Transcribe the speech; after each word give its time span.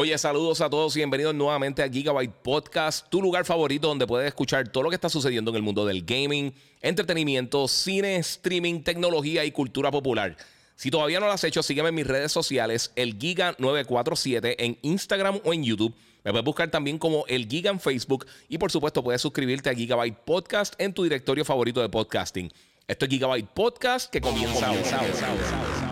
Oye, 0.00 0.16
saludos 0.16 0.60
a 0.60 0.70
todos 0.70 0.94
y 0.94 1.00
bienvenidos 1.00 1.34
nuevamente 1.34 1.82
a 1.82 1.88
Gigabyte 1.88 2.30
Podcast, 2.30 3.08
tu 3.08 3.20
lugar 3.20 3.44
favorito 3.44 3.88
donde 3.88 4.06
puedes 4.06 4.28
escuchar 4.28 4.68
todo 4.68 4.84
lo 4.84 4.90
que 4.90 4.94
está 4.94 5.08
sucediendo 5.08 5.50
en 5.50 5.56
el 5.56 5.62
mundo 5.62 5.84
del 5.84 6.04
gaming, 6.04 6.54
entretenimiento, 6.80 7.66
cine, 7.66 8.14
streaming, 8.18 8.82
tecnología 8.82 9.44
y 9.44 9.50
cultura 9.50 9.90
popular. 9.90 10.36
Si 10.76 10.92
todavía 10.92 11.18
no 11.18 11.26
lo 11.26 11.32
has 11.32 11.42
hecho, 11.42 11.64
sígueme 11.64 11.88
en 11.88 11.96
mis 11.96 12.06
redes 12.06 12.30
sociales, 12.30 12.92
el 12.94 13.18
Giga947 13.18 14.54
en 14.58 14.78
Instagram 14.82 15.40
o 15.42 15.52
en 15.52 15.64
YouTube. 15.64 15.96
Me 16.22 16.30
puedes 16.30 16.44
buscar 16.44 16.70
también 16.70 16.96
como 17.00 17.24
el 17.26 17.48
Giga 17.48 17.72
en 17.72 17.80
Facebook 17.80 18.24
y 18.48 18.56
por 18.56 18.70
supuesto 18.70 19.02
puedes 19.02 19.20
suscribirte 19.20 19.68
a 19.68 19.74
Gigabyte 19.74 20.16
Podcast 20.24 20.74
en 20.78 20.94
tu 20.94 21.02
directorio 21.02 21.44
favorito 21.44 21.80
de 21.80 21.88
podcasting. 21.88 22.52
Esto 22.86 23.04
es 23.04 23.10
Gigabyte 23.10 23.48
Podcast 23.48 24.12
que 24.12 24.20
comienza. 24.20 24.64
comienza, 24.64 24.98
comienza 24.98 25.87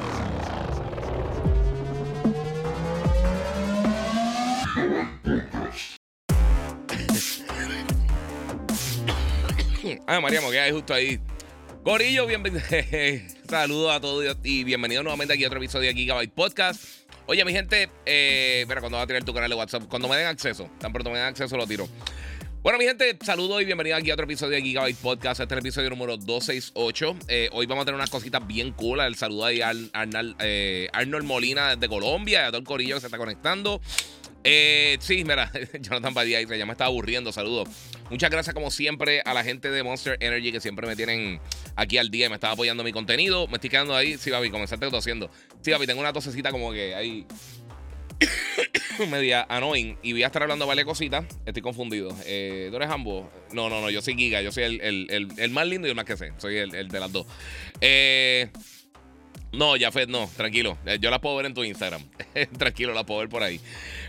Ay, 10.07 10.21
María 10.21 10.63
hay 10.64 10.73
justo 10.73 10.93
ahí. 10.93 11.21
Gorillo, 11.85 12.27
bienvenido. 12.27 12.63
Saludos 13.49 13.95
a 13.95 14.00
todos 14.00 14.37
y 14.43 14.64
bienvenidos 14.64 15.04
nuevamente 15.04 15.35
aquí 15.35 15.45
a 15.45 15.46
otro 15.46 15.59
episodio 15.59 15.89
de 15.89 15.95
Gigabyte 15.95 16.32
Podcast. 16.32 16.82
Oye, 17.27 17.45
mi 17.45 17.53
gente, 17.53 17.89
eh, 18.04 18.67
cuando 18.68 18.99
va 18.99 19.03
a 19.03 19.07
tirar 19.07 19.25
tu 19.25 19.32
canal 19.32 19.49
de 19.49 19.57
WhatsApp, 19.57 19.85
cuando 19.89 20.09
me 20.09 20.17
den 20.17 20.27
acceso, 20.27 20.68
tan 20.79 20.93
pronto 20.93 21.11
me 21.11 21.18
den 21.18 21.29
acceso, 21.29 21.57
lo 21.57 21.67
tiro. 21.67 21.89
Bueno, 22.63 22.79
mi 22.79 22.85
gente, 22.85 23.17
saludos 23.25 23.63
y 23.63 23.64
bienvenidos 23.64 24.01
aquí 24.01 24.11
a 24.11 24.14
otro 24.14 24.25
episodio 24.25 24.57
de 24.57 24.63
Gigabyte 24.63 24.99
Podcast. 24.99 25.40
Este 25.40 25.54
es 25.54 25.59
el 25.59 25.67
episodio 25.67 25.90
número 25.90 26.17
268. 26.17 27.17
Eh, 27.29 27.49
hoy 27.53 27.67
vamos 27.67 27.82
a 27.82 27.85
tener 27.87 27.96
unas 27.96 28.11
cositas 28.11 28.45
bien 28.45 28.73
cool. 28.73 29.01
El 29.01 29.15
saludo 29.15 29.45
ahí 29.45 29.61
a 29.61 29.73
eh, 30.40 30.89
Arnold 30.93 31.25
Molina 31.25 31.76
desde 31.76 31.89
Colombia, 31.89 32.47
a 32.47 32.48
todo 32.48 32.59
el 32.59 32.65
corillo 32.65 32.97
que 32.97 33.01
se 33.01 33.06
está 33.06 33.19
conectando. 33.19 33.81
Eh, 34.48 34.97
sí, 35.00 35.25
mira, 35.25 35.50
Jonathan 35.80 36.14
Badía 36.14 36.39
dice, 36.39 36.56
ya 36.56 36.64
me 36.66 36.72
estaba 36.72 36.86
aburriendo, 36.86 37.33
saludos. 37.33 37.69
Muchas 38.11 38.30
gracias 38.30 38.55
como 38.55 38.70
siempre 38.70 39.20
a 39.25 39.34
la 39.34 39.42
gente 39.42 39.70
de 39.72 39.83
Monster 39.83 40.16
Energy 40.20 40.52
que 40.52 40.61
siempre 40.61 40.86
me 40.86 40.94
tienen 40.94 41.41
aquí 41.75 41.98
al 41.98 42.12
día 42.12 42.27
y 42.27 42.28
me 42.28 42.36
estaba 42.36 42.52
apoyando 42.52 42.84
mi 42.84 42.92
contenido. 42.92 43.48
Me 43.48 43.55
estoy 43.55 43.70
quedando 43.70 43.97
ahí, 43.97 44.17
sí, 44.17 44.30
Babi, 44.30 44.50
comenzaste 44.50 44.89
tosiendo. 44.89 45.33
Sí, 45.62 45.72
Babi, 45.72 45.86
tengo 45.89 46.00
una 46.00 46.12
tosecita 46.12 46.52
como 46.52 46.72
que 46.72 46.94
ahí 46.94 47.27
media 49.11 49.44
annoying 49.48 49.98
y 50.02 50.12
voy 50.12 50.22
a 50.22 50.27
estar 50.27 50.42
hablando 50.42 50.64
de 50.64 50.69
varias 50.69 50.86
cositas. 50.86 51.24
Estoy 51.44 51.62
confundido. 51.62 52.17
Eh, 52.24 52.69
¿Tú 52.70 52.77
eres 52.77 52.89
ambos? 52.89 53.27
No, 53.52 53.69
no, 53.69 53.80
no, 53.80 53.91
yo 53.91 54.00
soy 54.00 54.14
Giga, 54.14 54.42
yo 54.42 54.52
soy 54.52 54.62
el, 54.62 55.28
el, 55.36 55.50
más 55.50 55.67
lindo 55.67 55.89
y 55.89 55.91
el 55.91 55.97
más 55.97 56.05
que 56.05 56.17
sé. 56.17 56.33
Soy 56.39 56.56
el, 56.56 56.70
de 56.70 57.00
las 57.00 57.11
dos. 57.11 57.27
Eh... 57.80 58.48
No, 59.52 59.75
Jafet, 59.78 60.08
no, 60.08 60.28
tranquilo. 60.36 60.77
Eh, 60.84 60.98
yo 61.00 61.11
la 61.11 61.20
puedo 61.20 61.36
ver 61.36 61.47
en 61.47 61.55
tu 61.55 61.64
Instagram. 61.64 62.02
tranquilo, 62.58 62.92
la 62.92 63.05
puedo 63.05 63.20
ver 63.20 63.28
por 63.28 63.42
ahí. 63.42 63.61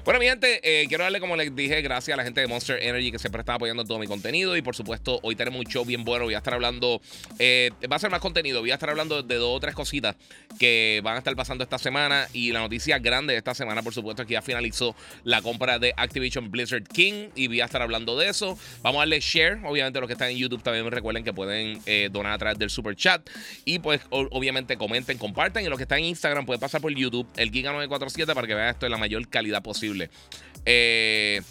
Bueno, 0.04 0.20
mi 0.20 0.26
gente, 0.26 0.60
eh, 0.64 0.88
quiero 0.88 1.04
darle, 1.04 1.20
como 1.20 1.36
les 1.36 1.56
dije, 1.56 1.82
gracias 1.82 2.14
a 2.14 2.18
la 2.18 2.24
gente 2.24 2.42
de 2.42 2.48
Monster 2.48 2.82
Energy 2.82 3.12
que 3.12 3.20
siempre 3.20 3.42
está 3.42 3.54
apoyando 3.54 3.86
todo 3.86 4.00
mi 4.00 4.08
contenido. 4.08 4.58
Y 4.58 4.62
por 4.62 4.76
supuesto, 4.76 5.20
hoy 5.22 5.36
tenemos 5.36 5.60
un 5.60 5.66
show 5.66 5.86
bien 5.86 6.04
bueno. 6.04 6.26
Voy 6.26 6.34
a 6.34 6.40
estar 6.40 6.54
hablando, 6.54 7.02
eh, 7.40 7.72
va 7.90 7.98
a 7.98 8.00
ser 8.00 8.10
más 8.10 8.20
contenido. 8.20 8.62
Voy 8.62 8.72
a 8.72 8.74
estar 8.74 8.90
hablando 8.90 9.24
de 9.24 9.36
dos 9.36 9.56
o 9.56 9.60
tres 9.60 9.76
cositas 9.76 10.16
que 10.60 11.02
van 11.04 11.16
a 11.16 11.18
estar 11.20 11.36
pasando 11.36 11.64
esta 11.64 11.78
semana. 11.78 12.28
Y 12.34 12.52
la 12.52 12.60
noticia 12.60 13.00
grande 13.00 13.34
de 13.34 13.38
esta 13.38 13.54
semana, 13.54 13.84
por 13.84 13.94
supuesto, 13.94 14.24
es 14.24 14.28
que 14.28 14.34
ya 14.34 14.42
finalizó 14.42 14.96
la 15.24 15.42
compra 15.42 15.80
de 15.80 15.94
Activision 15.96 16.52
Blizzard 16.52 16.88
King. 16.88 17.30
Y 17.36 17.48
voy 17.48 17.62
a 17.62 17.66
estar 17.66 17.82
hablando 17.82 18.18
de 18.18 18.30
eso. 18.30 18.58
Vamos 18.82 18.98
a 18.98 19.02
darle 19.02 19.20
share. 19.22 19.60
Obviamente, 19.66 20.00
los 20.00 20.08
que 20.08 20.14
están 20.14 20.32
en 20.32 20.38
YouTube 20.38 20.64
también 20.64 20.90
recuerden 20.92 21.24
que 21.24 21.34
pueden 21.34 21.82
donar 22.12 22.34
a 22.34 22.38
través 22.38 22.60
del 22.60 22.70
super 22.70 22.96
chat. 22.96 23.30
Y 23.66 23.80
pues, 23.80 24.02
obviamente, 24.10 24.78
comenten, 24.78 25.18
compartan. 25.28 25.64
Y 25.64 25.68
los 25.68 25.78
que 25.78 25.84
están 25.84 26.00
en 26.00 26.06
Instagram 26.06 26.46
pueden 26.46 26.60
pasar 26.60 26.82
por 26.82 26.94
YouTube, 26.94 27.28
el 27.36 27.52
Giga947, 27.52 28.34
para 28.34 28.48
que 28.48 28.56
vean 28.56 28.70
esto 28.70 28.86
en 28.86 28.92
la 28.92 28.98
mayor 28.98 29.28
calidad 29.30 29.62
posible. 29.62 30.10
Eh, 30.66 31.42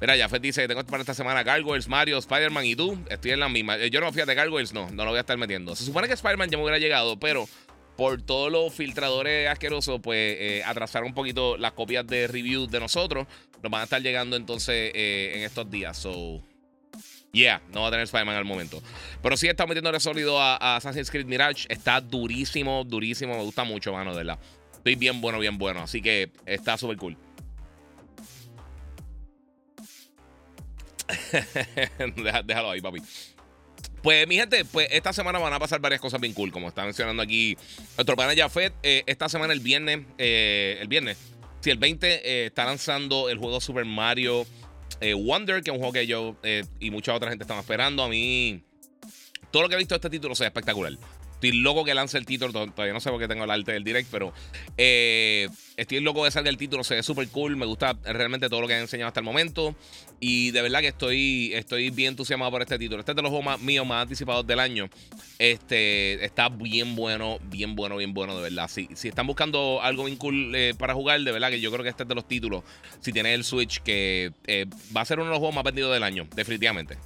mira, 0.00 0.16
Jafet 0.16 0.42
dice: 0.42 0.68
Tengo 0.68 0.84
para 0.84 1.00
esta 1.00 1.14
semana 1.14 1.42
Gargoyles, 1.42 1.88
Mario, 1.88 2.18
Spider-Man 2.18 2.64
y 2.64 2.76
tú. 2.76 2.98
Estoy 3.08 3.32
en 3.32 3.40
la 3.40 3.48
misma. 3.48 3.76
Eh, 3.76 3.90
yo 3.90 4.00
no, 4.00 4.12
fíjate, 4.12 4.34
Gargoyles 4.34 4.72
no, 4.72 4.90
no 4.90 5.04
lo 5.04 5.10
voy 5.10 5.18
a 5.18 5.20
estar 5.20 5.36
metiendo. 5.36 5.74
Se 5.74 5.84
supone 5.84 6.06
que 6.08 6.14
Spider-Man 6.14 6.50
ya 6.50 6.58
me 6.58 6.64
hubiera 6.64 6.78
llegado, 6.78 7.18
pero 7.18 7.48
por 7.96 8.20
todos 8.20 8.52
los 8.52 8.74
filtradores 8.74 9.48
asquerosos, 9.48 10.00
pues 10.02 10.36
eh, 10.38 10.62
atrasaron 10.64 11.08
un 11.08 11.14
poquito 11.14 11.56
las 11.56 11.72
copias 11.72 12.06
de 12.06 12.26
reviews 12.26 12.70
de 12.70 12.80
nosotros. 12.80 13.26
Nos 13.62 13.72
van 13.72 13.80
a 13.80 13.84
estar 13.84 14.02
llegando 14.02 14.36
entonces 14.36 14.92
en 14.94 15.42
estos 15.42 15.68
días. 15.70 15.96
So. 15.96 16.42
Yeah, 17.36 17.60
no 17.74 17.82
va 17.82 17.88
a 17.88 17.90
tener 17.90 18.04
Spider-Man 18.04 18.34
al 18.34 18.46
momento. 18.46 18.82
Pero 19.22 19.36
sí 19.36 19.46
está 19.46 19.66
metiendo 19.66 20.00
sólido 20.00 20.40
a, 20.40 20.56
a, 20.56 20.76
Assassin's 20.76 21.10
Creed 21.10 21.26
Mirage. 21.26 21.66
Está 21.68 22.00
durísimo, 22.00 22.82
durísimo. 22.82 23.36
Me 23.36 23.42
gusta 23.42 23.62
mucho, 23.62 23.92
mano, 23.92 24.12
de 24.12 24.24
verdad. 24.24 24.38
Estoy 24.72 24.94
bien 24.94 25.20
bueno, 25.20 25.38
bien 25.38 25.58
bueno. 25.58 25.82
Así 25.82 26.00
que 26.00 26.30
está 26.46 26.78
súper 26.78 26.96
cool. 26.96 27.14
Déjalo 32.46 32.70
ahí, 32.70 32.80
papi. 32.80 33.02
Pues, 34.02 34.26
mi 34.26 34.36
gente, 34.36 34.64
pues 34.64 34.88
esta 34.90 35.12
semana 35.12 35.38
van 35.38 35.52
a 35.52 35.58
pasar 35.58 35.78
varias 35.78 36.00
cosas 36.00 36.18
bien 36.18 36.32
cool, 36.32 36.50
como 36.50 36.68
está 36.68 36.84
mencionando 36.84 37.22
aquí 37.22 37.54
nuestro 37.98 38.16
pana 38.16 38.32
Jafet. 38.34 38.72
Eh, 38.82 39.02
esta 39.04 39.28
semana, 39.28 39.52
el 39.52 39.60
viernes, 39.60 40.06
eh, 40.16 40.78
el 40.80 40.88
viernes, 40.88 41.18
si 41.60 41.68
el 41.68 41.76
20 41.76 42.06
eh, 42.06 42.46
está 42.46 42.64
lanzando 42.64 43.28
el 43.28 43.36
juego 43.36 43.60
Super 43.60 43.84
Mario 43.84 44.46
Wonder, 45.00 45.62
que 45.62 45.70
es 45.70 45.74
un 45.74 45.78
juego 45.78 45.92
que 45.92 46.06
yo 46.06 46.36
y 46.80 46.90
mucha 46.90 47.14
otra 47.14 47.30
gente 47.30 47.44
están 47.44 47.58
esperando. 47.58 48.02
A 48.02 48.08
mí, 48.08 48.62
todo 49.50 49.62
lo 49.62 49.68
que 49.68 49.74
he 49.74 49.78
visto 49.78 49.94
de 49.94 49.96
este 49.96 50.10
título 50.10 50.34
sea 50.34 50.48
espectacular. 50.48 50.92
Estoy 51.36 51.52
loco 51.52 51.84
que 51.84 51.94
lance 51.94 52.16
el 52.16 52.24
título. 52.24 52.52
Todavía 52.52 52.94
no 52.94 53.00
sé 53.00 53.10
por 53.10 53.20
qué 53.20 53.28
tengo 53.28 53.44
el 53.44 53.50
arte 53.50 53.72
del 53.72 53.84
direct, 53.84 54.08
pero 54.10 54.32
eh, 54.78 55.48
estoy 55.76 56.00
loco 56.00 56.24
de 56.24 56.30
salga 56.30 56.48
el 56.48 56.56
título. 56.56 56.82
Se 56.82 56.94
ve 56.94 57.02
súper 57.02 57.28
cool. 57.28 57.56
Me 57.56 57.66
gusta 57.66 57.94
realmente 58.04 58.48
todo 58.48 58.62
lo 58.62 58.66
que 58.66 58.74
han 58.74 58.80
enseñado 58.80 59.08
hasta 59.08 59.20
el 59.20 59.24
momento. 59.24 59.74
Y 60.18 60.50
de 60.52 60.62
verdad 60.62 60.80
que 60.80 60.88
estoy, 60.88 61.52
estoy 61.52 61.90
bien 61.90 62.10
entusiasmado 62.10 62.50
por 62.50 62.62
este 62.62 62.78
título. 62.78 63.00
Este 63.00 63.12
es 63.12 63.16
de 63.16 63.22
los 63.22 63.28
juegos 63.28 63.44
más, 63.44 63.60
míos 63.60 63.86
más 63.86 64.02
anticipados 64.02 64.46
del 64.46 64.60
año. 64.60 64.88
Este 65.38 66.24
está 66.24 66.48
bien 66.48 66.96
bueno, 66.96 67.38
bien 67.50 67.76
bueno, 67.76 67.98
bien 67.98 68.14
bueno, 68.14 68.34
de 68.34 68.42
verdad. 68.42 68.68
Si, 68.68 68.88
si 68.94 69.08
están 69.08 69.26
buscando 69.26 69.82
algo 69.82 70.04
bien 70.04 70.16
cool 70.16 70.54
eh, 70.54 70.74
para 70.78 70.94
jugar, 70.94 71.20
de 71.20 71.32
verdad 71.32 71.50
que 71.50 71.60
yo 71.60 71.70
creo 71.70 71.82
que 71.82 71.90
este 71.90 72.04
es 72.04 72.08
de 72.08 72.14
los 72.14 72.26
títulos. 72.26 72.64
Si 73.00 73.12
tienes 73.12 73.34
el 73.34 73.44
Switch, 73.44 73.82
que 73.82 74.32
eh, 74.46 74.64
va 74.96 75.02
a 75.02 75.04
ser 75.04 75.18
uno 75.18 75.26
de 75.26 75.32
los 75.32 75.38
juegos 75.38 75.54
más 75.54 75.64
vendidos 75.64 75.92
del 75.92 76.02
año, 76.02 76.26
definitivamente. 76.34 76.96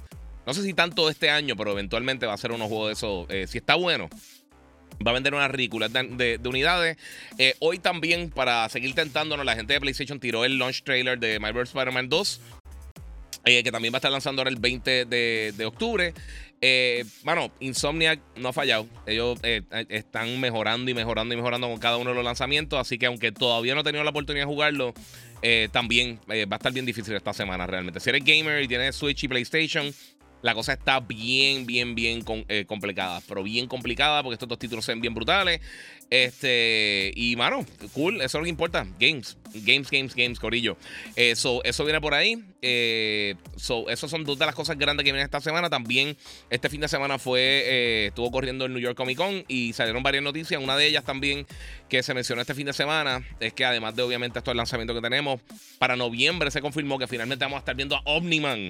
No 0.51 0.55
sé 0.55 0.63
si 0.63 0.73
tanto 0.73 1.09
este 1.09 1.29
año, 1.29 1.55
pero 1.55 1.71
eventualmente 1.71 2.25
va 2.25 2.33
a 2.33 2.37
ser 2.37 2.51
unos 2.51 2.67
juegos 2.67 2.87
de 2.87 2.91
eso. 2.91 3.25
Eh, 3.29 3.47
si 3.47 3.59
está 3.59 3.75
bueno, 3.75 4.09
va 5.07 5.11
a 5.11 5.13
vender 5.13 5.33
unas 5.33 5.49
ridículas 5.49 5.93
de, 5.93 6.41
unidades. 6.43 6.97
Eh, 7.37 7.55
hoy 7.59 7.79
también, 7.79 8.29
para 8.29 8.67
seguir 8.67 8.93
tentándonos, 8.93 9.45
la 9.45 9.55
gente 9.55 9.71
de 9.71 9.79
PlayStation 9.79 10.19
tiró 10.19 10.43
el 10.43 10.59
launch 10.59 10.83
trailer 10.83 11.17
de 11.17 11.39
My 11.39 11.57
Spider-Man 11.57 12.09
2. 12.09 12.41
Eh, 13.45 13.63
que 13.63 13.71
también 13.71 13.93
va 13.93 13.95
a 13.95 13.99
estar 13.99 14.11
lanzando 14.11 14.41
ahora 14.41 14.49
el 14.49 14.57
20 14.57 15.05
de, 15.05 15.65
octubre. 15.65 16.13
bueno, 17.23 17.49
Insomniac 17.61 18.19
no 18.35 18.49
ha 18.49 18.53
fallado. 18.53 18.89
Ellos 19.05 19.39
están 19.87 20.37
mejorando 20.41 20.91
y 20.91 20.93
mejorando 20.93 21.33
y 21.33 21.37
mejorando 21.37 21.69
con 21.69 21.79
cada 21.79 21.95
uno 21.95 22.09
de 22.09 22.17
los 22.17 22.25
lanzamientos. 22.25 22.77
Así 22.77 22.97
que 22.97 23.05
aunque 23.05 23.31
todavía 23.31 23.73
no 23.73 23.79
he 23.79 23.83
tenido 23.85 24.03
la 24.03 24.09
oportunidad 24.09 24.47
de 24.47 24.51
jugarlo, 24.51 24.93
también 25.71 26.19
va 26.29 26.55
a 26.55 26.57
estar 26.57 26.73
bien 26.73 26.85
difícil 26.85 27.15
esta 27.15 27.31
semana 27.31 27.65
realmente. 27.65 28.01
Si 28.01 28.09
eres 28.09 28.25
gamer 28.25 28.61
y 28.61 28.67
tienes 28.67 28.97
Switch 28.97 29.23
y 29.23 29.29
PlayStation, 29.29 29.93
la 30.41 30.53
cosa 30.53 30.73
está 30.73 30.99
bien, 30.99 31.65
bien, 31.65 31.95
bien 31.95 32.23
eh, 32.47 32.65
complicada. 32.65 33.21
Pero 33.27 33.43
bien 33.43 33.67
complicada 33.67 34.23
porque 34.23 34.35
estos 34.35 34.49
dos 34.49 34.59
títulos 34.59 34.85
son 34.85 35.01
bien 35.01 35.13
brutales. 35.13 35.61
Este, 36.11 37.13
y 37.15 37.37
mano, 37.37 37.65
cool, 37.93 38.15
eso 38.15 38.25
es 38.25 38.33
lo 38.33 38.43
que 38.43 38.49
importa. 38.49 38.85
Games, 38.99 39.37
games, 39.53 39.89
games, 39.89 40.13
games, 40.13 40.39
corillo. 40.41 40.75
Eso, 41.15 41.61
eso 41.63 41.85
viene 41.85 42.01
por 42.01 42.13
ahí. 42.13 42.43
Eh, 42.61 43.35
so, 43.55 43.89
esas 43.89 44.11
son 44.11 44.25
dos 44.25 44.37
de 44.37 44.45
las 44.45 44.53
cosas 44.53 44.77
grandes 44.77 45.05
que 45.05 45.11
vienen 45.11 45.23
esta 45.23 45.39
semana. 45.39 45.69
También 45.69 46.17
este 46.49 46.69
fin 46.69 46.81
de 46.81 46.89
semana 46.89 47.17
fue, 47.17 47.39
eh, 47.41 48.05
estuvo 48.07 48.29
corriendo 48.29 48.65
el 48.65 48.73
New 48.73 48.81
York 48.81 48.97
Comic 48.97 49.17
Con 49.17 49.45
y 49.47 49.71
salieron 49.71 50.03
varias 50.03 50.23
noticias. 50.23 50.61
Una 50.61 50.75
de 50.75 50.87
ellas 50.87 51.05
también 51.05 51.47
que 51.87 52.03
se 52.03 52.13
mencionó 52.13 52.41
este 52.41 52.55
fin 52.55 52.65
de 52.65 52.73
semana 52.73 53.25
es 53.39 53.53
que 53.53 53.63
además 53.63 53.95
de 53.95 54.01
obviamente 54.01 54.37
estos 54.37 54.53
lanzamientos 54.55 54.95
que 54.97 55.01
tenemos, 55.01 55.39
para 55.79 55.95
noviembre 55.95 56.51
se 56.51 56.59
confirmó 56.59 56.99
que 56.99 57.07
finalmente 57.07 57.45
vamos 57.45 57.57
a 57.57 57.59
estar 57.59 57.75
viendo 57.75 57.95
a 57.95 58.01
Omniman 58.03 58.69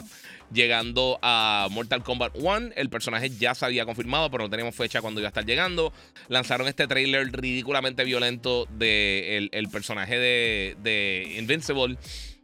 llegando 0.53 1.19
a 1.21 1.67
Mortal 1.71 2.03
Kombat 2.03 2.33
1. 2.35 2.71
El 2.75 2.89
personaje 2.89 3.29
ya 3.29 3.55
se 3.55 3.65
había 3.65 3.85
confirmado, 3.85 4.29
pero 4.29 4.43
no 4.43 4.49
teníamos 4.49 4.75
fecha 4.75 5.01
cuando 5.01 5.19
iba 5.19 5.27
a 5.27 5.29
estar 5.29 5.45
llegando. 5.45 5.93
Lanzaron 6.27 6.67
este 6.67 6.87
trailer 6.87 7.31
ridículamente 7.31 8.03
violento 8.03 8.65
del 8.65 8.79
de 8.79 9.49
el, 9.51 9.69
personaje 9.69 10.17
de, 10.17 10.75
de 10.81 11.35
Invincible. 11.37 11.97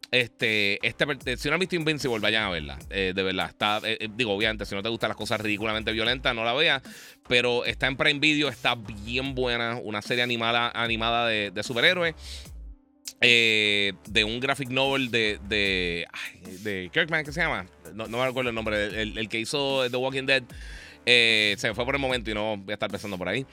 Este, 0.09 0.79
este, 0.87 1.35
si 1.35 1.49
no 1.49 1.55
han 1.55 1.59
visto 1.59 1.75
Invincible, 1.75 2.19
vayan 2.19 2.43
a 2.43 2.49
verla. 2.49 2.79
Eh, 2.89 3.11
de 3.13 3.23
verdad, 3.23 3.49
está. 3.49 3.81
Eh, 3.83 3.97
eh, 3.99 4.09
digo, 4.15 4.33
obviamente, 4.33 4.65
si 4.65 4.73
no 4.73 4.81
te 4.81 4.89
gustan 4.89 5.09
las 5.09 5.17
cosas 5.17 5.41
ridículamente 5.41 5.91
violentas, 5.91 6.33
no 6.33 6.43
la 6.43 6.53
veas. 6.53 6.81
Pero 7.27 7.65
está 7.65 7.87
en 7.87 7.97
Prime 7.97 8.19
Video, 8.19 8.47
está 8.47 8.75
bien 8.75 9.35
buena. 9.35 9.79
Una 9.83 10.01
serie 10.01 10.23
animada, 10.23 10.71
animada 10.73 11.27
de, 11.27 11.51
de 11.51 11.63
superhéroes. 11.63 12.15
De 13.19 14.23
un 14.23 14.39
graphic 14.39 14.69
novel 14.69 15.09
de, 15.09 15.39
de, 15.47 16.07
de 16.61 16.89
Kirkman, 16.93 17.25
¿qué 17.25 17.31
se 17.31 17.41
llama? 17.41 17.65
No, 17.93 18.07
no 18.07 18.17
me 18.17 18.23
acuerdo 18.23 18.49
el 18.49 18.55
nombre. 18.55 19.01
El, 19.01 19.17
el, 19.17 19.29
que 19.29 19.39
hizo 19.39 19.89
The 19.89 19.97
Walking 19.97 20.25
Dead. 20.25 20.43
Eh, 21.09 21.55
se 21.57 21.69
me 21.69 21.73
fue 21.73 21.85
por 21.85 21.95
el 21.95 22.01
momento 22.01 22.29
y 22.29 22.33
no 22.33 22.57
voy 22.57 22.71
a 22.71 22.73
estar 22.73 22.91
pensando 22.91 23.17
por 23.17 23.29
ahí. 23.29 23.45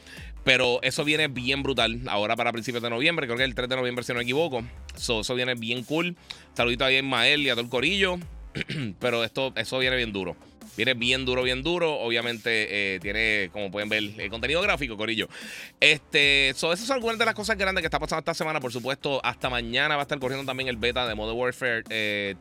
Pero 0.42 0.80
eso 0.82 1.04
viene 1.04 1.28
bien 1.28 1.62
brutal. 1.62 2.00
Ahora 2.08 2.34
para 2.36 2.52
principios 2.52 2.82
de 2.82 2.90
noviembre, 2.90 3.26
creo 3.26 3.38
que 3.38 3.44
el 3.44 3.54
3 3.54 3.68
de 3.68 3.76
noviembre, 3.76 4.04
si 4.04 4.12
no 4.12 4.18
me 4.18 4.24
equivoco. 4.24 4.64
eso 4.96 5.34
viene 5.34 5.54
bien 5.54 5.84
cool. 5.84 6.16
Saludito 6.54 6.84
a 6.84 6.92
Ismael 6.92 7.42
y 7.42 7.50
a 7.50 7.52
todo 7.52 7.62
el 7.62 7.70
corillo. 7.70 8.18
Pero 8.98 9.24
esto, 9.24 9.52
eso 9.56 9.78
viene 9.78 9.96
bien 9.96 10.12
duro. 10.12 10.36
Viene 10.76 10.94
bien 10.94 11.24
duro, 11.24 11.42
bien 11.42 11.62
duro. 11.62 11.94
Obviamente 12.00 12.94
eh, 12.94 13.00
tiene, 13.00 13.50
como 13.52 13.70
pueden 13.70 13.88
ver, 13.88 14.02
el 14.18 14.30
contenido 14.30 14.60
gráfico, 14.62 14.96
Corillo. 14.96 15.28
Este, 15.80 16.52
so, 16.56 16.72
esas 16.72 16.86
son 16.86 16.96
algunas 16.96 17.18
de 17.18 17.24
las 17.24 17.34
cosas 17.34 17.56
grandes 17.56 17.82
que 17.82 17.86
está 17.86 17.98
pasando 17.98 18.20
esta 18.20 18.34
semana. 18.34 18.60
Por 18.60 18.72
supuesto, 18.72 19.20
hasta 19.24 19.50
mañana 19.50 19.96
va 19.96 20.02
a 20.02 20.04
estar 20.04 20.18
corriendo 20.18 20.44
también 20.44 20.68
el 20.68 20.76
beta 20.76 21.06
de 21.06 21.14
Modern 21.14 21.38
Warfare 21.38 21.82
3 21.82 21.86
eh, 21.90 22.34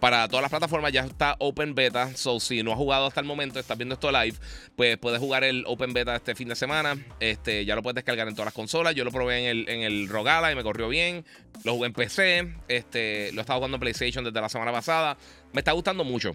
para 0.00 0.28
todas 0.28 0.42
las 0.42 0.50
plataformas. 0.50 0.92
Ya 0.92 1.04
está 1.04 1.36
Open 1.38 1.74
Beta. 1.74 2.14
So, 2.16 2.40
si 2.40 2.62
no 2.62 2.72
has 2.72 2.78
jugado 2.78 3.06
hasta 3.06 3.20
el 3.20 3.26
momento, 3.26 3.58
estás 3.58 3.76
viendo 3.76 3.94
esto 3.94 4.12
live, 4.12 4.36
pues 4.76 4.96
puedes 4.98 5.18
jugar 5.18 5.44
el 5.44 5.64
Open 5.66 5.92
Beta 5.92 6.14
este 6.14 6.34
fin 6.34 6.48
de 6.48 6.56
semana. 6.56 6.96
Este, 7.20 7.64
ya 7.64 7.74
lo 7.74 7.82
puedes 7.82 7.96
descargar 7.96 8.28
en 8.28 8.34
todas 8.34 8.46
las 8.46 8.54
consolas. 8.54 8.94
Yo 8.94 9.04
lo 9.04 9.10
probé 9.10 9.40
en 9.40 9.46
el, 9.46 9.68
en 9.68 9.82
el 9.82 10.08
Rogala 10.08 10.52
y 10.52 10.54
me 10.54 10.62
corrió 10.62 10.88
bien. 10.88 11.24
Lo 11.64 11.74
jugué 11.74 11.86
en 11.86 11.92
PC. 11.92 12.54
Este, 12.68 13.32
lo 13.32 13.40
he 13.40 13.42
estado 13.42 13.58
jugando 13.58 13.76
en 13.76 13.80
PlayStation 13.80 14.24
desde 14.24 14.40
la 14.40 14.48
semana 14.48 14.72
pasada. 14.72 15.16
Me 15.52 15.60
está 15.60 15.72
gustando 15.72 16.04
mucho. 16.04 16.32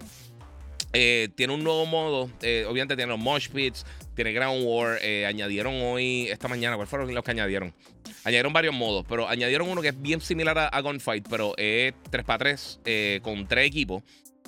Eh, 0.94 1.28
tiene 1.34 1.52
un 1.52 1.64
nuevo 1.64 1.84
modo. 1.86 2.30
Eh, 2.40 2.64
obviamente 2.68 2.94
tiene 2.96 3.10
los 3.10 3.18
Mosh 3.18 3.48
Pits, 3.48 3.84
tiene 4.14 4.32
Ground 4.32 4.62
War. 4.64 4.98
Eh, 5.02 5.26
añadieron 5.26 5.74
hoy, 5.82 6.28
esta 6.28 6.46
mañana, 6.46 6.76
¿cuáles 6.76 6.88
fueron 6.88 7.12
los 7.12 7.24
que 7.24 7.30
añadieron? 7.32 7.74
Añadieron 8.22 8.52
varios 8.52 8.74
modos, 8.74 9.04
pero 9.08 9.28
añadieron 9.28 9.68
uno 9.68 9.82
que 9.82 9.88
es 9.88 10.00
bien 10.00 10.20
similar 10.20 10.56
a, 10.56 10.68
a 10.68 10.80
Gunfight, 10.80 11.26
pero 11.28 11.52
es 11.58 11.92
3x3 12.10 13.20
con 13.20 13.46
tres 13.46 13.66
equipos. 13.66 14.02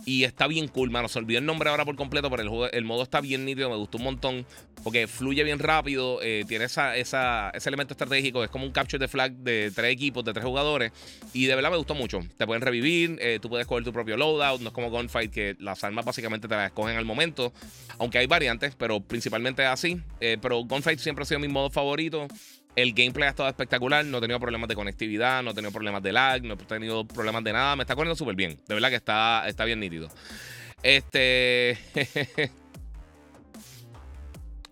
Y 0.09 0.23
está 0.23 0.47
bien 0.47 0.69
cool, 0.69 0.89
mano. 0.89 1.09
Se 1.09 1.19
olvidó 1.19 1.41
el 1.41 1.45
nombre 1.45 1.69
ahora 1.69 1.85
por 1.85 1.97
completo, 1.97 2.31
pero 2.31 2.41
el, 2.41 2.49
juego, 2.49 2.71
el 2.71 2.85
modo 2.85 3.03
está 3.03 3.21
bien 3.21 3.45
nítido. 3.45 3.69
Me 3.69 3.77
gustó 3.77 3.99
un 3.99 4.05
montón. 4.05 4.47
Porque 4.85 5.09
fluye 5.09 5.43
bien 5.43 5.59
rápido. 5.59 6.21
Eh, 6.23 6.45
tiene 6.47 6.67
esa, 6.67 6.97
ese 6.97 7.69
elemento 7.69 7.93
estratégico. 7.93 8.45
Es 8.45 8.51
como 8.51 8.65
un 8.65 8.71
capture 8.71 9.01
de 9.01 9.09
flag 9.09 9.33
de 9.33 9.73
tres 9.75 9.93
equipos, 9.93 10.25
de 10.25 10.33
tres 10.33 10.45
jugadores. 10.45 10.93
Y 11.33 11.47
de 11.47 11.57
verdad 11.57 11.73
me 11.73 11.77
gustó 11.77 11.97
mucho. 11.97 12.21
Te 12.37 12.47
pueden 12.47 12.63
revivir. 12.63 13.19
Eh, 13.21 13.41
tú 13.43 13.49
puedes 13.49 13.67
coger 13.67 13.83
tu 13.83 13.93
propio 13.93 14.17
loadout. 14.17 14.61
No 14.61 14.69
es 14.69 14.73
como 14.73 14.91
Gunfight, 14.91 15.33
que 15.33 15.57
las 15.59 15.83
armas 15.83 16.05
básicamente 16.05 16.47
te 16.47 16.55
las 16.55 16.67
escogen 16.67 16.97
al 16.97 17.05
momento. 17.05 17.53
Aunque 17.99 18.19
hay 18.19 18.29
variantes, 18.29 18.77
pero 18.77 19.01
principalmente 19.01 19.67
así. 19.67 20.01
Eh, 20.21 20.39
pero 20.41 20.61
Gunfight 20.61 21.01
siempre 21.01 21.25
ha 21.25 21.27
sido 21.27 21.41
mi 21.41 21.49
modo 21.49 21.69
favorito. 21.69 22.29
El 22.77 22.93
gameplay 22.93 23.27
ha 23.27 23.31
estado 23.31 23.49
espectacular, 23.49 24.05
no 24.05 24.19
he 24.19 24.21
tenido 24.21 24.39
problemas 24.39 24.69
de 24.69 24.75
conectividad, 24.75 25.43
no 25.43 25.53
he 25.53 25.55
tenido 25.55 25.73
problemas 25.73 26.03
de 26.03 26.13
lag, 26.13 26.43
no 26.43 26.55
he 26.55 26.57
tenido 26.59 27.07
problemas 27.07 27.43
de 27.43 27.55
nada. 27.55 27.75
Me 27.75 27.85
está 27.85 27.95
corriendo 27.95 28.17
súper 28.17 28.37
bien. 28.37 28.61
De 28.69 28.75
verdad 28.75 28.91
que 28.91 28.97
está, 28.97 29.49
está 29.49 29.65
bien 29.65 29.81
nítido. 29.81 30.09
Este. 30.83 31.79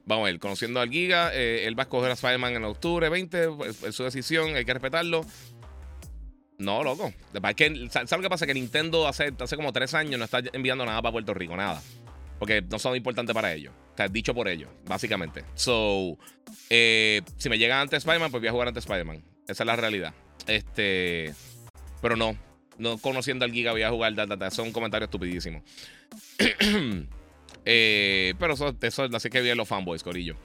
Vamos 0.07 0.25
a 0.25 0.31
ver, 0.31 0.39
conociendo 0.39 0.81
al 0.81 0.91
Giga, 0.91 1.35
eh, 1.35 1.67
él 1.67 1.79
va 1.79 1.85
a 1.85 1.85
escoger 1.85 2.11
a 2.11 2.15
Spider-Man 2.15 2.57
en 2.57 2.65
octubre 2.65 3.09
20, 3.09 3.49
es, 3.87 3.95
su 3.95 4.05
decisión, 4.05 4.55
hay 4.55 4.67
que 4.67 4.75
respetarlo. 4.75 5.25
No, 6.59 6.85
loco. 6.85 7.11
¿Sabes 7.33 8.21
que 8.21 8.29
pasa? 8.29 8.47
Que 8.47 8.53
Nintendo 8.53 9.09
hace, 9.09 9.33
hace 9.39 9.57
como 9.57 9.73
tres 9.73 9.95
años 9.95 10.19
no 10.19 10.27
está 10.27 10.43
enviando 10.53 10.85
nada 10.85 11.01
para 11.01 11.13
Puerto 11.13 11.33
Rico, 11.33 11.57
nada. 11.57 11.81
Porque 12.39 12.63
no 12.63 12.79
son 12.79 12.97
importantes 12.97 13.35
para 13.35 13.53
ellos. 13.53 13.73
O 13.93 13.97
sea, 13.97 14.09
dicho 14.09 14.35
por 14.35 14.49
ellos, 14.49 14.71
básicamente. 14.87 15.45
So, 15.55 16.19
eh, 16.69 17.23
si 17.37 17.49
me 17.49 17.59
llega 17.59 17.81
antes 17.81 17.99
Spider-Man, 17.99 18.31
pues 18.31 18.41
voy 18.41 18.49
a 18.49 18.53
jugar 18.53 18.69
antes 18.69 18.85
Spider-Man. 18.85 19.23
Esa 19.47 19.63
es 19.63 19.67
la 19.67 19.77
realidad. 19.77 20.15
Este. 20.47 21.33
Pero 22.03 22.17
no. 22.17 22.37
No 22.77 22.99
conociendo 22.99 23.45
al 23.45 23.53
Giga 23.53 23.73
voy 23.73 23.83
a 23.83 23.91
jugar. 23.91 24.15
Da, 24.15 24.51
Son 24.51 24.73
comentarios 24.73 25.09
estupidísimos. 25.09 25.63
Eh, 27.67 28.35
pero 28.39 28.55
eso, 28.55 28.75
eso 28.81 29.09
así 29.13 29.31
que 29.31 29.41
bien 29.41 29.57
los 29.57 29.69
fanboys, 29.69 30.03
Corillo. 30.03 30.37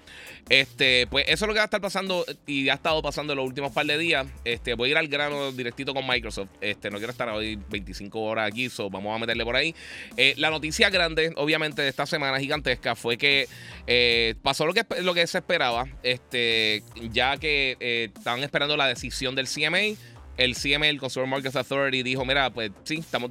Este, 0.50 1.06
pues 1.08 1.26
eso 1.28 1.46
es 1.46 1.48
lo 1.48 1.54
que 1.54 1.60
va 1.60 1.64
a 1.64 1.66
estar 1.66 1.82
pasando 1.82 2.26
y 2.48 2.70
ha 2.70 2.76
estado 2.76 3.02
pasando 3.02 3.34
en 3.34 3.38
los 3.38 3.46
últimos 3.46 3.72
par 3.72 3.86
de 3.86 3.98
días. 3.98 4.28
Este, 4.46 4.74
voy 4.74 4.90
a 4.90 4.92
ir 4.92 4.98
al 4.98 5.08
grano 5.08 5.52
directito 5.52 5.94
con 5.94 6.08
Microsoft. 6.08 6.50
Este, 6.62 6.90
no 6.90 6.98
quiero 6.98 7.12
estar 7.12 7.30
hoy 7.30 7.60
25 7.70 8.20
horas 8.20 8.48
aquí, 8.52 8.70
so 8.70 8.90
vamos 8.90 9.16
a 9.16 9.20
meterle 9.20 9.44
por 9.44 9.56
ahí. 9.56 9.76
Eh, 10.18 10.34
la 10.38 10.50
noticia 10.50 10.90
grande, 10.90 11.34
obviamente, 11.36 11.82
de 11.82 11.90
esta 11.90 12.06
semana 12.06 12.40
gigantesca 12.40 12.96
fue 12.96 13.18
que 13.18 13.48
eh, 13.88 14.36
pasó 14.42 14.66
lo 14.66 14.74
que, 14.74 14.86
lo 15.02 15.14
que 15.14 15.28
se 15.28 15.40
esperaba. 15.40 15.88
Este, 16.04 16.84
ya 17.12 17.38
que 17.38 17.78
estaban 18.16 18.44
esperando 18.44 18.78
la 18.78 18.88
decisión 18.88 19.36
del 19.36 19.48
CMA 19.48 19.98
el 20.40 20.56
CMA, 20.56 20.88
el 20.88 21.00
Consumer 21.00 21.28
Markets 21.28 21.58
Authority, 21.58 22.02
dijo: 22.02 22.24
Mira, 22.24 22.50
pues 22.50 22.72
sí, 22.86 23.00
estamos 23.00 23.30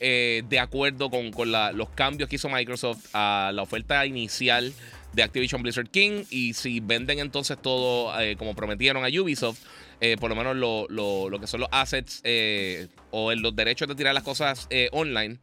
eh, 0.00 0.42
de 0.46 0.58
acuerdo 0.58 1.10
con, 1.10 1.32
los 1.50 1.88
cambios 1.90 2.28
que 2.28 2.36
hizo 2.36 2.50
Microsoft 2.50 3.06
a 3.14 3.50
la 3.54 3.62
oferta 3.62 4.04
inicial 4.04 4.72
de 5.14 5.22
Activision 5.22 5.62
Blizzard 5.62 5.88
King. 5.88 6.24
Y 6.28 6.52
si 6.52 6.80
venden 6.80 7.20
entonces 7.20 7.56
todo 7.60 8.18
eh, 8.20 8.36
como 8.36 8.54
prometieron 8.54 9.02
a 9.02 9.08
Ubisoft, 9.08 9.60
eh, 10.02 10.16
por 10.20 10.28
lo 10.28 10.36
menos 10.36 10.54
lo, 10.56 11.40
que 11.40 11.46
son 11.46 11.60
los 11.60 11.70
assets 11.72 12.22
o 13.10 13.32
los 13.34 13.56
derechos 13.56 13.88
de 13.88 13.94
tirar 13.94 14.14
las 14.14 14.24
cosas 14.24 14.68
online. 14.92 15.38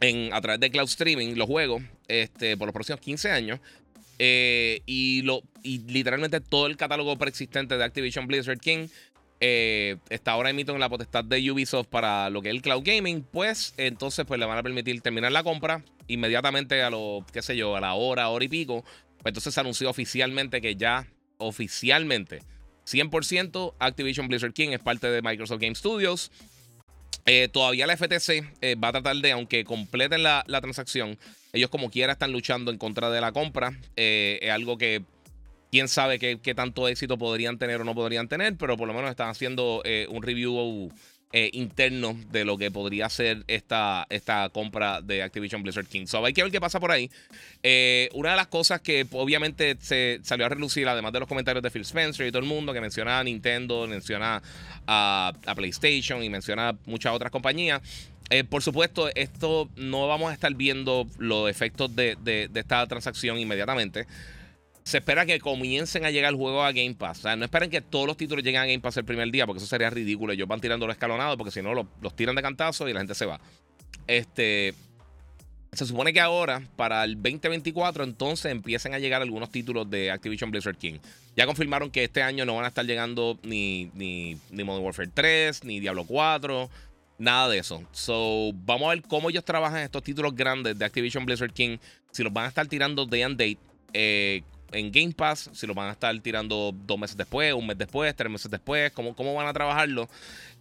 En, 0.00 0.34
a 0.34 0.40
través 0.42 0.60
de 0.60 0.70
cloud 0.70 0.88
streaming, 0.88 1.36
los 1.36 1.46
juegos, 1.46 1.80
este, 2.08 2.56
por 2.56 2.66
los 2.66 2.74
próximos 2.74 3.00
15 3.00 3.30
años, 3.30 3.60
y, 4.18 5.22
lo, 5.22 5.42
y 5.66 5.78
literalmente 5.78 6.40
todo 6.40 6.66
el 6.66 6.76
catálogo 6.76 7.16
preexistente 7.18 7.76
de 7.76 7.84
Activision 7.84 8.26
Blizzard 8.26 8.58
King 8.58 8.88
eh, 9.40 9.96
está 10.08 10.32
ahora 10.32 10.50
emito 10.50 10.72
en 10.72 10.80
la 10.80 10.88
potestad 10.88 11.24
de 11.24 11.50
Ubisoft 11.50 11.88
para 11.88 12.30
lo 12.30 12.40
que 12.40 12.48
es 12.48 12.54
el 12.54 12.62
cloud 12.62 12.82
gaming, 12.84 13.22
pues 13.22 13.74
entonces 13.76 14.24
pues 14.24 14.38
le 14.40 14.46
van 14.46 14.58
a 14.58 14.62
permitir 14.62 15.00
terminar 15.02 15.32
la 15.32 15.42
compra 15.42 15.84
inmediatamente 16.06 16.82
a 16.82 16.90
lo, 16.90 17.26
qué 17.32 17.42
sé 17.42 17.56
yo, 17.56 17.76
a 17.76 17.80
la 17.80 17.94
hora, 17.94 18.28
hora 18.28 18.44
y 18.44 18.48
pico. 18.48 18.82
Pues 18.82 19.32
entonces 19.32 19.52
se 19.52 19.60
anunció 19.60 19.90
oficialmente 19.90 20.60
que 20.60 20.76
ya, 20.76 21.06
oficialmente, 21.38 22.40
100% 22.86 23.74
Activision 23.78 24.28
Blizzard 24.28 24.52
King 24.52 24.68
es 24.70 24.78
parte 24.78 25.10
de 25.10 25.20
Microsoft 25.20 25.60
Game 25.60 25.74
Studios. 25.74 26.30
Eh, 27.26 27.48
todavía 27.52 27.88
la 27.88 27.96
FTC 27.96 28.76
va 28.82 28.88
a 28.88 28.92
tratar 28.92 29.16
de, 29.16 29.32
aunque 29.32 29.64
completen 29.64 30.22
la, 30.22 30.44
la 30.46 30.60
transacción, 30.60 31.18
ellos 31.56 31.70
como 31.70 31.90
quiera 31.90 32.12
están 32.12 32.32
luchando 32.32 32.70
en 32.70 32.76
contra 32.76 33.10
de 33.10 33.20
la 33.20 33.32
compra. 33.32 33.72
Eh, 33.96 34.38
es 34.42 34.50
algo 34.50 34.76
que 34.76 35.02
quién 35.76 35.88
sabe 35.88 36.18
qué, 36.18 36.54
tanto 36.54 36.88
éxito 36.88 37.18
podrían 37.18 37.58
tener 37.58 37.82
o 37.82 37.84
no 37.84 37.94
podrían 37.94 38.28
tener, 38.28 38.56
pero 38.56 38.78
por 38.78 38.88
lo 38.88 38.94
menos 38.94 39.10
están 39.10 39.28
haciendo 39.28 39.82
eh, 39.84 40.06
un 40.08 40.22
review 40.22 40.90
eh, 41.32 41.50
interno 41.52 42.16
de 42.30 42.46
lo 42.46 42.56
que 42.56 42.70
podría 42.70 43.10
ser 43.10 43.44
esta, 43.46 44.06
esta 44.08 44.48
compra 44.48 45.02
de 45.02 45.22
Activision 45.22 45.62
Blizzard 45.62 45.84
King. 45.84 46.06
So 46.06 46.24
hay 46.24 46.32
que 46.32 46.42
ver 46.42 46.50
qué 46.50 46.62
pasa 46.62 46.80
por 46.80 46.92
ahí. 46.92 47.10
una 48.14 48.30
de 48.30 48.36
las 48.36 48.46
cosas 48.46 48.80
que 48.80 49.06
obviamente 49.12 49.76
se 49.78 50.20
salió 50.22 50.46
a 50.46 50.48
relucir, 50.48 50.88
además 50.88 51.12
de 51.12 51.20
los 51.20 51.28
comentarios 51.28 51.62
de 51.62 51.70
Phil 51.70 51.82
Spencer 51.82 52.26
y 52.26 52.30
todo 52.30 52.40
el 52.40 52.48
mundo, 52.48 52.72
que 52.72 52.80
menciona 52.80 53.18
a 53.18 53.24
Nintendo, 53.24 53.86
menciona 53.86 54.42
a, 54.86 55.34
PlayStation 55.54 56.24
y 56.24 56.30
menciona 56.30 56.74
muchas 56.86 57.12
otras 57.12 57.30
compañías, 57.30 57.82
eh, 58.30 58.44
por 58.44 58.62
supuesto, 58.62 59.08
esto 59.14 59.68
no 59.76 60.08
vamos 60.08 60.30
a 60.30 60.34
estar 60.34 60.52
viendo 60.54 61.06
los 61.18 61.50
efectos 61.50 61.94
de, 61.94 62.50
esta 62.54 62.86
transacción 62.86 63.38
inmediatamente. 63.38 64.06
Se 64.86 64.98
espera 64.98 65.26
que 65.26 65.40
comiencen 65.40 66.04
a 66.04 66.12
llegar 66.12 66.30
el 66.30 66.36
juego 66.36 66.62
a 66.62 66.70
Game 66.70 66.94
Pass. 66.94 67.18
O 67.18 67.22
sea, 67.22 67.34
no 67.34 67.44
esperen 67.44 67.68
que 67.68 67.80
todos 67.80 68.06
los 68.06 68.16
títulos 68.16 68.44
lleguen 68.44 68.60
a 68.60 68.66
Game 68.66 68.78
Pass 68.78 68.96
el 68.96 69.04
primer 69.04 69.28
día, 69.32 69.44
porque 69.44 69.58
eso 69.58 69.66
sería 69.66 69.90
ridículo. 69.90 70.32
Ellos 70.32 70.46
van 70.46 70.60
tirando 70.60 70.86
los 70.86 70.94
escalonados, 70.94 71.36
porque 71.36 71.50
si 71.50 71.60
no, 71.60 71.74
los, 71.74 72.14
tiran 72.14 72.36
de 72.36 72.42
cantazo 72.42 72.88
y 72.88 72.92
la 72.92 73.00
gente 73.00 73.16
se 73.16 73.26
va. 73.26 73.40
Este. 74.06 74.74
Se 75.72 75.86
supone 75.86 76.12
que 76.12 76.20
ahora, 76.20 76.62
para 76.76 77.02
el 77.02 77.16
2024, 77.16 78.04
entonces 78.04 78.52
empiecen 78.52 78.94
a 78.94 79.00
llegar 79.00 79.22
algunos 79.22 79.50
títulos 79.50 79.90
de 79.90 80.12
Activision 80.12 80.52
Blizzard 80.52 80.76
King. 80.76 81.00
Ya 81.34 81.46
confirmaron 81.46 81.90
que 81.90 82.04
este 82.04 82.22
año 82.22 82.44
no 82.44 82.54
van 82.54 82.64
a 82.64 82.68
estar 82.68 82.86
llegando 82.86 83.40
ni, 83.42 83.90
ni, 83.92 84.38
ni 84.50 84.62
Modern 84.62 84.84
Warfare 84.84 85.10
3, 85.12 85.64
ni 85.64 85.80
Diablo 85.80 86.04
4, 86.04 86.70
Nada 87.18 87.48
de 87.48 87.58
eso. 87.58 87.82
So, 87.90 88.52
vamos 88.54 88.86
a 88.86 88.90
ver 88.90 89.02
cómo 89.02 89.30
ellos 89.30 89.44
trabajan 89.44 89.80
estos 89.80 90.04
títulos 90.04 90.36
grandes 90.36 90.78
de 90.78 90.84
Activision 90.84 91.26
Blizzard 91.26 91.52
King. 91.52 91.78
Si 92.12 92.22
los 92.22 92.32
van 92.32 92.44
a 92.44 92.48
estar 92.48 92.68
tirando 92.68 93.04
day 93.04 93.22
and 93.22 93.36
date 93.36 93.58
eh, 93.92 94.42
en 94.72 94.92
Game 94.92 95.12
Pass, 95.12 95.50
si 95.52 95.66
los 95.66 95.76
van 95.76 95.88
a 95.88 95.92
estar 95.92 96.18
tirando 96.20 96.74
dos 96.86 96.98
meses 96.98 97.16
después, 97.16 97.52
un 97.54 97.66
mes 97.66 97.78
después, 97.78 98.14
tres 98.14 98.30
meses 98.30 98.50
después, 98.50 98.92
cómo, 98.92 99.14
cómo 99.14 99.34
van 99.34 99.46
a 99.46 99.52
trabajarlo. 99.52 100.08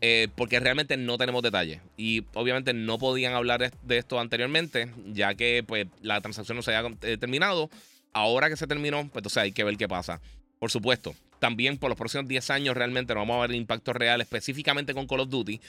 Eh, 0.02 0.28
porque 0.36 0.60
realmente 0.60 0.98
no 0.98 1.18
tenemos 1.18 1.42
detalles. 1.42 1.82
Y 1.98 2.26
obviamente 2.34 2.74
no 2.74 3.00
podían 3.00 3.34
hablar 3.34 3.72
de 3.82 3.98
esto 3.98 4.20
anteriormente, 4.20 4.92
ya 5.08 5.36
que 5.36 5.64
pues, 5.66 5.88
la 6.02 6.22
transacción 6.22 6.56
no 6.58 6.62
se 6.62 6.76
había 6.76 6.96
eh, 7.02 7.18
terminado. 7.18 7.70
Ahora 8.14 8.50
que 8.50 8.58
se 8.58 8.68
terminó, 8.68 9.02
pues 9.04 9.18
entonces 9.18 9.38
hay 9.38 9.52
que 9.52 9.64
ver 9.64 9.78
qué 9.78 9.88
pasa. 9.88 10.22
Por 10.60 10.72
supuesto, 10.72 11.16
también 11.40 11.78
por 11.78 11.90
los 11.90 11.98
próximos 11.98 12.28
10 12.28 12.50
años 12.50 12.78
realmente 12.78 13.14
no 13.14 13.22
vamos 13.22 13.38
a 13.38 13.48
ver 13.48 13.56
impacto 13.56 13.94
real 13.94 14.22
específicamente 14.22 14.94
con 14.94 15.06
Call 15.06 15.22
of 15.22 15.30
Duty, 15.30 15.60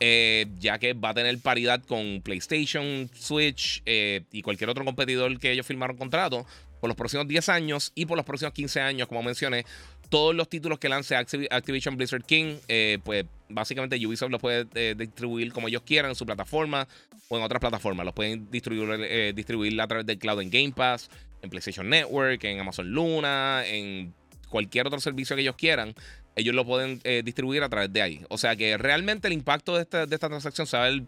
eh, 0.00 0.46
ya 0.58 0.78
que 0.78 0.94
va 0.94 1.10
a 1.10 1.14
tener 1.14 1.38
paridad 1.38 1.82
con 1.84 2.22
PlayStation, 2.22 3.08
Switch 3.14 3.82
y 3.86 4.42
cualquier 4.42 4.70
otro 4.70 4.84
competidor 4.84 5.38
que 5.38 5.52
ellos 5.52 5.66
firmaron 5.66 5.96
contrato 5.96 6.44
por 6.82 6.88
los 6.88 6.96
próximos 6.96 7.28
10 7.28 7.48
años 7.48 7.92
y 7.94 8.06
por 8.06 8.16
los 8.16 8.26
próximos 8.26 8.52
15 8.54 8.80
años, 8.80 9.06
como 9.06 9.22
mencioné, 9.22 9.64
todos 10.08 10.34
los 10.34 10.48
títulos 10.48 10.80
que 10.80 10.88
lance 10.88 11.14
Activision 11.14 11.96
Blizzard 11.96 12.24
King, 12.24 12.56
eh, 12.66 12.98
pues 13.04 13.24
básicamente 13.48 14.04
Ubisoft 14.04 14.32
los 14.32 14.40
puede 14.40 14.66
eh, 14.74 14.96
distribuir 14.98 15.52
como 15.52 15.68
ellos 15.68 15.82
quieran 15.82 16.10
en 16.10 16.16
su 16.16 16.26
plataforma 16.26 16.88
o 17.28 17.38
en 17.38 17.44
otras 17.44 17.60
plataformas. 17.60 18.04
Los 18.04 18.12
pueden 18.16 18.50
distribuir, 18.50 19.00
eh, 19.00 19.32
distribuir 19.32 19.80
a 19.80 19.86
través 19.86 20.06
del 20.06 20.18
cloud 20.18 20.40
en 20.40 20.50
Game 20.50 20.72
Pass, 20.72 21.08
en 21.40 21.50
PlayStation 21.50 21.88
Network, 21.88 22.42
en 22.42 22.58
Amazon 22.58 22.90
Luna, 22.90 23.62
en 23.64 24.12
cualquier 24.48 24.88
otro 24.88 24.98
servicio 24.98 25.36
que 25.36 25.42
ellos 25.42 25.54
quieran. 25.54 25.94
Ellos 26.34 26.52
lo 26.52 26.66
pueden 26.66 27.00
distribuir 27.24 27.62
a 27.62 27.68
través 27.68 27.92
de 27.92 28.02
ahí. 28.02 28.20
O 28.28 28.38
sea 28.38 28.56
que 28.56 28.76
realmente 28.76 29.28
el 29.28 29.34
impacto 29.34 29.76
de 29.76 29.82
esta, 29.82 30.04
de 30.06 30.16
esta 30.16 30.28
transacción 30.28 30.66
se 30.66 30.76
va 30.76 30.86
a 30.86 30.90
ver 30.90 31.04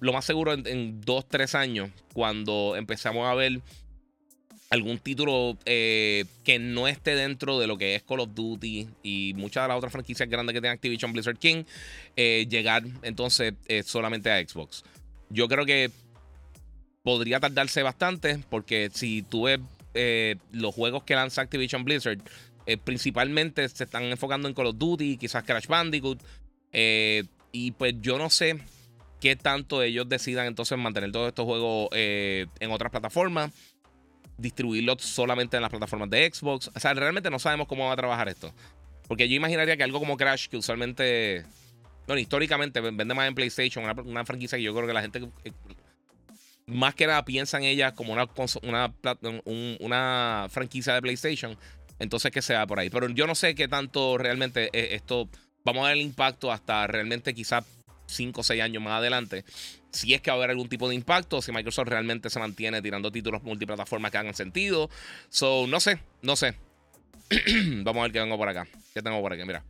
lo 0.00 0.14
más 0.14 0.24
seguro 0.24 0.54
en, 0.54 0.66
en 0.66 1.02
dos, 1.02 1.28
tres 1.28 1.54
años, 1.54 1.90
cuando 2.14 2.76
empezamos 2.76 3.26
a 3.26 3.34
ver 3.34 3.60
algún 4.70 4.98
título 4.98 5.56
eh, 5.64 6.24
que 6.44 6.58
no 6.58 6.88
esté 6.88 7.14
dentro 7.14 7.58
de 7.58 7.66
lo 7.66 7.78
que 7.78 7.94
es 7.94 8.02
Call 8.02 8.20
of 8.20 8.34
Duty 8.34 8.88
y 9.02 9.32
muchas 9.36 9.64
de 9.64 9.68
las 9.68 9.76
otras 9.76 9.92
franquicias 9.92 10.28
grandes 10.28 10.54
que 10.54 10.60
tiene 10.60 10.74
Activision 10.74 11.12
Blizzard 11.12 11.38
King, 11.38 11.64
eh, 12.16 12.46
llegar 12.48 12.82
entonces 13.02 13.54
eh, 13.68 13.82
solamente 13.84 14.30
a 14.30 14.40
Xbox. 14.46 14.84
Yo 15.30 15.48
creo 15.48 15.64
que 15.64 15.90
podría 17.02 17.38
tardarse 17.38 17.82
bastante 17.82 18.40
porque 18.50 18.90
si 18.92 19.22
tú 19.22 19.44
ves 19.44 19.60
los 20.52 20.74
juegos 20.74 21.04
que 21.04 21.14
lanza 21.14 21.40
Activision 21.40 21.84
Blizzard, 21.84 22.18
principalmente 22.84 23.66
se 23.66 23.84
están 23.84 24.04
enfocando 24.04 24.46
en 24.46 24.52
Call 24.52 24.66
of 24.66 24.76
Duty, 24.76 25.16
quizás 25.16 25.42
Crash 25.44 25.68
Bandicoot, 25.68 26.22
y 26.70 27.70
pues 27.70 27.94
yo 28.02 28.18
no 28.18 28.28
sé 28.28 28.60
qué 29.22 29.36
tanto 29.36 29.82
ellos 29.82 30.06
decidan 30.06 30.46
entonces 30.48 30.76
mantener 30.76 31.12
todos 31.12 31.28
estos 31.28 31.46
juegos 31.46 31.88
en 31.92 32.70
otras 32.70 32.90
plataformas 32.90 33.52
distribuirlo 34.38 34.96
solamente 34.98 35.56
en 35.56 35.62
las 35.62 35.70
plataformas 35.70 36.10
de 36.10 36.30
Xbox. 36.32 36.70
O 36.74 36.80
sea, 36.80 36.94
realmente 36.94 37.30
no 37.30 37.38
sabemos 37.38 37.66
cómo 37.66 37.86
va 37.86 37.92
a 37.92 37.96
trabajar 37.96 38.28
esto. 38.28 38.52
Porque 39.08 39.28
yo 39.28 39.36
imaginaría 39.36 39.76
que 39.76 39.82
algo 39.82 39.98
como 39.98 40.16
Crash, 40.16 40.48
que 40.48 40.56
usualmente, 40.56 41.44
bueno, 42.06 42.20
históricamente 42.20 42.80
vende 42.80 43.14
más 43.14 43.28
en 43.28 43.34
PlayStation, 43.34 43.84
una, 44.04 44.24
franquicia 44.24 44.58
que 44.58 44.64
yo 44.64 44.74
creo 44.74 44.86
que 44.86 44.92
la 44.92 45.02
gente 45.02 45.28
eh, 45.44 45.52
más 46.66 46.94
que 46.94 47.06
nada 47.06 47.24
piensa 47.24 47.58
en 47.58 47.64
ella 47.64 47.94
como 47.94 48.12
una, 48.12 48.28
una, 48.62 48.94
una 49.80 50.46
franquicia 50.50 50.94
de 50.94 51.02
PlayStation. 51.02 51.56
Entonces 51.98 52.30
que 52.30 52.42
sea 52.42 52.66
por 52.66 52.78
ahí. 52.80 52.90
Pero 52.90 53.08
yo 53.08 53.26
no 53.26 53.34
sé 53.34 53.54
qué 53.54 53.68
tanto 53.68 54.18
realmente 54.18 54.68
eh, 54.72 54.94
esto. 54.94 55.28
Vamos 55.64 55.84
a 55.84 55.88
ver 55.88 55.96
el 55.96 56.02
impacto 56.02 56.52
hasta 56.52 56.86
realmente 56.86 57.34
quizás 57.34 57.64
5 58.06 58.40
o 58.40 58.44
6 58.44 58.62
años 58.62 58.82
más 58.82 58.98
adelante 58.98 59.44
si 59.96 60.12
es 60.12 60.20
que 60.20 60.30
va 60.30 60.34
a 60.34 60.38
haber 60.38 60.50
algún 60.50 60.68
tipo 60.68 60.88
de 60.88 60.94
impacto, 60.94 61.40
si 61.40 61.52
Microsoft 61.52 61.88
realmente 61.88 62.28
se 62.28 62.38
mantiene 62.38 62.82
tirando 62.82 63.10
títulos 63.10 63.42
multiplataformas 63.42 64.10
que 64.10 64.18
hagan 64.18 64.34
sentido. 64.34 64.90
So, 65.30 65.66
no 65.66 65.80
sé, 65.80 65.98
no 66.22 66.36
sé. 66.36 66.54
Vamos 67.82 68.00
a 68.00 68.02
ver 68.02 68.12
qué 68.12 68.20
tengo 68.20 68.36
por 68.36 68.48
acá. 68.48 68.66
¿Qué 68.92 69.02
tengo 69.02 69.20
por 69.20 69.32
aquí? 69.32 69.42
Mira. 69.44 69.64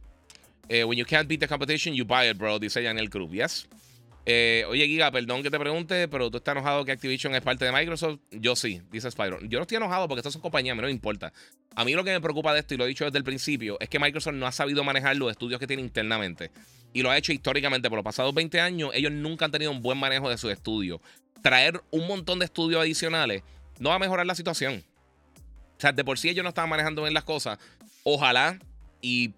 Eh, 0.69 0.83
when 0.83 0.99
you 0.99 1.07
can't 1.07 1.29
beat 1.29 1.39
the 1.39 1.47
competition, 1.47 1.95
you 1.95 2.05
buy 2.05 2.29
it, 2.29 2.37
bro, 2.37 2.59
dice 2.59 2.85
el 2.85 3.09
Cruz. 3.09 3.31
Yes. 3.31 3.69
Eh, 4.29 4.65
oye, 4.69 4.89
Giga, 4.89 5.13
perdón 5.13 5.45
que 5.45 5.53
te 5.53 5.59
pregunte, 5.59 6.09
pero 6.09 6.33
tú 6.33 6.39
estás 6.39 6.53
enojado 6.53 6.85
que 6.85 6.91
Activision 6.91 7.33
es 7.37 7.43
parte 7.43 7.65
de 7.65 7.71
Microsoft. 7.71 8.19
Yo 8.33 8.57
sí, 8.57 8.83
dice 8.91 9.09
Spyro. 9.09 9.39
Yo 9.43 9.61
no 9.61 9.63
estoy 9.63 9.77
enojado 9.77 10.09
porque 10.09 10.19
estas 10.19 10.33
son 10.33 10.43
compañías, 10.43 10.77
a 10.77 10.83
no 10.83 10.89
importa. 10.89 11.33
A 11.77 11.85
mí 11.85 11.93
lo 11.93 12.03
que 12.03 12.11
me 12.11 12.21
preocupa 12.21 12.53
de 12.53 12.59
esto, 12.59 12.75
y 12.75 12.77
lo 12.77 12.85
he 12.85 12.89
dicho 12.89 13.05
desde 13.05 13.19
el 13.19 13.25
principio, 13.25 13.79
es 13.79 13.89
que 13.89 14.01
Microsoft 14.01 14.35
no 14.35 14.49
ha 14.49 14.53
sabido 14.53 14.83
manejar 14.83 15.17
los 15.17 15.31
estudios 15.31 15.61
que 15.61 15.69
tiene 15.69 15.81
internamente. 15.81 16.51
Y 16.93 17.03
lo 17.03 17.11
ha 17.11 17.17
hecho 17.17 17.33
históricamente 17.33 17.89
por 17.89 17.99
los 17.99 18.05
pasados 18.05 18.35
20 18.35 18.61
años. 18.61 18.91
Ellos 18.95 19.13
nunca 19.13 19.45
han 19.45 19.53
tenido 19.53 19.71
un 19.71 19.81
buen 19.81 19.97
manejo 19.97 20.29
de 20.29 20.37
sus 20.39 20.51
estudios. 20.51 21.01
Traer 21.41 21.81
un 21.93 22.09
montón 22.09 22.41
de 22.41 22.47
estudios 22.47 22.81
adicionales 22.81 23.45
no 23.79 23.91
va 23.91 23.95
a 23.95 24.01
mejorar 24.01 24.27
la 24.27 24.35
situación. 24.35 24.83
O 25.77 25.81
sea, 25.81 25.93
de 25.93 26.03
por 26.03 26.19
sí 26.19 26.31
ellos 26.31 26.43
no 26.43 26.49
estaban 26.49 26.71
manejando 26.71 27.03
bien 27.03 27.15
las 27.15 27.25
cosas. 27.25 27.59
Ojalá 28.03 28.59
y 29.01 29.35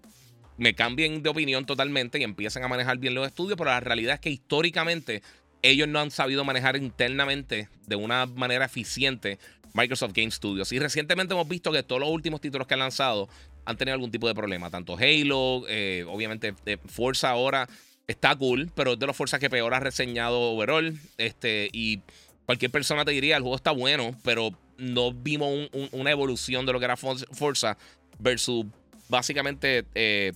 me 0.59 0.75
cambien 0.75 1.23
de 1.23 1.29
opinión 1.29 1.65
totalmente 1.65 2.19
y 2.19 2.23
empiecen 2.23 2.63
a 2.63 2.67
manejar 2.67 2.97
bien 2.97 3.15
los 3.15 3.25
estudios, 3.25 3.57
pero 3.57 3.69
la 3.69 3.79
realidad 3.79 4.15
es 4.15 4.19
que 4.19 4.29
históricamente 4.29 5.23
ellos 5.61 5.87
no 5.87 5.99
han 5.99 6.11
sabido 6.11 6.43
manejar 6.43 6.75
internamente 6.75 7.69
de 7.87 7.95
una 7.95 8.25
manera 8.25 8.65
eficiente 8.65 9.39
Microsoft 9.73 10.13
Game 10.13 10.31
Studios. 10.31 10.71
Y 10.71 10.79
recientemente 10.79 11.33
hemos 11.33 11.47
visto 11.47 11.71
que 11.71 11.83
todos 11.83 12.01
los 12.01 12.09
últimos 12.09 12.41
títulos 12.41 12.67
que 12.67 12.73
han 12.73 12.81
lanzado 12.81 13.29
han 13.65 13.77
tenido 13.77 13.93
algún 13.93 14.11
tipo 14.11 14.27
de 14.27 14.35
problema. 14.35 14.69
Tanto 14.69 14.97
Halo, 14.97 15.63
eh, 15.67 16.05
obviamente 16.07 16.53
eh, 16.65 16.77
Forza 16.85 17.29
ahora 17.29 17.67
está 18.07 18.35
cool, 18.35 18.71
pero 18.75 18.93
es 18.93 18.99
de 18.99 19.07
los 19.07 19.15
Forza 19.15 19.39
que 19.39 19.49
peor 19.49 19.73
ha 19.73 19.79
reseñado 19.79 20.39
overall. 20.39 20.99
Este, 21.17 21.69
y 21.71 22.01
cualquier 22.45 22.71
persona 22.71 23.05
te 23.05 23.11
diría, 23.11 23.37
el 23.37 23.43
juego 23.43 23.55
está 23.55 23.71
bueno, 23.71 24.15
pero 24.23 24.51
no 24.77 25.13
vimos 25.13 25.69
una 25.91 26.11
evolución 26.11 26.65
de 26.65 26.73
lo 26.73 26.79
que 26.79 26.85
era 26.85 26.97
Forza 26.97 27.77
versus 28.17 28.65
básicamente 29.09 29.85
eh, 29.93 30.33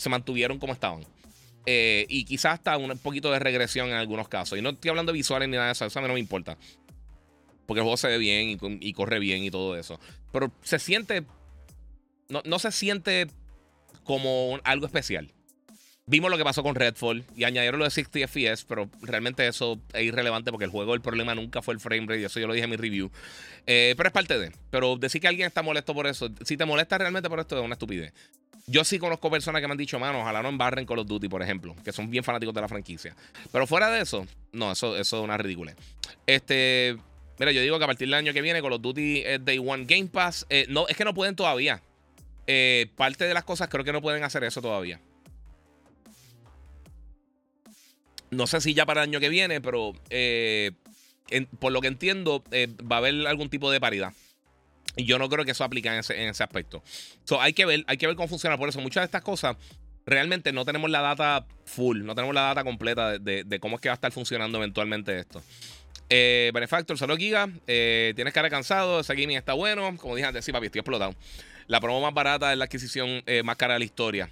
se 0.00 0.08
mantuvieron 0.08 0.58
como 0.58 0.72
estaban. 0.72 1.04
Eh, 1.66 2.06
y 2.08 2.24
quizás 2.24 2.54
hasta 2.54 2.76
un 2.78 2.96
poquito 2.98 3.30
de 3.30 3.38
regresión 3.38 3.88
en 3.88 3.94
algunos 3.94 4.28
casos. 4.28 4.58
Y 4.58 4.62
no 4.62 4.70
estoy 4.70 4.88
hablando 4.88 5.12
de 5.12 5.18
visuales 5.18 5.48
ni 5.48 5.56
nada 5.56 5.66
de 5.66 5.72
eso, 5.72 5.84
eso 5.84 5.98
a 5.98 6.02
mí 6.02 6.08
no 6.08 6.14
me 6.14 6.20
importa. 6.20 6.56
Porque 7.66 7.80
el 7.80 7.84
juego 7.84 7.96
se 7.96 8.08
ve 8.08 8.18
bien 8.18 8.58
y, 8.80 8.92
corre 8.94 9.18
bien 9.18 9.44
y 9.44 9.50
todo 9.50 9.76
eso. 9.76 10.00
Pero 10.32 10.52
se 10.62 10.78
siente. 10.78 11.24
No, 12.28 12.42
no 12.44 12.58
se 12.58 12.72
siente 12.72 13.28
como 14.04 14.58
algo 14.64 14.86
especial. 14.86 15.32
Vimos 16.06 16.28
lo 16.28 16.36
que 16.36 16.42
pasó 16.42 16.64
con 16.64 16.74
Redfall 16.74 17.24
y 17.36 17.44
añadieron 17.44 17.78
lo 17.78 17.84
de 17.84 17.92
60 17.92 18.26
FPS, 18.26 18.64
pero 18.64 18.90
realmente 19.00 19.46
eso 19.46 19.80
es 19.92 20.02
irrelevante 20.02 20.50
porque 20.50 20.64
el 20.64 20.70
juego, 20.72 20.94
el 20.94 21.00
problema 21.00 21.36
nunca 21.36 21.62
fue 21.62 21.72
el 21.72 21.78
frame 21.78 22.00
rate, 22.00 22.22
y 22.22 22.24
eso 22.24 22.40
yo 22.40 22.48
lo 22.48 22.52
dije 22.54 22.64
en 22.64 22.70
mi 22.70 22.76
review. 22.76 23.12
Eh, 23.64 23.94
pero 23.96 24.08
es 24.08 24.12
parte 24.12 24.36
de. 24.36 24.50
Pero 24.70 24.96
decir 24.96 25.20
que 25.20 25.28
alguien 25.28 25.46
está 25.46 25.62
molesto 25.62 25.94
por 25.94 26.08
eso, 26.08 26.28
si 26.44 26.56
te 26.56 26.64
molesta 26.64 26.98
realmente 26.98 27.28
por 27.28 27.38
esto, 27.38 27.56
es 27.56 27.64
una 27.64 27.74
estupidez. 27.74 28.12
Yo 28.66 28.84
sí 28.84 28.98
conozco 28.98 29.30
personas 29.30 29.60
que 29.60 29.66
me 29.66 29.72
han 29.72 29.78
dicho, 29.78 29.98
mano, 29.98 30.20
ojalá 30.20 30.42
no 30.42 30.48
embarren 30.48 30.86
Call 30.86 31.00
of 31.00 31.06
Duty, 31.06 31.28
por 31.28 31.42
ejemplo, 31.42 31.74
que 31.84 31.92
son 31.92 32.10
bien 32.10 32.22
fanáticos 32.22 32.54
de 32.54 32.60
la 32.60 32.68
franquicia. 32.68 33.16
Pero 33.50 33.66
fuera 33.66 33.90
de 33.90 34.02
eso, 34.02 34.26
no, 34.52 34.72
eso, 34.72 34.96
es 34.96 35.12
una 35.12 35.36
ridícula. 35.36 35.74
Este, 36.26 36.96
mira, 37.38 37.52
yo 37.52 37.62
digo 37.62 37.78
que 37.78 37.84
a 37.84 37.86
partir 37.86 38.06
del 38.06 38.14
año 38.14 38.32
que 38.32 38.42
viene 38.42 38.62
Call 38.62 38.74
of 38.74 38.82
Duty 38.82 39.22
es 39.24 39.44
Day 39.44 39.58
One 39.58 39.84
Game 39.86 40.06
Pass. 40.06 40.46
Eh, 40.50 40.66
no, 40.68 40.86
es 40.88 40.96
que 40.96 41.04
no 41.04 41.14
pueden 41.14 41.34
todavía. 41.34 41.82
Eh, 42.46 42.90
parte 42.96 43.24
de 43.24 43.34
las 43.34 43.44
cosas 43.44 43.68
creo 43.68 43.84
que 43.84 43.92
no 43.92 44.00
pueden 44.02 44.22
hacer 44.24 44.44
eso 44.44 44.60
todavía. 44.60 45.00
No 48.30 48.46
sé 48.46 48.60
si 48.60 48.74
ya 48.74 48.86
para 48.86 49.02
el 49.02 49.08
año 49.08 49.18
que 49.18 49.28
viene, 49.28 49.60
pero 49.60 49.92
eh, 50.10 50.72
por 51.58 51.72
lo 51.72 51.80
que 51.80 51.88
entiendo, 51.88 52.44
va 52.90 52.96
a 52.96 52.98
haber 52.98 53.26
algún 53.26 53.50
tipo 53.50 53.70
de 53.70 53.80
paridad. 53.80 54.12
Y 54.96 55.04
yo 55.04 55.18
no 55.18 55.28
creo 55.28 55.44
que 55.44 55.52
eso 55.52 55.64
aplique 55.64 55.88
en 55.88 55.98
ese, 55.98 56.42
aspecto. 56.42 56.82
So, 57.24 57.40
hay 57.40 57.52
que 57.52 57.64
ver, 57.64 57.84
hay 57.86 57.96
que 57.96 58.06
ver 58.06 58.16
cómo 58.16 58.28
funciona. 58.28 58.58
Por 58.58 58.68
eso, 58.68 58.80
muchas 58.80 59.02
de 59.02 59.06
estas 59.06 59.22
cosas 59.22 59.56
realmente 60.06 60.52
no 60.52 60.64
tenemos 60.64 60.90
la 60.90 61.00
data 61.00 61.46
full, 61.64 62.02
no 62.02 62.14
tenemos 62.14 62.34
la 62.34 62.42
data 62.42 62.64
completa 62.64 63.18
de, 63.18 63.60
cómo 63.60 63.76
es 63.76 63.80
que 63.80 63.88
va 63.88 63.94
a 63.94 63.94
estar 63.94 64.12
funcionando 64.12 64.58
eventualmente 64.58 65.18
esto. 65.18 65.42
Eh, 66.08 66.50
Benefactor, 66.52 66.98
solo 66.98 67.16
Giga. 67.16 67.48
Eh, 67.68 68.12
tienes 68.16 68.34
cara 68.34 68.50
cansado, 68.50 69.00
ese 69.00 69.14
gaming 69.14 69.36
está 69.36 69.52
bueno. 69.52 69.96
Como 69.96 70.16
dije 70.16 70.26
antes, 70.26 70.44
sí, 70.44 70.52
papi, 70.52 70.66
estoy 70.66 70.80
explotado. 70.80 71.14
La 71.68 71.80
promo 71.80 72.00
más 72.00 72.12
barata 72.12 72.50
es 72.50 72.58
la 72.58 72.64
adquisición 72.64 73.22
eh, 73.26 73.42
más 73.44 73.56
cara 73.56 73.74
de 73.74 73.78
la 73.78 73.84
historia. 73.84 74.30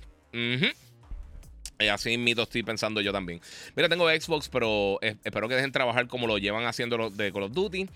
así 1.88 2.18
mito 2.18 2.42
estoy 2.42 2.64
pensando 2.64 3.00
yo 3.00 3.12
también. 3.12 3.40
Mira, 3.76 3.88
tengo 3.88 4.08
Xbox, 4.08 4.48
pero 4.48 4.98
espero 5.00 5.48
que 5.48 5.54
dejen 5.54 5.70
trabajar 5.70 6.08
como 6.08 6.26
lo 6.26 6.38
llevan 6.38 6.64
haciendo 6.64 7.10
de 7.10 7.32
Call 7.32 7.44
of 7.44 7.52
Duty. 7.52 7.88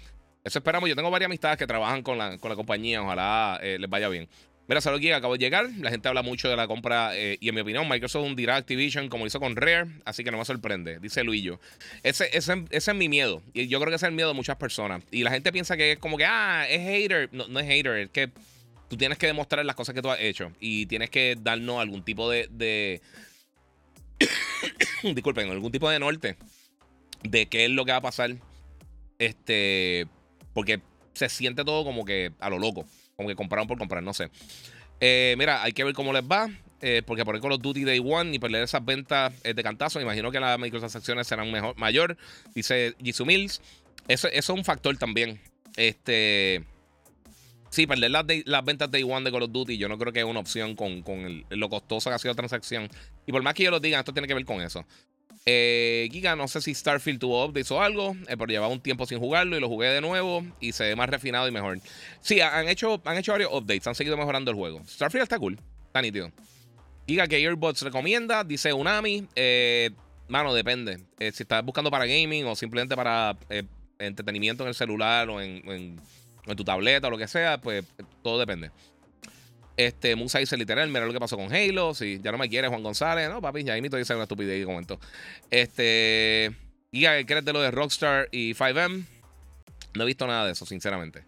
Eso 0.45 0.59
esperamos. 0.59 0.89
Yo 0.89 0.97
tengo 0.97 1.11
varias 1.11 1.27
amistades 1.27 1.59
que 1.59 1.67
trabajan 1.67 2.03
con 2.03 2.19
la, 2.19 2.39
con 2.39 2.51
la 2.51 2.57
compañía. 2.57 3.03
Ojalá 3.03 3.59
eh, 3.63 3.79
les 3.79 3.89
vaya 3.89 4.09
bien. 4.09 4.29
Mira, 4.69 4.81
salud 4.81 4.99
aquí, 4.99 5.11
acabo 5.11 5.35
de 5.35 5.39
llegar. 5.39 5.69
La 5.81 5.91
gente 5.91 6.09
habla 6.09 6.23
mucho 6.23 6.49
de 6.49 6.57
la 6.57 6.67
compra 6.69 7.17
eh, 7.17 7.37
y 7.41 7.49
en 7.49 7.55
mi 7.55 7.61
opinión 7.61 7.89
Microsoft 7.89 8.25
hundirá 8.25 8.57
Activision 8.57 9.09
como 9.09 9.27
hizo 9.27 9.41
con 9.41 9.57
Rare, 9.57 9.87
así 10.05 10.23
que 10.23 10.31
no 10.31 10.39
me 10.39 10.45
sorprende, 10.45 10.99
dice 11.01 11.25
Luillo. 11.25 11.61
Ese, 12.03 12.29
ese, 12.33 12.65
ese, 12.71 12.91
es 12.93 12.97
mi 12.97 13.09
miedo 13.09 13.43
y 13.53 13.67
yo 13.67 13.81
creo 13.81 13.91
que 13.91 13.97
ese 13.97 14.07
es 14.07 14.11
el 14.11 14.15
miedo 14.15 14.29
de 14.29 14.35
muchas 14.35 14.57
personas. 14.57 15.03
Y 15.11 15.25
la 15.25 15.31
gente 15.31 15.53
piensa 15.53 15.77
que 15.77 15.93
es 15.93 15.99
como 15.99 16.17
que, 16.17 16.25
ah, 16.25 16.65
es 16.69 16.81
hater. 16.81 17.29
No, 17.33 17.49
no 17.49 17.59
es 17.59 17.67
hater, 17.67 17.97
es 17.99 18.11
que 18.11 18.31
tú 18.89 18.97
tienes 18.97 19.19
que 19.19 19.27
demostrar 19.27 19.65
las 19.65 19.75
cosas 19.75 19.95
que 19.95 20.03
tú 20.03 20.11
has 20.11 20.21
hecho 20.21 20.53
y 20.61 20.87
tienes 20.87 21.11
que 21.11 21.37
darnos 21.41 21.81
algún 21.81 22.05
tipo 22.05 22.31
de... 22.31 23.01
Disculpen, 25.03 25.51
algún 25.51 25.73
tipo 25.73 25.91
de 25.91 25.99
norte 25.99 26.37
de 27.25 27.47
qué 27.47 27.65
es 27.65 27.71
lo 27.71 27.85
que 27.85 27.93
va 27.93 27.99
a 27.99 28.03
pasar. 28.03 28.37
Este 29.19 30.07
porque 30.55 30.81
se 31.15 31.29
siente 31.29 31.65
todo 31.65 31.85
como 31.85 32.05
que 32.05 32.33
a 32.41 32.51
lo 32.51 32.59
loco. 32.59 32.87
Como 33.17 33.29
que 33.29 33.37
compraron 33.37 33.69
por 33.69 33.79
comprar, 33.79 34.03
no 34.03 34.13
sé. 34.13 34.31
Eh, 35.01 35.35
mira, 35.39 35.63
hay 35.63 35.73
que 35.73 35.85
ver 35.85 35.95
cómo 35.95 36.13
les 36.13 36.23
va. 36.23 36.49
Eh, 36.85 37.03
porque 37.07 37.25
por 37.25 37.35
ahí 37.35 37.41
con 37.41 37.51
los 37.51 37.63
Duty 37.63 37.85
Day 37.85 38.01
One 38.05 38.35
y 38.35 38.41
perder 38.41 38.65
esas 38.65 38.85
ventas 38.85 39.33
de 39.43 39.63
cantazo, 39.63 40.01
imagino 40.01 40.33
que 40.33 40.41
las 40.41 40.59
microtransacciones 40.59 41.29
serán 41.29 41.53
mejor, 41.53 41.77
mayor. 41.77 42.17
Dice 42.55 42.97
Jisoo 43.01 43.25
Mills. 43.25 43.61
Eso, 44.09 44.29
es 44.29 44.49
un 44.49 44.65
factor 44.65 44.97
también. 44.97 45.41
Este. 45.77 46.65
Sí, 47.71 47.87
perder 47.87 48.11
las, 48.11 48.27
las 48.45 48.65
ventas 48.65 48.91
Day 48.91 49.03
One 49.03 49.25
de 49.25 49.33
Call 49.33 49.45
of 49.45 49.53
Duty, 49.53 49.79
yo 49.79 49.89
no 49.89 49.97
creo 49.97 50.13
que 50.13 50.19
es 50.19 50.27
una 50.27 50.41
opción 50.41 50.77
con, 50.77 51.03
lo 51.49 51.71
costoso 51.71 52.11
que 52.11 52.15
ha 52.15 52.19
sido 52.19 52.33
la 52.33 52.37
transacción. 52.37 52.91
Y 53.25 53.33
por 53.33 53.43
más 53.43 53.55
que 53.55 53.63
yo 53.63 53.71
lo 53.71 53.81
diga, 53.81 53.99
esto 53.99 54.13
tiene 54.13 54.29
que 54.29 54.35
ver 54.35 54.45
con 54.45 54.61
eso. 54.61 54.85
Eh, 55.45 56.09
Giga, 56.13 56.37
no 56.37 56.47
sé 56.47 56.61
si 56.61 56.75
Starfield 56.75 57.19
tuvo 57.19 57.45
updates 57.45 57.71
o 57.73 57.83
algo, 57.83 58.17
eh, 58.29 58.37
pero 58.37 58.47
llevaba 58.47 58.73
un 58.73 58.81
tiempo 58.81 59.07
sin 59.07 59.19
jugarlo 59.19 59.57
y 59.57 59.61
lo 59.61 59.69
jugué 59.69 59.89
de 59.89 60.01
nuevo 60.01 60.45
y 60.61 60.73
se 60.73 60.85
ve 60.85 60.97
más 60.97 61.09
refinado 61.09 61.49
y 61.49 61.51
mejor. 61.51 61.81
Sí, 62.21 62.41
han 62.41 62.69
hecho, 62.69 63.01
han 63.05 63.17
hecho 63.17 63.33
varios 63.33 63.53
updates, 63.53 63.87
han 63.87 63.95
seguido 63.95 64.17
mejorando 64.17 64.51
el 64.51 64.57
juego. 64.57 64.83
Starfield 64.87 65.25
está 65.25 65.39
cool. 65.39 65.59
Está 65.87 66.01
nítido. 66.01 66.33
Giga 67.07 67.27
que 67.27 67.39
Earbuds 67.39 67.83
recomienda, 67.83 68.45
dice 68.45 68.73
Unami. 68.73 69.27
Eh, 69.35 69.91
mano, 70.29 70.55
depende. 70.55 71.01
Eh, 71.19 71.33
si 71.33 71.43
estás 71.43 71.65
buscando 71.65 71.91
para 71.91 72.07
gaming 72.07 72.47
o 72.47 72.57
simplemente 72.57 72.97
para 72.97 73.37
eh, 73.51 73.65
entretenimiento 73.99 74.63
en 74.63 74.69
el 74.69 74.75
celular 74.75 75.29
o 75.29 75.41
en, 75.41 76.01
tu 76.57 76.65
tableta 76.65 77.09
o 77.09 77.11
lo 77.11 77.19
que 77.19 77.29
sea, 77.29 77.61
pues 77.61 77.85
todo 78.23 78.39
depende. 78.39 78.71
Este, 79.77 80.17
Musa 80.17 80.39
dice 80.39 80.57
literal, 80.57 80.89
mira 80.89 81.07
lo 81.07 81.13
que 81.13 81.21
pasó 81.21 81.37
con 81.37 81.53
Halo. 81.53 81.95
Si 81.95 82.21
ya 82.23 82.33
no 82.33 82.39
me 82.39 82.49
quiere 82.49 82.69
Juan 82.69 82.83
González, 82.83 83.29
no, 83.29 83.41
papi, 83.41 83.65
ya 83.65 83.77
imito 83.77 83.97
dice 83.97 84.15
una 84.15 84.25
estupidez 84.25 84.63
y 84.63 84.65
comento. 84.65 84.99
Este, 85.51 86.53
Giga, 86.93 87.17
¿qué 87.17 87.27
crees 87.27 87.45
de 87.45 87.53
lo 87.53 87.61
de 87.61 87.71
Rockstar 87.71 88.29
y 88.31 88.55
5M? 88.55 89.05
No 89.95 90.05
he 90.05 90.07
visto 90.07 90.27
nada 90.27 90.47
de 90.47 90.53
eso, 90.53 90.65
sinceramente. 90.65 91.23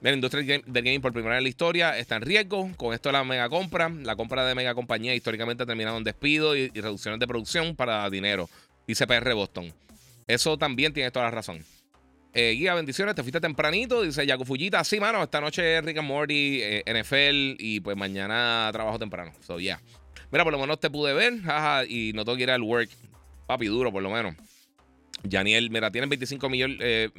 La 0.00 0.12
industria 0.12 0.60
del 0.64 0.84
gaming 0.84 1.00
por 1.00 1.12
primera 1.12 1.34
vez 1.34 1.38
en 1.38 1.44
la 1.44 1.48
historia 1.48 1.98
está 1.98 2.16
en 2.16 2.22
riesgo. 2.22 2.70
Con 2.76 2.94
esto 2.94 3.08
de 3.08 3.14
la 3.14 3.24
mega 3.24 3.48
compra, 3.48 3.88
la 3.88 4.14
compra 4.14 4.44
de 4.46 4.54
mega 4.54 4.74
compañía 4.74 5.14
históricamente 5.14 5.64
ha 5.64 5.66
terminado 5.66 5.98
en 5.98 6.04
despido 6.04 6.56
y, 6.56 6.68
reducciones 6.68 7.18
de 7.18 7.26
producción 7.26 7.74
para 7.74 8.08
dinero, 8.10 8.48
dice 8.86 9.06
PR 9.06 9.34
Boston. 9.34 9.72
Eso 10.28 10.56
también 10.56 10.92
tiene 10.92 11.10
toda 11.10 11.26
la 11.26 11.32
razón. 11.32 11.64
Eh, 12.36 12.56
guía, 12.58 12.74
bendiciones, 12.74 13.14
te 13.14 13.22
fuiste 13.22 13.40
tempranito, 13.40 14.02
dice 14.02 14.26
Yaku 14.26 14.44
Fujita. 14.44 14.82
Sí, 14.82 14.98
mano, 14.98 15.22
esta 15.22 15.40
noche 15.40 15.80
Rick 15.80 15.98
and 15.98 16.08
Morty, 16.08 16.60
eh, 16.60 16.82
NFL 16.84 17.56
y 17.60 17.78
pues 17.78 17.96
mañana 17.96 18.68
trabajo 18.72 18.98
temprano. 18.98 19.32
So, 19.40 19.60
yeah. 19.60 19.80
Mira, 20.32 20.42
por 20.42 20.52
lo 20.52 20.58
menos 20.58 20.80
te 20.80 20.90
pude 20.90 21.14
ver, 21.14 21.40
jaja, 21.42 21.84
y 21.84 22.12
no 22.12 22.24
tengo 22.24 22.36
que 22.36 22.42
ir 22.42 22.50
al 22.50 22.62
work. 22.62 22.90
Papi, 23.46 23.66
duro, 23.66 23.92
por 23.92 24.02
lo 24.02 24.10
menos. 24.10 24.34
Yaniel, 25.22 25.70
mira, 25.70 25.92
tienen 25.92 26.10
25 26.10 26.48
mil 26.48 26.76
eh, 26.80 27.10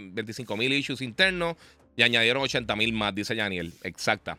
issues 0.77 1.01
internos 1.01 1.55
y 1.95 2.03
añadieron 2.03 2.43
80 2.43 2.75
mil 2.75 2.91
más, 2.91 3.15
dice 3.15 3.37
Yaniel. 3.37 3.73
Exacta. 3.83 4.37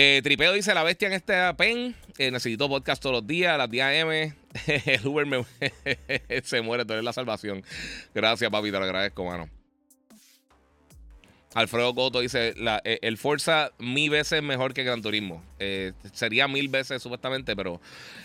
Eh, 0.00 0.20
Tripeo 0.22 0.52
dice 0.52 0.72
la 0.74 0.84
bestia 0.84 1.08
en 1.08 1.14
este 1.14 1.34
pen. 1.54 1.96
Eh, 2.18 2.30
necesito 2.30 2.68
podcast 2.68 3.02
todos 3.02 3.16
los 3.16 3.26
días, 3.26 3.52
a 3.52 3.58
las 3.58 3.68
10 3.68 3.84
AM. 3.84 4.10
El 4.86 5.04
Uber 5.04 5.26
me 5.26 5.44
se 6.44 6.60
muere, 6.62 6.84
tú 6.84 6.92
eres 6.92 7.04
la 7.04 7.12
salvación. 7.12 7.64
Gracias, 8.14 8.48
papi, 8.48 8.70
te 8.70 8.78
lo 8.78 8.84
agradezco, 8.84 9.24
mano. 9.24 9.50
Alfredo 11.52 11.96
Coto 11.96 12.20
dice: 12.20 12.54
eh, 12.84 12.98
el 13.02 13.18
Forza 13.18 13.72
mil 13.78 14.10
veces 14.10 14.40
mejor 14.40 14.72
que 14.72 14.84
Gran 14.84 15.02
Turismo. 15.02 15.42
Eh, 15.58 15.92
sería 16.12 16.46
mil 16.46 16.68
veces 16.68 17.02
supuestamente, 17.02 17.56
pero 17.56 17.80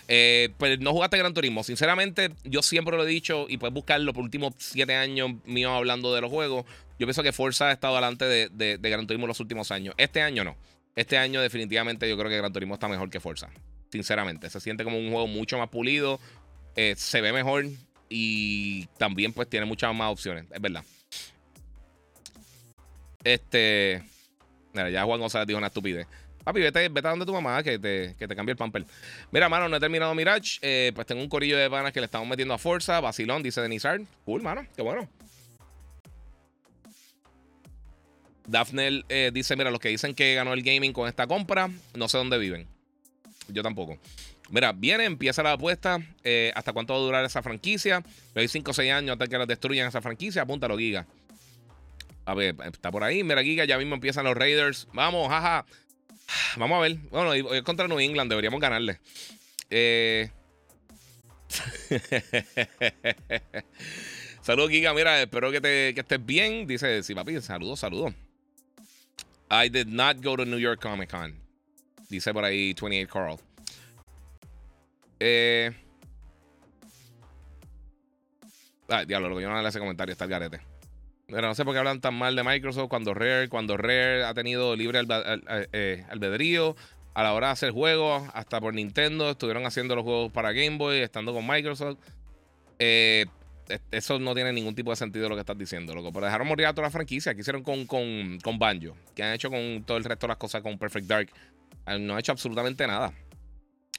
pues 0.06 0.78
no 0.78 0.92
jugaste 0.92 1.18
Gran 1.18 1.34
Turismo. 1.34 1.64
Sinceramente, 1.64 2.30
yo 2.44 2.62
siempre 2.62 2.96
lo 2.96 3.02
he 3.02 3.08
dicho 3.08 3.46
y 3.48 3.56
puedes 3.58 3.74
buscarlo 3.74 4.12
por 4.12 4.22
los 4.22 4.26
últimos 4.26 4.54
siete 4.58 4.94
años 4.94 5.32
míos 5.44 5.72
hablando 5.72 6.14
de 6.14 6.20
los 6.20 6.30
juegos. 6.30 6.66
Yo 7.00 7.06
pienso 7.08 7.24
que 7.24 7.32
Forza 7.32 7.70
ha 7.70 7.72
estado 7.72 7.96
delante 7.96 8.26
de, 8.26 8.78
Gran 8.80 9.08
Turismo 9.08 9.26
los 9.26 9.40
últimos 9.40 9.72
años. 9.72 9.96
Este 9.98 10.22
año 10.22 10.44
no. 10.44 10.56
Este 10.96 11.18
año 11.18 11.40
definitivamente 11.40 12.08
yo 12.08 12.16
creo 12.16 12.30
que 12.30 12.36
Gran 12.36 12.52
Turismo 12.52 12.74
está 12.74 12.88
mejor 12.88 13.10
que 13.10 13.20
Forza. 13.20 13.48
Sinceramente, 13.90 14.50
se 14.50 14.60
siente 14.60 14.84
como 14.84 14.98
un 14.98 15.10
juego 15.10 15.26
mucho 15.26 15.58
más 15.58 15.68
pulido, 15.68 16.20
se 16.74 17.20
ve 17.20 17.32
mejor 17.32 17.66
y 18.08 18.86
también 18.98 19.32
pues 19.32 19.48
tiene 19.48 19.66
muchas 19.66 19.94
más 19.94 20.12
opciones. 20.12 20.46
Es 20.52 20.60
verdad. 20.60 20.84
Este. 23.24 24.02
Mira, 24.72 24.90
ya 24.90 25.04
Juan 25.04 25.18
González 25.18 25.46
dijo 25.46 25.58
una 25.58 25.68
estupidez. 25.68 26.06
Papi, 26.44 26.60
vete, 26.60 26.88
vete 26.90 27.08
a 27.08 27.10
donde 27.10 27.24
tu 27.24 27.32
mamá 27.32 27.62
que 27.62 27.78
te, 27.78 28.14
que 28.18 28.28
te 28.28 28.36
cambie 28.36 28.52
el 28.52 28.58
pamper. 28.58 28.84
Mira, 29.30 29.48
mano, 29.48 29.68
no 29.68 29.76
he 29.76 29.80
terminado 29.80 30.14
Mirage. 30.14 30.58
Eh, 30.60 30.92
pues 30.94 31.06
tengo 31.06 31.22
un 31.22 31.28
corillo 31.28 31.56
de 31.56 31.70
panas 31.70 31.92
que 31.92 32.00
le 32.00 32.04
estamos 32.04 32.28
metiendo 32.28 32.52
a 32.52 32.58
fuerza. 32.58 33.00
Vacilón, 33.00 33.42
dice 33.42 33.62
Denizar. 33.62 33.98
Cool, 34.26 34.42
mano. 34.42 34.66
Qué 34.76 34.82
bueno. 34.82 35.08
Daphne 38.46 39.04
eh, 39.08 39.30
dice: 39.32 39.56
Mira, 39.56 39.70
los 39.70 39.80
que 39.80 39.88
dicen 39.88 40.14
que 40.14 40.34
ganó 40.34 40.52
el 40.52 40.62
gaming 40.62 40.92
con 40.92 41.08
esta 41.08 41.26
compra, 41.26 41.70
no 41.94 42.08
sé 42.08 42.18
dónde 42.18 42.38
viven. 42.38 42.66
Yo 43.48 43.62
tampoco. 43.62 43.98
Mira, 44.50 44.72
viene, 44.72 45.04
empieza 45.04 45.42
la 45.42 45.52
apuesta. 45.52 45.98
Eh, 46.22 46.52
¿Hasta 46.54 46.72
cuánto 46.72 46.92
va 46.92 46.98
a 46.98 47.02
durar 47.02 47.24
esa 47.24 47.42
franquicia? 47.42 48.02
Le 48.34 48.42
doy 48.42 48.48
5 48.48 48.70
o 48.70 48.74
6 48.74 48.92
años 48.92 49.12
hasta 49.12 49.26
que 49.26 49.38
la 49.38 49.46
destruyan 49.46 49.88
esa 49.88 50.02
franquicia. 50.02 50.42
Apúntalo, 50.42 50.76
Giga. 50.76 51.06
A 52.26 52.34
ver, 52.34 52.54
está 52.72 52.90
por 52.90 53.04
ahí. 53.04 53.24
Mira, 53.24 53.42
Giga, 53.42 53.64
ya 53.64 53.78
mismo 53.78 53.94
empiezan 53.94 54.24
los 54.24 54.36
Raiders. 54.36 54.86
Vamos, 54.92 55.28
jaja. 55.28 55.64
Vamos 56.56 56.78
a 56.78 56.80
ver. 56.80 56.96
Bueno, 57.10 57.30
hoy 57.30 57.62
contra 57.62 57.88
New 57.88 58.00
England. 58.00 58.30
Deberíamos 58.30 58.60
ganarle. 58.60 59.00
Eh... 59.70 60.30
saludos, 64.42 64.70
Giga. 64.70 64.92
Mira, 64.92 65.22
espero 65.22 65.50
que, 65.50 65.60
te, 65.60 65.94
que 65.94 66.00
estés 66.00 66.24
bien. 66.24 66.66
Dice, 66.66 67.02
sí, 67.02 67.14
papi, 67.14 67.40
saludos, 67.40 67.80
saludos. 67.80 68.14
I 69.50 69.68
did 69.68 69.88
not 69.88 70.22
go 70.22 70.36
to 70.36 70.44
New 70.44 70.58
York 70.58 70.80
Comic 70.80 71.10
Con. 71.10 71.34
Dice 72.08 72.32
por 72.32 72.44
ahí 72.44 72.74
28 72.74 73.08
Carl. 73.12 73.38
Eh. 75.20 75.72
Ay, 78.88 79.06
diablo, 79.06 79.28
lo 79.28 79.36
que 79.36 79.42
yo 79.42 79.50
no 79.50 79.60
le 79.60 79.66
hace 79.66 79.78
comentario 79.78 80.12
está 80.12 80.24
el 80.24 80.30
garete. 80.30 80.60
Pero 81.26 81.48
no 81.48 81.54
sé 81.54 81.64
por 81.64 81.72
qué 81.72 81.78
hablan 81.78 82.00
tan 82.00 82.14
mal 82.14 82.36
de 82.36 82.44
Microsoft 82.44 82.88
cuando 82.88 83.14
Rare, 83.14 83.48
cuando 83.48 83.76
Rare 83.76 84.24
ha 84.24 84.34
tenido 84.34 84.76
libre 84.76 85.00
eh, 85.72 86.04
albedrío 86.10 86.76
a 87.14 87.22
la 87.22 87.32
hora 87.32 87.46
de 87.48 87.52
hacer 87.54 87.70
juegos, 87.70 88.28
hasta 88.34 88.60
por 88.60 88.74
Nintendo, 88.74 89.30
estuvieron 89.30 89.64
haciendo 89.64 89.94
los 89.94 90.04
juegos 90.04 90.32
para 90.32 90.52
Game 90.52 90.76
Boy, 90.76 90.98
estando 90.98 91.32
con 91.32 91.46
Microsoft. 91.46 91.98
Eh, 92.78 93.26
eso 93.90 94.18
no 94.18 94.34
tiene 94.34 94.52
ningún 94.52 94.74
tipo 94.74 94.90
de 94.90 94.96
sentido 94.96 95.28
lo 95.28 95.34
que 95.34 95.40
estás 95.40 95.58
diciendo, 95.58 95.94
loco. 95.94 96.12
Pero 96.12 96.26
dejaron 96.26 96.46
morir 96.46 96.66
a 96.66 96.74
toda 96.74 96.88
la 96.88 96.90
franquicia. 96.90 97.34
que 97.34 97.40
hicieron 97.40 97.62
con, 97.62 97.86
con, 97.86 98.38
con 98.42 98.58
Banjo? 98.58 98.96
que 99.14 99.22
han 99.22 99.32
hecho 99.32 99.50
con 99.50 99.84
todo 99.86 99.96
el 99.96 100.04
resto 100.04 100.26
de 100.26 100.28
las 100.28 100.38
cosas 100.38 100.62
con 100.62 100.78
Perfect 100.78 101.06
Dark? 101.06 101.30
Ah, 101.86 101.98
no 101.98 102.14
han 102.14 102.20
hecho 102.20 102.32
absolutamente 102.32 102.86
nada. 102.86 103.12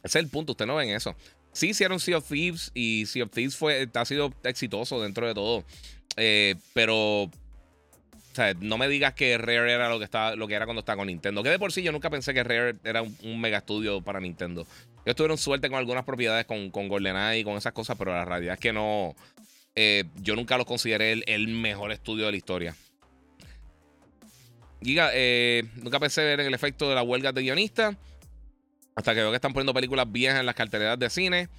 Ese 0.03 0.19
es 0.19 0.23
el 0.23 0.29
punto, 0.29 0.51
ustedes 0.51 0.67
no 0.67 0.75
ven 0.75 0.89
eso. 0.89 1.15
Sí 1.51 1.69
hicieron 1.69 1.99
Sea 1.99 2.17
of 2.17 2.27
Thieves 2.27 2.71
y 2.73 3.05
Sea 3.05 3.23
of 3.23 3.31
Thieves 3.31 3.55
fue, 3.55 3.89
ha 3.93 4.05
sido 4.05 4.33
exitoso 4.43 5.01
dentro 5.01 5.25
de 5.25 5.33
todo. 5.33 5.65
Eh, 6.17 6.55
pero 6.73 7.29
o 8.35 8.35
sea, 8.35 8.53
no 8.59 8.77
me 8.77 8.89
digas 8.89 9.13
que 9.13 9.37
Rare 9.37 9.71
era 9.71 9.87
lo 9.87 9.97
que, 9.97 10.03
estaba, 10.03 10.35
lo 10.35 10.45
que 10.45 10.55
era 10.55 10.65
cuando 10.65 10.81
estaba 10.81 10.97
con 10.97 11.07
Nintendo. 11.07 11.41
Que 11.41 11.51
de 11.51 11.57
por 11.57 11.71
sí 11.71 11.81
yo 11.83 11.93
nunca 11.93 12.09
pensé 12.09 12.33
que 12.33 12.43
Rare 12.43 12.75
era 12.83 13.01
un, 13.01 13.39
mega 13.39 13.59
estudio 13.59 14.01
para 14.01 14.19
Nintendo. 14.19 14.67
Ellos 15.05 15.15
tuvieron 15.15 15.37
suerte 15.37 15.69
con 15.69 15.79
algunas 15.79 16.03
propiedades 16.03 16.45
con, 16.45 16.69
con 16.69 16.89
GoldenEye 16.89 17.39
y 17.39 17.43
con 17.45 17.55
esas 17.55 17.71
cosas, 17.71 17.95
pero 17.97 18.11
la 18.11 18.25
realidad 18.25 18.55
es 18.55 18.59
que 18.59 18.73
no. 18.73 19.15
Eh, 19.75 20.05
yo 20.21 20.35
nunca 20.35 20.57
los 20.57 20.65
consideré 20.65 21.21
el, 21.25 21.47
mejor 21.49 21.91
estudio 21.91 22.25
de 22.25 22.31
la 22.31 22.37
historia. 22.37 22.75
Giga, 24.81 25.11
eh, 25.13 25.63
nunca 25.75 25.99
pensé 25.99 26.23
ver 26.23 26.39
el 26.39 26.53
efecto 26.53 26.87
de 26.87 26.95
la 26.95 27.03
huelga 27.03 27.31
de 27.31 27.41
guionistas. 27.41 27.95
Hasta 28.95 29.13
que 29.13 29.19
veo 29.19 29.29
que 29.29 29.35
están 29.35 29.51
poniendo 29.51 29.73
películas 29.73 30.09
viejas 30.09 30.39
en 30.39 30.45
las 30.45 30.55
carteleras 30.55 30.97
de 30.97 31.09
cine. 31.09 31.49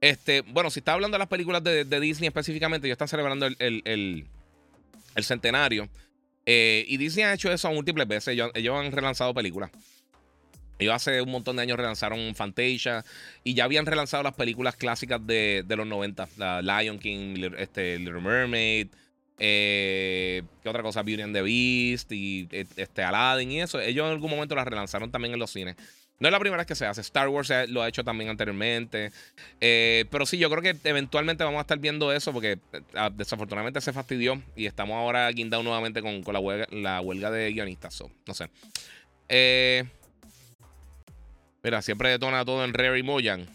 Este, 0.00 0.40
bueno, 0.40 0.68
si 0.68 0.80
está 0.80 0.94
hablando 0.94 1.14
de 1.14 1.20
las 1.20 1.28
películas 1.28 1.62
de, 1.62 1.84
Disney 1.84 2.26
específicamente, 2.26 2.88
ellos 2.88 2.96
están 2.96 3.06
celebrando 3.06 3.46
el, 3.46 4.26
centenario. 5.22 5.88
Eh, 6.44 6.84
y 6.88 6.96
Disney 6.96 7.24
ha 7.24 7.34
hecho 7.34 7.52
eso 7.52 7.70
múltiples 7.70 8.08
veces. 8.08 8.36
Ellos, 8.54 8.76
han 8.76 8.90
relanzado 8.90 9.32
películas. 9.32 9.70
Ellos 10.78 10.94
hace 10.94 11.22
un 11.22 11.30
montón 11.30 11.56
de 11.56 11.62
años 11.62 11.76
relanzaron 11.76 12.34
Fantasia 12.34 13.04
y 13.44 13.54
ya 13.54 13.64
habían 13.64 13.86
relanzado 13.86 14.22
las 14.22 14.34
películas 14.34 14.76
clásicas 14.76 15.24
de, 15.26 15.64
los 15.68 15.86
90. 15.86 16.28
La 16.36 16.62
Lion 16.62 16.98
King, 16.98 17.50
este, 17.58 17.98
Little 17.98 18.20
Mermaid, 18.20 18.88
eh, 19.38 20.42
¿qué 20.62 20.68
otra 20.68 20.82
cosa? 20.82 21.02
Beauty 21.02 21.22
and 21.22 21.34
the 21.34 21.42
Beast 21.42 22.12
y 22.12 22.48
este, 22.50 23.02
Aladdin 23.02 23.52
y 23.52 23.60
eso. 23.60 23.80
Ellos 23.80 24.06
en 24.06 24.12
algún 24.12 24.30
momento 24.30 24.54
las 24.54 24.66
relanzaron 24.66 25.10
también 25.10 25.34
en 25.34 25.40
los 25.40 25.50
cines. 25.50 25.76
No 26.22 26.28
es 26.28 26.32
la 26.32 26.38
primera 26.38 26.58
vez 26.58 26.68
que 26.68 26.76
se 26.76 26.86
hace. 26.86 27.00
Star 27.00 27.28
Wars 27.28 27.52
lo 27.66 27.82
ha 27.82 27.88
hecho 27.88 28.04
también 28.04 28.30
anteriormente. 28.30 29.10
Eh, 29.60 30.04
pero 30.08 30.24
sí, 30.24 30.38
yo 30.38 30.48
creo 30.50 30.62
que 30.62 30.76
eventualmente 30.88 31.42
vamos 31.42 31.58
a 31.58 31.62
estar 31.62 31.80
viendo 31.80 32.12
eso 32.12 32.32
porque 32.32 32.60
eh, 32.72 33.10
desafortunadamente 33.14 33.80
se 33.80 33.92
fastidió 33.92 34.40
y 34.54 34.66
estamos 34.66 34.94
ahora 34.94 35.28
guindados 35.32 35.64
nuevamente 35.64 36.00
con, 36.00 36.22
la, 36.32 37.00
huelga, 37.00 37.30
de 37.32 37.52
guionistas. 37.52 38.04
no 38.24 38.34
sé. 38.34 38.48
Eh, 39.28 39.84
mira, 41.62 41.82
siempre 41.82 42.10
detona 42.10 42.44
todo 42.44 42.64
en 42.64 42.74
Rare 42.74 42.98
y 42.98 43.02
Moyan. 43.02 43.46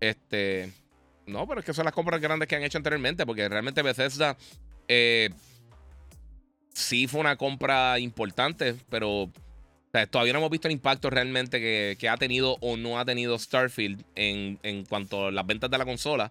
Este. 0.00 0.72
No, 1.26 1.46
pero 1.46 1.60
es 1.60 1.66
que 1.66 1.74
son 1.74 1.84
las 1.84 1.94
compras 1.94 2.20
grandes 2.20 2.48
que 2.48 2.56
han 2.56 2.62
hecho 2.62 2.78
anteriormente 2.78 3.26
porque 3.26 3.48
realmente 3.48 3.82
Bethesda. 3.82 4.36
sí 6.72 7.06
fue 7.08 7.20
una 7.20 7.36
compra 7.36 7.98
importante, 7.98 8.76
pero 8.88 9.30
todavía 10.06 10.34
no 10.34 10.40
hemos 10.40 10.50
visto 10.50 10.68
el 10.68 10.72
impacto 10.72 11.08
realmente 11.08 11.58
que, 11.98 12.08
ha 12.08 12.16
tenido 12.18 12.58
o 12.60 12.76
no 12.76 12.98
ha 12.98 13.04
tenido 13.06 13.38
Starfield 13.38 14.04
en, 14.14 14.84
cuanto 14.84 15.28
a 15.28 15.30
las 15.30 15.46
ventas 15.46 15.70
de 15.70 15.78
la 15.78 15.86
consola. 15.86 16.30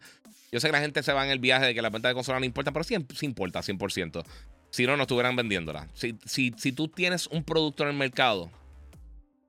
Yo 0.51 0.59
sé 0.59 0.67
que 0.67 0.73
la 0.73 0.81
gente 0.81 1.01
se 1.01 1.11
va 1.11 1.25
en 1.25 1.31
el 1.31 1.39
viaje 1.39 1.65
de 1.65 1.73
que 1.73 1.81
las 1.81 1.91
ventas 1.91 2.11
de 2.11 2.13
consola 2.13 2.39
no 2.39 2.45
importan, 2.45 2.73
pero 2.73 2.83
sí, 2.83 2.95
sí 3.15 3.25
importa 3.25 3.61
100%. 3.61 4.23
Si 4.69 4.85
no, 4.85 4.95
no 4.95 5.03
estuvieran 5.03 5.35
vendiéndola. 5.35 5.87
Si, 5.93 6.15
si, 6.25 6.51
tú 6.51 6.87
tienes 6.87 7.27
un 7.27 7.43
producto 7.43 7.83
en 7.83 7.89
el 7.89 7.95
mercado 7.95 8.51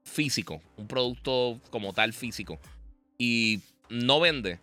físico, 0.07 0.63
un 0.79 0.87
producto 0.87 1.61
como 1.71 1.93
tal 1.93 2.15
físico, 2.15 2.59
y 3.19 3.61
no 3.91 4.21
vende, 4.21 4.59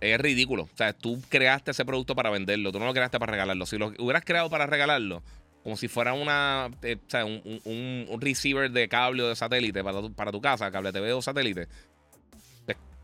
es 0.00 0.20
ridículo. 0.20 0.64
O 0.64 0.76
sea, 0.76 0.92
tú 0.92 1.22
creaste 1.28 1.70
ese 1.70 1.84
producto 1.84 2.14
para 2.14 2.30
venderlo, 2.30 2.72
tú 2.72 2.78
no 2.78 2.86
lo 2.86 2.92
creaste 2.92 3.18
para 3.18 3.32
regalarlo. 3.32 3.66
Si 3.66 3.78
lo 3.78 3.92
hubieras 3.98 4.24
creado 4.24 4.50
para 4.50 4.66
regalarlo, 4.66 5.22
como 5.62 5.76
si 5.76 5.88
fuera 5.88 6.12
una, 6.14 6.70
eh, 6.82 6.96
o 6.96 7.10
sea, 7.10 7.24
un, 7.24 7.60
un, 7.64 8.06
un, 8.08 8.20
receiver 8.20 8.70
de 8.70 8.88
cable 8.88 9.22
o 9.22 9.28
de 9.28 9.36
satélite 9.36 9.84
para 9.84 10.00
tu, 10.00 10.12
para 10.12 10.32
tu 10.32 10.40
casa, 10.40 10.70
cable 10.70 10.92
TV 10.92 11.12
o 11.12 11.22
satélite. 11.22 11.68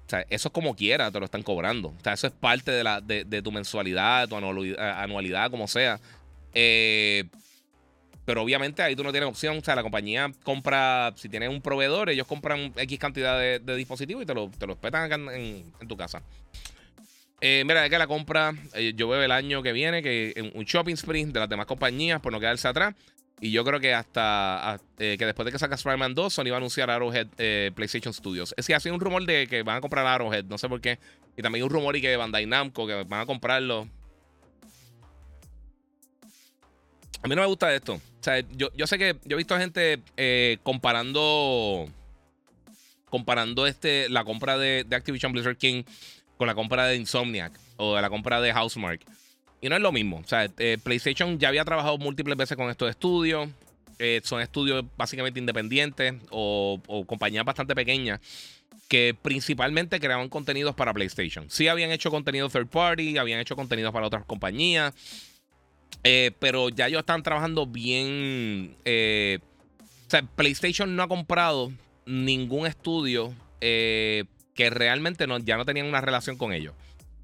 O 0.07 0.09
sea, 0.09 0.25
eso 0.31 0.49
es 0.49 0.53
como 0.53 0.77
quiera, 0.77 1.11
te 1.11 1.19
lo 1.19 1.25
están 1.25 1.43
cobrando. 1.43 1.89
O 1.89 2.03
sea, 2.03 2.13
eso 2.13 2.29
es 2.29 2.33
parte 2.33 2.71
de, 2.71 2.85
la, 2.85 3.01
de, 3.01 3.25
de 3.25 3.43
tu 3.43 3.51
mensualidad, 3.51 4.29
tu 4.29 4.37
anualidad, 4.37 5.03
anualidad 5.03 5.51
como 5.51 5.67
sea. 5.67 6.01
Eh, 6.55 7.25
pero 8.27 8.43
obviamente 8.43 8.83
ahí 8.83 8.97
tú 8.97 9.05
no 9.05 9.13
tienes 9.13 9.29
opción. 9.31 9.57
O 9.57 9.65
sea, 9.65 9.77
la 9.77 9.83
compañía 9.83 10.31
compra, 10.43 11.15
si 11.17 11.29
tienes 11.29 11.49
un 11.49 11.63
proveedor, 11.63 12.11
ellos 12.11 12.27
compran 12.27 12.73
X 12.77 12.99
cantidad 12.99 13.39
de, 13.39 13.77
dispositivos 13.77 14.25
y 14.25 14.27
te 14.27 14.35
lo, 14.35 14.51
te 14.51 14.67
lo 14.67 14.77
petan 14.77 15.05
acá 15.05 15.15
en, 15.33 15.73
tu 15.89 15.97
casa. 15.97 16.23
Eh, 17.41 17.63
mira, 17.65 17.83
de 17.83 17.89
que 17.89 17.99
la 17.99 18.09
compra, 18.09 18.53
eh, 18.75 18.95
yo 18.97 19.09
veo 19.09 19.23
el 19.23 19.31
año 19.31 19.63
que 19.63 19.73
viene, 19.73 20.03
que 20.03 20.33
en 20.35 20.51
un 20.55 20.65
shopping 20.65 20.95
sprint 20.95 21.33
de 21.33 21.41
las 21.41 21.49
demás 21.49 21.67
compañías, 21.67 22.21
por 22.21 22.33
no 22.33 22.41
quedarse 22.41 22.67
atrás. 22.67 22.95
Y 23.39 23.53
yo 23.53 23.65
creo 23.65 23.79
que 23.79 23.95
hasta 23.95 24.81
eh, 24.99 25.17
que 25.19 25.27
después 25.27 25.45
de 25.45 25.53
que 25.53 25.59
saca 25.59 25.75
Spider-Man 25.77 26.15
2, 26.15 26.33
Sony 26.33 26.47
va 26.47 26.55
a 26.55 26.57
anunciar 26.57 26.91
Arrowhead 26.91 27.29
PlayStation 27.75 28.13
Studios. 28.13 28.55
Es 28.57 28.67
que 28.67 28.75
ha 28.75 28.81
sido 28.81 28.95
un 28.95 29.01
rumor 29.01 29.25
de 29.25 29.47
que 29.47 29.63
van 29.63 29.77
a 29.77 29.81
comprar 29.81 30.05
Arrowhead, 30.07 30.45
no 30.47 30.59
sé 30.59 30.69
por 30.69 30.81
qué. 30.81 30.99
Y 31.37 31.43
también 31.43 31.63
un 31.65 31.71
rumor 31.71 31.95
y 31.95 32.01
que 32.01 32.17
Bandai 32.17 32.47
Namco, 32.47 32.87
que 32.87 33.05
van 33.05 33.21
a 33.21 33.27
comprarlo. 33.27 33.87
A 37.23 37.29
mí 37.29 37.35
no 37.35 37.43
me 37.43 37.49
gusta 37.49 37.75
esto. 37.75 38.01
Yo, 38.57 38.87
sé 38.87 38.99
que 38.99 39.17
yo 39.25 39.37
he 39.37 39.39
visto 39.39 39.57
gente 39.59 40.01
eh, 40.17 40.59
comparando. 40.63 41.89
Comparando 43.09 43.67
este, 43.67 44.09
la 44.09 44.25
compra 44.25 44.59
de, 44.59 44.85
Activision 44.91 45.33
Blizzard 45.33 45.57
King 45.57 45.85
con 46.37 46.47
la 46.47 46.55
compra 46.55 46.87
de 46.87 46.97
Insomniac 46.97 47.53
o 47.77 47.95
de 47.95 48.03
la 48.03 48.11
compra 48.11 48.41
de 48.41 48.53
Housemark. 48.53 49.01
Y 49.61 49.69
no 49.69 49.77
es 49.77 49.83
lo 49.83 49.93
mismo. 49.93 50.19
O 50.19 50.27
sea, 50.27 50.51
eh, 50.59 50.77
PlayStation 50.83 51.39
ya 51.39 51.49
había 51.49 51.65
trabajado 51.65 51.97
múltiples 51.99 52.37
veces 52.37 52.57
con 52.57 52.69
estos 52.69 52.91
estudios. 52.91 53.49
Eh, 53.99 54.21
son 54.25 54.43
estudios 54.43 54.85
básicamente 54.97 55.41
independientes 55.41 56.15
o, 56.31 56.81
o, 56.87 57.07
compañías 57.07 57.45
bastante 57.47 57.75
pequeñas 57.75 58.21
que 58.89 59.17
principalmente 59.21 59.99
creaban 59.99 60.29
contenidos 60.29 60.75
para 60.75 60.93
PlayStation. 60.93 61.49
Sí 61.51 61.69
habían 61.69 61.91
hecho 61.91 62.11
contenido 62.11 62.49
third 62.49 62.69
party, 62.69 63.19
habían 63.19 63.41
hecho 63.41 63.57
contenidos 63.57 63.93
para 63.93 64.07
otras 64.07 64.25
compañías. 64.25 64.95
Eh, 66.09 66.31
pero 66.39 66.69
ya 66.69 66.87
ellos 66.87 67.01
están 67.01 67.25
trabajando 67.25 67.67
bien. 67.67 68.77
Eh, 68.85 69.41
o 70.07 70.11
sea, 70.11 70.23
PlayStation 70.23 70.95
no 70.95 71.03
ha 71.03 71.09
comprado 71.09 71.73
ningún 72.05 72.69
estudio 72.69 73.35
eh, 73.61 74.25
que 74.55 74.71
realmente 74.71 75.27
no, 75.27 75.39
ya 75.39 75.57
no 75.57 75.65
tenían 75.65 75.87
una 75.87 76.01
relación 76.01 76.37
con 76.37 76.53
ellos. 76.53 76.75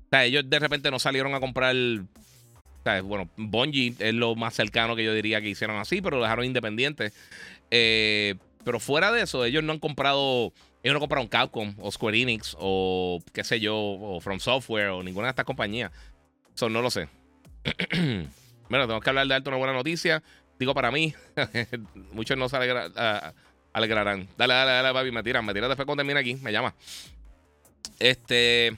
O 0.06 0.08
sea, 0.10 0.24
ellos 0.24 0.50
de 0.50 0.58
repente 0.58 0.90
no 0.90 0.98
salieron 0.98 1.32
a 1.34 1.38
comprar. 1.38 1.76
O 1.76 2.82
sea, 2.82 3.02
bueno, 3.02 3.28
Bungie 3.36 3.94
es 4.00 4.14
lo 4.14 4.34
más 4.34 4.54
cercano 4.54 4.96
que 4.96 5.04
yo 5.04 5.14
diría 5.14 5.40
que 5.40 5.50
hicieron 5.50 5.76
así, 5.76 6.02
pero 6.02 6.16
lo 6.16 6.24
dejaron 6.24 6.44
independiente. 6.44 7.12
pero 7.70 8.80
fuera 8.80 9.12
de 9.12 9.22
eso, 9.22 9.44
ellos 9.44 9.62
no 9.62 9.72
han 9.72 9.78
comprado. 9.78 10.52
Ellos 10.82 10.94
no 10.94 10.98
compraron 10.98 11.28
Capcom 11.28 11.72
o 11.78 11.92
Square 11.92 12.20
Enix 12.20 12.56
o 12.58 13.20
qué 13.32 13.44
sé 13.44 13.60
yo, 13.60 13.76
o 13.76 14.20
From 14.20 14.40
Software 14.40 14.88
o 14.88 15.04
ninguna 15.04 15.28
de 15.28 15.30
estas 15.30 15.46
compañías. 15.46 15.92
Eso 16.52 16.68
no 16.68 16.82
lo 16.82 16.90
sé. 16.90 17.08
Bueno, 18.72 18.86
tenemos 18.86 19.04
que 19.04 19.10
hablar 19.10 19.26
de 19.26 19.34
alto 19.34 19.50
una 19.50 19.58
buena 19.58 19.74
noticia. 19.74 20.22
Digo 20.58 20.72
para 20.72 20.90
mí, 20.90 21.14
muchos 22.12 22.38
no 22.38 22.48
se 22.48 22.56
alegrarán. 22.56 24.28
Dale, 24.38 24.54
dale, 24.54 24.70
dale, 24.70 24.92
papi, 24.94 25.10
me 25.10 25.22
tiran, 25.22 25.44
me 25.44 25.52
tiran 25.52 25.68
después 25.68 25.84
cuando 25.84 26.00
termine 26.00 26.18
aquí, 26.18 26.36
me 26.36 26.50
llama. 26.50 26.74
Este. 27.98 28.74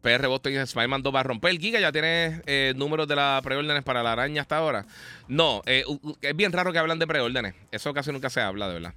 PR 0.00 0.28
Boston 0.28 0.52
y 0.52 0.56
Spider-Man 0.58 1.02
2 1.02 1.12
va 1.12 1.18
a 1.18 1.22
romper 1.24 1.50
el 1.50 1.58
giga. 1.58 1.80
Ya 1.80 1.90
tiene 1.90 2.40
eh, 2.46 2.72
números 2.76 3.08
de 3.08 3.16
las 3.16 3.42
preórdenes 3.42 3.82
para 3.82 4.04
la 4.04 4.12
araña 4.12 4.42
hasta 4.42 4.58
ahora. 4.58 4.86
No, 5.26 5.60
eh, 5.66 5.82
es 6.20 6.36
bien 6.36 6.52
raro 6.52 6.72
que 6.72 6.78
hablan 6.78 7.00
de 7.00 7.08
preórdenes. 7.08 7.56
Eso 7.72 7.92
casi 7.92 8.12
nunca 8.12 8.30
se 8.30 8.40
habla, 8.40 8.68
de 8.68 8.74
verdad. 8.74 8.94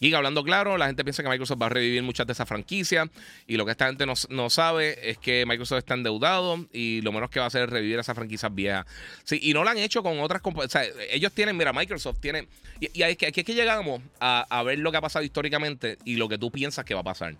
Y 0.00 0.12
hablando 0.14 0.42
claro, 0.44 0.76
la 0.76 0.86
gente 0.86 1.04
piensa 1.04 1.22
que 1.22 1.28
Microsoft 1.28 1.60
va 1.60 1.66
a 1.66 1.70
revivir 1.70 2.02
muchas 2.02 2.26
de 2.26 2.32
esas 2.32 2.48
franquicias. 2.48 3.08
Y 3.46 3.56
lo 3.56 3.64
que 3.64 3.72
esta 3.72 3.86
gente 3.86 4.06
no, 4.06 4.50
sabe 4.50 5.10
es 5.10 5.18
que 5.18 5.44
Microsoft 5.46 5.78
está 5.78 5.94
endeudado 5.94 6.66
y 6.72 7.00
lo 7.02 7.12
menos 7.12 7.30
que 7.30 7.38
va 7.38 7.46
a 7.46 7.48
hacer 7.48 7.64
es 7.64 7.70
revivir 7.70 7.98
esas 7.98 8.14
franquicias 8.14 8.54
viejas. 8.54 8.86
Sí, 9.24 9.38
y 9.42 9.54
no 9.54 9.64
lo 9.64 9.70
han 9.70 9.78
hecho 9.78 10.02
con 10.02 10.18
otras 10.20 10.42
compañías. 10.42 10.74
O 10.74 10.78
sea, 10.78 10.84
ellos 11.10 11.32
tienen, 11.32 11.56
mira, 11.56 11.72
Microsoft 11.72 12.18
tiene. 12.20 12.48
Y, 12.80 13.02
aquí, 13.02 13.26
es 13.26 13.32
que 13.32 13.54
llegamos 13.54 14.02
a, 14.20 14.46
a 14.50 14.62
ver 14.62 14.78
lo 14.78 14.90
que 14.90 14.98
ha 14.98 15.00
pasado 15.00 15.24
históricamente 15.24 15.98
y 16.04 16.16
lo 16.16 16.28
que 16.28 16.38
tú 16.38 16.50
piensas 16.50 16.84
que 16.84 16.94
va 16.94 17.00
a 17.00 17.04
pasar 17.04 17.36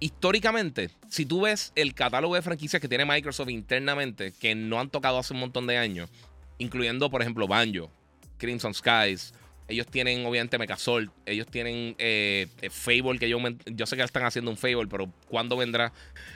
históricamente, 0.00 0.90
si 1.08 1.24
tú 1.24 1.42
ves 1.42 1.72
el 1.74 1.94
catálogo 1.94 2.34
de 2.34 2.42
franquicias 2.42 2.80
que 2.80 2.88
tiene 2.88 3.04
Microsoft 3.04 3.48
internamente, 3.48 4.32
que 4.32 4.54
no 4.54 4.80
han 4.80 4.90
tocado 4.90 5.18
hace 5.18 5.32
un 5.32 5.40
montón 5.40 5.66
de 5.66 5.78
años, 5.78 6.10
incluyendo, 6.58 7.10
por 7.10 7.22
ejemplo, 7.22 7.46
Banjo, 7.48 7.90
Crimson 8.38 8.74
Skies, 8.74 9.32
ellos 9.68 9.86
tienen, 9.88 10.24
obviamente, 10.24 10.58
Megazord. 10.58 11.08
Ellos 11.24 11.46
tienen 11.48 11.96
eh, 11.98 12.46
eh, 12.62 12.70
Fable, 12.70 13.18
que 13.18 13.28
yo, 13.28 13.38
yo 13.66 13.86
sé 13.86 13.96
que 13.96 14.02
están 14.02 14.24
haciendo 14.24 14.50
un 14.50 14.56
Fable, 14.56 14.86
pero 14.88 15.12
¿cuándo 15.28 15.56
vendrá? 15.56 15.92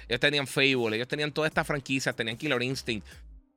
Ellos 0.09 0.21
tenían 0.21 0.47
Fable, 0.47 0.97
ellos 0.97 1.09
tenían 1.09 1.31
todas 1.33 1.51
estas 1.51 1.67
franquicias, 1.67 2.15
tenían 2.17 2.37
Killer 2.37 2.63
Instinct. 2.63 3.07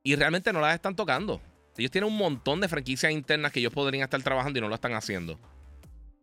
Y 0.02 0.14
realmente 0.14 0.52
no 0.52 0.60
las 0.60 0.74
están 0.74 0.94
tocando. 0.94 1.40
Ellos 1.76 1.90
tienen 1.90 2.10
un 2.10 2.16
montón 2.16 2.60
de 2.60 2.68
franquicias 2.68 3.10
internas 3.10 3.50
que 3.50 3.58
ellos 3.58 3.72
podrían 3.72 4.04
estar 4.04 4.22
trabajando 4.22 4.58
y 4.58 4.62
no 4.62 4.68
lo 4.68 4.74
están 4.76 4.92
haciendo. 4.92 5.40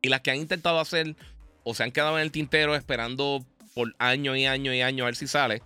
Y 0.01 0.07
las 0.07 0.21
que 0.21 0.31
han 0.31 0.37
intentado 0.37 0.79
hacer 0.79 1.15
o 1.63 1.73
se 1.73 1.83
han 1.83 1.91
quedado 1.91 2.17
en 2.17 2.23
el 2.23 2.31
tintero 2.31 2.75
esperando 2.75 3.45
por 3.73 3.93
años 3.99 4.37
y 4.37 4.45
años 4.45 4.73
y 4.73 4.81
años 4.81 5.03
a 5.03 5.05
ver 5.05 5.15
si 5.15 5.27
sale. 5.27 5.61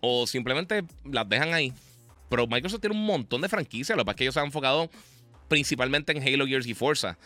O 0.00 0.26
simplemente 0.26 0.84
las 1.04 1.28
dejan 1.28 1.52
ahí. 1.52 1.74
Pero 2.30 2.46
Microsoft 2.46 2.80
tiene 2.80 2.96
un 2.96 3.04
montón 3.04 3.42
de 3.42 3.48
franquicias. 3.48 3.96
Lo 3.96 4.04
que 4.04 4.06
pasa 4.06 4.12
es 4.12 4.16
que 4.16 4.24
ellos 4.24 4.34
se 4.34 4.40
han 4.40 4.46
enfocado 4.46 4.88
principalmente 5.50 6.12
en 6.12 6.22
Halo 6.22 6.46
Gears 6.46 6.66
y 6.66 6.74
Forza. 6.74 7.18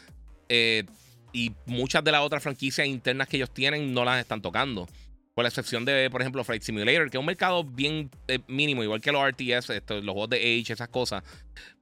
Eh, 0.48 0.84
y 1.32 1.52
muchas 1.66 2.02
de 2.02 2.10
las 2.10 2.22
otras 2.22 2.42
franquicias 2.42 2.87
internas 2.87 3.28
que 3.28 3.37
ellos 3.37 3.52
tienen 3.52 3.92
no 3.92 4.04
las 4.04 4.18
están 4.18 4.40
tocando. 4.40 4.88
Por 5.34 5.42
la 5.42 5.48
excepción 5.48 5.84
de, 5.84 6.08
por 6.10 6.22
ejemplo, 6.22 6.42
Flight 6.42 6.62
Simulator, 6.62 7.10
que 7.10 7.18
es 7.18 7.20
un 7.20 7.26
mercado 7.26 7.64
bien 7.64 8.10
eh, 8.28 8.38
mínimo, 8.46 8.82
igual 8.82 9.00
que 9.00 9.12
los 9.12 9.28
RTS, 9.28 9.68
los 9.88 10.12
juegos 10.12 10.30
de 10.30 10.38
Age, 10.38 10.72
esas 10.72 10.88
cosas. 10.88 11.22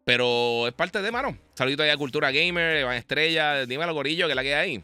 Pero 0.05 0.67
es 0.67 0.75
parte 0.75 1.01
de, 1.01 1.13
mano. 1.13 1.37
Saludito 1.55 1.85
ahí 1.85 1.91
a 1.91 1.97
Cultura 1.97 2.33
Gamer, 2.33 2.85
Van 2.85 2.97
Estrella, 2.97 3.65
los 3.65 3.95
gorillos 3.95 4.29
que 4.29 4.35
la 4.35 4.43
que 4.43 4.55
hay. 4.55 4.83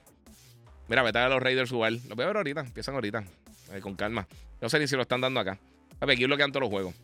Mira, 0.86 1.02
vete 1.02 1.18
a 1.18 1.28
los 1.28 1.42
Raiders 1.42 1.72
igual. 1.72 1.94
Los 2.06 2.14
voy 2.14 2.22
a 2.22 2.28
ver 2.28 2.36
ahorita, 2.36 2.60
empiezan 2.60 2.94
ahorita. 2.94 3.24
Eh, 3.72 3.80
con 3.80 3.96
calma. 3.96 4.28
No 4.60 4.68
sé 4.68 4.78
ni 4.78 4.86
si 4.86 4.94
lo 4.94 5.02
están 5.02 5.20
dando 5.20 5.40
acá. 5.40 5.58
A 5.98 6.06
ver, 6.06 6.14
aquí 6.14 6.24
bloquean 6.24 6.52
todos 6.52 6.62
los 6.62 6.70
juegos 6.70 6.94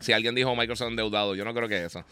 si 0.00 0.12
alguien 0.12 0.34
dijo 0.34 0.54
Microsoft 0.54 0.88
endeudado, 0.88 1.34
yo 1.34 1.44
no 1.44 1.54
creo 1.54 1.68
que 1.68 1.84
eso. 1.84 2.04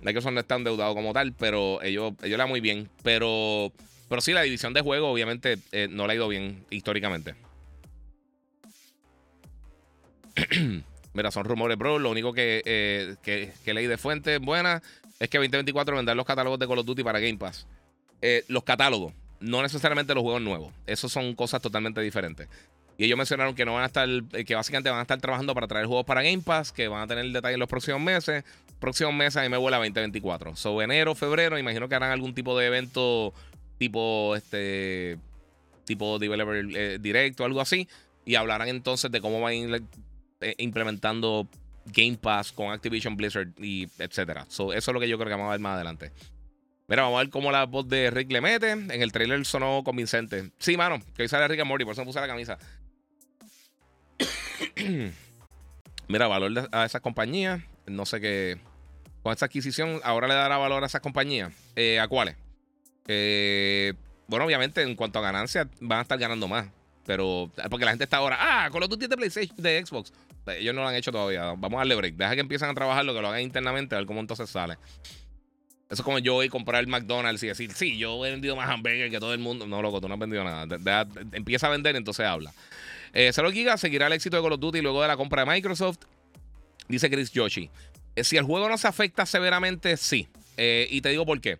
Microsoft 0.00 0.32
no 0.32 0.40
está 0.40 0.56
endeudado 0.56 0.94
como 0.94 1.12
tal, 1.12 1.32
pero 1.32 1.82
ellos, 1.82 2.12
ellos 2.22 2.30
le 2.30 2.36
dan 2.36 2.48
muy 2.48 2.60
bien. 2.60 2.88
Pero, 3.02 3.72
pero 4.08 4.20
sí, 4.20 4.32
la 4.32 4.42
división 4.42 4.72
de 4.72 4.80
juego, 4.80 5.10
obviamente, 5.10 5.58
eh, 5.72 5.88
no 5.90 6.06
le 6.06 6.12
ha 6.14 6.16
ido 6.16 6.28
bien 6.28 6.64
históricamente. 6.70 7.34
Mira, 11.12 11.30
son 11.30 11.44
rumores, 11.44 11.78
bro. 11.78 11.98
Lo 11.98 12.10
único 12.10 12.32
que, 12.32 12.62
eh, 12.64 13.16
que, 13.22 13.74
leí 13.74 13.86
de 13.86 13.96
fuente 13.96 14.38
buena 14.38 14.82
es 15.18 15.30
que 15.30 15.38
2024 15.38 15.96
vendrán 15.96 16.16
los 16.16 16.26
catálogos 16.26 16.58
de 16.58 16.66
Call 16.66 16.78
of 16.78 16.86
Duty 16.86 17.02
para 17.02 17.20
Game 17.20 17.38
Pass. 17.38 17.66
Eh, 18.20 18.44
los 18.48 18.64
catálogos, 18.64 19.14
no 19.40 19.62
necesariamente 19.62 20.14
los 20.14 20.22
juegos 20.22 20.42
nuevos. 20.42 20.72
Esos 20.86 21.12
son 21.12 21.34
cosas 21.34 21.62
totalmente 21.62 22.00
diferentes. 22.00 22.48
Y 22.98 23.04
ellos 23.04 23.18
mencionaron 23.18 23.54
que 23.54 23.64
no 23.64 23.74
van 23.74 23.82
a 23.82 23.86
estar, 23.86 24.08
eh, 24.08 24.44
que 24.44 24.54
básicamente 24.54 24.88
van 24.88 24.98
a 24.98 25.02
estar 25.02 25.20
trabajando 25.20 25.54
para 25.54 25.66
traer 25.66 25.86
juegos 25.86 26.06
para 26.06 26.22
Game 26.22 26.42
Pass, 26.42 26.72
que 26.72 26.88
van 26.88 27.02
a 27.02 27.06
tener 27.06 27.24
el 27.24 27.32
detalle 27.32 27.54
en 27.54 27.60
los 27.60 27.68
próximos 27.68 28.00
meses. 28.00 28.44
Próximos 28.78 29.14
meses 29.14 29.36
a 29.36 29.42
mí 29.42 29.48
me 29.48 29.56
vuela 29.56 29.76
2024. 29.78 30.56
So, 30.56 30.80
enero, 30.80 31.14
febrero, 31.14 31.58
imagino 31.58 31.88
que 31.88 31.94
harán 31.94 32.10
algún 32.10 32.34
tipo 32.34 32.58
de 32.58 32.66
evento 32.66 33.34
tipo 33.78 34.34
este 34.34 35.18
tipo 35.84 36.18
developer 36.18 36.66
eh, 36.74 36.98
directo, 37.00 37.44
algo 37.44 37.60
así. 37.60 37.88
Y 38.24 38.34
hablarán 38.34 38.68
entonces 38.68 39.10
de 39.10 39.20
cómo 39.20 39.40
van 39.40 39.50
a 39.50 39.54
ir 39.54 39.82
eh, 40.40 40.54
implementando 40.58 41.48
Game 41.86 42.16
Pass 42.20 42.52
con 42.52 42.72
Activision 42.72 43.16
Blizzard 43.16 43.48
y 43.58 43.86
etcétera. 43.98 44.46
So, 44.48 44.72
eso 44.72 44.90
es 44.90 44.94
lo 44.94 45.00
que 45.00 45.08
yo 45.08 45.16
creo 45.18 45.28
que 45.28 45.34
vamos 45.34 45.48
a 45.48 45.52
ver 45.52 45.60
más 45.60 45.74
adelante. 45.74 46.12
Mira, 46.88 47.02
vamos 47.02 47.18
a 47.18 47.22
ver 47.22 47.30
cómo 47.30 47.50
la 47.50 47.66
voz 47.66 47.88
de 47.88 48.10
Rick 48.10 48.30
le 48.30 48.40
mete. 48.40 48.70
En 48.70 48.90
el 48.90 49.12
trailer 49.12 49.44
sonó 49.44 49.82
convincente. 49.84 50.50
Sí, 50.58 50.76
mano, 50.76 51.00
que 51.14 51.22
hoy 51.22 51.28
sale 51.28 51.48
Rick 51.48 51.60
and 51.60 51.68
Morty, 51.68 51.84
por 51.84 51.92
eso 51.92 52.02
me 52.02 52.06
puse 52.06 52.20
la 52.20 52.28
camisa. 52.28 52.58
Mira, 56.08 56.28
valor 56.28 56.68
a 56.72 56.84
esas 56.84 57.00
compañías. 57.00 57.62
No 57.86 58.06
sé 58.06 58.20
qué. 58.20 58.58
Con 59.22 59.32
esta 59.32 59.46
adquisición, 59.46 60.00
ahora 60.04 60.28
le 60.28 60.34
dará 60.34 60.56
valor 60.56 60.82
a 60.82 60.86
esas 60.86 61.00
compañías. 61.00 61.52
Eh, 61.74 61.98
¿A 61.98 62.08
cuáles? 62.08 62.36
Eh, 63.08 63.94
bueno, 64.28 64.44
obviamente, 64.44 64.82
en 64.82 64.94
cuanto 64.94 65.18
a 65.18 65.22
ganancias, 65.22 65.66
van 65.80 66.00
a 66.00 66.02
estar 66.02 66.18
ganando 66.18 66.48
más. 66.48 66.66
Pero, 67.06 67.50
porque 67.70 67.84
la 67.84 67.92
gente 67.92 68.04
está 68.04 68.16
ahora, 68.16 68.36
ah, 68.38 68.70
con 68.70 68.80
los 68.80 68.88
Duty 68.88 69.06
de 69.06 69.16
PlayStation, 69.16 69.56
de 69.56 69.84
Xbox. 69.84 70.12
Ellos 70.46 70.74
no 70.74 70.82
lo 70.82 70.88
han 70.88 70.94
hecho 70.94 71.12
todavía. 71.12 71.54
Vamos 71.56 71.74
a 71.74 71.78
darle 71.78 71.94
break. 71.94 72.14
Deja 72.14 72.34
que 72.34 72.40
empiecen 72.40 72.68
a 72.68 72.74
trabajar 72.74 73.04
lo 73.04 73.14
que 73.14 73.20
lo 73.20 73.28
hagan 73.28 73.42
internamente, 73.42 73.94
a 73.94 73.98
ver 73.98 74.06
cómo 74.06 74.20
entonces 74.20 74.50
sale. 74.50 74.74
Eso 75.88 76.02
es 76.02 76.02
como 76.02 76.18
yo 76.18 76.34
voy 76.34 76.46
a 76.46 76.50
comprar 76.50 76.80
el 76.80 76.88
McDonald's 76.88 77.42
y 77.44 77.46
decir, 77.46 77.72
sí, 77.72 77.96
yo 77.96 78.24
he 78.26 78.30
vendido 78.30 78.56
más 78.56 78.68
hamburguesas 78.68 79.10
que 79.10 79.20
todo 79.20 79.32
el 79.32 79.38
mundo. 79.38 79.66
No, 79.66 79.82
loco, 79.82 80.00
tú 80.00 80.08
no 80.08 80.14
has 80.14 80.20
vendido 80.20 80.42
nada. 80.42 80.66
empieza 81.32 81.68
a 81.68 81.70
vender, 81.70 81.94
entonces 81.94 82.26
habla. 82.26 82.52
Eh, 83.18 83.32
Giga 83.50 83.78
seguirá 83.78 84.08
el 84.08 84.12
éxito 84.12 84.36
de 84.36 84.42
Call 84.42 84.52
of 84.52 84.60
Duty 84.60 84.82
luego 84.82 85.00
de 85.00 85.08
la 85.08 85.16
compra 85.16 85.42
de 85.42 85.50
Microsoft. 85.50 86.00
Dice 86.86 87.08
Chris 87.08 87.32
Yoshi. 87.32 87.70
Eh, 88.14 88.22
si 88.22 88.36
el 88.36 88.44
juego 88.44 88.68
no 88.68 88.76
se 88.76 88.88
afecta 88.88 89.24
severamente, 89.24 89.96
sí. 89.96 90.28
Eh, 90.58 90.86
y 90.90 91.00
te 91.00 91.08
digo 91.08 91.24
por 91.24 91.40
qué. 91.40 91.58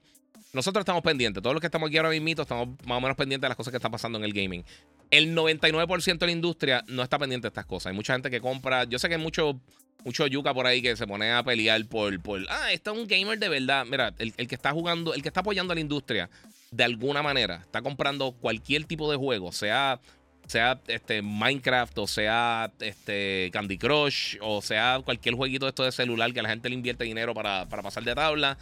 Nosotros 0.52 0.82
estamos 0.82 1.02
pendientes. 1.02 1.42
Todos 1.42 1.54
los 1.54 1.62
que 1.62 1.68
estamos 1.68 1.88
aquí 1.88 1.96
ahora 1.96 2.10
mismo 2.10 2.42
estamos 2.42 2.68
más 2.84 2.98
o 2.98 3.00
menos 3.00 3.16
pendientes 3.16 3.40
de 3.40 3.48
las 3.48 3.56
cosas 3.56 3.70
que 3.70 3.78
están 3.78 3.90
pasando 3.90 4.18
en 4.18 4.24
el 4.24 4.34
gaming. 4.34 4.66
El 5.10 5.34
99% 5.34 6.18
de 6.18 6.26
la 6.26 6.32
industria 6.32 6.84
no 6.88 7.02
está 7.02 7.18
pendiente 7.18 7.46
de 7.46 7.48
estas 7.48 7.64
cosas. 7.64 7.86
Hay 7.86 7.96
mucha 7.96 8.12
gente 8.12 8.28
que 8.30 8.42
compra. 8.42 8.84
Yo 8.84 8.98
sé 8.98 9.08
que 9.08 9.14
hay 9.14 9.20
mucho, 9.22 9.58
mucho 10.04 10.26
yuca 10.26 10.52
por 10.52 10.66
ahí 10.66 10.82
que 10.82 10.94
se 10.94 11.06
pone 11.06 11.32
a 11.32 11.42
pelear 11.42 11.86
por, 11.86 12.20
por 12.20 12.42
ah, 12.50 12.70
esto 12.70 12.92
es 12.92 12.98
un 12.98 13.06
gamer 13.06 13.38
de 13.38 13.48
verdad. 13.48 13.86
Mira, 13.86 14.12
el, 14.18 14.34
el, 14.36 14.46
que 14.46 14.56
está 14.56 14.72
jugando, 14.72 15.14
el 15.14 15.22
que 15.22 15.28
está 15.28 15.40
apoyando 15.40 15.72
a 15.72 15.74
la 15.74 15.80
industria 15.80 16.28
de 16.70 16.84
alguna 16.84 17.22
manera, 17.22 17.62
está 17.64 17.80
comprando 17.80 18.32
cualquier 18.32 18.84
tipo 18.84 19.10
de 19.10 19.16
juego, 19.16 19.52
sea 19.52 20.00
sea 20.46 20.80
este 20.86 21.22
Minecraft 21.22 21.98
o 21.98 22.06
sea 22.06 22.72
este 22.80 23.50
Candy 23.52 23.78
Crush 23.78 24.36
o 24.40 24.62
sea 24.62 25.00
cualquier 25.04 25.34
jueguito 25.34 25.66
de 25.66 25.70
esto 25.70 25.84
de 25.84 25.92
celular 25.92 26.32
que 26.32 26.42
la 26.42 26.48
gente 26.48 26.68
le 26.68 26.74
invierte 26.74 27.04
dinero 27.04 27.34
para, 27.34 27.68
para 27.68 27.82
pasar 27.82 28.04
de 28.04 28.14
tabla. 28.14 28.58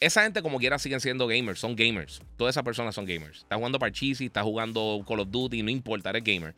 Esa 0.00 0.22
gente 0.22 0.42
como 0.42 0.58
quiera 0.58 0.78
siguen 0.78 1.00
siendo 1.00 1.26
gamers, 1.26 1.58
son 1.58 1.74
gamers. 1.74 2.22
Todas 2.36 2.54
esas 2.54 2.62
personas 2.62 2.94
son 2.94 3.04
gamers. 3.04 3.38
Está 3.38 3.56
jugando 3.56 3.80
Parcheesi, 3.80 4.26
está 4.26 4.44
jugando 4.44 5.04
Call 5.06 5.20
of 5.20 5.28
Duty, 5.30 5.62
no 5.62 5.70
importa, 5.70 6.10
eres 6.10 6.22
gamer. 6.22 6.54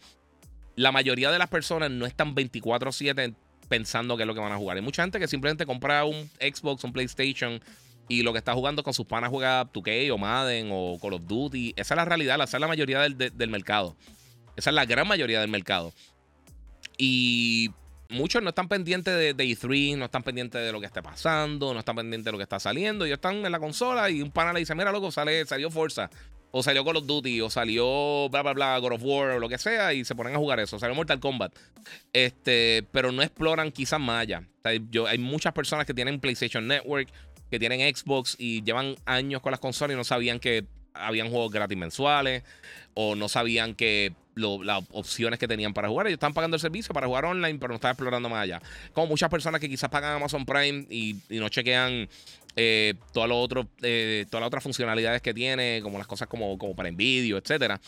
La 0.76 0.92
mayoría 0.92 1.30
de 1.30 1.38
las 1.38 1.48
personas 1.48 1.90
no 1.90 2.04
están 2.04 2.34
24/7 2.34 3.34
pensando 3.68 4.16
qué 4.16 4.24
es 4.24 4.26
lo 4.26 4.34
que 4.34 4.40
van 4.40 4.52
a 4.52 4.56
jugar. 4.56 4.76
Hay 4.76 4.82
mucha 4.82 5.02
gente 5.02 5.18
que 5.18 5.28
simplemente 5.28 5.64
compra 5.64 6.04
un 6.04 6.28
Xbox, 6.38 6.84
un 6.84 6.92
PlayStation 6.92 7.60
y 8.08 8.22
lo 8.22 8.32
que 8.32 8.38
está 8.38 8.52
jugando 8.52 8.82
con 8.82 8.92
sus 8.92 9.06
panas 9.06 9.30
juega 9.30 9.64
2K 9.72 10.10
o 10.10 10.18
Madden 10.18 10.68
o 10.72 10.98
Call 11.00 11.14
of 11.14 11.22
Duty. 11.26 11.74
Esa 11.76 11.94
es 11.94 11.96
la 11.96 12.04
realidad, 12.04 12.42
esa 12.42 12.56
es 12.56 12.60
la 12.60 12.68
mayoría 12.68 13.00
del, 13.00 13.16
del 13.16 13.48
mercado. 13.48 13.96
Esa 14.60 14.70
es 14.70 14.76
la 14.76 14.84
gran 14.84 15.08
mayoría 15.08 15.40
del 15.40 15.48
mercado. 15.48 15.94
Y 16.98 17.70
muchos 18.10 18.42
no 18.42 18.50
están 18.50 18.68
pendientes 18.68 19.14
de, 19.14 19.34
E3, 19.34 19.96
no 19.96 20.04
están 20.04 20.22
pendientes 20.22 20.60
de 20.62 20.70
lo 20.70 20.80
que 20.80 20.86
esté 20.86 21.02
pasando, 21.02 21.72
no 21.72 21.78
están 21.78 21.96
pendientes 21.96 22.26
de 22.26 22.32
lo 22.32 22.36
que 22.36 22.42
está 22.42 22.60
saliendo. 22.60 23.06
Ellos 23.06 23.16
están 23.16 23.46
en 23.46 23.50
la 23.50 23.58
consola 23.58 24.10
y 24.10 24.20
un 24.20 24.30
pana 24.30 24.52
le 24.52 24.60
dice: 24.60 24.74
Mira, 24.74 24.92
loco, 24.92 25.10
sale, 25.10 25.46
salió 25.46 25.70
Forza, 25.70 26.10
o 26.50 26.62
salió 26.62 26.84
Call 26.84 26.96
of 26.96 27.06
Duty, 27.06 27.40
o 27.40 27.48
salió 27.48 28.28
bla, 28.28 28.42
bla, 28.42 28.52
bla, 28.52 28.78
God 28.78 28.92
of 28.92 29.02
War, 29.02 29.30
o 29.30 29.38
lo 29.38 29.48
que 29.48 29.56
sea, 29.56 29.94
y 29.94 30.04
se 30.04 30.14
ponen 30.14 30.34
a 30.34 30.38
jugar 30.38 30.60
eso. 30.60 30.78
Salió 30.78 30.94
Mortal 30.94 31.20
Kombat. 31.20 31.54
Este, 32.12 32.84
pero 32.92 33.12
no 33.12 33.22
exploran 33.22 33.72
quizás 33.72 33.98
más 33.98 34.26
yo, 34.90 35.06
hay 35.06 35.16
muchas 35.16 35.54
personas 35.54 35.86
que 35.86 35.94
tienen 35.94 36.20
PlayStation 36.20 36.66
Network, 36.66 37.08
que 37.50 37.58
tienen 37.58 37.96
Xbox 37.96 38.36
y 38.38 38.62
llevan 38.62 38.96
años 39.06 39.40
con 39.40 39.52
las 39.52 39.60
consolas 39.60 39.94
y 39.94 39.96
no 39.96 40.04
sabían 40.04 40.38
que 40.38 40.66
habían 40.92 41.30
juegos 41.30 41.50
gratis 41.50 41.78
mensuales 41.78 42.42
o 42.94 43.14
no 43.14 43.28
sabían 43.28 43.74
que 43.74 44.12
las 44.40 44.82
opciones 44.92 45.38
que 45.38 45.46
tenían 45.46 45.72
para 45.72 45.88
jugar. 45.88 46.06
Ellos 46.06 46.16
están 46.16 46.34
pagando 46.34 46.56
el 46.56 46.60
servicio 46.60 46.92
para 46.92 47.06
jugar 47.06 47.24
online, 47.24 47.58
pero 47.58 47.68
no 47.68 47.76
están 47.76 47.92
explorando 47.92 48.28
más 48.28 48.42
allá. 48.42 48.62
Como 48.92 49.08
muchas 49.08 49.28
personas 49.30 49.60
que 49.60 49.68
quizás 49.68 49.90
pagan 49.90 50.16
Amazon 50.16 50.44
Prime 50.44 50.86
y, 50.90 51.16
no 51.30 51.48
chequean 51.48 52.08
eh, 52.56 52.94
eh, 52.94 52.94
todas 53.10 53.28
las 53.28 54.46
otras 54.46 54.62
funcionalidades 54.62 55.22
que 55.22 55.34
tiene, 55.34 55.80
como 55.82 55.98
las 55.98 56.06
cosas 56.06 56.28
como, 56.28 56.56
como 56.58 56.74
para 56.74 56.88
envidio, 56.88 57.38
etcétera. 57.38 57.80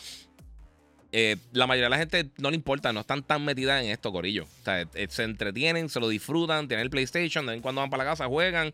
Eh, 1.11 1.37
la 1.51 1.67
mayoría 1.67 1.85
de 1.85 1.89
la 1.91 1.97
gente 1.99 2.31
no 2.37 2.49
le 2.49 2.55
importa, 2.55 2.91
no 2.91 3.01
están 3.01 3.21
tan 3.21 3.45
metidas 3.45 3.83
en 3.83 3.91
esto, 3.91 4.11
Corillo. 4.11 4.45
O 4.45 4.63
sea, 4.63 4.87
se 5.09 5.23
entretienen, 5.23 5.89
se 5.89 5.99
lo 5.99 6.09
disfrutan, 6.09 6.67
tienen 6.67 6.83
el 6.83 6.89
PlayStation, 6.89 7.45
de 7.45 7.51
vez 7.51 7.57
en 7.57 7.61
cuando 7.61 7.81
van 7.81 7.91
para 7.91 8.03
la 8.03 8.09
casa, 8.09 8.25
juegan 8.25 8.73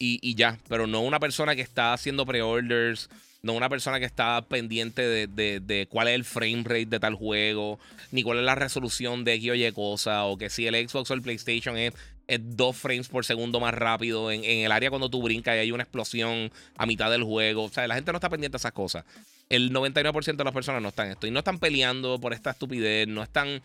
y, 0.00 0.18
y 0.20 0.34
ya. 0.34 0.58
Pero 0.68 0.88
no 0.88 1.02
una 1.02 1.20
persona 1.20 1.54
que 1.54 1.62
está 1.62 1.92
haciendo 1.92 2.26
pre-orders 2.26 3.08
no 3.42 3.54
una 3.54 3.68
persona 3.68 3.98
que 3.98 4.06
está 4.06 4.42
pendiente 4.42 5.26
de, 5.26 5.86
cuál 5.88 6.08
es 6.08 6.14
el 6.14 6.24
frame 6.24 6.62
rate 6.64 6.86
de 6.86 7.00
tal 7.00 7.14
juego, 7.14 7.78
ni 8.10 8.22
cuál 8.22 8.38
es 8.38 8.44
la 8.44 8.54
resolución 8.54 9.24
de 9.24 9.34
X 9.34 9.50
o 9.50 9.54
Y 9.54 9.72
cosa, 9.72 10.24
o 10.24 10.36
que 10.36 10.50
si 10.50 10.66
el 10.66 10.74
Xbox 10.88 11.10
o 11.10 11.14
el 11.14 11.22
PlayStation 11.22 11.76
es, 11.76 11.94
dos 12.40 12.76
frames 12.76 13.08
por 13.08 13.24
segundo 13.24 13.58
más 13.58 13.74
rápido 13.74 14.30
en, 14.30 14.44
el 14.44 14.70
área 14.70 14.90
cuando 14.90 15.10
tú 15.10 15.20
brincas 15.20 15.56
y 15.56 15.58
hay 15.58 15.72
una 15.72 15.82
explosión 15.82 16.52
a 16.76 16.86
mitad 16.86 17.10
del 17.10 17.24
juego. 17.24 17.64
O 17.64 17.68
sea, 17.70 17.88
la 17.88 17.96
gente 17.96 18.12
no 18.12 18.18
está 18.18 18.28
pendiente 18.28 18.54
de 18.54 18.58
esas 18.58 18.72
cosas. 18.72 19.04
El 19.48 19.72
99% 19.72 20.36
de 20.36 20.44
las 20.44 20.54
personas 20.54 20.80
no 20.80 20.90
están 20.90 21.06
en 21.06 21.12
esto 21.12 21.26
y 21.26 21.32
no 21.32 21.40
están 21.40 21.58
peleando 21.58 22.20
por 22.20 22.32
esta 22.32 22.50
estupidez, 22.50 23.08
no 23.08 23.24
están 23.24 23.60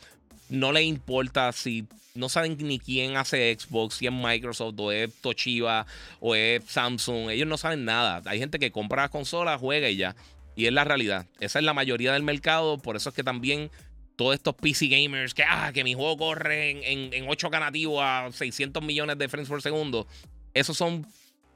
no 0.49 0.71
le 0.71 0.83
importa 0.83 1.51
si 1.51 1.87
no 2.13 2.29
saben 2.29 2.57
ni 2.59 2.79
quién 2.79 3.17
hace 3.17 3.55
Xbox, 3.57 3.95
si 3.95 4.07
es 4.07 4.13
Microsoft 4.13 4.75
o 4.77 4.91
es 4.91 5.13
Toshiba 5.21 5.85
o 6.19 6.33
es 6.33 6.63
Samsung. 6.65 7.29
Ellos 7.29 7.47
no 7.47 7.57
saben 7.57 7.85
nada. 7.85 8.21
Hay 8.25 8.39
gente 8.39 8.57
que 8.57 8.71
compra 8.71 9.03
las 9.03 9.11
consolas, 9.11 9.59
juega 9.59 9.89
y 9.89 9.97
ya. 9.97 10.15
Y 10.55 10.65
es 10.67 10.73
la 10.73 10.85
realidad. 10.85 11.25
Esa 11.39 11.59
es 11.59 11.65
la 11.65 11.73
mayoría 11.73 12.13
del 12.13 12.23
mercado. 12.23 12.77
Por 12.77 12.95
eso 12.95 13.09
es 13.09 13.15
que 13.15 13.23
también 13.23 13.69
todos 14.15 14.33
estos 14.33 14.55
PC 14.55 14.87
gamers 14.87 15.33
que, 15.33 15.43
ah, 15.43 15.71
que 15.73 15.83
mi 15.83 15.93
juego 15.93 16.17
corre 16.17 16.69
en, 16.69 17.13
en, 17.13 17.25
8K 17.25 17.59
nativo 17.59 18.01
a 18.01 18.31
600 18.31 18.81
millones 18.81 19.17
de 19.17 19.27
frames 19.27 19.49
por 19.49 19.61
segundo. 19.61 20.07
Esos 20.53 20.77
son 20.77 21.05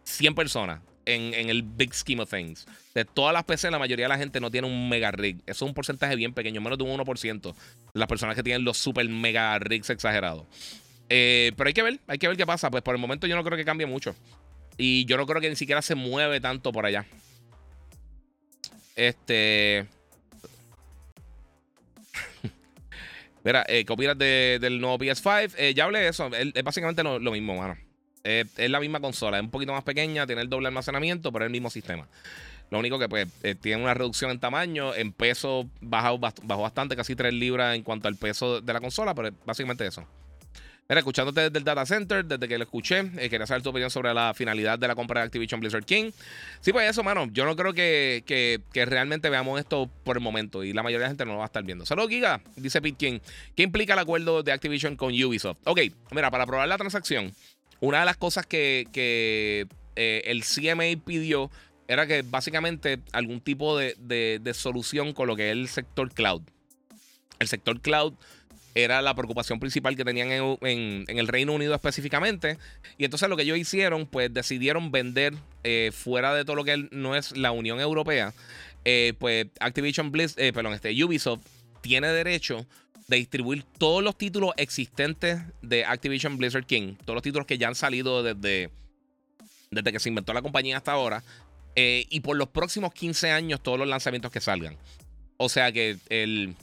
100 0.04 0.36
personas 0.36 0.82
en, 1.06 1.50
el 1.50 1.64
big 1.64 1.94
scheme 1.94 2.22
of 2.22 2.30
things. 2.30 2.66
De 2.94 3.06
todas 3.06 3.34
las 3.34 3.44
PC, 3.44 3.72
la 3.72 3.80
mayoría 3.80 4.06
de 4.06 4.10
la 4.10 4.18
gente 4.18 4.40
no 4.40 4.52
tiene 4.52 4.68
un 4.68 4.90
mega 4.90 5.12
rig. 5.12 5.38
Eso 5.46 5.66
es 5.66 5.70
un 5.70 5.74
porcentaje 5.74 6.16
bien 6.16 6.34
pequeño, 6.34 6.62
menos 6.62 6.78
de 6.78 6.84
un 6.84 6.98
1% 7.00 7.42
de 7.42 7.54
las 7.94 8.08
personas 8.08 8.36
que 8.36 8.44
tienen 8.44 8.64
los 8.64 8.78
super 8.78 9.08
mega 9.08 9.58
rigs 9.60 9.90
exagerados. 9.90 10.46
Eh, 11.10 11.52
pero 11.58 11.68
hay 11.68 11.74
que 11.74 11.84
ver, 11.84 12.00
hay 12.08 12.18
que 12.18 12.28
ver 12.28 12.38
qué 12.38 12.46
pasa. 12.46 12.70
Pues 12.70 12.84
por 12.84 12.96
el 12.96 13.02
momento 13.02 13.28
yo 13.28 13.36
no 13.36 13.44
creo 13.44 13.58
que 13.58 13.66
cambie 13.66 13.88
mucho. 13.88 14.16
Y 14.78 15.06
yo 15.06 15.18
no 15.18 15.26
creo 15.26 15.42
que 15.42 15.50
ni 15.50 15.56
siquiera 15.56 15.82
se 15.82 15.96
mueve 15.96 16.40
tanto 16.40 16.72
por 16.72 16.86
allá. 16.86 17.06
Este. 18.96 19.88
Mira, 23.44 23.66
eh, 23.68 23.86
copias 23.86 24.18
del 24.18 24.80
nuevo 24.80 25.00
PS5. 25.00 25.56
Eh, 25.58 25.74
ya 25.74 25.86
hablé 25.86 26.00
de 26.00 26.10
eso. 26.10 26.30
Es, 26.34 26.64
básicamente 26.64 27.04
lo, 27.04 27.20
lo 27.20 27.32
mismo, 27.32 27.56
mano. 27.56 27.78
Eh, 28.24 28.46
es 28.58 28.70
la 28.70 28.80
misma 28.80 29.00
consola, 29.00 29.38
es 29.38 29.44
un 29.44 29.52
poquito 29.52 29.74
más 29.74 29.84
pequeña, 29.84 30.26
tiene 30.26 30.42
el 30.42 30.50
doble 30.50 30.68
almacenamiento, 30.68 31.32
pero 31.32 31.46
es 31.46 31.48
el 31.48 31.52
mismo 31.52 31.70
sistema. 31.70 32.08
Lo 32.70 32.80
único 32.80 33.00
que 33.00 33.10
pues 33.10 33.28
eh, 33.44 33.56
tiene 33.56 33.82
una 33.82 33.94
reducción 33.94 34.32
en 34.32 34.40
tamaño, 34.40 34.94
en 34.94 35.12
peso 35.12 35.70
bajó, 35.82 36.20
bajó 36.20 36.62
bastante, 36.62 36.96
casi 36.96 37.16
3 37.16 37.34
libras 37.34 37.76
en 37.76 37.84
cuanto 37.84 38.08
al 38.08 38.16
peso 38.16 38.62
de 38.62 38.74
la 38.74 38.80
consola, 38.80 39.16
pero 39.16 39.32
básicamente 39.46 39.88
eso. 39.88 40.06
Mira, 40.88 41.02
escuchándote 41.02 41.42
desde 41.42 41.60
el 41.60 41.64
data 41.64 41.86
center, 41.86 42.26
desde 42.26 42.48
que 42.48 42.58
lo 42.58 42.64
escuché, 42.64 43.12
eh, 43.20 43.30
quería 43.30 43.46
saber 43.46 43.62
tu 43.62 43.70
opinión 43.70 43.92
sobre 43.92 44.12
la 44.12 44.34
finalidad 44.34 44.80
de 44.80 44.88
la 44.88 44.96
compra 44.96 45.22
de 45.22 45.28
Activision 45.28 45.60
Blizzard 45.60 45.86
King. 45.86 46.10
Sí, 46.62 46.72
pues 46.72 46.90
eso, 46.90 47.04
mano. 47.04 47.28
Yo 47.32 47.46
no 47.46 47.56
creo 47.56 47.74
que, 47.76 48.24
que, 48.26 48.86
realmente 48.88 49.30
veamos 49.30 49.60
esto 49.60 49.88
por 50.04 50.18
el 50.18 50.24
momento 50.24 50.64
y 50.64 50.74
la 50.74 50.82
mayoría 50.82 51.02
de 51.02 51.06
la 51.06 51.10
gente 51.10 51.26
no 51.26 51.34
lo 51.34 51.38
va 51.38 51.44
a 51.44 51.46
estar 51.46 51.64
viendo. 51.64 51.86
Saludos, 51.86 52.10
Giga, 52.10 52.42
dice 52.56 52.82
Pete 52.82 52.98
King. 52.98 53.20
¿Qué 53.56 53.62
implica 53.62 53.94
el 53.94 54.00
acuerdo 54.00 54.42
de 54.42 54.52
Activision 54.52 54.96
con 54.96 55.12
Ubisoft? 55.12 55.60
Ok, 55.66 55.80
mira, 56.10 56.32
para 56.32 56.48
probar 56.48 56.68
la 56.68 56.78
transacción, 56.80 57.32
una 57.82 58.00
de 58.00 58.06
las 58.06 58.18
cosas 58.18 58.46
que, 58.46 58.88
eh, 59.96 60.22
el 60.26 60.44
CMA 60.44 61.04
pidió 61.04 61.50
era 61.88 62.08
que 62.08 62.22
básicamente 62.22 63.00
algún 63.12 63.42
tipo 63.42 63.78
de, 63.78 64.52
solución 64.54 65.14
con 65.14 65.28
lo 65.28 65.36
que 65.36 65.50
es 65.50 65.54
el 65.54 65.68
sector 65.68 66.12
cloud. 66.14 66.42
El 67.40 67.48
sector 67.48 67.82
cloud 67.82 68.14
era 68.76 69.02
la 69.02 69.16
preocupación 69.16 69.60
principal 69.60 69.96
que 69.96 70.06
tenían 70.06 70.30
en, 70.32 71.06
el 71.08 71.28
Reino 71.28 71.54
Unido 71.54 71.74
específicamente. 71.74 72.58
Y 72.98 73.06
entonces 73.06 73.28
lo 73.28 73.36
que 73.36 73.44
ellos 73.44 73.58
hicieron, 73.58 74.06
pues 74.06 74.34
decidieron 74.34 74.92
vender 74.92 75.34
eh, 75.64 75.92
fuera 75.94 76.34
de 76.34 76.46
todo 76.46 76.58
lo 76.58 76.64
que 76.64 76.88
no 76.92 77.16
es 77.16 77.36
la 77.36 77.52
Unión 77.52 77.80
Europea. 77.80 78.34
Eh, 78.86 79.14
pues 79.18 79.48
Activision 79.60 80.12
Bliss, 80.12 80.36
perdón, 80.36 80.74
este, 80.74 81.04
Ubisoft 81.04 81.42
tiene 81.82 82.08
derecho 82.10 82.66
de 83.10 83.18
distribuir 83.18 83.64
todos 83.78 84.04
los 84.04 84.16
títulos 84.16 84.52
existentes 84.58 85.42
de 85.64 85.84
Activision 85.84 86.38
Blizzard 86.38 86.66
King, 86.66 86.94
todos 87.04 87.16
los 87.16 87.24
títulos 87.24 87.48
que 87.48 87.58
ya 87.58 87.68
han 87.68 87.76
salido 87.76 88.22
desde, 88.22 88.70
desde 89.72 89.92
que 89.92 90.00
se 90.00 90.10
inventó 90.10 90.32
la 90.32 90.44
compañía 90.44 90.78
hasta 90.78 90.92
ahora, 90.92 91.24
eh, 91.76 92.06
y 92.10 92.20
por 92.20 92.38
los 92.38 92.50
próximos 92.50 92.94
15 92.94 93.32
años 93.32 93.64
todos 93.64 93.80
los 93.80 93.88
lanzamientos 93.88 94.32
que 94.32 94.40
salgan. 94.40 94.78
O 95.38 95.50
sea 95.50 95.72
que 95.72 95.98
el 96.10 96.56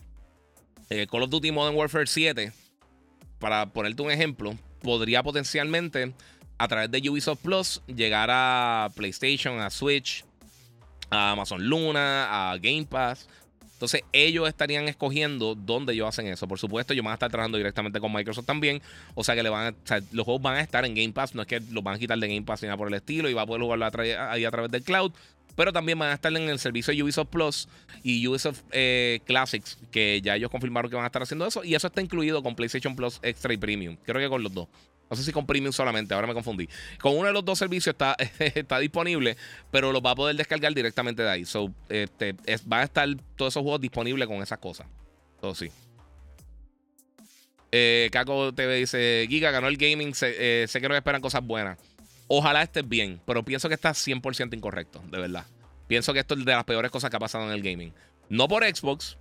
eh, 0.89 1.09
Call 1.11 1.25
of 1.25 1.31
Duty 1.31 1.51
Modern 1.51 1.77
Warfare 1.77 2.07
7, 2.07 2.53
para 3.41 3.67
ponerte 3.67 4.03
un 4.03 4.13
ejemplo, 4.13 4.57
podría 4.83 5.25
potencialmente 5.25 6.15
a 6.59 6.69
través 6.69 6.91
de 6.93 7.11
Ubisoft 7.11 7.43
Plus 7.43 7.83
llegar 7.89 8.29
a 8.31 8.89
PlayStation, 8.95 9.61
a 9.61 9.71
Switch, 9.71 10.25
a 11.11 11.33
Amazon 11.33 11.67
Luna, 11.67 12.53
a 12.53 12.57
Game 12.59 12.87
Pass. 12.87 13.29
Entonces 13.77 14.05
ellos 14.13 14.49
estarían 14.49 14.89
escogiendo 14.89 15.55
dónde 15.55 15.93
ellos 15.93 16.09
hacen 16.09 16.27
eso. 16.29 16.49
Por 16.49 16.59
supuesto, 16.59 16.95
ellos 16.95 17.05
van 17.05 17.13
a 17.13 17.15
estar 17.17 17.31
trabajando 17.31 17.59
directamente 17.59 18.01
con 18.01 18.11
Microsoft 18.11 18.47
también. 18.47 18.81
O 19.15 19.23
sea 19.23 19.35
que 19.35 19.43
los 19.43 20.25
juegos 20.25 20.41
van 20.41 20.57
a 20.57 20.61
estar 20.63 20.87
en 20.87 20.95
Game 20.95 21.13
Pass. 21.13 21.35
No 21.35 21.43
es 21.43 21.49
que 21.49 21.61
los 21.61 21.85
van 21.85 21.97
a 21.97 21.99
quitar 21.99 22.19
de 22.19 22.27
Game 22.27 22.43
Pass 22.43 22.63
ni 22.63 22.69
nada 22.69 22.79
por 22.79 22.89
el 22.89 22.95
estilo. 22.95 23.29
Y 23.29 23.35
va 23.35 23.43
a 23.43 23.47
poder 23.47 23.61
jugarlo 23.61 23.87
ahí 24.31 24.45
a 24.47 24.51
través 24.51 24.71
del 24.71 24.83
cloud. 24.83 25.13
Pero 25.57 25.75
también 25.75 25.99
van 25.99 26.11
a 26.11 26.15
estar 26.15 26.35
en 26.35 26.49
el 26.49 26.59
servicio 26.59 26.93
Ubisoft 27.05 27.29
Plus 27.29 27.69
y 28.03 28.27
Ubisoft 28.27 28.63
eh, 28.73 29.21
Classics, 29.27 29.79
que 29.91 30.23
ya 30.23 30.37
ellos 30.37 30.51
confirmaron 30.51 30.91
que 30.91 30.97
van 30.97 31.05
a 31.05 31.09
estar 31.09 31.23
haciendo 31.23 31.47
eso. 31.47 31.63
Y 31.63 31.75
eso 31.75 31.87
está 31.87 32.01
incluido 32.01 32.43
con 32.43 32.55
PlayStation 32.55 32.97
Plus 32.97 33.19
Extra 33.23 33.53
y 33.53 33.59
Premium. 33.59 33.97
Creo 34.05 34.21
que 34.21 34.29
con 34.29 34.43
los 34.43 34.55
dos. 34.55 34.69
No 35.09 35.17
sé 35.17 35.23
si 35.23 35.33
con 35.33 35.47
Premium 35.47 35.73
solamente, 35.73 36.15
ahora 36.15 36.27
me 36.27 36.35
confundí. 36.35 36.69
Con 37.01 37.17
uno 37.17 37.27
de 37.29 37.33
los 37.33 37.45
dos 37.45 37.59
servicios 37.59 37.95
está, 37.95 38.17
está 38.39 38.79
disponible, 38.79 39.37
pero 39.71 39.93
lo 39.93 40.01
va 40.01 40.13
a 40.13 40.15
poder 40.15 40.37
descargar 40.37 40.75
directamente 40.75 41.23
de 41.23 41.31
ahí. 41.31 41.45
So, 41.45 41.73
este, 41.89 42.35
van 42.65 42.81
a 42.81 42.85
estar 42.85 43.09
todos 43.37 43.53
esos 43.53 43.63
juegos 43.63 43.81
disponibles 43.81 44.27
con 44.27 44.43
esas 44.43 44.59
cosas. 44.59 44.87
Todo 45.41 45.55
sí. 45.55 45.71
Eh, 47.71 48.09
Caco 48.11 48.53
TV 48.53 48.77
dice: 48.77 49.27
Giga 49.29 49.51
ganó 49.51 49.69
el 49.69 49.77
gaming. 49.77 50.15
Sé, 50.15 50.35
eh, 50.65 50.67
que 50.73 50.89
no 50.89 50.97
esperan 50.97 51.21
cosas 51.21 51.45
buenas. 51.45 51.79
Ojalá 52.29 52.63
estés 52.63 52.89
bien, 52.89 53.21
pero 53.25 53.45
pienso 53.45 53.69
que 53.69 53.75
estás 53.75 54.05
100% 54.05 54.57
incorrecto, 54.57 55.01
de 55.11 55.21
verdad. 55.21 55.47
Pienso 55.87 56.13
que 56.13 56.19
esto 56.19 56.35
es 56.35 56.45
de 56.45 56.53
las 56.53 56.65
peores 56.65 56.91
cosas 56.91 57.11
que 57.11 57.17
ha 57.17 57.21
pasado 57.21 57.45
en 57.45 57.53
el 57.53 57.63
gaming. 57.63 57.93
No 58.29 58.49
por 58.49 58.65
Xbox, 58.65 59.17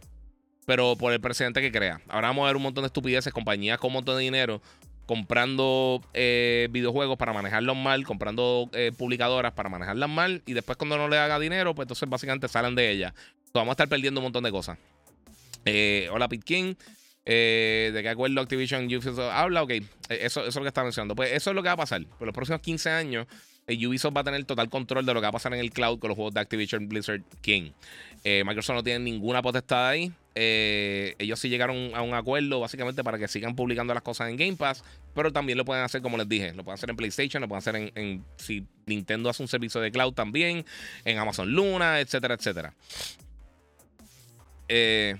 pero 0.65 0.95
por 0.95 1.13
el 1.13 1.21
presidente 1.21 1.61
que 1.61 1.71
crea. 1.71 2.01
Ahora 2.07 2.29
vamos 2.29 2.45
a 2.45 2.47
ver 2.47 2.55
un 2.55 2.63
montón 2.63 2.81
de 2.81 2.87
estupideces, 2.87 3.31
compañías 3.31 3.77
con 3.77 3.89
un 3.89 3.93
montón 3.93 4.17
de 4.17 4.23
dinero 4.23 4.61
comprando 5.05 6.01
eh, 6.13 6.67
videojuegos 6.71 7.17
para 7.17 7.33
manejarlos 7.33 7.75
mal, 7.75 8.05
comprando 8.05 8.69
eh, 8.73 8.91
publicadoras 8.97 9.53
para 9.53 9.69
manejarlas 9.69 10.09
mal, 10.09 10.41
y 10.45 10.53
después 10.53 10.77
cuando 10.77 10.97
no 10.97 11.07
le 11.07 11.17
haga 11.17 11.39
dinero, 11.39 11.75
pues 11.75 11.85
entonces 11.85 12.09
básicamente 12.09 12.47
salen 12.47 12.75
de 12.75 12.89
ellas. 12.89 13.13
vamos 13.53 13.69
a 13.69 13.73
estar 13.73 13.87
perdiendo 13.87 14.19
un 14.19 14.25
montón 14.25 14.43
de 14.43 14.51
cosas. 14.51 14.77
Eh, 15.65 16.09
hola, 16.11 16.27
Pit 16.27 16.43
King. 16.43 16.75
¿De 17.25 17.99
qué 18.03 18.09
acuerdo 18.09 18.39
Activision 18.39 18.85
Ubisoft 18.85 19.17
habla? 19.19 19.63
Ok, 19.63 19.71
eso, 20.09 20.41
eso 20.41 20.47
es 20.47 20.55
lo 20.55 20.61
que 20.61 20.67
está 20.67 20.83
mencionando. 20.83 21.15
Pues 21.15 21.31
eso 21.31 21.49
es 21.49 21.55
lo 21.55 21.63
que 21.63 21.69
va 21.69 21.73
a 21.73 21.77
pasar. 21.77 22.05
Por 22.05 22.27
los 22.27 22.35
próximos 22.35 22.61
15 22.61 22.89
años, 22.91 23.25
Ubisoft 23.67 24.15
va 24.15 24.21
a 24.21 24.23
tener 24.25 24.45
total 24.45 24.69
control 24.69 25.07
de 25.07 25.13
lo 25.15 25.21
que 25.21 25.25
va 25.25 25.29
a 25.29 25.31
pasar 25.31 25.53
en 25.55 25.59
el 25.59 25.71
cloud 25.71 25.97
con 25.97 26.09
los 26.09 26.15
juegos 26.15 26.35
de 26.35 26.41
Activision 26.41 26.87
Blizzard 26.87 27.23
King. 27.41 27.71
Microsoft 28.23 28.75
no 28.75 28.83
tiene 28.83 28.99
ninguna 28.99 29.41
potestad 29.41 29.87
ahí. 29.87 30.11
Eh, 30.37 31.15
ellos 31.17 31.39
sí 31.39 31.47
llegaron 31.47 31.91
a 31.95 32.01
un 32.01 32.13
acuerdo 32.13 32.59
básicamente 32.59 33.05
para 33.05 33.17
que 33.17 33.29
sigan 33.29 33.55
publicando 33.55 33.93
las 33.93 34.03
cosas 34.03 34.29
en 34.29 34.35
Game 34.35 34.57
Pass, 34.57 34.83
pero 35.13 35.31
también 35.31 35.57
lo 35.57 35.63
pueden 35.63 35.81
hacer 35.83 36.01
como 36.01 36.17
les 36.17 36.27
dije, 36.27 36.51
lo 36.53 36.65
pueden 36.65 36.75
hacer 36.75 36.89
en 36.89 36.97
PlayStation, 36.97 37.41
lo 37.41 37.47
pueden 37.47 37.59
hacer 37.59 37.91
en, 37.95 38.25
si 38.35 38.67
Nintendo 38.85 39.29
hace 39.29 39.41
un 39.41 39.47
servicio 39.47 39.79
de 39.79 39.91
cloud 39.91 40.13
también, 40.13 40.65
en 41.05 41.17
Amazon 41.17 41.49
Luna, 41.49 42.01
etcétera, 42.01 42.33
etcétera. 42.33 42.73
Eh, 44.67 45.15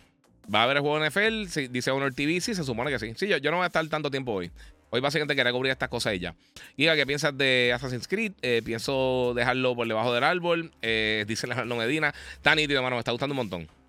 ¿Va 0.54 0.60
a 0.60 0.64
haber 0.64 0.78
el 0.78 0.84
juego 0.84 1.04
NFL? 1.04 1.48
Sí, 1.48 1.70
dice 1.70 1.92
Honor 1.92 2.14
TV, 2.14 2.42
sí, 2.42 2.54
se 2.54 2.66
supone 2.66 2.92
que 2.92 3.00
sí. 3.00 3.14
Sí, 3.16 3.28
yo, 3.28 3.38
yo 3.38 3.52
no 3.52 3.58
voy 3.58 3.64
a 3.64 3.68
estar 3.68 3.88
tanto 3.88 4.12
tiempo 4.12 4.34
hoy. 4.34 4.52
Hoy 4.90 5.00
básicamente 5.00 5.36
quería 5.36 5.52
cubrir 5.54 5.72
estas 5.72 5.90
cosas 5.90 6.20
ya. 6.20 6.36
Giga, 6.76 6.96
¿qué 6.96 7.06
piensas 7.06 7.36
de 7.38 7.72
Assassin's 7.74 8.08
Creed? 8.08 8.34
Eh, 8.42 8.62
pienso 8.64 9.34
dejarlo 9.36 9.76
por 9.76 9.88
debajo 9.88 10.14
del 10.14 10.24
árbol. 10.26 10.72
dice 10.82 11.48
Leonardo 11.48 11.76
Medina. 11.78 12.14
Está 12.34 12.54
nítido, 12.54 12.80
hermano, 12.80 12.98
me 12.98 13.00
está 13.00 13.12
gustando 13.12 13.34
un 13.34 13.38
montón. 13.38 13.85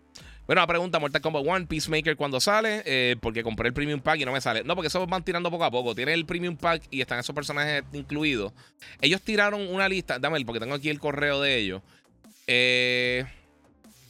Bueno, 0.47 0.63
la 0.63 0.67
pregunta, 0.69 1.01
Mortal 1.01 1.21
Kombat 1.21 1.43
1, 1.45 1.67
Peacemaker 1.67 2.17
cuando 2.17 2.39
sale, 2.39 2.83
eh, 2.87 3.17
porque 3.21 3.43
compré 3.43 3.67
el 3.69 3.75
Premium 3.75 4.01
Pack 4.01 4.21
y 4.21 4.25
no 4.25 4.33
me 4.33 4.41
sale. 4.41 4.63
No, 4.63 4.77
porque 4.77 4.87
eso 4.87 5.05
van 5.07 5.25
tirando 5.25 5.51
poco 5.51 5.65
a 5.65 5.71
poco. 5.73 5.95
Tiene 5.95 6.15
el 6.15 6.25
Premium 6.25 6.57
Pack 6.57 6.85
y 6.91 7.01
están 7.01 7.19
esos 7.19 7.35
personajes 7.35 7.83
incluidos. 7.93 8.53
Ellos 9.01 9.21
tiraron 9.23 9.67
una 9.69 9.89
lista, 9.89 10.21
dame 10.21 10.45
porque 10.45 10.61
tengo 10.61 10.75
aquí 10.75 10.89
el 10.89 11.01
correo 11.01 11.41
de 11.41 11.57
ellos. 11.57 11.83
Eh, 12.47 13.25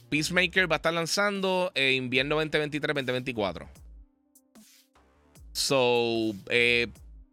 Peacemaker 0.09 0.71
va 0.71 0.75
a 0.75 0.77
estar 0.77 0.93
lanzando 0.93 1.71
invierno 1.75 2.39
2023-2024. 2.43 3.67
So, 5.53 6.35
eh, 6.49 6.87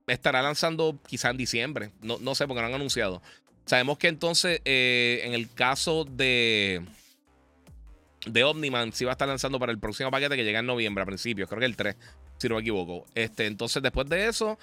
estará 0.06 0.40
lanzando 0.40 0.98
quizá 1.06 1.28
en 1.28 1.36
diciembre. 1.36 1.90
No, 2.00 2.16
no 2.20 2.34
sé 2.34 2.46
porque 2.46 2.62
no 2.62 2.68
han 2.68 2.74
anunciado. 2.74 3.20
Sabemos 3.66 3.98
que 3.98 4.08
entonces, 4.08 4.62
en 4.64 5.34
el 5.34 5.52
caso 5.52 6.06
de 6.06 6.82
de 8.26 8.44
Omniman 8.44 8.92
sí 8.92 9.04
va 9.04 9.12
a 9.12 9.14
estar 9.14 9.28
lanzando 9.28 9.58
para 9.58 9.72
el 9.72 9.78
próximo 9.78 10.10
paquete 10.10 10.36
que 10.36 10.44
llega 10.44 10.60
en 10.60 10.66
noviembre 10.66 11.02
a 11.02 11.06
principios, 11.06 11.48
creo 11.48 11.60
que 11.60 11.66
el 11.66 11.76
3, 11.76 11.96
si 12.38 12.48
no 12.48 12.56
me 12.56 12.62
equivoco. 12.62 13.04
Este, 13.14 13.46
entonces, 13.46 13.82
después 13.82 14.08
de 14.08 14.26
eso, 14.26 14.58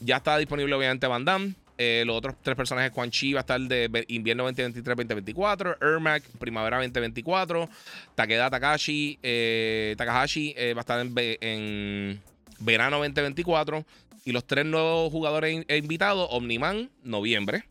ya 0.00 0.16
está 0.16 0.36
disponible 0.38 0.74
obviamente 0.74 1.06
Van 1.06 1.24
Damme. 1.24 1.54
Eh, 1.78 2.04
los 2.06 2.16
otros 2.16 2.36
tres 2.42 2.56
personajes, 2.56 2.90
Quan 2.90 3.10
Chi 3.10 3.34
va 3.34 3.40
a 3.40 3.42
estar 3.42 3.60
de 3.60 4.04
invierno 4.08 4.48
2023-2024, 4.50 5.76
Ermac, 5.82 6.22
primavera 6.38 6.78
2024, 6.78 7.68
Takeda 8.14 8.48
Takashi, 8.48 9.18
eh, 9.22 9.94
Takahashi 9.98 10.54
eh, 10.56 10.72
va 10.72 10.80
a 10.80 10.84
estar 10.84 11.06
en, 11.40 12.22
verano 12.60 12.96
2024. 12.98 13.84
Y 14.24 14.32
los 14.32 14.44
tres 14.44 14.64
nuevos 14.64 15.12
jugadores 15.12 15.64
invitados, 15.68 16.28
Omniman, 16.32 16.90
noviembre. 17.04 17.64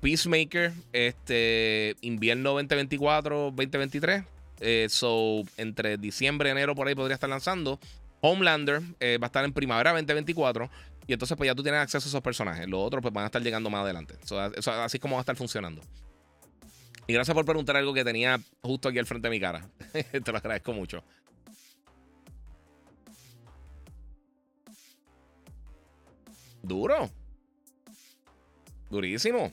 Peacemaker, 0.00 0.72
este, 0.92 1.96
invierno 2.00 2.58
2024-2023, 2.60 4.24
eh, 4.62 4.86
so, 4.88 5.42
entre 5.56 5.98
diciembre 5.98 6.48
y 6.48 6.52
enero 6.52 6.74
por 6.74 6.86
ahí 6.86 6.94
podría 6.94 7.14
estar 7.14 7.28
lanzando. 7.28 7.78
Homelander 8.20 8.80
eh, 9.00 9.18
va 9.20 9.26
a 9.26 9.28
estar 9.28 9.44
en 9.44 9.52
primavera 9.52 9.90
2024. 9.90 10.70
Y 11.06 11.12
entonces, 11.12 11.36
pues 11.36 11.48
ya 11.48 11.54
tú 11.54 11.62
tienes 11.62 11.80
acceso 11.80 12.06
a 12.06 12.08
esos 12.08 12.20
personajes. 12.22 12.68
Los 12.68 12.80
otros, 12.80 13.02
pues 13.02 13.12
van 13.12 13.24
a 13.24 13.26
estar 13.26 13.42
llegando 13.42 13.68
más 13.68 13.82
adelante. 13.82 14.14
así 14.22 14.96
es 14.96 15.00
como 15.00 15.16
va 15.16 15.20
a 15.20 15.22
estar 15.22 15.36
funcionando. 15.36 15.82
Y 17.08 17.12
gracias 17.12 17.34
por 17.34 17.44
preguntar 17.44 17.76
algo 17.76 17.92
que 17.92 18.04
tenía 18.04 18.40
justo 18.60 18.88
aquí 18.88 18.98
al 18.98 19.06
frente 19.06 19.28
de 19.28 19.30
mi 19.30 19.40
cara. 19.40 19.68
Te 19.92 20.32
lo 20.32 20.38
agradezco 20.38 20.72
mucho. 20.72 21.02
Duro. 26.62 27.10
Durísimo. 28.88 29.50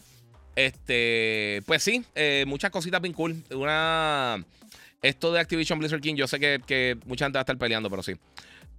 Este, 0.56 1.63
pues 1.65 1.82
sí, 1.82 2.06
eh, 2.13 2.43
muchas 2.45 2.69
cositas 2.69 3.02
bien 3.02 3.13
cool. 3.13 3.43
Una 3.52 4.43
esto 5.01 5.31
de 5.31 5.39
Activision 5.39 5.79
Blizzard 5.79 6.01
King, 6.01 6.15
yo 6.15 6.27
sé 6.27 6.39
que, 6.39 6.97
mucha 7.05 7.25
gente 7.25 7.38
va 7.38 7.41
a 7.41 7.43
estar 7.43 7.57
peleando, 7.57 7.89
pero 7.89 8.03
sí. 8.03 8.13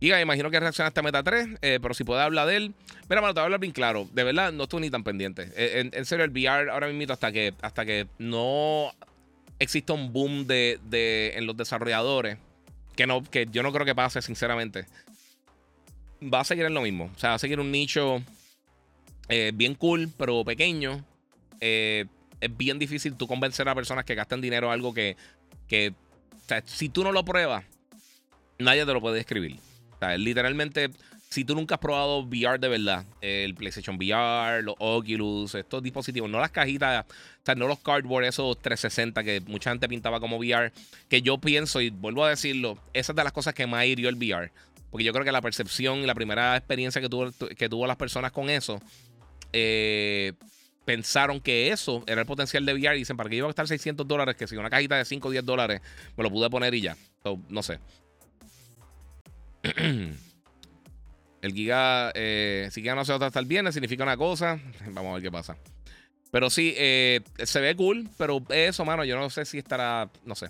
Y 0.01 0.13
imagino 0.15 0.51
que 0.51 0.59
reaccionaste 0.59 1.01
a 1.01 1.03
Meta 1.03 1.23
3, 1.23 1.59
eh, 1.61 1.79
pero 1.81 1.93
si 1.93 2.05
puedes 2.05 2.25
hablar 2.25 2.49
de 2.49 2.57
él. 2.57 2.75
Mira, 3.09 3.21
mano, 3.21 3.35
te 3.35 3.41
voy 3.41 3.43
a 3.43 3.45
hablar 3.47 3.61
bien 3.61 3.73
claro. 3.73 4.09
De 4.13 4.25
verdad, 4.25 4.51
no 4.51 4.63
estoy 4.65 4.81
ni 4.81 4.91
tan 4.91 5.05
pendiente. 5.05 5.51
Eh, 5.55 5.91
en, 5.93 6.05
serio, 6.07 6.25
el 6.25 6.31
VR 6.31 6.71
ahora 6.71 6.89
mismo, 6.89 7.13
hasta 7.13 7.31
que, 7.33 7.53
hasta 7.61 7.85
que 7.85 8.07
no 8.19 8.93
exista 9.59 9.93
un 9.93 10.11
boom 10.11 10.47
de, 10.47 11.33
en 11.37 11.47
los 11.47 11.55
desarrolladores, 11.55 12.39
que, 12.97 13.07
no, 13.07 13.23
que 13.23 13.47
yo 13.51 13.63
no 13.63 13.73
creo 13.73 13.85
que 13.85 13.95
pase, 13.95 14.23
sinceramente, 14.23 14.87
va 16.23 16.41
a 16.41 16.45
seguir 16.45 16.65
en 16.65 16.73
lo 16.73 16.81
mismo. 16.81 17.11
O 17.15 17.19
sea, 17.19 17.31
va 17.31 17.37
a 17.37 17.39
seguir 17.39 17.61
un 17.61 17.71
nicho 17.71 18.23
eh, 19.29 19.53
bien 19.55 19.75
cool, 19.75 20.09
pero 20.17 20.45
pequeño. 20.45 21.05
es 21.61 22.07
bien 22.57 22.79
difícil 22.79 23.17
tú 23.17 23.27
convencer 23.27 23.69
a 23.69 23.75
personas 23.75 24.07
que 24.07 24.15
gasten 24.15 24.41
dinero 24.41 24.71
algo 24.71 24.95
que, 24.95 25.19
que 25.69 25.93
si 26.65 26.89
tú 26.89 27.05
no 27.05 27.13
lo 27.13 27.25
pruebas, 27.25 27.65
nadie 28.59 28.85
te 28.85 28.93
lo 28.93 29.01
puede 29.01 29.17
describir. 29.17 29.59
Literalmente, 30.17 30.91
si 31.29 31.45
tú 31.45 31.55
nunca 31.55 31.77
has 31.77 31.81
probado 31.81 32.21
VR 32.21 32.59
de 32.59 32.69
verdad, 32.69 33.05
el 33.21 33.55
PlayStation 33.55 33.97
VR, 33.97 34.63
los 34.63 34.75
Oculus, 34.79 35.55
estos 35.55 35.83
dispositivos, 35.83 36.29
no 36.31 36.41
las 36.41 36.51
cajitas, 36.51 37.07
o 37.07 37.45
sea, 37.45 37.55
no 37.55 37.69
los 37.69 37.79
cardboard, 37.81 38.25
esos 38.25 38.59
360 38.59 39.23
que 39.23 39.41
mucha 39.43 39.71
gente 39.71 39.89
pintaba 39.89 40.21
como 40.21 40.39
VR, 40.39 40.73
que 41.09 41.23
yo 41.23 41.39
pienso, 41.39 41.81
y 41.81 41.91
vuelvo 41.91 42.25
a 42.25 42.31
decirlo, 42.31 42.79
esa 42.95 43.13
es 43.13 43.17
de 43.17 43.25
las 43.25 43.33
cosas 43.33 43.55
que 43.55 43.67
más 43.67 43.85
hirió 43.87 44.09
el 44.09 44.17
VR. 44.17 44.51
Porque 44.91 45.05
yo 45.05 45.13
creo 45.13 45.25
que 45.25 45.31
la 45.31 45.41
percepción 45.41 45.99
y 45.99 46.07
la 46.07 46.17
primera 46.17 46.57
experiencia 46.57 47.01
que, 47.01 47.09
tuvo, 47.09 47.31
que 47.57 47.69
tuvo 47.69 47.87
las 47.87 47.97
personas 47.97 48.33
con 48.33 48.51
eso, 48.51 48.81
eh, 49.53 50.33
pensaron 50.91 51.41
que 51.41 51.71
eso 51.71 52.03
era 52.09 52.23
el 52.23 52.27
potencial 52.27 52.67
de 52.67 52.75
VR 52.75 52.97
y 52.97 53.01
dicen, 53.01 53.17
¿para 53.17 53.31
qué 53.31 53.37
iba 53.37 53.47
a 53.47 53.51
gastar 53.51 53.69
600 53.69 54.09
dólares? 54.09 54.35
Que 54.35 54.49
si 54.49 54.57
una 54.57 54.69
cajita 54.69 54.97
de 54.97 55.05
5 55.05 55.29
o 55.29 55.31
10 55.31 55.45
dólares 55.45 55.81
me 56.17 56.25
lo 56.25 56.31
pude 56.31 56.51
poner 56.51 56.75
y 56.75 56.81
ya. 56.81 56.97
no 57.49 57.63
sé. 57.63 57.79
el 61.43 61.53
Giga, 61.55 62.11
eh, 62.17 62.69
si 62.73 62.81
Giga 62.81 62.97
no 62.97 63.05
se 63.05 63.17
va 63.17 63.25
a 63.25 63.29
estar 63.29 63.45
bien, 63.45 63.73
significa 63.73 64.03
una 64.03 64.17
cosa. 64.17 64.59
Vamos 64.91 65.13
a 65.13 65.15
ver 65.15 65.23
qué 65.23 65.31
pasa. 65.31 65.57
Pero 66.33 66.51
sí, 66.51 66.75
eh, 66.77 67.21
se 67.39 67.61
ve 67.61 67.77
cool, 67.77 68.09
pero 68.19 68.45
eso, 68.49 68.85
mano, 68.85 69.05
yo 69.05 69.17
no 69.17 69.31
sé 69.31 69.45
si 69.45 69.59
estará, 69.59 70.11
no 70.25 70.35
sé. 70.35 70.49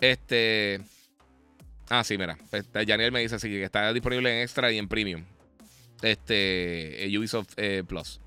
Este... 0.00 0.80
Ah, 1.90 2.02
sí, 2.02 2.16
mira. 2.16 2.38
Este, 2.50 2.86
Janiel 2.86 3.12
me 3.12 3.20
dice 3.20 3.38
sí, 3.38 3.48
que 3.50 3.62
está 3.62 3.92
disponible 3.92 4.34
en 4.34 4.42
extra 4.42 4.72
y 4.72 4.78
en 4.78 4.88
premium. 4.88 5.22
Este, 6.00 7.06
Ubisoft 7.14 7.52
eh, 7.58 7.84
Plus. 7.86 8.20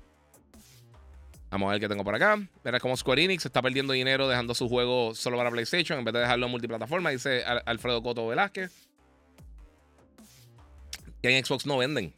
Vamos 1.50 1.68
a 1.68 1.72
ver 1.72 1.80
qué 1.80 1.88
tengo 1.88 2.04
por 2.04 2.14
acá. 2.14 2.38
Verás 2.62 2.80
como 2.80 2.96
Square 2.96 3.24
Enix 3.24 3.44
está 3.44 3.60
perdiendo 3.60 3.92
dinero 3.92 4.28
dejando 4.28 4.54
su 4.54 4.68
juego 4.68 5.14
solo 5.14 5.36
para 5.36 5.50
PlayStation 5.50 5.98
en 5.98 6.04
vez 6.04 6.14
de 6.14 6.20
dejarlo 6.20 6.46
en 6.46 6.52
multiplataforma, 6.52 7.10
dice 7.10 7.42
Alfredo 7.66 8.02
Coto 8.02 8.26
Velázquez. 8.28 8.70
Que 11.22 11.36
en 11.36 11.44
Xbox 11.44 11.66
no 11.66 11.76
venden. 11.76 12.14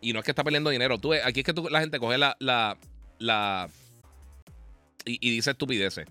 Y 0.00 0.12
no 0.12 0.20
es 0.20 0.24
que 0.24 0.30
está 0.30 0.44
perdiendo 0.44 0.70
dinero. 0.70 0.98
Tú, 0.98 1.12
aquí 1.14 1.40
es 1.40 1.46
que 1.46 1.54
la 1.70 1.80
gente 1.80 1.98
coge 1.98 2.16
la. 2.16 2.36
la, 2.38 2.78
la 3.18 3.68
y, 5.04 5.30
dice 5.30 5.50
estupideces. 5.50 6.06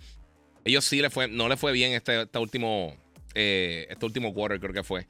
Ellos 0.65 0.85
sí 0.85 1.01
le 1.01 1.09
fue, 1.09 1.27
no 1.27 1.47
le 1.47 1.57
fue 1.57 1.71
bien 1.71 1.93
este, 1.93 2.23
este 2.23 2.39
último. 2.39 2.95
Eh, 3.35 3.87
este 3.89 4.05
último 4.05 4.33
quarter, 4.33 4.59
creo 4.59 4.73
que 4.73 4.83
fue. 4.83 5.07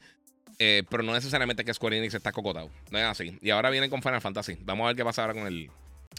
Eh, 0.58 0.84
pero 0.88 1.02
no 1.02 1.12
necesariamente 1.12 1.64
que 1.64 1.74
Square 1.74 1.98
Enix 1.98 2.14
está 2.14 2.32
cocotado. 2.32 2.70
No 2.90 2.98
es 2.98 3.04
así. 3.04 3.36
Y 3.42 3.50
ahora 3.50 3.70
vienen 3.70 3.90
con 3.90 4.02
Final 4.02 4.20
Fantasy. 4.20 4.56
Vamos 4.60 4.84
a 4.84 4.88
ver 4.88 4.96
qué 4.96 5.04
pasa 5.04 5.22
ahora 5.22 5.34
con 5.34 5.46
el, 5.46 5.70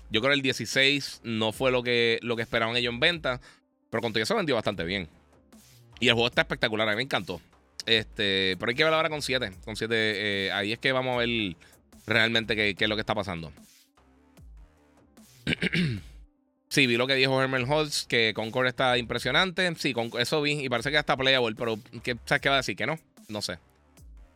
yo 0.10 0.22
creo 0.22 0.32
que 0.32 0.36
el 0.36 0.42
16 0.42 1.22
no 1.24 1.52
fue 1.52 1.72
lo 1.72 1.84
que, 1.84 2.20
lo 2.22 2.36
que 2.36 2.44
esperaban 2.44 2.76
ellos 2.78 2.94
en 2.94 3.00
venta, 3.00 3.42
pero 3.90 4.02
con 4.02 4.14
todo 4.14 4.24
eso 4.24 4.36
vendió 4.36 4.56
bastante 4.56 4.84
bien. 4.84 5.08
Y 6.00 6.08
el 6.08 6.14
juego 6.14 6.28
está 6.28 6.42
espectacular, 6.42 6.88
a 6.88 6.92
mí 6.92 6.98
me 6.98 7.04
encantó. 7.04 7.42
Este, 7.86 8.56
pero 8.60 8.70
hay 8.70 8.76
que 8.76 8.84
ver 8.84 8.94
ahora 8.94 9.10
con 9.10 9.22
7. 9.22 9.52
Con 9.64 9.76
7, 9.76 9.96
eh, 9.96 10.52
ahí 10.52 10.74
es 10.74 10.80
que 10.80 10.92
vamos 10.92 11.16
a 11.16 11.20
ver 11.20 11.56
realmente 12.06 12.56
qué, 12.56 12.76
es 12.78 12.90
lo 12.90 12.96
que 12.96 13.02
está 13.02 13.16
pasando. 13.16 13.52
sí, 16.70 16.88
vi 16.88 16.98
lo 16.98 17.08
que 17.08 17.16
dijo 17.16 17.42
Herman 17.42 17.70
Holtz, 17.70 18.06
que 18.06 18.34
Concord 18.36 18.68
está 18.68 18.98
impresionante. 18.98 19.74
Sí, 19.76 19.94
con, 19.94 20.12
eso 20.20 20.42
vi 20.42 20.66
y 20.66 20.70
parece 20.70 20.92
que 20.92 20.98
está 20.98 21.16
playable, 21.16 21.56
pero 21.58 21.80
¿qué, 22.04 22.18
¿sabes 22.26 22.42
qué 22.42 22.50
va 22.50 22.56
a 22.56 22.60
decir? 22.60 22.76
Que 22.76 22.86
no, 22.86 23.00
no 23.28 23.42
sé. 23.42 23.60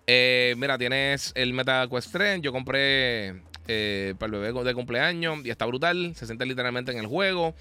Eh, 0.07 0.55
mira, 0.57 0.77
tienes 0.77 1.31
el 1.35 1.53
Meta 1.53 1.87
Quest 1.89 2.11
3. 2.11 2.41
Yo 2.41 2.51
compré 2.51 3.41
eh, 3.69 4.15
para 4.17 4.33
el 4.33 4.41
bebé 4.41 4.63
de 4.63 4.73
cumpleaños 4.73 5.45
y 5.45 5.49
está 5.49 5.65
brutal. 5.65 6.13
Se 6.15 6.25
siente 6.25 6.45
literalmente 6.45 6.91
en 6.91 6.97
el 6.97 7.07
juego. 7.07 7.55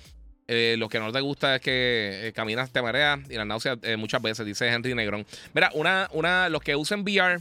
Eh, 0.47 0.77
lo 0.79 0.89
que 0.89 0.99
no 0.99 1.13
te 1.13 1.21
gusta 1.21 1.57
es 1.57 1.61
que 1.61 2.33
caminas, 2.35 2.73
te 2.73 2.81
mareas 2.81 3.21
y 3.29 3.35
la 3.35 3.45
náusea 3.45 3.77
muchas 3.99 4.23
veces, 4.23 4.47
dice 4.47 4.67
Henry 4.67 4.95
Negrón. 4.95 5.27
Mira, 5.53 5.71
una, 5.75 6.09
una, 6.13 6.49
los 6.49 6.63
que 6.63 6.75
usen 6.75 7.01
VR 7.03 7.41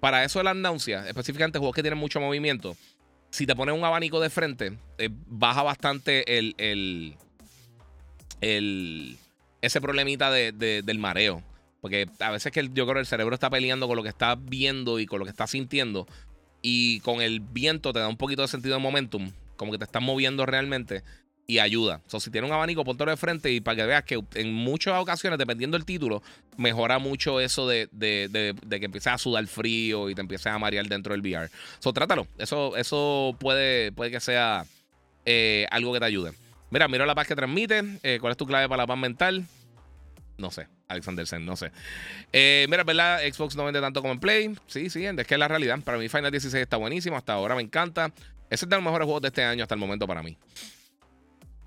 para 0.00 0.24
eso 0.24 0.40
de 0.40 0.44
las 0.44 0.56
náuseas, 0.56 1.06
específicamente 1.06 1.58
juegos 1.58 1.76
que 1.76 1.82
tienen 1.82 1.98
mucho 1.98 2.20
movimiento, 2.20 2.76
si 3.30 3.46
te 3.46 3.54
pones 3.54 3.76
un 3.76 3.84
abanico 3.84 4.20
de 4.20 4.30
frente, 4.30 4.76
baja 5.28 5.62
bastante 5.62 6.38
el, 6.38 6.54
el, 6.58 7.14
el, 8.40 9.18
ese 9.62 9.80
problemita 9.80 10.30
de, 10.30 10.52
del 10.52 10.98
mareo. 10.98 11.42
Porque 11.80 12.08
a 12.18 12.30
veces 12.32 12.50
que 12.50 12.68
yo 12.72 12.84
creo 12.84 12.94
que 12.94 13.00
el 13.00 13.06
cerebro 13.06 13.34
está 13.34 13.50
peleando 13.50 13.86
con 13.86 13.96
lo 13.96 14.02
que 14.02 14.08
está 14.08 14.34
viendo 14.34 14.98
y 14.98 15.06
con 15.06 15.20
lo 15.20 15.24
que 15.24 15.30
está 15.30 15.46
sintiendo. 15.46 16.08
Y 16.62 17.00
con 17.00 17.20
el 17.20 17.40
viento 17.40 17.92
te 17.92 18.00
da 18.00 18.08
un 18.08 18.16
poquito 18.16 18.42
de 18.42 18.48
sentido 18.48 18.76
de 18.76 18.82
momentum. 18.82 19.30
Como 19.56 19.72
que 19.72 19.78
te 19.78 19.84
estás 19.84 20.02
moviendo 20.02 20.46
realmente. 20.46 21.02
Y 21.46 21.60
ayuda. 21.60 22.02
O 22.06 22.10
sea, 22.10 22.20
si 22.20 22.30
tienes 22.30 22.50
un 22.50 22.54
abanico, 22.54 22.84
ponte 22.84 23.06
de 23.06 23.16
frente 23.16 23.50
y 23.50 23.60
para 23.60 23.76
que 23.76 23.86
veas 23.86 24.04
que 24.04 24.22
en 24.34 24.52
muchas 24.52 25.00
ocasiones, 25.00 25.38
dependiendo 25.38 25.78
del 25.78 25.86
título, 25.86 26.22
mejora 26.58 26.98
mucho 26.98 27.40
eso 27.40 27.66
de, 27.66 27.88
que 27.98 28.84
empieces 28.84 29.12
a 29.12 29.16
sudar 29.16 29.46
frío 29.46 30.10
y 30.10 30.14
te 30.14 30.20
empieces 30.20 30.48
a 30.48 30.58
marear 30.58 30.86
dentro 30.86 31.12
del 31.12 31.22
VR. 31.22 31.48
So, 31.78 31.94
trátalo. 31.94 32.26
Eso, 32.36 32.76
eso 32.76 33.34
puede, 33.40 33.92
puede 33.92 34.10
que 34.10 34.20
sea 34.20 34.66
eh, 35.24 35.66
algo 35.70 35.94
que 35.94 36.00
te 36.00 36.04
ayude. 36.04 36.32
Mira, 36.70 36.86
mira 36.86 37.06
la 37.06 37.14
paz 37.14 37.26
que 37.26 37.34
transmite. 37.34 37.82
Eh, 38.02 38.18
¿Cuál 38.20 38.32
es 38.32 38.36
tu 38.36 38.46
clave 38.46 38.68
para 38.68 38.82
la 38.82 38.86
paz 38.86 38.98
mental? 38.98 39.46
No 40.38 40.52
sé. 40.52 40.68
Alexander 40.86 41.26
Sen, 41.26 41.44
no 41.44 41.56
sé. 41.56 41.72
Eh, 42.32 42.66
mira, 42.70 42.84
¿verdad? 42.84 43.20
Xbox 43.20 43.56
no 43.56 43.64
vende 43.64 43.80
tanto 43.80 44.00
como 44.00 44.14
en 44.14 44.20
Play. 44.20 44.56
Sí, 44.68 44.88
sí, 44.88 45.04
es 45.04 45.26
que 45.26 45.34
es 45.34 45.38
la 45.38 45.48
realidad. 45.48 45.80
Para 45.84 45.98
mí 45.98 46.08
Final 46.08 46.30
16 46.30 46.62
está 46.62 46.76
buenísimo. 46.76 47.16
Hasta 47.16 47.32
ahora 47.32 47.56
me 47.56 47.62
encanta. 47.62 48.12
Ese 48.48 48.64
es 48.64 48.68
de 48.68 48.76
los 48.76 48.84
mejores 48.84 49.04
juegos 49.04 49.20
de 49.22 49.28
este 49.28 49.42
año 49.42 49.64
hasta 49.64 49.74
el 49.74 49.80
momento 49.80 50.06
para 50.06 50.22
mí. 50.22 50.38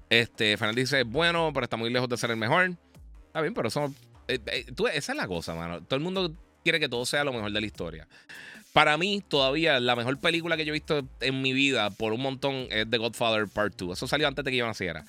Este, 0.10 0.56
Final 0.58 0.74
16 0.74 1.06
es 1.06 1.12
bueno, 1.12 1.52
pero 1.54 1.66
está 1.66 1.76
muy 1.76 1.90
lejos 1.90 2.08
de 2.08 2.16
ser 2.16 2.32
el 2.32 2.38
mejor. 2.38 2.72
Está 3.28 3.42
bien, 3.42 3.54
pero 3.54 3.68
eso... 3.68 3.94
Eh, 4.30 4.40
eh, 4.46 4.66
esa 4.94 5.12
es 5.12 5.18
la 5.18 5.28
cosa, 5.28 5.54
mano. 5.54 5.82
Todo 5.84 5.98
el 5.98 6.02
mundo 6.02 6.34
quiere 6.64 6.80
que 6.80 6.88
todo 6.88 7.06
sea 7.06 7.26
lo 7.26 7.34
mejor 7.34 7.52
de 7.52 7.60
la 7.60 7.68
historia. 7.68 8.08
Para 8.72 8.98
mí, 8.98 9.22
todavía 9.28 9.82
la 9.82 9.98
mejor 9.98 10.18
película 10.18 10.56
que 10.56 10.64
yo 10.64 10.70
he 10.70 10.74
visto 10.74 11.06
en 11.20 11.42
mi 11.42 11.52
vida 11.52 11.90
por 11.90 12.14
un 12.14 12.22
montón 12.22 12.68
es 12.70 12.90
The 12.90 12.98
Godfather 12.98 13.50
Part 13.50 13.76
2. 13.76 13.98
Eso 13.98 14.08
salió 14.08 14.30
antes 14.30 14.46
de 14.46 14.52
que 14.52 14.58
yo 14.58 14.66
naciera 14.66 15.04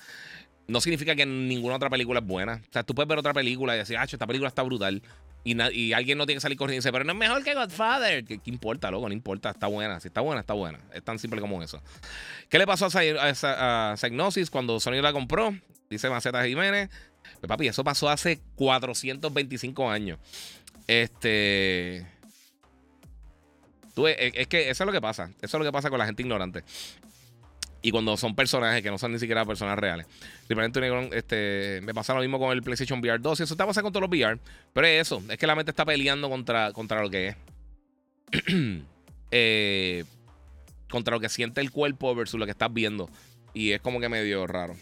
no 0.69 0.81
significa 0.81 1.15
que 1.15 1.27
ninguna 1.27 1.77
otra 1.77 1.91
película 1.91 2.21
es 2.21 2.27
buena. 2.27 2.63
O 2.69 2.73
sea, 2.73 2.83
tú 2.83 2.95
puedes 2.95 3.09
ver 3.09 3.19
otra 3.19 3.35
película 3.35 3.75
y 3.75 3.79
decir, 3.79 3.97
ah, 3.97 4.05
esta 4.05 4.27
película 4.27 4.49
está 4.49 4.63
brutal. 4.63 5.03
Y, 5.45 5.61
y, 5.73 5.93
alguien 5.93 6.19
no 6.19 6.25
tiene 6.25 6.37
que 6.37 6.43
salir 6.43 6.57
corriendo 6.57 6.89
y 6.89 6.93
pero 6.93 7.05
no 7.05 7.13
es 7.13 7.19
mejor 7.19 7.43
que 7.43 7.55
Godfather. 7.55 8.25
¿Qué, 8.25 8.41
importa, 8.45 8.91
loco? 8.91 9.09
No 9.09 9.15
importa, 9.15 9.51
está 9.51 9.67
buena. 9.67 9.99
Si 9.99 10.09
está 10.09 10.21
buena, 10.21 10.41
está 10.41 10.55
buena. 10.55 10.79
Es 10.95 11.03
tan 11.03 11.19
simple 11.19 11.41
como 11.41 11.63
eso. 11.63 11.83
¿Qué 12.49 12.59
le 12.59 12.67
pasó 12.67 12.87
a, 12.87 13.97
Psygnosis 13.97 14.51
cuando 14.51 14.79
Sony 14.79 15.03
la 15.03 15.13
compró? 15.13 15.53
Dice 15.91 16.09
Maceta 16.09 16.45
Jiménez. 16.45 16.91
Pues, 17.41 17.49
papi, 17.49 17.67
eso 17.67 17.83
pasó 17.83 18.09
hace 18.09 18.41
425 18.55 19.91
años. 19.91 20.19
Este. 20.87 22.07
Tú, 23.95 24.07
es, 24.07 24.17
es 24.19 24.47
que 24.47 24.71
eso 24.71 24.85
es 24.85 24.87
lo 24.87 24.93
que 24.93 25.01
pasa. 25.01 25.31
Eso 25.43 25.57
es 25.57 25.59
lo 25.59 25.65
que 25.65 25.73
pasa 25.73 25.91
con 25.91 25.99
la 25.99 26.07
gente 26.07 26.23
ignorante. 26.23 26.63
Y 27.83 27.91
cuando 27.91 28.17
son 28.17 28.37
personajes 28.37 28.81
que 28.81 28.91
no 28.91 28.97
son 28.97 29.13
ni 29.13 29.19
siquiera 29.19 29.45
personas 29.45 29.77
reales. 29.77 30.07
este, 31.13 31.81
me 31.83 31.93
pasa 31.93 32.15
lo 32.15 32.21
mismo 32.21 32.39
con 32.39 32.53
el 32.53 32.63
PlayStation 32.63 33.01
VR 33.01 33.21
2. 33.21 33.41
Y 33.41 33.43
eso 33.43 33.55
está 33.55 33.67
pasando 33.67 33.87
con 33.87 33.93
todos 33.93 34.09
los 34.09 34.11
VR. 34.11 34.39
Pero 34.73 34.87
es 34.87 35.03
eso. 35.03 35.23
Es 35.29 35.37
que 35.37 35.49
la 35.49 35.57
mente 35.57 35.73
está 35.73 35.85
peleando 35.85 36.31
contra, 36.31 36.73
contra 36.73 37.03
lo 37.03 37.11
que 37.11 37.29
es. 37.29 37.37
Eh, 39.35 40.05
contra 40.91 41.15
lo 41.15 41.21
que 41.21 41.31
siente 41.31 41.63
el 41.63 41.71
cuerpo 41.71 42.15
versus 42.15 42.39
lo 42.39 42.45
que 42.45 42.51
estás 42.51 42.71
viendo. 42.71 43.09
Y 43.55 43.71
es 43.71 43.81
como 43.81 43.99
que 43.99 44.11
medio 44.11 44.47
raro. 44.47 44.77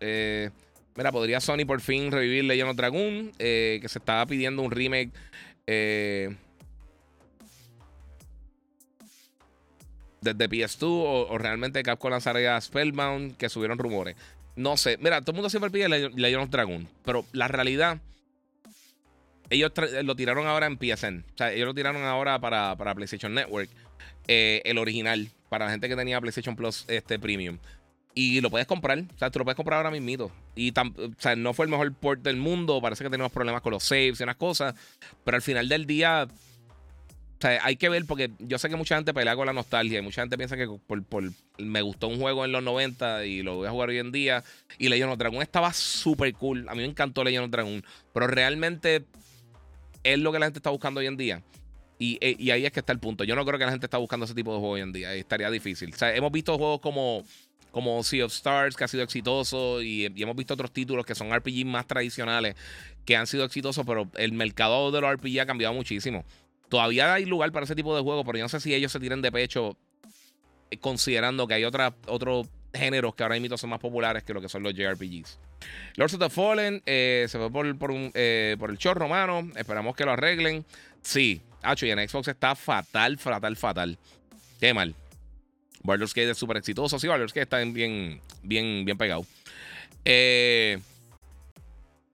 Eh, 0.00 0.48
mira, 0.96 1.12
podría 1.12 1.38
Sony 1.38 1.66
por 1.66 1.82
fin 1.82 2.10
revivir 2.10 2.44
Legend 2.44 2.70
of 2.70 2.76
Dragon. 2.76 3.30
Eh, 3.38 3.78
que 3.82 3.88
se 3.90 3.98
estaba 3.98 4.24
pidiendo 4.24 4.62
un 4.62 4.70
remake. 4.70 5.10
Eh 5.66 6.34
desde 10.20 10.48
PS2 10.48 10.86
o, 11.30 11.38
realmente 11.38 11.82
Capcom 11.82 12.10
lanzaría 12.10 12.60
Spellbound, 12.60 13.36
que 13.36 13.48
subieron 13.48 13.78
rumores. 13.78 14.16
No 14.56 14.76
sé. 14.76 14.98
Mira, 15.00 15.20
todo 15.20 15.32
el 15.32 15.36
mundo 15.36 15.50
siempre 15.50 15.70
pide 15.70 15.88
Legend 15.88 16.44
of 16.44 16.50
Dragon, 16.50 16.88
pero 17.04 17.24
la 17.32 17.48
realidad, 17.48 17.98
ellos 19.48 19.72
lo 20.02 20.16
tiraron 20.16 20.46
ahora 20.46 20.66
en 20.66 20.78
PSN. 20.78 21.24
O 21.34 21.38
sea, 21.38 21.52
ellos 21.52 21.66
lo 21.66 21.74
tiraron 21.74 22.02
ahora 22.04 22.38
para, 22.40 22.76
para 22.76 22.94
PlayStation 22.94 23.34
Network. 23.34 23.70
Eh, 24.28 24.62
el 24.64 24.78
original, 24.78 25.28
para 25.48 25.64
la 25.64 25.72
gente 25.72 25.88
que 25.88 25.96
tenía 25.96 26.20
PlayStation 26.20 26.54
Plus 26.54 26.84
este, 26.88 27.18
Premium. 27.18 27.58
Y 28.14 28.40
lo 28.40 28.50
puedes 28.50 28.66
comprar. 28.66 28.98
O 28.98 29.18
sea, 29.18 29.30
tú 29.30 29.38
lo 29.38 29.44
puedes 29.44 29.56
comprar 29.56 29.78
ahora 29.78 29.90
mismito. 29.90 30.30
Y 30.54 30.72
o 30.76 31.12
sea, 31.18 31.36
no 31.36 31.54
fue 31.54 31.66
el 31.66 31.70
mejor 31.70 31.92
port 31.94 32.22
del 32.22 32.36
mundo. 32.36 32.80
Parece 32.80 33.04
que 33.04 33.10
tenemos 33.10 33.32
problemas 33.32 33.62
con 33.62 33.72
los 33.72 33.84
saves 33.84 34.20
y 34.20 34.22
unas 34.22 34.36
cosas. 34.36 34.74
Pero 35.24 35.36
al 35.36 35.42
final 35.42 35.68
del 35.68 35.86
día, 35.86 36.26
o 37.40 37.42
sea, 37.42 37.58
hay 37.64 37.76
que 37.76 37.88
ver 37.88 38.04
porque 38.04 38.30
yo 38.38 38.58
sé 38.58 38.68
que 38.68 38.76
mucha 38.76 38.96
gente 38.96 39.14
pelea 39.14 39.34
con 39.34 39.46
la 39.46 39.54
nostalgia 39.54 39.98
y 39.98 40.02
mucha 40.02 40.20
gente 40.20 40.36
piensa 40.36 40.58
que 40.58 40.68
por, 40.86 41.02
me 41.56 41.80
gustó 41.80 42.08
un 42.08 42.18
juego 42.18 42.44
en 42.44 42.52
los 42.52 42.62
90 42.62 43.24
y 43.24 43.42
lo 43.42 43.56
voy 43.56 43.66
a 43.66 43.70
jugar 43.70 43.88
hoy 43.88 43.96
en 43.96 44.12
día. 44.12 44.44
Y 44.76 44.90
Legend 44.90 45.12
of 45.12 45.18
Dragon 45.18 45.40
estaba 45.40 45.72
súper 45.72 46.34
cool. 46.34 46.68
A 46.68 46.74
mí 46.74 46.82
me 46.82 46.88
encantó 46.88 47.24
Legend 47.24 47.46
of 47.46 47.50
Dragon. 47.50 47.82
Pero 48.12 48.26
realmente 48.26 49.06
es 50.04 50.18
lo 50.18 50.32
que 50.32 50.38
la 50.38 50.46
gente 50.46 50.58
está 50.58 50.68
buscando 50.68 51.00
hoy 51.00 51.06
en 51.06 51.16
día. 51.16 51.42
Y, 51.98 52.18
eh, 52.20 52.36
y, 52.38 52.50
ahí 52.50 52.66
es 52.66 52.72
que 52.72 52.80
está 52.80 52.92
el 52.92 52.98
punto. 52.98 53.24
Yo 53.24 53.34
no 53.34 53.46
creo 53.46 53.58
que 53.58 53.64
la 53.64 53.70
gente 53.70 53.86
está 53.86 53.96
buscando 53.96 54.26
ese 54.26 54.34
tipo 54.34 54.52
de 54.52 54.58
juego 54.58 54.74
hoy 54.74 54.82
en 54.82 54.92
día. 54.92 55.14
Estaría 55.14 55.50
difícil. 55.50 55.94
O 55.94 55.96
sea, 55.96 56.14
hemos 56.14 56.30
visto 56.30 56.58
juegos 56.58 56.80
como, 56.80 57.24
como 57.70 58.02
Sea 58.02 58.26
of 58.26 58.34
Stars, 58.34 58.76
que 58.76 58.84
ha 58.84 58.88
sido 58.88 59.02
exitoso. 59.02 59.80
Y, 59.80 60.12
y 60.14 60.22
hemos 60.22 60.36
visto 60.36 60.52
otros 60.52 60.72
títulos 60.72 61.06
que 61.06 61.14
son 61.14 61.34
RPG 61.34 61.64
más 61.64 61.86
tradicionales, 61.86 62.54
que 63.06 63.16
han 63.16 63.26
sido 63.26 63.46
exitosos. 63.46 63.86
Pero 63.86 64.10
el 64.18 64.32
mercado 64.32 64.90
de 64.90 65.00
los 65.00 65.10
RPG 65.14 65.40
ha 65.40 65.46
cambiado 65.46 65.72
muchísimo. 65.72 66.22
Todavía 66.70 67.12
hay 67.12 67.26
lugar 67.26 67.50
para 67.50 67.64
ese 67.64 67.74
tipo 67.74 67.94
de 67.94 68.00
juegos, 68.00 68.24
pero 68.24 68.38
yo 68.38 68.44
no 68.44 68.48
sé 68.48 68.60
si 68.60 68.72
ellos 68.72 68.92
se 68.92 69.00
tiren 69.00 69.20
de 69.20 69.32
pecho 69.32 69.76
eh, 70.70 70.78
considerando 70.78 71.46
que 71.48 71.54
hay 71.54 71.64
otros 71.64 72.46
géneros 72.72 73.14
que 73.16 73.24
ahora 73.24 73.38
mismo 73.40 73.58
son 73.58 73.70
más 73.70 73.80
populares 73.80 74.22
que 74.22 74.32
lo 74.32 74.40
que 74.40 74.48
son 74.48 74.62
los 74.62 74.72
JRPGs. 74.72 75.38
Lords 75.96 76.14
of 76.14 76.20
the 76.20 76.30
Fallen 76.30 76.80
eh, 76.86 77.26
se 77.28 77.38
fue 77.38 77.50
por, 77.50 77.76
por, 77.76 77.90
eh, 77.92 78.56
el 78.56 78.78
chorro, 78.78 79.08
mano. 79.08 79.50
Esperamos 79.56 79.96
que 79.96 80.04
lo 80.04 80.12
arreglen. 80.12 80.64
Sí, 81.02 81.42
Hacho, 81.62 81.86
y 81.86 81.90
en 81.90 82.08
Xbox 82.08 82.28
está 82.28 82.54
fatal, 82.54 83.18
fatal, 83.18 83.56
fatal. 83.56 83.98
Qué 84.60 84.72
mal. 84.72 84.94
Baldur's 85.82 86.14
Gate 86.14 86.30
es 86.30 86.38
súper 86.38 86.58
exitoso. 86.58 87.00
Sí, 87.00 87.08
Baldur's 87.08 87.32
Gate 87.32 87.42
está 87.42 87.58
bien, 87.58 88.20
bien, 88.42 88.84
bien 88.84 88.96
pegado. 88.96 89.26
Eh, 90.04 90.78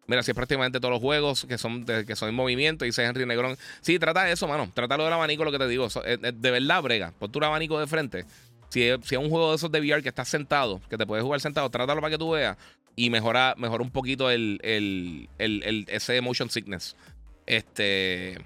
Mira, 0.08 0.22
si 0.22 0.30
es 0.30 0.34
prácticamente 0.34 0.78
todos 0.78 0.92
los 0.92 1.00
juegos 1.00 1.46
que 1.48 1.58
son, 1.58 1.84
que 1.84 2.16
son 2.16 2.28
en 2.28 2.34
movimiento, 2.34 2.84
dice 2.84 3.04
Henry 3.04 3.26
Negrón. 3.26 3.56
Sí, 3.80 3.98
trata 3.98 4.24
de 4.24 4.32
eso, 4.32 4.46
mano. 4.46 4.70
Trata 4.72 4.96
lo 4.96 5.04
del 5.04 5.12
abanico, 5.12 5.44
lo 5.44 5.52
que 5.52 5.58
te 5.58 5.68
digo. 5.68 5.88
de 5.88 6.50
verdad, 6.50 6.82
brega. 6.82 7.12
Pon 7.18 7.32
tu 7.32 7.42
abanico 7.42 7.80
de 7.80 7.86
frente. 7.86 8.24
Si 8.68 8.82
es, 8.82 8.98
si 9.04 9.14
es, 9.14 9.20
un 9.20 9.30
juego 9.30 9.50
de 9.50 9.56
esos 9.56 9.70
de 9.70 9.80
VR 9.80 10.02
que 10.02 10.08
estás 10.08 10.28
sentado, 10.28 10.80
que 10.88 10.96
te 10.96 11.06
puedes 11.06 11.24
jugar 11.24 11.40
sentado, 11.40 11.70
trátalo 11.70 12.00
para 12.00 12.10
que 12.10 12.18
tú 12.18 12.30
veas 12.30 12.56
y 12.96 13.10
mejora, 13.10 13.54
mejora 13.58 13.82
un 13.82 13.90
poquito 13.90 14.30
el, 14.30 14.58
el, 14.62 15.28
el, 15.38 15.84
ese 15.88 16.20
motion 16.20 16.50
sickness. 16.50 16.96
Este. 17.44 18.38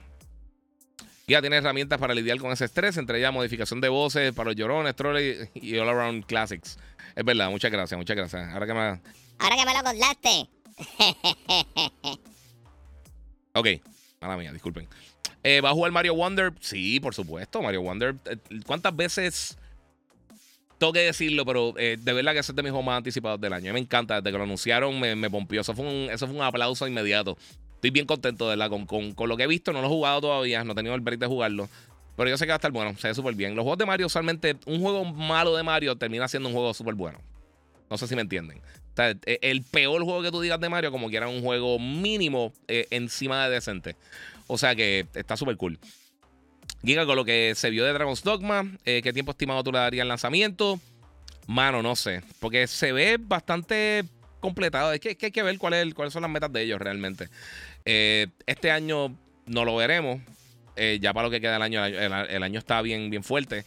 Ya 1.29 1.41
tiene 1.41 1.57
herramientas 1.57 1.99
para 2.01 2.13
lidiar 2.13 2.39
con 2.39 2.51
ese 2.51 2.65
estrés, 2.65 2.97
entre 2.97 3.19
ellas 3.19 3.33
modificación 3.33 3.81
de 3.81 3.89
voces 3.89 4.33
para 4.35 4.51
los 4.51 4.57
llorones, 4.57 4.97
trolls 4.97 5.49
y 5.55 5.79
all 5.79 5.89
around 5.89 6.27
classics. 6.27 6.77
Es 7.15 7.25
verdad, 7.25 7.51
muchas 7.51 7.71
gracias, 7.71 7.97
muchas 7.97 8.17
gracias. 8.17 8.53
Ahora 8.53 8.67
que 8.67 8.75
me. 8.75 8.81
Ahora 8.81 9.57
que 9.57 9.65
me 9.65 9.75
lo 9.75 9.83
contaste. 9.85 10.60
ok, 13.55 13.67
mala 14.21 14.37
mía, 14.37 14.53
disculpen. 14.53 14.89
Eh, 15.43 15.61
¿Va 15.61 15.71
a 15.71 15.73
jugar 15.73 15.93
Mario 15.93 16.15
Wonder? 16.15 16.53
Sí, 16.61 17.01
por 17.01 17.15
supuesto, 17.15 17.63
Mario 17.63 17.83
Wonder. 17.83 18.15
Eh, 18.27 18.37
¿Cuántas 18.67 18.95
veces 18.95 19.57
tengo 20.81 20.95
que 20.95 21.01
decirlo, 21.01 21.45
pero 21.45 21.75
eh, 21.77 21.99
de 22.01 22.13
verdad 22.15 22.33
que 22.33 22.39
ese 22.39 22.53
es 22.53 22.57
de 22.57 22.63
mis 22.63 22.71
juegos 22.71 22.87
más 22.87 22.97
anticipados 22.97 23.39
del 23.39 23.53
año. 23.53 23.73
Me 23.75 23.81
encanta, 23.81 24.17
desde 24.17 24.33
que 24.33 24.39
lo 24.39 24.45
anunciaron 24.45 24.99
me, 24.99 25.15
me 25.15 25.29
pompió. 25.29 25.61
Eso 25.61 25.75
fue, 25.75 25.85
un, 25.85 26.09
eso 26.11 26.27
fue 26.27 26.35
un 26.35 26.43
aplauso 26.43 26.89
inmediato. 26.89 27.37
Estoy 27.75 27.91
bien 27.91 28.07
contento, 28.07 28.49
de 28.49 28.57
verdad, 28.57 28.71
con, 28.71 28.87
con, 28.87 29.13
con, 29.13 29.29
lo 29.29 29.37
que 29.37 29.43
he 29.43 29.47
visto. 29.47 29.75
No 29.75 29.83
lo 29.83 29.87
he 29.87 29.91
jugado 29.91 30.23
todavía, 30.23 30.65
no 30.65 30.73
he 30.73 30.75
tenido 30.75 30.95
el 30.95 31.03
break 31.03 31.21
de 31.21 31.27
jugarlo. 31.27 31.69
Pero 32.17 32.31
yo 32.31 32.39
sé 32.39 32.47
que 32.47 32.49
va 32.49 32.55
a 32.55 32.57
estar 32.57 32.73
bueno, 32.73 32.97
se 32.97 33.09
ve 33.09 33.15
súper 33.15 33.35
bien. 33.35 33.55
Los 33.55 33.63
juegos 33.63 33.79
de 33.79 33.87
Mario, 33.87 34.07
usualmente, 34.07 34.57
un 34.65 34.81
juego 34.81 35.05
malo 35.05 35.55
de 35.55 35.63
Mario 35.63 35.97
termina 35.97 36.27
siendo 36.29 36.49
un 36.49 36.55
juego 36.55 36.73
súper 36.73 36.95
bueno. 36.95 37.19
No 37.91 37.99
sé 37.99 38.07
si 38.07 38.15
me 38.15 38.23
entienden. 38.23 38.63
E, 38.97 39.39
el 39.43 39.63
peor 39.63 40.03
juego 40.05 40.23
que 40.23 40.31
tú 40.31 40.41
digas 40.41 40.61
de 40.61 40.69
Mario, 40.69 40.91
como 40.91 41.09
que 41.11 41.17
era 41.17 41.29
un 41.29 41.43
juego 41.43 41.79
mínimo 41.79 42.53
eh, 42.69 42.87
encima 42.91 43.45
de 43.45 43.55
decente. 43.55 43.97
O 44.47 44.59
sea 44.59 44.75
que 44.75 45.07
está 45.15 45.37
súper 45.37 45.57
cool. 45.57 45.79
Giga, 46.85 47.07
con 47.07 47.17
lo 47.17 47.25
que 47.25 47.53
se 47.57 47.71
vio 47.71 47.85
de 47.85 47.93
Dragon's 47.93 48.23
Dogma, 48.23 48.67
eh, 48.85 49.01
¿qué 49.03 49.13
tiempo 49.13 49.33
estimado 49.33 49.63
tú 49.63 49.73
le 49.73 49.79
darías 49.79 50.03
al 50.03 50.09
lanzamiento? 50.09 50.81
Mano, 51.47 51.83
no 51.83 51.95
sé. 51.97 52.23
Porque 52.39 52.67
se 52.67 52.93
ve 52.93 53.19
bastante 53.21 54.05
completado. 54.41 54.93
Es 54.93 55.01
que, 55.01 55.17
hay 55.21 55.31
que 55.31 55.43
ver 55.43 55.59
cuáles 55.59 55.95
son 56.13 56.23
las 56.23 56.31
metas 56.31 56.53
de 56.53 56.63
ellos 56.63 56.81
realmente. 56.81 57.29
Eh, 57.85 58.29
este 58.47 58.71
año 58.71 59.17
no 59.47 59.65
lo 59.65 59.77
veremos. 59.77 60.21
ya 61.01 61.13
para 61.13 61.27
lo 61.27 61.31
que 61.31 61.41
queda 61.41 61.57
el 61.57 61.63
año, 61.63 61.85
el, 61.85 62.43
año 62.43 62.59
está 62.59 62.81
bien, 62.81 63.11
bien 63.11 63.23
fuerte. 63.23 63.65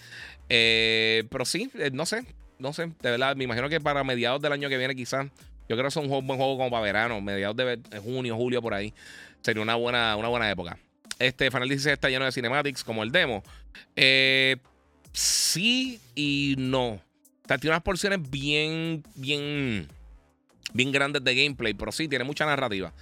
Pero 0.48 1.46
sí, 1.46 1.70
no 1.92 2.06
sé, 2.06 2.26
no 2.60 2.74
sé, 2.74 2.88
de 3.02 3.12
verdad, 3.12 3.36
me 3.36 3.44
imagino 3.44 3.70
que 3.70 3.80
para 3.80 4.04
mediados 4.04 4.42
del 4.42 4.54
año 4.54 4.70
que 4.70 4.78
viene 4.78 4.96
quizás, 4.96 5.28
yo 5.70 5.76
creo 5.76 5.84
que 5.84 5.88
es 5.88 5.96
un 5.96 6.08
buen 6.08 6.26
juego 6.26 6.58
como 6.58 6.70
para 6.70 6.84
verano, 6.84 7.22
mediados 7.22 7.56
de 7.56 7.80
junio, 8.04 8.36
julio, 8.36 8.62
por 8.62 8.74
ahí, 8.74 8.94
sería 9.42 9.62
una 9.62 9.76
buena, 9.76 10.16
una 10.16 10.28
buena 10.28 10.50
época. 10.50 10.78
Este 11.20 11.52
Final 11.52 11.70
16 11.70 11.94
está 11.94 12.10
lleno 12.10 12.26
de 12.26 12.32
cinematics 12.32 12.84
como 12.84 13.04
el 13.04 13.12
demo. 13.12 13.44
sí 15.14 16.00
y 16.16 16.56
no. 16.58 16.88
O 16.90 17.48
sea, 17.48 17.58
tiene 17.58 17.74
unas 17.74 17.84
porciones 17.84 18.20
bien, 18.30 19.04
bien, 19.16 19.88
bien 20.74 20.92
grandes 20.92 21.24
de 21.24 21.36
gameplay, 21.36 21.74
pero 21.74 21.92
sí, 21.92 22.08
tiene 22.08 22.24
mucha 22.24 22.46
narrativa. 22.46 22.94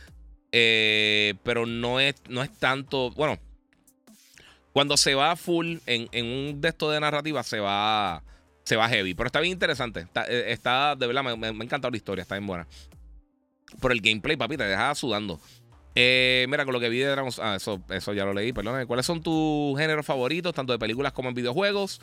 pero 0.51 1.65
no 1.65 1.99
es, 1.99 2.15
no 2.27 2.43
es 2.43 2.51
tanto. 2.57 3.11
Bueno, 3.11 3.39
cuando 4.73 4.97
se 4.97 5.15
va 5.15 5.35
full 5.35 5.77
en, 5.85 6.09
un 6.25 6.61
de 6.61 6.71
de 6.71 6.99
narrativa, 6.99 7.43
se 7.43 7.59
va, 7.59 8.23
se 8.63 8.75
va 8.75 8.89
heavy. 8.89 9.13
Pero 9.13 9.27
está 9.27 9.39
bien 9.39 9.53
interesante. 9.53 10.01
Está, 10.01 10.25
eh, 10.27 10.95
de 10.97 11.07
verdad, 11.07 11.23
me, 11.23 11.47
ha 11.47 11.49
encantado 11.49 11.91
la 11.91 11.97
historia. 11.97 12.21
Está 12.21 12.35
bien 12.35 12.47
buena. 12.47 12.67
Por 13.79 13.91
el 13.91 14.01
gameplay, 14.01 14.35
papi, 14.35 14.57
te 14.57 14.63
deja 14.63 14.93
sudando. 14.95 15.39
Eh, 15.93 16.45
mira, 16.49 16.63
con 16.63 16.73
lo 16.73 16.79
que 16.79 16.87
vi 16.87 16.99
de 16.99 17.07
Dragon 17.07 17.31
Ah, 17.41 17.55
eso, 17.57 17.81
eso 17.89 18.13
ya 18.13 18.23
lo 18.25 18.33
leí, 18.33 18.53
perdón. 18.53 18.85
¿Cuáles 18.85 19.05
son 19.05 19.21
tus 19.21 19.77
géneros 19.77 20.05
favoritos, 20.05 20.53
tanto 20.53 20.71
de 20.71 20.79
películas 20.79 21.11
como 21.11 21.29
en 21.29 21.35
videojuegos? 21.35 22.01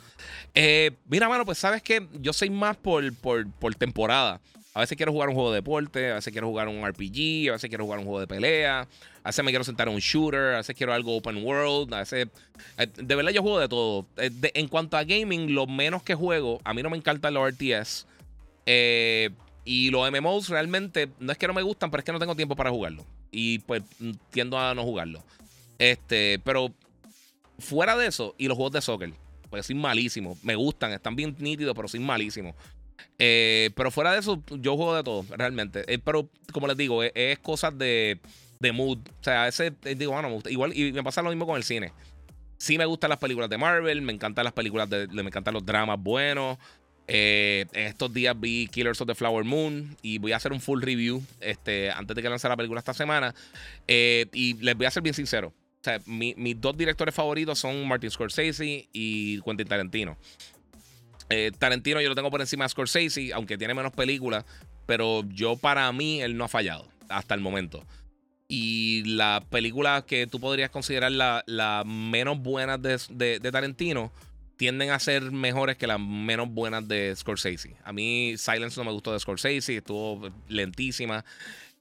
Eh, 0.53 0.91
mira, 1.07 1.27
mano, 1.27 1.45
pues 1.45 1.57
sabes 1.57 1.81
que 1.81 2.07
yo 2.19 2.33
soy 2.33 2.49
más 2.49 2.77
por, 2.77 3.13
por, 3.15 3.49
por 3.53 3.73
temporada. 3.75 4.41
A 4.73 4.81
veces 4.81 4.95
quiero 4.95 5.11
jugar 5.11 5.29
un 5.29 5.35
juego 5.35 5.51
de 5.51 5.57
deporte, 5.57 6.11
a 6.11 6.15
veces 6.15 6.31
quiero 6.31 6.47
jugar 6.47 6.67
un 6.67 6.87
RPG, 6.87 7.49
a 7.49 7.53
veces 7.53 7.69
quiero 7.69 7.85
jugar 7.85 7.99
un 7.99 8.05
juego 8.05 8.19
de 8.19 8.27
pelea, 8.27 8.87
a 9.29 9.31
veces 9.31 9.45
me 9.45 9.51
quiero 9.51 9.63
sentar 9.63 9.87
a 9.87 9.91
un 9.91 9.99
shooter, 9.99 10.55
a 10.55 10.57
veces 10.57 10.75
quiero 10.75 10.91
algo 10.91 11.15
open 11.15 11.45
world, 11.45 11.93
a 11.93 11.99
veces... 11.99 12.27
Eh, 12.79 12.87
de 12.95 13.15
verdad 13.15 13.31
yo 13.31 13.43
juego 13.43 13.59
de 13.59 13.69
todo. 13.69 14.07
Eh, 14.17 14.31
en 14.55 14.67
cuanto 14.67 14.97
a 14.97 15.03
gaming, 15.03 15.53
lo 15.53 15.67
menos 15.67 16.01
que 16.01 16.15
juego, 16.15 16.59
a 16.63 16.73
mí 16.73 16.81
no 16.81 16.89
me 16.89 16.97
encantan 16.97 17.35
los 17.35 17.47
RTS. 17.47 18.07
Eh, 18.65 19.29
y 19.65 19.91
los 19.91 20.11
MMOs 20.11 20.49
realmente 20.49 21.09
no 21.19 21.31
es 21.31 21.37
que 21.37 21.45
no 21.45 21.53
me 21.53 21.61
gustan, 21.61 21.91
pero 21.91 22.01
es 22.01 22.05
que 22.05 22.11
no 22.11 22.17
tengo 22.17 22.35
tiempo 22.35 22.55
para 22.55 22.71
jugarlo. 22.71 23.05
Y 23.29 23.59
pues 23.59 23.83
tiendo 24.31 24.57
a 24.57 24.73
no 24.73 24.83
jugarlo. 24.83 25.23
Este, 25.77 26.39
pero 26.43 26.73
fuera 27.59 27.95
de 27.97 28.07
eso, 28.07 28.33
y 28.39 28.47
los 28.47 28.57
juegos 28.57 28.73
de 28.73 28.81
soccer, 28.81 29.13
pues 29.51 29.67
soy 29.67 29.75
malísimo. 29.75 30.39
Me 30.41 30.55
gustan, 30.55 30.91
están 30.91 31.15
bien 31.15 31.35
nítidos, 31.37 31.75
pero 31.75 31.87
soy 31.87 31.99
malísimo. 31.99 32.55
Eh, 33.19 33.69
pero 33.75 33.91
fuera 33.91 34.13
de 34.13 34.21
eso, 34.21 34.41
yo 34.59 34.75
juego 34.75 34.95
de 34.95 35.03
todo, 35.03 35.23
realmente. 35.37 35.83
Pero 36.03 36.27
como 36.51 36.65
les 36.65 36.77
digo, 36.77 37.03
es, 37.03 37.37
cosas 37.37 37.77
de, 37.77 38.19
de, 38.59 38.71
mood. 38.71 38.99
O 38.99 39.23
sea, 39.23 39.43
a 39.43 39.45
veces 39.45 39.73
eh, 39.85 39.95
digo, 39.95 40.11
bueno, 40.13 40.29
me 40.29 40.35
gusta. 40.35 40.49
Igual, 40.49 40.75
y 40.75 40.91
me 40.91 41.03
pasa 41.03 41.21
lo 41.21 41.29
mismo 41.29 41.45
con 41.45 41.57
el 41.57 41.63
cine. 41.63 41.93
Sí 42.57 42.77
me 42.77 42.85
gustan 42.85 43.09
las 43.09 43.19
películas 43.19 43.49
de 43.49 43.57
Marvel, 43.57 44.01
me 44.01 44.11
encantan 44.11 44.43
las 44.43 44.53
películas 44.53 44.89
de. 44.89 45.07
Me 45.07 45.21
encantan 45.21 45.53
los 45.53 45.65
dramas 45.65 45.97
buenos. 45.99 46.57
estos 47.07 48.13
días 48.13 48.39
vi 48.39 48.67
Killers 48.67 48.99
of 49.01 49.07
the 49.07 49.15
Flower 49.15 49.45
Moon 49.45 49.95
y 50.01 50.17
voy 50.17 50.33
a 50.33 50.37
hacer 50.37 50.51
un 50.51 50.59
full 50.59 50.81
review 50.81 51.23
este, 51.39 51.89
antes 51.89 52.15
de 52.15 52.21
que 52.21 52.29
lance 52.29 52.47
la 52.49 52.57
película 52.57 52.79
esta 52.79 52.93
semana. 52.93 53.33
y 53.87 54.55
les 54.55 54.75
voy 54.75 54.85
a 54.85 54.91
ser 54.91 55.03
bien 55.03 55.15
sincero. 55.15 55.53
O 55.81 55.83
sea, 55.83 56.01
mis 56.05 56.59
dos 56.59 56.75
directores 56.75 57.15
favoritos 57.15 57.57
son 57.57 57.87
Martin 57.87 58.11
Scorsese 58.11 58.89
y 58.91 59.41
Quentin 59.41 59.65
Tarantino. 59.65 60.17
Eh, 61.29 61.51
Tarantino 61.57 62.01
yo 62.01 62.09
lo 62.09 62.15
tengo 62.15 62.29
por 62.29 62.41
encima 62.41 62.65
de 62.65 62.69
Scorsese, 62.69 63.31
aunque 63.33 63.57
tiene 63.57 63.73
menos 63.73 63.93
películas, 63.93 64.43
pero 64.85 65.23
yo 65.29 65.55
para 65.55 65.89
mí 65.93 66.21
él 66.21 66.35
no 66.35 66.43
ha 66.43 66.47
fallado 66.49 66.85
hasta 67.07 67.33
el 67.33 67.39
momento. 67.39 67.85
Y 68.51 69.03
las 69.05 69.45
películas 69.45 70.05
que 70.05 70.25
tú 70.25 70.39
podrías 70.39 70.71
considerar 70.71 71.11
las 71.11 71.43
la 71.45 71.83
menos 71.85 72.39
buenas 72.39 72.81
de, 72.81 72.97
de, 73.39 73.51
Tarantino 73.51 74.11
tienden 74.57 74.89
a 74.89 74.99
ser 74.99 75.31
mejores 75.31 75.77
que 75.77 75.85
las 75.85 75.99
menos 75.99 76.49
buenas 76.49 76.87
de 76.87 77.15
Scorsese. 77.15 77.75
A 77.83 77.93
mí 77.93 78.33
Silence 78.37 78.79
no 78.79 78.85
me 78.85 78.91
gustó 78.91 79.13
de 79.13 79.19
Scorsese, 79.19 79.77
estuvo 79.77 80.31
lentísima. 80.47 81.23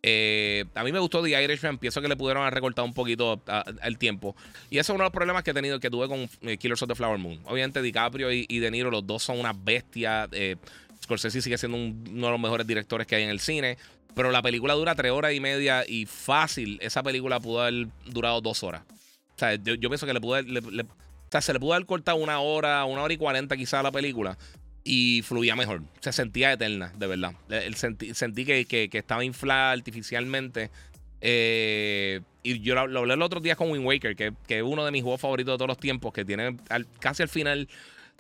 Eh, 0.02 0.66
a 0.74 0.84
mí 0.84 0.92
me 0.92 0.98
gustó 0.98 1.22
The 1.22 1.42
Irishman. 1.42 1.78
Pienso 1.78 2.02
que 2.02 2.08
le 2.08 2.16
pudieron 2.16 2.42
haber 2.42 2.54
recortado 2.54 2.86
un 2.86 2.92
poquito 2.92 3.42
el 3.82 3.96
tiempo. 3.96 4.36
Y 4.68 4.76
ese 4.76 4.92
es 4.92 4.94
uno 4.94 4.98
de 4.98 5.04
los 5.04 5.12
problemas 5.12 5.44
que 5.44 5.52
he 5.52 5.54
tenido, 5.54 5.80
que 5.80 5.88
tuve 5.88 6.06
con 6.06 6.28
eh, 6.42 6.58
Killers 6.58 6.82
of 6.82 6.88
the 6.90 6.94
Flower 6.94 7.18
Moon. 7.18 7.40
Obviamente, 7.46 7.80
DiCaprio 7.80 8.30
y, 8.30 8.58
De 8.58 8.70
Niro, 8.70 8.90
los 8.90 9.06
dos 9.06 9.22
son 9.22 9.40
una 9.40 9.54
bestia. 9.54 10.28
Eh, 10.32 10.56
Scorsese 11.02 11.40
sigue 11.40 11.56
siendo 11.56 11.78
uno 11.78 12.26
de 12.26 12.32
los 12.32 12.40
mejores 12.40 12.66
directores 12.66 13.06
que 13.06 13.16
hay 13.16 13.22
en 13.22 13.30
el 13.30 13.40
cine. 13.40 13.78
Pero 14.14 14.30
la 14.30 14.42
película 14.42 14.74
dura 14.74 14.94
tres 14.94 15.12
horas 15.12 15.32
y 15.32 15.40
media 15.40 15.84
y 15.86 16.06
fácil. 16.06 16.78
Esa 16.80 17.02
película 17.02 17.40
pudo 17.40 17.62
haber 17.62 17.88
durado 18.06 18.40
dos 18.40 18.62
horas. 18.62 18.82
O 19.36 19.38
sea, 19.38 19.54
yo, 19.54 19.76
pienso 19.78 20.06
que 20.06 20.12
le 20.12 20.20
pudo 20.20 20.40
o 20.40 21.30
sea, 21.30 21.42
se 21.42 21.52
le 21.52 21.61
pudo 21.61 21.74
haber 21.74 21.86
cortado 21.86 22.16
una 22.16 22.40
hora, 22.40 22.84
una 22.86 23.02
hora 23.02 23.12
y 23.12 23.18
cuarenta 23.18 23.56
quizás 23.56 23.80
a 23.80 23.82
la 23.82 23.92
película 23.92 24.38
y 24.82 25.20
fluía 25.22 25.54
mejor. 25.54 25.82
Se 26.00 26.12
sentía 26.12 26.52
eterna, 26.52 26.92
de 26.96 27.06
verdad. 27.06 27.34
El, 27.50 27.74
sentí, 27.74 28.14
sentí 28.14 28.46
que, 28.46 28.66
que, 28.66 28.88
estaba 28.92 29.22
inflada 29.22 29.72
artificialmente. 29.72 30.70
Eh, 31.20 32.22
y 32.42 32.61
yo 32.61 32.74
lo, 32.74 33.00
hablé 33.00 33.12
el 33.12 33.22
otro 33.22 33.40
día 33.40 33.54
con 33.54 33.70
Wind 33.70 33.84
Waker, 33.84 34.16
que, 34.16 34.32
es 34.48 34.62
uno 34.62 34.84
de 34.86 34.90
mis 34.90 35.02
juegos 35.02 35.20
favoritos 35.20 35.54
de 35.54 35.59
todos 35.59 35.68
los 35.68 35.78
tiempos, 35.78 36.12
que 36.14 36.24
tiene 36.24 36.56
casi 37.00 37.22
al 37.22 37.28
final 37.28 37.68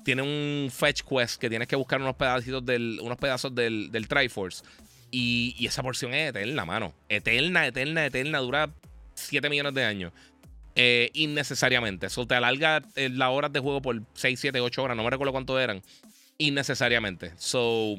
tiene 0.04 0.22
un 0.22 0.70
fetch 0.70 1.02
quest 1.02 1.40
que 1.40 1.48
tienes 1.48 1.68
que 1.68 1.76
buscar 1.76 2.00
unos 2.00 2.16
pedacitos 2.16 2.64
del, 2.64 3.00
unos 3.02 3.16
pedazos 3.16 3.54
del, 3.54 3.90
del 3.90 4.06
Triforce. 4.06 4.62
Y, 5.10 5.66
esa 5.66 5.82
porción 5.82 6.14
es 6.14 6.30
eterna, 6.30 6.64
mano. 6.64 6.94
Eterna, 7.08 7.66
eterna, 7.66 8.06
eterna. 8.06 8.38
Dura 8.38 8.70
7 9.14 9.48
millones 9.48 9.74
de 9.74 9.84
años. 9.84 10.12
Eh, 10.74 11.10
innecesariamente. 11.14 12.06
Eso 12.06 12.26
te 12.26 12.34
alarga 12.34 12.82
eh, 12.94 13.08
las 13.08 13.30
horas 13.30 13.52
de 13.52 13.60
juego 13.60 13.82
por 13.82 14.00
6, 14.14 14.38
7, 14.38 14.60
8 14.60 14.82
horas. 14.82 14.96
No 14.96 15.04
me 15.04 15.10
recuerdo 15.10 15.32
cuánto 15.32 15.58
eran 15.58 15.82
innecesariamente. 16.38 17.32
So, 17.36 17.96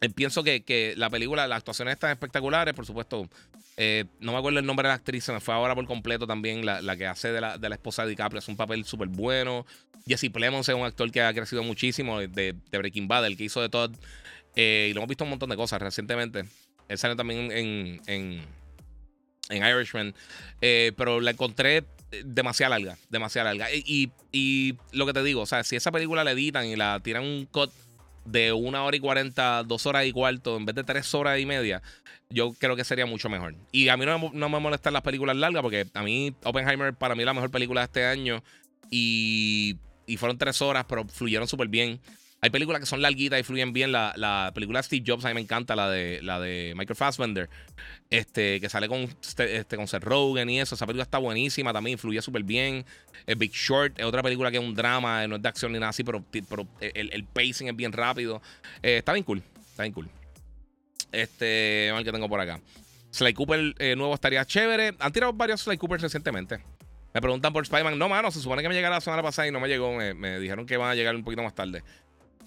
eh, 0.00 0.10
pienso 0.10 0.42
que, 0.42 0.94
la 0.96 1.10
película, 1.10 1.46
las 1.46 1.58
actuaciones 1.58 1.94
están 1.94 2.10
espectaculares, 2.10 2.74
por 2.74 2.86
supuesto. 2.86 3.28
Eh, 3.76 4.04
no 4.20 4.32
me 4.32 4.38
acuerdo 4.38 4.60
el 4.60 4.66
nombre 4.66 4.86
de 4.86 4.90
la 4.90 4.94
actriz, 4.94 5.24
se 5.24 5.32
me 5.32 5.40
fue 5.40 5.54
ahora 5.54 5.74
por 5.74 5.86
completo 5.86 6.26
también. 6.26 6.64
La, 6.64 6.96
que 6.96 7.06
hace 7.06 7.32
de 7.32 7.40
la, 7.40 7.58
de 7.58 7.68
la, 7.68 7.74
esposa 7.74 8.02
de 8.04 8.10
DiCaprio 8.10 8.38
es 8.38 8.48
un 8.48 8.56
papel 8.56 8.84
súper 8.84 9.08
bueno. 9.08 9.66
Jesse 10.06 10.30
Plemons 10.30 10.68
es 10.68 10.74
un 10.74 10.84
actor 10.84 11.10
que 11.10 11.22
ha 11.22 11.32
crecido 11.32 11.62
muchísimo 11.62 12.20
de, 12.20 12.54
Breaking 12.70 13.08
Bad, 13.08 13.26
el 13.26 13.36
que 13.36 13.44
hizo 13.44 13.60
de 13.60 13.68
todo. 13.68 13.90
Eh, 14.56 14.88
y 14.90 14.94
lo 14.94 15.00
hemos 15.00 15.08
visto 15.08 15.24
un 15.24 15.30
montón 15.30 15.50
de 15.50 15.56
cosas 15.56 15.80
recientemente. 15.80 16.44
Él 16.88 16.98
sale 16.98 17.16
también 17.16 17.50
en, 17.50 18.00
en, 18.06 18.42
en 19.48 19.66
Irishman. 19.66 20.14
pero 20.60 21.20
la 21.20 21.30
encontré 21.32 21.84
demasiado 22.24 22.70
larga, 22.70 22.96
demasiado 23.10 23.48
larga. 23.48 23.72
Y, 23.72 24.10
y, 24.32 24.76
lo 24.92 25.06
que 25.06 25.12
te 25.12 25.22
digo, 25.22 25.42
o 25.42 25.46
sea, 25.46 25.64
si 25.64 25.76
esa 25.76 25.90
película 25.90 26.24
la 26.24 26.32
editan 26.32 26.66
y 26.66 26.76
la 26.76 27.00
tiran 27.00 27.24
un 27.24 27.46
cut 27.46 27.72
de 28.24 28.52
una 28.52 28.84
hora 28.84 28.96
y 28.96 29.00
cuarenta, 29.00 29.62
dos 29.64 29.86
horas 29.86 30.06
y 30.06 30.12
cuarto, 30.12 30.56
en 30.56 30.64
vez 30.64 30.74
de 30.74 30.84
tres 30.84 31.12
horas 31.14 31.38
y 31.38 31.46
media, 31.46 31.82
yo 32.30 32.52
creo 32.58 32.76
que 32.76 32.84
sería 32.84 33.06
mucho 33.06 33.28
mejor. 33.28 33.54
Y 33.72 33.88
a 33.88 33.96
mí 33.96 34.06
no, 34.06 34.30
no 34.32 34.48
me 34.48 34.60
molestan 34.60 34.92
las 34.92 35.02
películas 35.02 35.36
largas, 35.36 35.62
porque 35.62 35.86
a 35.92 36.02
mí 36.02 36.34
Oppenheimer 36.44 36.94
para 36.94 37.14
mí 37.14 37.22
es 37.22 37.26
la 37.26 37.34
mejor 37.34 37.50
película 37.50 37.82
de 37.82 37.84
este 37.86 38.06
año. 38.06 38.42
Y, 38.90 39.76
y 40.06 40.16
fueron 40.16 40.38
tres 40.38 40.60
horas, 40.62 40.84
pero 40.88 41.06
fluyeron 41.06 41.48
súper 41.48 41.68
bien. 41.68 42.00
Hay 42.44 42.50
películas 42.50 42.78
que 42.78 42.84
son 42.84 43.00
larguitas 43.00 43.40
y 43.40 43.42
fluyen 43.42 43.72
bien. 43.72 43.90
La, 43.90 44.12
la, 44.16 44.52
película 44.54 44.82
Steve 44.82 45.02
Jobs 45.06 45.24
a 45.24 45.28
mí 45.28 45.34
me 45.34 45.40
encanta, 45.40 45.74
la 45.74 45.88
de, 45.88 46.20
la 46.20 46.38
de 46.38 46.74
Michael 46.76 46.94
Fassbender, 46.94 47.48
este, 48.10 48.60
que 48.60 48.68
sale 48.68 48.86
con, 48.86 48.98
este, 48.98 49.56
este 49.56 49.76
con 49.76 49.88
Seth 49.88 50.04
Rogen 50.04 50.50
y 50.50 50.60
eso. 50.60 50.74
Esa 50.74 50.84
película 50.84 51.04
está 51.04 51.16
buenísima 51.16 51.72
también, 51.72 51.96
fluye 51.96 52.20
súper 52.20 52.42
bien. 52.42 52.84
El 53.24 53.36
Big 53.36 53.52
Short 53.52 53.98
es 53.98 54.04
otra 54.04 54.22
película 54.22 54.50
que 54.50 54.58
es 54.58 54.62
un 54.62 54.74
drama, 54.74 55.26
no 55.26 55.36
es 55.36 55.42
de 55.42 55.48
acción 55.48 55.72
ni 55.72 55.78
nada 55.78 55.88
así, 55.88 56.04
pero, 56.04 56.22
pero 56.46 56.68
el, 56.80 57.24
pacing 57.24 57.68
es 57.68 57.76
bien 57.76 57.92
rápido. 57.92 58.42
Eh, 58.82 58.98
está 58.98 59.14
bien 59.14 59.24
cool, 59.24 59.42
está 59.70 59.84
bien 59.84 59.94
cool. 59.94 60.10
Este, 61.12 61.88
a 61.90 61.94
ver 61.94 62.04
qué 62.04 62.12
tengo 62.12 62.28
por 62.28 62.40
acá. 62.42 62.60
Sly 63.10 63.32
Cooper 63.32 63.74
eh, 63.78 63.96
nuevo 63.96 64.12
estaría 64.12 64.44
chévere. 64.44 64.94
Han 64.98 65.12
tirado 65.12 65.32
varios 65.32 65.62
Sly 65.62 65.78
Cooper 65.78 65.98
recientemente. 65.98 66.58
Me 67.14 67.22
preguntan 67.22 67.52
por 67.52 67.62
Spider-Man. 67.62 67.96
No, 67.96 68.08
mano, 68.08 68.30
se 68.32 68.40
supone 68.40 68.60
que 68.60 68.68
me 68.68 68.74
llegara 68.74 68.96
la 68.96 69.00
semana 69.00 69.22
pasada 69.22 69.46
y 69.46 69.52
no 69.52 69.60
me 69.60 69.68
llegó. 69.68 69.94
Me, 69.94 70.12
me, 70.12 70.40
dijeron 70.40 70.66
que 70.66 70.76
van 70.76 70.90
a 70.90 70.94
llegar 70.94 71.14
un 71.14 71.22
poquito 71.22 71.42
más 71.42 71.54
tarde. 71.54 71.82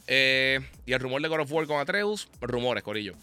Eh, 0.07 0.61
y 0.85 0.93
el 0.93 0.99
rumor 0.99 1.21
de 1.21 1.27
God 1.27 1.41
of 1.41 1.51
War 1.51 1.67
con 1.67 1.79
Atreus, 1.79 2.29
rumores, 2.41 2.83
Corillo. 2.83 3.13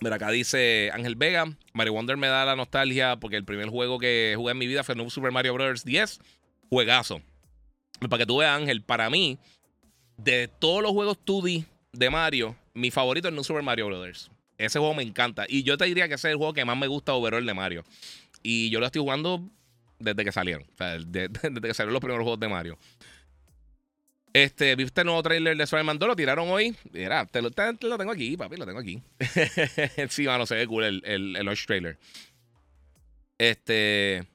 Mira, 0.00 0.16
acá 0.16 0.30
dice 0.30 0.90
Ángel 0.92 1.14
Vega, 1.14 1.46
Mario 1.74 1.92
Wonder 1.92 2.16
me 2.16 2.26
da 2.26 2.44
la 2.44 2.56
nostalgia 2.56 3.16
porque 3.20 3.36
el 3.36 3.44
primer 3.44 3.68
juego 3.68 4.00
que 4.00 4.34
jugué 4.36 4.50
en 4.50 4.58
mi 4.58 4.66
vida 4.66 4.82
fue 4.82 4.96
Super 5.10 5.30
Mario 5.30 5.54
Bros. 5.54 5.84
10. 5.84 6.20
Juegazo. 6.70 7.22
Para 8.00 8.18
que 8.18 8.26
tú 8.26 8.38
veas, 8.38 8.58
Ángel, 8.58 8.82
para 8.82 9.08
mí, 9.10 9.38
de 10.16 10.48
todos 10.48 10.82
los 10.82 10.90
juegos 10.90 11.18
2D 11.24 11.66
de 11.92 12.10
Mario, 12.10 12.56
mi 12.74 12.90
favorito 12.90 13.28
es 13.28 13.34
New 13.34 13.44
Super 13.44 13.62
Mario 13.62 13.86
Bros. 13.86 14.30
Ese 14.58 14.78
juego 14.78 14.94
me 14.94 15.04
encanta. 15.04 15.44
Y 15.48 15.62
yo 15.62 15.76
te 15.76 15.84
diría 15.84 16.08
que 16.08 16.14
ese 16.14 16.28
es 16.28 16.32
el 16.32 16.38
juego 16.38 16.52
que 16.52 16.64
más 16.64 16.76
me 16.76 16.88
gusta 16.88 17.14
overall 17.14 17.46
de 17.46 17.54
Mario. 17.54 17.84
Y 18.42 18.70
yo 18.70 18.80
lo 18.80 18.86
estoy 18.86 19.02
jugando 19.02 19.48
desde 20.00 20.24
que 20.24 20.32
salieron. 20.32 20.66
Desde 21.06 21.60
que 21.60 21.74
salieron 21.74 21.92
los 21.92 22.00
primeros 22.00 22.24
juegos 22.24 22.40
de 22.40 22.48
Mario. 22.48 22.78
Este, 24.32 24.74
¿viste 24.76 25.02
el 25.02 25.06
nuevo 25.06 25.22
trailer 25.22 25.56
de 25.56 25.64
Spider-Man 25.64 25.98
2? 25.98 26.08
Lo 26.08 26.16
tiraron 26.16 26.48
hoy. 26.48 26.74
Mira, 26.90 27.26
te 27.26 27.42
lo, 27.42 27.50
tengo 27.50 28.10
aquí, 28.10 28.36
papi, 28.36 28.56
lo 28.56 28.64
tengo 28.64 28.78
aquí. 28.78 29.02
sí, 30.08 30.24
mano, 30.24 30.46
se 30.46 30.54
ve 30.54 30.66
cool 30.66 30.84
el, 30.84 31.02
el, 31.04 31.36
el 31.36 31.58
trailer. 31.66 31.98
Este. 33.38 34.26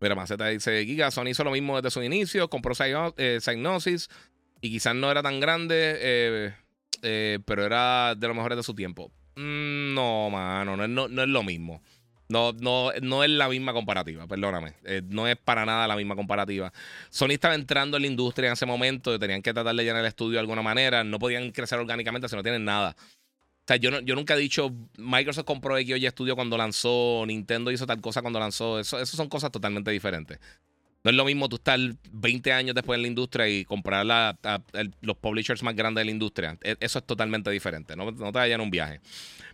Mira, 0.00 0.14
Maceta 0.14 0.48
dice, 0.48 0.84
Giga, 0.84 1.10
Sony 1.10 1.28
hizo 1.28 1.44
lo 1.44 1.50
mismo 1.50 1.76
desde 1.76 1.90
su 1.90 2.02
inicio, 2.02 2.48
compró 2.48 2.74
eh, 3.16 3.38
Psygnosis 3.40 4.08
y 4.60 4.70
quizás 4.70 4.94
no 4.94 5.10
era 5.10 5.22
tan 5.22 5.40
grande, 5.40 5.96
eh, 6.00 6.54
eh, 7.02 7.38
pero 7.44 7.64
era 7.64 8.14
de 8.14 8.28
lo 8.28 8.34
mejores 8.34 8.56
de 8.56 8.62
su 8.62 8.74
tiempo. 8.74 9.10
Mm, 9.36 9.94
no, 9.94 10.30
mano, 10.30 10.76
no, 10.76 10.86
no, 10.86 11.08
no, 11.08 11.22
es 11.22 11.28
lo 11.28 11.42
mismo. 11.42 11.82
No, 12.28 12.52
no, 12.52 12.90
no 13.00 13.24
es 13.24 13.30
la 13.30 13.48
misma 13.48 13.72
comparativa, 13.72 14.26
perdóname. 14.26 14.74
no 15.08 15.26
es 15.26 15.36
para 15.36 15.64
nada 15.64 15.88
la 15.88 15.96
misma 15.96 16.14
comparativa. 16.14 16.72
Sony 17.08 17.30
estaba 17.30 17.54
entrando 17.54 17.96
en 17.96 18.02
la 18.02 18.06
industria 18.06 18.48
en 18.48 18.52
ese 18.52 18.66
momento, 18.66 19.18
tenían 19.18 19.40
que 19.40 19.54
tratar 19.54 19.74
de 19.74 19.82
llenar 19.82 20.02
el 20.02 20.08
estudio 20.08 20.34
de 20.34 20.40
alguna 20.40 20.60
manera, 20.60 21.02
no 21.04 21.18
podían 21.18 21.50
crecer 21.52 21.78
orgánicamente 21.78 22.28
si 22.28 22.36
no 22.36 22.42
tienen 22.42 22.64
nada. 22.64 22.94
O 22.98 23.68
sea, 23.68 23.76
yo, 23.76 24.00
yo 24.00 24.14
nunca 24.14 24.34
he 24.34 24.38
dicho, 24.38 24.74
Microsoft 24.96 25.44
compró 25.44 25.76
XY 25.76 26.08
Studio 26.08 26.34
cuando 26.34 26.56
lanzó, 26.56 27.24
Nintendo 27.26 27.70
hizo 27.70 27.86
tal 27.86 28.00
cosa 28.00 28.22
cuando 28.22 28.40
lanzó. 28.40 28.78
Eso, 28.78 29.04
son 29.04 29.28
cosas 29.28 29.52
totalmente 29.52 29.90
diferentes. 29.90 30.38
No 31.04 31.10
es 31.10 31.14
lo 31.14 31.26
mismo 31.26 31.50
tú 31.50 31.56
estar 31.56 31.78
20 32.10 32.50
años 32.50 32.74
después 32.74 32.96
en 32.96 33.02
la 33.02 33.08
industria 33.08 33.46
y 33.46 33.66
comprar 33.66 34.06
los 35.02 35.16
publishers 35.18 35.62
más 35.62 35.76
grandes 35.76 36.00
de 36.00 36.06
la 36.06 36.10
industria. 36.10 36.58
E, 36.62 36.76
eso 36.80 36.98
es 36.98 37.04
totalmente 37.04 37.50
diferente. 37.50 37.94
No, 37.94 38.10
no 38.10 38.32
te 38.32 38.38
vayan 38.38 38.60
en 38.60 38.64
un 38.64 38.70
viaje. 38.70 39.00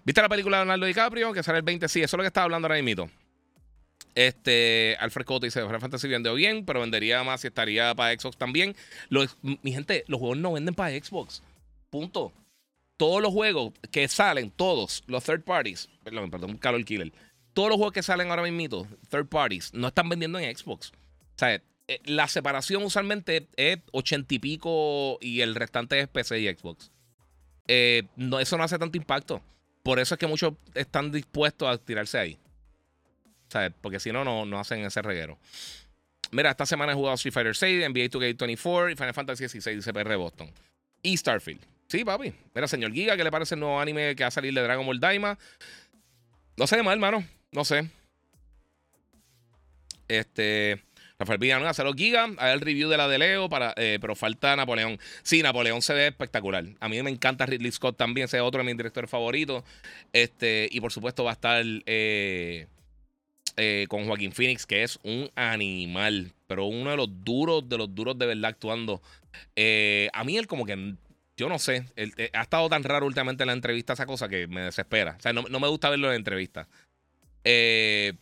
¿Viste 0.05 0.23
la 0.23 0.29
película 0.29 0.59
de 0.59 0.65
Leonardo 0.65 0.87
DiCaprio? 0.87 1.33
Que 1.33 1.43
sale 1.43 1.59
el 1.59 1.65
20. 1.65 1.89
Sí, 1.89 2.03
eso 2.03 2.17
es 2.17 2.19
lo 2.19 2.23
que 2.23 2.29
estaba 2.29 2.45
hablando 2.45 2.67
ahora 2.67 2.83
mismo. 2.83 3.11
Este, 4.15 4.97
Alfred 5.01 5.25
Cote 5.25 5.47
dice: 5.47 5.63
Final 5.63 5.81
Fantasy 5.81 6.09
vendió 6.09 6.35
bien, 6.35 6.65
pero 6.65 6.81
vendería 6.81 7.25
más 7.25 7.41
si 7.41 7.49
estaría 7.49 7.95
para 7.95 8.19
Xbox 8.19 8.37
también. 8.37 8.77
mi 9.43 9.73
gente, 9.73 10.05
los 10.07 10.21
juegos 10.21 10.39
no 10.39 10.53
venden 10.53 10.75
para 10.75 10.91
Xbox. 10.91 11.43
Punto 11.91 12.33
todos 12.97 13.21
los 13.21 13.33
juegos 13.33 13.73
que 13.91 14.09
salen, 14.09 14.51
todos 14.51 15.05
los 15.07 15.25
third 15.25 15.43
parties, 15.43 15.89
perdón, 16.03 16.31
perdón, 16.31 16.57
Carol 16.59 16.85
Killer, 16.85 17.13
todos 17.53 17.69
los 17.69 17.77
juegos 17.77 17.93
que 17.93 18.03
salen 18.03 18.31
ahora 18.31 18.43
mismo, 18.43 18.87
third 19.09 19.29
parties, 19.29 19.73
no 19.75 19.89
están 19.89 20.09
vendiendo 20.09 20.39
en 20.39 20.57
Xbox. 20.57 20.91
O 20.91 21.39
sea, 21.39 21.55
eh, 21.89 22.01
la 22.05 22.29
separación 22.29 22.83
usualmente 22.83 23.49
es 23.57 23.79
80 23.93 24.35
y 24.35 24.39
pico 24.39 25.19
y 25.21 25.41
el 25.41 25.55
restante 25.55 26.01
es 26.01 26.09
PC 26.09 26.41
y 26.41 26.55
Xbox. 26.55 26.91
Eh, 27.67 28.05
no, 28.17 28.41
eso 28.41 28.57
no 28.57 28.65
hace 28.65 28.79
tanto 28.79 28.97
impacto. 28.97 29.43
Por 29.85 30.01
eso 30.01 30.15
es 30.15 30.19
que 30.19 30.27
muchos 30.27 30.55
están 30.75 31.13
dispuestos 31.13 31.69
a 31.69 31.79
tirarse 31.79 32.19
ahí. 32.19 32.39
Sea, 33.49 33.71
porque 33.83 34.01
si 34.01 34.11
no, 34.11 34.25
no 34.25 34.59
hacen 34.59 34.85
ese 34.85 35.03
reguero. 35.03 35.39
Mira, 36.33 36.51
esta 36.51 36.67
semana 36.67 36.93
he 36.93 36.95
jugado 36.95 37.15
Street 37.15 37.35
Fighter 37.35 37.55
6, 37.55 37.91
NBA 37.91 38.07
2K24 38.07 38.93
y 38.93 38.97
Final 38.97 39.15
Fantasy 39.15 39.47
XVI, 39.47 39.77
dice 39.77 39.93
PR 39.93 40.17
Boston. 40.17 40.51
Y 41.03 41.17
Starfield. 41.17 41.61
Sí, 41.87 42.03
papi. 42.03 42.33
Mira, 42.55 42.67
señor 42.67 42.93
Giga, 42.93 43.17
¿qué 43.17 43.25
le 43.25 43.31
parece 43.31 43.55
el 43.55 43.61
nuevo 43.61 43.79
anime 43.79 44.17
que 44.17 44.25
va 44.25 44.29
a 44.29 44.33
salir 44.33 44.55
de 44.55 44.63
Dragon 44.63 44.87
Ball 44.87 44.99
Daima? 44.99 45.39
No 46.57 46.67
sé 46.67 46.83
mal, 46.83 46.95
hermano. 46.95 47.25
No 47.53 47.65
sé. 47.65 47.89
Este. 50.09 50.83
Rafael 51.19 51.39
Villanueva, 51.39 51.71
hacer 51.71 51.85
los 51.85 51.95
Giga, 51.95 52.29
hay 52.39 52.53
el 52.53 52.61
review 52.61 52.89
de 52.89 52.97
la 52.97 53.07
de 53.09 53.19
Leo, 53.19 53.49
para, 53.49 53.73
eh, 53.77 53.99
pero 54.01 54.17
falta 54.17 54.57
Napoleón. 54.57 54.99
Sí, 55.23 55.43
Napoleón 55.43 55.81
se 55.83 55.95
ve 55.95 56.09
espectacular. 56.09 56.65
A 56.81 56.89
mí 56.89 57.01
me 57.03 57.11
encanta 57.11 57.47
Ridley 57.47 57.71
Scott 57.71 57.97
también, 57.97 58.25
ese 58.25 58.39
es 58.39 58.43
otro 58.43 58.59
de 58.59 58.65
mis 58.65 58.77
directores 58.77 59.11
favoritos. 59.11 59.63
Este, 60.13 60.69
y 60.71 60.81
por 60.81 60.93
supuesto 60.93 61.25
va 61.25 61.31
a 61.31 61.35
estar 61.35 61.65
eh, 61.87 62.67
eh, 63.57 63.87
con 63.89 64.07
Joaquín 64.07 64.33
Phoenix, 64.33 64.67
que 64.67 64.83
es 64.83 64.99
un 65.05 65.31
animal, 65.37 66.33
pero 66.47 66.65
uno 66.65 66.91
de 66.91 66.97
los 66.97 67.09
duros, 67.25 67.69
de 67.69 67.79
los 67.79 67.95
duros 67.95 68.19
de 68.19 68.27
verdad 68.27 68.47
actuando. 68.47 69.01
a 69.57 70.25
mí 70.25 70.37
él 70.37 70.47
como 70.47 70.67
que 70.67 70.97
yo 71.37 71.49
no 71.49 71.59
sé. 71.59 71.85
Eh, 71.97 72.31
ha 72.33 72.43
estado 72.43 72.69
tan 72.69 72.85
raro 72.85 73.07
últimamente 73.07 73.43
en 73.43 73.49
la 73.49 73.53
entrevista 73.53 73.95
esa 73.95 74.07
cosa 74.07 74.29
que 74.29 74.47
me 74.47 74.63
desespera. 74.63 75.17
O 75.19 75.23
sea, 75.23 75.33
no, 75.33 75.43
me 75.43 75.69
gusta 75.69 75.91
verlo 75.91 76.09
en 76.11 76.17
entrevistas. 76.17 76.69
Eh, 77.43 78.15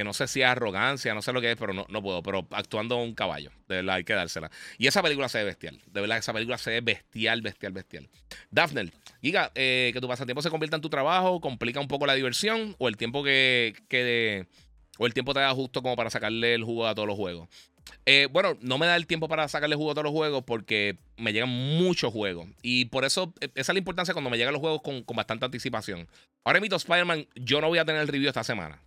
que 0.00 0.04
no 0.04 0.14
sé 0.14 0.26
si 0.28 0.40
es 0.40 0.46
arrogancia, 0.46 1.12
no 1.12 1.20
sé 1.20 1.30
lo 1.30 1.42
que 1.42 1.50
es, 1.50 1.58
pero 1.58 1.74
no, 1.74 1.84
no 1.90 2.02
puedo. 2.02 2.22
Pero 2.22 2.46
actuando 2.52 2.96
un 2.96 3.14
caballo, 3.14 3.50
de 3.68 3.76
verdad, 3.76 3.96
hay 3.96 4.04
que 4.04 4.14
dársela. 4.14 4.50
Y 4.78 4.86
esa 4.86 5.02
película 5.02 5.28
se 5.28 5.38
ve 5.38 5.44
bestial. 5.44 5.78
De 5.86 6.00
verdad, 6.00 6.16
esa 6.16 6.32
película 6.32 6.56
se 6.56 6.70
ve 6.70 6.80
bestial, 6.80 7.42
bestial, 7.42 7.72
bestial. 7.72 8.08
Daphne, 8.50 8.92
diga 9.20 9.52
eh, 9.54 9.90
que 9.92 10.00
tu 10.00 10.08
pasatiempo 10.08 10.40
se 10.40 10.48
convierta 10.48 10.76
en 10.76 10.80
tu 10.80 10.88
trabajo, 10.88 11.42
complica 11.42 11.80
un 11.80 11.88
poco 11.88 12.06
la 12.06 12.14
diversión, 12.14 12.74
o 12.78 12.88
el 12.88 12.96
tiempo 12.96 13.22
que, 13.22 13.74
que 13.88 14.46
o 14.96 15.06
el 15.06 15.12
tiempo 15.12 15.34
te 15.34 15.40
da 15.40 15.52
justo 15.54 15.82
como 15.82 15.96
para 15.96 16.08
sacarle 16.08 16.54
el 16.54 16.64
jugo 16.64 16.86
a 16.86 16.94
todos 16.94 17.06
los 17.06 17.16
juegos. 17.16 17.50
Eh, 18.06 18.26
bueno, 18.30 18.56
no 18.62 18.78
me 18.78 18.86
da 18.86 18.96
el 18.96 19.06
tiempo 19.06 19.28
para 19.28 19.48
sacarle 19.48 19.76
jugo 19.76 19.90
a 19.90 19.94
todos 19.94 20.04
los 20.04 20.12
juegos 20.12 20.44
porque 20.46 20.96
me 21.18 21.34
llegan 21.34 21.50
muchos 21.50 22.10
juegos. 22.10 22.48
Y 22.62 22.86
por 22.86 23.04
eso, 23.04 23.34
e, 23.40 23.50
esa 23.54 23.72
es 23.72 23.74
la 23.74 23.78
importancia 23.78 24.14
cuando 24.14 24.30
me 24.30 24.38
llegan 24.38 24.54
los 24.54 24.60
juegos 24.60 24.80
con, 24.82 25.04
bastante 25.14 25.44
anticipación. 25.44 26.08
Ahora 26.44 26.60
mismo, 26.60 26.76
Spider-Man, 26.76 27.26
yo 27.34 27.60
no 27.60 27.68
voy 27.68 27.78
a 27.78 27.84
tener 27.84 28.00
el 28.00 28.08
review 28.08 28.28
esta 28.28 28.44
semana. 28.44 28.80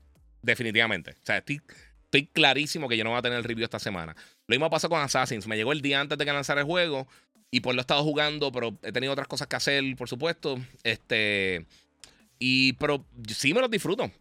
Definitivamente. 0.44 1.12
O 1.12 1.26
sea, 1.26 1.38
estoy, 1.38 1.60
estoy 2.04 2.28
clarísimo 2.28 2.88
que 2.88 2.96
yo 2.96 3.04
no 3.04 3.10
voy 3.10 3.20
a 3.20 3.24
tener 3.24 3.40
el 3.40 3.44
review 3.44 3.64
esta 3.64 3.80
semana. 3.80 4.16
Lo 4.48 4.54
mismo 4.54 4.70
pasó 4.70 4.88
con 4.90 5.02
Assassins. 5.02 5.48
Me 5.48 5.56
llegó 5.56 5.72
el 5.72 5.82
día 5.82 6.00
antes 6.00 6.18
de 6.18 6.26
que 6.26 6.32
lanzara 6.32 6.62
el 6.62 6.68
juego. 6.68 7.08
Y 7.50 7.62
pues 7.62 7.76
lo 7.76 7.80
he 7.80 7.84
estado 7.84 8.04
jugando, 8.04 8.52
pero 8.52 8.78
he 8.84 8.92
tenido 8.92 9.14
otras 9.14 9.28
cosas 9.28 9.48
que 9.48 9.56
hacer, 9.56 9.84
por 9.96 10.08
supuesto. 10.08 10.60
Este. 10.84 11.66
Y, 12.38 12.74
pero 12.74 13.06
sí 13.28 13.54
me 13.54 13.62
los 13.62 13.72
disfruto. 13.72 14.12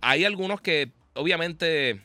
Hay 0.00 0.24
algunos 0.24 0.60
que, 0.60 0.92
obviamente 1.14 2.00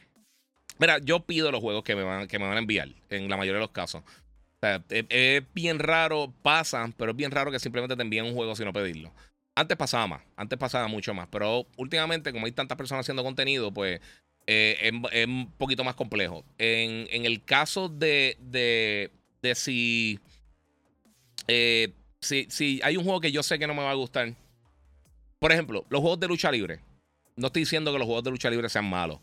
Mira, 0.80 0.98
yo 1.00 1.20
pido 1.20 1.52
los 1.52 1.60
juegos 1.60 1.84
que 1.84 1.94
me 1.94 2.04
van, 2.04 2.28
que 2.28 2.40
me 2.40 2.48
van 2.48 2.56
a 2.56 2.60
enviar, 2.60 2.88
en 3.10 3.30
la 3.30 3.36
mayoría 3.36 3.58
de 3.58 3.66
los 3.66 3.72
casos. 3.72 4.02
O 4.02 4.60
sea, 4.62 4.82
es, 4.90 5.44
bien 5.54 5.78
raro, 5.78 6.34
pasa, 6.42 6.90
pero 6.98 7.12
es 7.12 7.18
bien 7.18 7.32
raro 7.32 7.52
que 7.52 7.60
simplemente 7.60 7.98
te 7.98 8.02
envíen 8.02 8.26
un 8.26 8.34
juego 8.34 8.56
sin 8.56 8.66
no 8.66 8.74
pedirlo. 8.74 9.14
Antes 9.60 9.78
pasaba 9.78 10.08
más, 10.08 10.22
antes 10.36 10.58
pasaba 10.58 10.88
mucho 10.88 11.14
más, 11.14 11.28
pero 11.30 11.68
últimamente, 11.78 12.32
como 12.32 12.46
hay 12.46 12.52
tantas 12.52 12.78
personas 12.78 13.04
haciendo 13.04 13.24
contenido, 13.24 13.74
pues 13.74 14.00
eh, 14.48 14.92
es, 15.12 15.28
un 15.28 15.52
poquito 15.58 15.84
más 15.84 15.96
complejo. 15.96 16.46
En, 16.58 17.26
el 17.26 17.44
caso 17.44 17.90
de, 17.90 18.38
eh, 21.48 21.94
si 22.22 22.80
hay 22.84 22.98
un 22.98 23.04
juego 23.04 23.20
que 23.20 23.32
yo 23.32 23.44
sé 23.44 23.60
que 23.60 23.68
no 23.68 23.74
me 23.74 23.84
va 23.84 23.92
a 23.92 23.96
gustar, 23.96 24.34
por 25.40 25.52
ejemplo, 25.52 25.86
los 25.90 26.02
juegos 26.02 26.20
de 26.20 26.28
lucha 26.28 26.52
libre. 26.52 26.80
No 27.36 27.48
estoy 27.48 27.64
diciendo 27.64 27.92
que 27.92 28.00
los 28.00 28.06
juegos 28.06 28.24
de 28.24 28.32
lucha 28.32 28.50
libre 28.50 28.70
sean 28.70 28.90
malos 28.90 29.20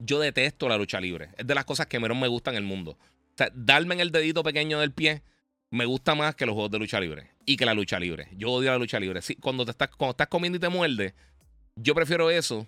yo 0.00 0.18
detesto 0.18 0.68
la 0.68 0.76
lucha 0.76 1.00
libre. 1.00 1.28
Es 1.36 1.46
de 1.46 1.54
las 1.54 1.64
cosas 1.64 1.86
que 1.86 2.00
menos 2.00 2.16
me 2.16 2.26
gustan 2.26 2.54
en 2.54 2.64
el 2.64 2.68
mundo. 2.68 2.92
O 2.92 3.36
sea, 3.36 3.50
darme 3.54 3.94
en 3.94 4.00
el 4.00 4.10
dedito 4.10 4.42
pequeño 4.42 4.80
del 4.80 4.92
pie 4.92 5.22
me 5.70 5.84
gusta 5.84 6.14
más 6.14 6.34
que 6.34 6.46
los 6.46 6.54
juegos 6.54 6.70
de 6.72 6.78
lucha 6.78 7.00
libre 7.00 7.30
y 7.46 7.56
que 7.56 7.64
la 7.64 7.74
lucha 7.74 7.98
libre. 7.98 8.28
Yo 8.36 8.50
odio 8.50 8.70
la 8.70 8.78
lucha 8.78 8.98
libre. 8.98 9.20
cuando, 9.40 9.64
te 9.64 9.70
estás, 9.70 9.88
cuando 9.90 10.12
estás 10.12 10.28
comiendo 10.28 10.56
y 10.56 10.60
te 10.60 10.68
muerde, 10.68 11.14
yo 11.76 11.94
prefiero 11.94 12.30
eso, 12.30 12.66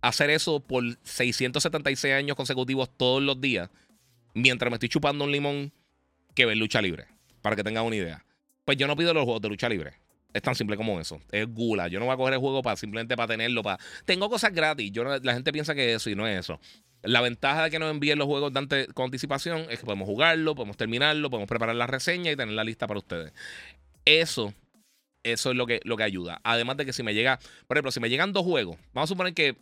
hacer 0.00 0.30
eso 0.30 0.60
por 0.60 0.84
676 1.02 2.14
años 2.14 2.36
consecutivos 2.36 2.88
todos 2.96 3.22
los 3.22 3.40
días, 3.40 3.70
mientras 4.34 4.70
me 4.70 4.76
estoy 4.76 4.88
chupando 4.88 5.24
un 5.24 5.32
limón, 5.32 5.72
que 6.34 6.46
ver 6.46 6.56
lucha 6.56 6.80
libre. 6.80 7.06
Para 7.42 7.56
que 7.56 7.62
tengan 7.62 7.84
una 7.84 7.96
idea. 7.96 8.24
Pues 8.64 8.78
yo 8.78 8.86
no 8.86 8.96
pido 8.96 9.12
los 9.12 9.24
juegos 9.24 9.42
de 9.42 9.48
lucha 9.48 9.68
libre. 9.68 9.94
Es 10.32 10.42
tan 10.42 10.54
simple 10.54 10.76
como 10.76 10.98
eso. 10.98 11.20
Es 11.30 11.46
gula. 11.46 11.88
Yo 11.88 12.00
no 12.00 12.06
voy 12.06 12.14
a 12.14 12.16
coger 12.16 12.34
el 12.34 12.40
juego 12.40 12.62
para 12.62 12.76
simplemente 12.76 13.16
para 13.16 13.28
tenerlo. 13.28 13.62
Para... 13.62 13.78
Tengo 14.04 14.28
cosas 14.28 14.52
gratis. 14.52 14.90
Yo 14.90 15.04
la 15.04 15.34
gente 15.34 15.52
piensa 15.52 15.74
que 15.74 15.90
es 15.90 15.96
eso 15.96 16.10
y 16.10 16.16
no 16.16 16.26
es 16.26 16.40
eso. 16.40 16.58
La 17.04 17.20
ventaja 17.20 17.64
de 17.64 17.70
que 17.70 17.78
nos 17.78 17.90
envíen 17.90 18.18
los 18.18 18.26
juegos 18.26 18.52
con 18.94 19.04
anticipación 19.04 19.66
es 19.70 19.78
que 19.78 19.84
podemos 19.84 20.06
jugarlo, 20.06 20.54
podemos 20.54 20.76
terminarlo, 20.76 21.30
podemos 21.30 21.48
preparar 21.48 21.76
la 21.76 21.86
reseña 21.86 22.32
y 22.32 22.36
tener 22.36 22.54
la 22.54 22.64
lista 22.64 22.86
para 22.86 22.98
ustedes. 22.98 23.32
Eso, 24.04 24.54
eso 25.22 25.50
es 25.50 25.56
lo 25.56 25.66
que, 25.66 25.80
lo 25.84 25.96
que 25.96 26.02
ayuda. 26.02 26.40
Además 26.44 26.76
de 26.76 26.86
que 26.86 26.92
si 26.92 27.02
me 27.02 27.14
llega, 27.14 27.38
por 27.66 27.76
ejemplo, 27.76 27.90
si 27.90 28.00
me 28.00 28.10
llegan 28.10 28.32
dos 28.32 28.44
juegos, 28.44 28.76
vamos 28.92 29.10
a 29.10 29.12
suponer 29.12 29.34
que, 29.34 29.56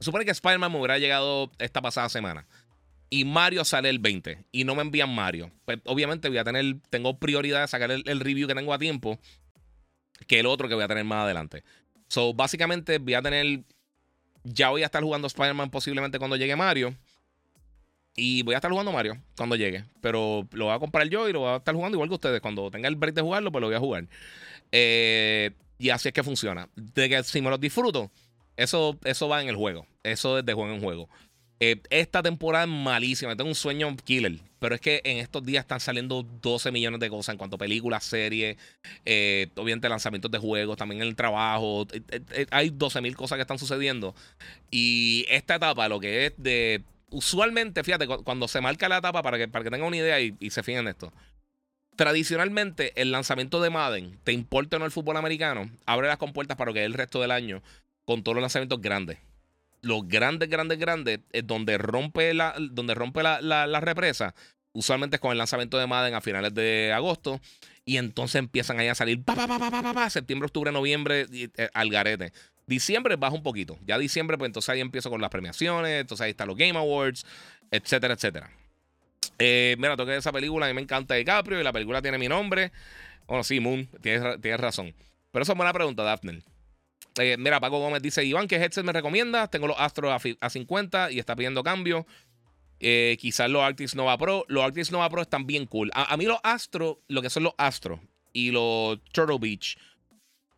supone 0.00 0.24
que 0.24 0.30
Spider-Man 0.30 0.72
me 0.72 0.78
hubiera 0.78 0.98
llegado 0.98 1.50
esta 1.58 1.82
pasada 1.82 2.08
semana 2.08 2.46
y 3.08 3.24
Mario 3.24 3.64
sale 3.64 3.88
el 3.88 3.98
20 3.98 4.44
y 4.50 4.64
no 4.64 4.74
me 4.74 4.82
envían 4.82 5.14
Mario, 5.14 5.52
pues 5.64 5.78
obviamente 5.84 6.28
voy 6.28 6.38
a 6.38 6.44
tener, 6.44 6.76
tengo 6.90 7.18
prioridad 7.18 7.60
de 7.60 7.68
sacar 7.68 7.90
el 7.90 8.20
review 8.20 8.48
que 8.48 8.54
tengo 8.54 8.74
a 8.74 8.78
tiempo 8.78 9.18
que 10.26 10.40
el 10.40 10.46
otro 10.46 10.68
que 10.68 10.74
voy 10.74 10.84
a 10.84 10.88
tener 10.88 11.04
más 11.04 11.24
adelante. 11.24 11.62
So, 12.08 12.34
básicamente 12.34 12.98
voy 12.98 13.14
a 13.14 13.22
tener. 13.22 13.64
Ya 14.48 14.70
voy 14.70 14.82
a 14.82 14.86
estar 14.86 15.02
jugando 15.02 15.26
Spider-Man 15.26 15.70
posiblemente 15.70 16.18
cuando 16.18 16.36
llegue 16.36 16.54
Mario. 16.54 16.94
Y 18.14 18.42
voy 18.42 18.54
a 18.54 18.58
estar 18.58 18.70
jugando 18.70 18.92
Mario 18.92 19.18
cuando 19.36 19.56
llegue. 19.56 19.84
Pero 20.00 20.48
lo 20.52 20.66
voy 20.66 20.74
a 20.74 20.78
comprar 20.78 21.08
yo 21.08 21.28
y 21.28 21.32
lo 21.32 21.40
voy 21.40 21.50
a 21.50 21.56
estar 21.56 21.74
jugando 21.74 21.96
igual 21.96 22.08
que 22.08 22.14
ustedes. 22.14 22.40
Cuando 22.40 22.70
tenga 22.70 22.88
el 22.88 22.96
break 22.96 23.14
de 23.14 23.22
jugarlo, 23.22 23.50
pues 23.50 23.60
lo 23.60 23.66
voy 23.66 23.76
a 23.76 23.80
jugar. 23.80 24.06
Eh, 24.72 25.50
y 25.78 25.90
así 25.90 26.08
es 26.08 26.14
que 26.14 26.22
funciona. 26.22 26.68
De 26.76 27.08
que 27.08 27.22
si 27.24 27.42
me 27.42 27.50
los 27.50 27.60
disfruto, 27.60 28.10
eso, 28.56 28.98
eso 29.04 29.28
va 29.28 29.42
en 29.42 29.48
el 29.48 29.56
juego. 29.56 29.86
Eso 30.02 30.38
es 30.38 30.46
de 30.46 30.52
juego 30.54 30.72
en 30.72 30.80
juego. 30.80 31.08
Eh, 31.58 31.80
esta 31.90 32.22
temporada 32.22 32.64
es 32.64 32.70
malísima. 32.70 33.36
Tengo 33.36 33.48
un 33.48 33.54
sueño 33.54 33.94
killer. 34.04 34.40
Pero 34.58 34.74
es 34.74 34.80
que 34.80 35.00
en 35.04 35.18
estos 35.18 35.44
días 35.44 35.62
están 35.62 35.80
saliendo 35.80 36.22
12 36.22 36.72
millones 36.72 36.98
de 36.98 37.10
cosas 37.10 37.34
en 37.34 37.38
cuanto 37.38 37.56
a 37.56 37.58
películas, 37.58 38.04
series, 38.04 38.56
eh, 39.04 39.48
obviamente 39.54 39.88
lanzamientos 39.88 40.30
de 40.30 40.38
juegos, 40.38 40.78
también 40.78 41.02
el 41.02 41.14
trabajo. 41.14 41.86
Eh, 41.92 42.46
hay 42.50 42.70
12 42.70 43.02
mil 43.02 43.14
cosas 43.16 43.36
que 43.36 43.42
están 43.42 43.58
sucediendo. 43.58 44.14
Y 44.70 45.26
esta 45.28 45.56
etapa, 45.56 45.88
lo 45.88 46.00
que 46.00 46.26
es 46.26 46.32
de. 46.38 46.82
Usualmente, 47.10 47.84
fíjate, 47.84 48.06
cuando 48.06 48.48
se 48.48 48.60
marca 48.60 48.88
la 48.88 48.98
etapa, 48.98 49.22
para 49.22 49.38
que, 49.38 49.46
para 49.46 49.62
que 49.62 49.70
tengan 49.70 49.86
una 49.86 49.96
idea 49.96 50.20
y, 50.20 50.50
se 50.50 50.62
fijen 50.62 50.80
en 50.80 50.88
esto. 50.88 51.12
Tradicionalmente, 51.94 52.92
el 53.00 53.12
lanzamiento 53.12 53.60
de 53.60 53.70
Madden, 53.70 54.18
te 54.24 54.32
importa 54.32 54.76
o 54.76 54.78
no 54.80 54.84
el 54.86 54.90
fútbol 54.90 55.16
americano, 55.16 55.70
abre 55.86 56.08
las 56.08 56.18
compuertas 56.18 56.56
para 56.56 56.72
que 56.72 56.84
el 56.84 56.94
resto 56.94 57.20
del 57.20 57.30
año 57.30 57.62
con 58.04 58.22
todos 58.22 58.34
los 58.34 58.42
lanzamientos 58.42 58.80
grandes. 58.80 59.18
Los 59.82 60.06
grandes, 60.08 60.48
grandes, 60.48 60.78
grandes, 60.78 61.20
es 61.32 61.46
donde 61.46 61.78
rompe 61.78 62.34
la, 62.34 62.54
donde 62.58 62.94
rompe 62.94 63.22
la, 63.22 63.40
la, 63.40 63.80
represa, 63.80 64.34
usualmente 64.72 65.16
es 65.16 65.20
con 65.20 65.32
el 65.32 65.38
lanzamiento 65.38 65.78
de 65.78 65.86
Madden 65.86 66.14
a 66.14 66.20
finales 66.20 66.54
de 66.54 66.92
agosto. 66.92 67.40
Y 67.84 67.98
entonces 67.98 68.36
empiezan 68.40 68.80
ahí 68.80 68.88
a 68.88 68.96
salir 68.96 69.22
pa, 69.22 69.34
pa, 69.34 69.46
pa, 69.46 70.10
septiembre, 70.10 70.46
octubre, 70.46 70.72
noviembre, 70.72 71.26
eh, 71.32 71.68
al 71.72 71.88
garete. 71.88 72.32
Diciembre 72.66 73.14
baja 73.14 73.34
un 73.34 73.44
poquito. 73.44 73.78
Ya 73.86 73.96
diciembre, 73.96 74.36
pues 74.36 74.48
entonces 74.48 74.68
ahí 74.70 74.80
empiezo 74.80 75.08
con 75.08 75.20
las 75.20 75.30
premiaciones, 75.30 76.00
entonces 76.00 76.24
ahí 76.24 76.30
están 76.30 76.48
los 76.48 76.56
Game 76.56 76.76
Awards, 76.76 77.24
etcétera, 77.70 78.14
etcétera. 78.14 78.50
Eh, 79.38 79.76
mira, 79.78 79.96
toqué 79.96 80.16
esa 80.16 80.32
película, 80.32 80.66
a 80.66 80.68
mí 80.68 80.74
me 80.74 80.80
encanta 80.80 81.14
DiCaprio 81.14 81.60
y 81.60 81.64
la 81.64 81.72
película 81.72 82.02
tiene 82.02 82.18
mi 82.18 82.26
nombre. 82.26 82.72
Bueno, 83.28 83.44
sí, 83.44 83.60
Moon, 83.60 83.88
tienes, 84.02 84.40
tienes 84.40 84.58
razón. 84.58 84.94
Pero 85.30 85.42
eso 85.44 85.52
es 85.52 85.56
buena 85.56 85.72
pregunta, 85.72 86.02
Daphne. 86.02 86.42
Eh, 87.18 87.36
mira, 87.38 87.60
Paco 87.60 87.78
Gómez 87.78 88.02
dice: 88.02 88.24
Iván, 88.24 88.48
¿qué 88.48 88.56
headset 88.56 88.84
me 88.84 88.92
recomienda? 88.92 89.48
Tengo 89.48 89.66
los 89.66 89.78
Astro 89.78 90.12
a, 90.12 90.50
50 90.50 91.12
y 91.12 91.18
está 91.18 91.36
pidiendo 91.36 91.62
cambio. 91.62 92.06
Eh, 92.78 93.16
quizás 93.18 93.50
los 93.50 93.62
Arctis 93.62 93.94
Nova 93.94 94.18
Pro. 94.18 94.44
Los 94.48 94.64
Arctis 94.64 94.92
Nova 94.92 95.08
Pro 95.08 95.22
están 95.22 95.46
bien 95.46 95.64
cool. 95.66 95.90
A, 95.94 96.14
mí 96.16 96.26
los 96.26 96.38
Astro, 96.42 97.00
lo 97.08 97.22
que 97.22 97.30
son 97.30 97.44
los 97.44 97.54
Astro 97.56 98.00
y 98.32 98.50
los 98.50 99.02
Turtle 99.12 99.38
Beach, 99.40 99.78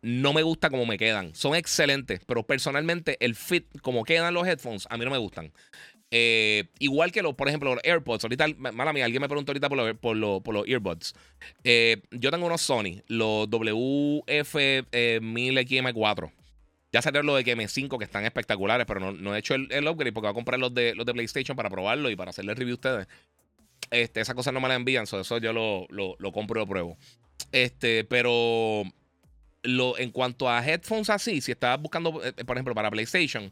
no 0.01 0.33
me 0.33 0.43
gusta 0.43 0.69
como 0.69 0.85
me 0.85 0.97
quedan. 0.97 1.33
Son 1.33 1.55
excelentes, 1.55 2.19
pero 2.25 2.43
personalmente 2.43 3.17
el 3.23 3.35
fit, 3.35 3.65
como 3.81 4.03
quedan 4.03 4.33
los 4.33 4.45
headphones, 4.47 4.85
a 4.89 4.97
mí 4.97 5.05
no 5.05 5.11
me 5.11 5.17
gustan. 5.17 5.53
Eh, 6.11 6.65
igual 6.79 7.11
que 7.11 7.21
los, 7.21 7.35
por 7.35 7.47
ejemplo, 7.47 7.75
los 7.75 7.83
AirPods. 7.83 8.23
Ahorita, 8.23 8.47
mala 8.57 8.91
mía, 8.93 9.05
alguien 9.05 9.21
me 9.21 9.29
preguntó 9.29 9.51
ahorita 9.51 9.69
por, 9.69 9.95
por, 9.97 10.17
los 10.17 10.41
earbuds. 10.67 11.13
yo 11.63 12.31
tengo 12.31 12.47
unos 12.47 12.61
Sony, 12.61 13.03
los 13.07 13.47
WF-1000XM4. 13.47 16.31
Ya 16.91 17.01
salieron 17.01 17.27
los 17.27 17.37
de 17.37 17.45
KM5 17.45 17.97
que 17.97 18.05
están 18.05 18.25
espectaculares, 18.25 18.85
pero 18.87 18.99
no, 18.99 19.11
no 19.11 19.35
he 19.35 19.39
hecho 19.39 19.53
el, 19.53 19.87
upgrade 19.87 20.11
porque 20.11 20.25
voy 20.25 20.31
a 20.31 20.33
comprar 20.33 20.59
los 20.59 20.73
de, 20.73 20.95
los 20.95 21.05
de 21.05 21.13
PlayStation 21.13 21.55
para 21.55 21.69
probarlo 21.69 22.09
y 22.09 22.15
para 22.15 22.31
hacerle 22.31 22.55
review 22.55 22.73
a 22.73 22.75
ustedes. 22.75 23.07
Este, 23.91 24.21
esas 24.21 24.35
cosas 24.35 24.53
no 24.53 24.61
me 24.61 24.67
las 24.67 24.77
envían, 24.77 25.03
eso 25.03 25.37
yo 25.37 25.53
lo, 25.53 25.87
lo, 25.89 26.31
compro 26.31 26.59
y 26.59 26.63
lo 26.63 26.67
pruebo. 26.67 26.97
Este, 27.51 28.03
pero 28.03 28.83
lo, 29.63 29.97
en 29.97 30.11
cuanto 30.11 30.49
a 30.49 30.65
headphones 30.65 31.09
así, 31.09 31.41
si 31.41 31.51
estás 31.51 31.79
buscando, 31.81 32.23
eh, 32.23 32.33
por 32.45 32.57
ejemplo, 32.57 32.75
para 32.75 32.91
PlayStation, 32.91 33.51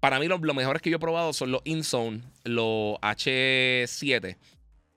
para 0.00 0.18
mí 0.18 0.26
los 0.26 0.40
mejores 0.40 0.80
que 0.80 0.90
yo 0.90 0.96
he 0.96 1.00
probado 1.00 1.32
son 1.32 1.52
los 1.52 1.60
InZone, 1.64 2.22
los 2.44 2.96
H7, 3.00 4.36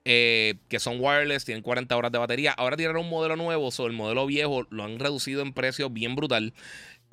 eh, 0.06 0.56
que 0.68 0.80
son 0.80 0.98
wireless, 0.98 1.44
tienen 1.44 1.62
40 1.62 1.96
horas 1.96 2.10
de 2.10 2.18
batería. 2.18 2.52
Ahora 2.52 2.76
tienen 2.76 2.96
un 2.96 3.08
modelo 3.08 3.36
nuevo, 3.36 3.68
o 3.68 3.86
el 3.86 3.92
modelo 3.92 4.26
viejo 4.26 4.66
lo 4.70 4.84
han 4.84 4.98
reducido 4.98 5.42
en 5.42 5.52
precio 5.52 5.90
bien 5.90 6.16
brutal. 6.16 6.54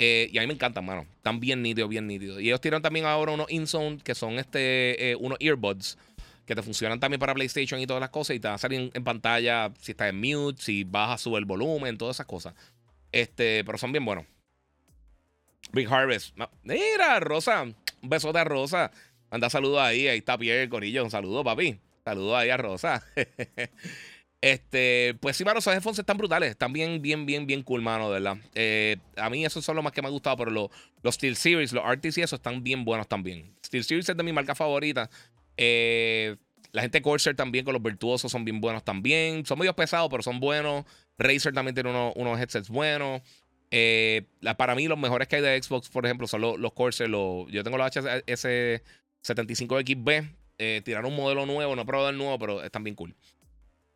Eh, 0.04 0.32
y 0.34 0.40
a 0.40 0.42
mí 0.42 0.48
me 0.48 0.56
encantan, 0.56 0.84
mano. 0.84 1.06
Están 1.18 1.40
bien 1.40 1.62
nítidos, 1.62 1.88
bien 1.88 2.08
nítidos. 2.08 2.42
Y 2.42 2.48
ellos 2.48 2.60
tiran 2.60 2.82
también 2.82 3.06
ahora 3.06 3.34
unos 3.34 3.52
InZone, 3.52 4.00
que 4.00 4.16
son 4.16 4.40
este, 4.40 5.12
eh, 5.12 5.16
unos 5.16 5.38
earbuds, 5.40 5.96
que 6.48 6.56
te 6.56 6.64
funcionan 6.64 7.00
también 7.00 7.20
para 7.20 7.36
PlayStation 7.36 7.80
y 7.80 7.86
todas 7.86 8.02
las 8.02 8.10
cosas. 8.10 8.36
Y 8.36 8.40
te 8.40 8.48
van 8.48 8.56
a 8.56 8.58
salir 8.58 8.90
en, 8.92 9.04
pantalla 9.04 9.72
si 9.80 9.92
estás 9.92 10.10
en 10.10 10.20
mute, 10.20 10.60
si 10.60 10.86
bajas, 10.86 11.22
sube 11.22 11.38
el 11.38 11.46
volumen, 11.46 12.00
todas 12.00 12.16
esas 12.16 12.26
cosas. 12.26 12.56
Este, 13.12 13.64
pero 13.64 13.78
son 13.78 13.92
bien 13.92 14.04
buenos. 14.04 14.26
Big 15.72 15.88
Harvest. 15.88 16.36
Mira, 16.64 17.20
Rosa. 17.20 17.62
Un 17.62 17.76
besote 18.02 18.40
a 18.40 18.44
Rosa. 18.44 18.90
Manda 19.30 19.52
saludos 19.52 19.82
ahí. 19.82 20.08
Ahí 20.08 20.18
está 20.18 20.36
Pierre 20.36 20.68
Corillo. 20.68 21.04
Un 21.04 21.12
saludo, 21.12 21.44
papi. 21.44 21.80
Saludos 22.04 22.38
ahí 22.38 22.50
a 22.50 22.58
Rosa. 22.58 23.06
Este, 24.42 25.16
pues 25.22 25.38
sí, 25.38 25.46
mano, 25.46 25.60
esos 25.60 25.72
headphones 25.72 26.00
están 26.00 26.18
brutales. 26.18 26.50
Están 26.50 26.74
bien, 26.74 27.00
bien, 27.02 27.28
bien, 27.28 27.46
bien 27.46 27.62
cool, 27.62 27.84
mano, 27.84 28.08
de 28.08 28.14
verdad. 28.20 28.38
Eh, 28.56 28.98
a 29.16 29.30
mí 29.30 29.46
esos 29.46 29.64
son 29.64 29.76
los 29.76 29.84
más 29.84 29.94
que 29.94 30.02
me 30.02 30.08
han 30.08 30.14
gustado, 30.14 30.36
pero 30.38 30.50
los, 30.50 30.72
los 31.04 31.14
Steel 31.16 31.36
Series, 31.36 31.72
los 31.72 31.86
Artis 31.86 32.18
y 32.18 32.22
eso 32.22 32.38
están 32.38 32.64
bien 32.64 32.84
buenos 32.84 33.08
también. 33.08 33.54
Steel 33.64 33.84
Series 33.84 34.10
es 34.10 34.18
de 34.18 34.24
mi 34.24 34.34
marca 34.34 34.56
favorita. 34.56 35.12
Eh, 35.58 36.38
la 36.72 36.82
gente 36.82 37.04
Corsair 37.04 37.36
también 37.36 37.66
con 37.66 37.74
los 37.74 37.84
virtuosos 37.84 38.32
son 38.32 38.44
bien 38.44 38.60
buenos 38.62 38.84
también. 38.84 39.46
Son 39.46 39.60
medio 39.60 39.76
pesados, 39.76 40.10
pero 40.10 40.24
son 40.24 40.40
buenos. 40.40 40.86
Razer 41.20 41.54
también 41.54 41.76
tiene 41.76 41.92
unos, 41.92 42.40
headsets 42.40 42.70
buenos. 42.70 43.22
Eh, 43.70 44.24
para 44.58 44.74
mí, 44.74 44.88
los 44.88 44.98
mejores 44.98 45.28
que 45.28 45.36
hay 45.36 45.44
de 45.44 45.62
Xbox, 45.62 45.90
por 45.90 46.04
ejemplo, 46.06 46.26
son 46.28 46.42
los, 46.42 46.58
los 46.60 46.74
Corsair. 46.74 47.12
yo 47.12 47.64
tengo 47.64 47.78
los 47.78 47.92
HS75XB. 47.92 50.34
tiraron 50.84 51.12
un 51.12 51.18
modelo 51.18 51.46
nuevo, 51.46 51.76
no 51.76 51.84
he 51.84 51.86
probado 51.86 52.10
el 52.10 52.18
nuevo, 52.18 52.40
pero 52.40 52.64
están 52.64 52.84
bien 52.84 52.96
cool. 52.96 53.16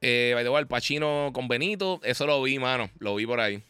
Eh, 0.08 0.34
by 0.36 0.44
the 0.44 0.52
way, 0.52 0.62
el 0.62 0.68
Pachino 0.68 1.32
con 1.34 1.48
Benito, 1.48 2.00
eso 2.04 2.28
lo 2.28 2.40
vi, 2.44 2.60
mano. 2.60 2.92
Lo 3.00 3.16
vi 3.16 3.26
por 3.26 3.40
ahí. 3.40 3.64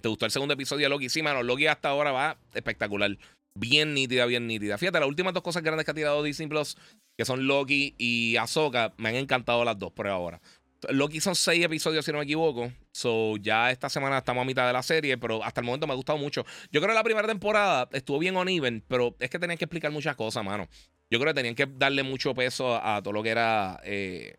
¿Te 0.00 0.08
gustó 0.08 0.24
el 0.24 0.32
segundo 0.32 0.54
episodio 0.54 0.86
de 0.86 0.88
Loki? 0.88 1.08
Sí, 1.08 1.22
mano. 1.22 1.44
Loki 1.44 1.68
hasta 1.68 1.90
ahora 1.90 2.10
va 2.10 2.36
espectacular. 2.52 3.16
Bien 3.54 3.94
nítida, 3.94 4.26
bien 4.26 4.48
nítida. 4.48 4.76
Fíjate, 4.76 4.98
las 4.98 5.08
últimas 5.08 5.32
dos 5.34 5.44
cosas 5.44 5.62
grandes 5.62 5.84
que 5.84 5.92
ha 5.92 5.94
tirado 5.94 6.20
Disney 6.24 6.48
Plus, 6.48 6.76
que 7.16 7.24
son 7.24 7.46
Loki 7.46 7.94
y 7.96 8.34
Ahsoka, 8.38 8.92
me 8.96 9.10
han 9.10 9.14
encantado 9.14 9.64
las 9.64 9.78
dos 9.78 9.92
por 9.92 10.08
ahora. 10.08 10.40
Loki 10.88 11.20
son 11.20 11.36
seis 11.36 11.64
episodios, 11.64 12.04
si 12.04 12.10
no 12.10 12.18
me 12.18 12.24
equivoco. 12.24 12.72
So, 12.90 13.36
ya 13.36 13.70
esta 13.70 13.88
semana 13.88 14.18
estamos 14.18 14.42
a 14.42 14.44
mitad 14.44 14.66
de 14.66 14.72
la 14.72 14.82
serie, 14.82 15.16
pero 15.16 15.44
hasta 15.44 15.60
el 15.60 15.64
momento 15.64 15.86
me 15.86 15.92
ha 15.92 15.96
gustado 15.96 16.18
mucho. 16.18 16.44
Yo 16.72 16.80
creo 16.80 16.88
que 16.88 16.94
la 16.94 17.04
primera 17.04 17.28
temporada 17.28 17.88
estuvo 17.92 18.18
bien 18.18 18.36
uneven, 18.36 18.82
pero 18.88 19.14
es 19.20 19.30
que 19.30 19.38
tenían 19.38 19.58
que 19.58 19.66
explicar 19.66 19.92
muchas 19.92 20.16
cosas, 20.16 20.44
mano. 20.44 20.66
Yo 21.08 21.20
creo 21.20 21.32
que 21.32 21.38
tenían 21.38 21.54
que 21.54 21.66
darle 21.66 22.02
mucho 22.02 22.34
peso 22.34 22.74
a, 22.74 23.00
todo 23.00 23.12
lo 23.12 23.22
que 23.22 23.28
era 23.28 23.80
eh, 23.84 24.34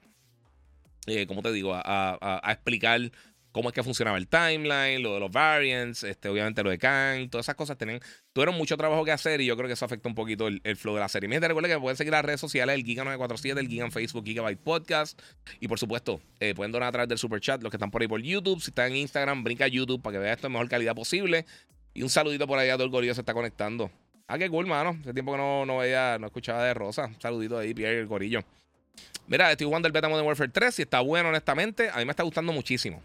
eh, 1.07 1.25
como 1.25 1.41
te 1.41 1.51
digo, 1.51 1.73
a, 1.73 2.41
explicar 2.49 2.99
cómo 3.51 3.69
es 3.69 3.73
que 3.73 3.81
funcionaba 3.81 4.17
el 4.17 4.27
timeline, 4.27 5.01
lo 5.01 5.15
de 5.15 5.19
los 5.19 5.31
variants, 5.31 6.03
este, 6.03 6.29
obviamente 6.29 6.61
lo 6.63 6.69
de 6.69 6.77
Kang, 6.77 7.29
todas 7.29 7.45
esas 7.45 7.55
cosas 7.55 7.77
tienen, 7.77 7.99
tuvieron 8.33 8.55
mucho 8.55 8.77
trabajo 8.77 9.03
que 9.03 9.11
hacer 9.11 9.41
y 9.41 9.45
yo 9.45 9.55
creo 9.57 9.67
que 9.67 9.73
eso 9.73 9.85
afecta 9.85 10.07
un 10.07 10.13
poquito 10.13 10.47
el, 10.47 10.75
flow 10.75 10.93
de 10.93 10.99
la 10.99 11.09
serie. 11.09 11.27
Miren, 11.27 11.47
recuerden 11.47 11.71
que 11.71 11.79
pueden 11.79 11.97
seguir 11.97 12.11
las 12.11 12.23
redes 12.23 12.39
sociales, 12.39 12.75
el 12.75 12.85
Giga947, 12.85 13.57
el 13.57 13.67
Giga 13.67 13.85
en 13.85 13.91
Facebook, 13.91 14.25
Gigabyte 14.25 14.59
Podcast 14.59 15.19
y 15.59 15.67
por 15.67 15.79
supuesto, 15.79 16.21
eh, 16.39 16.53
pueden 16.53 16.71
donar 16.71 16.89
a 16.89 16.91
través 16.91 17.09
del 17.09 17.17
Super 17.17 17.39
Chat 17.39 17.63
los 17.63 17.71
que 17.71 17.77
están 17.77 17.89
por 17.89 18.01
ahí 18.01 18.07
por 18.07 18.21
YouTube. 18.21 18.61
Si 18.61 18.69
están 18.69 18.91
en 18.91 18.97
Instagram, 18.97 19.43
brinca 19.43 19.65
a 19.65 19.69
YouTube 19.69 20.01
para 20.03 20.13
que 20.13 20.19
vean 20.19 20.33
esto 20.33 20.47
en 20.47 20.53
mejor 20.53 20.69
calidad 20.69 20.93
posible. 20.93 21.45
Y 21.93 22.03
un 22.03 22.09
saludito 22.09 22.45
por 22.45 22.59
allá, 22.59 22.73
todo 22.73 22.83
el 22.83 22.91
gorillo 22.91 23.15
se 23.15 23.21
está 23.21 23.33
conectando. 23.33 23.89
Ah, 24.27 24.37
qué 24.37 24.49
cool, 24.49 24.67
mano. 24.67 24.97
Hace 25.01 25.13
tiempo 25.13 25.31
que 25.31 25.37
no, 25.37 25.65
no 25.65 25.77
veía, 25.77 26.17
no 26.19 26.27
escuchaba 26.27 26.63
de 26.63 26.73
Rosa. 26.73 27.05
Un 27.07 27.19
saludito 27.19 27.57
ahí, 27.57 27.73
Pierre, 27.73 28.01
el 28.01 28.07
gorillo. 28.07 28.43
Mira, 29.27 29.51
estoy 29.51 29.65
jugando 29.65 29.87
el 29.87 29.91
Beta 29.91 30.07
Modern 30.07 30.25
Warfare 30.25 30.49
3 30.49 30.79
y 30.79 30.81
está 30.83 31.01
bueno, 31.01 31.29
honestamente. 31.29 31.89
A 31.89 31.97
mí 31.97 32.05
me 32.05 32.11
está 32.11 32.23
gustando 32.23 32.53
muchísimo. 32.53 33.01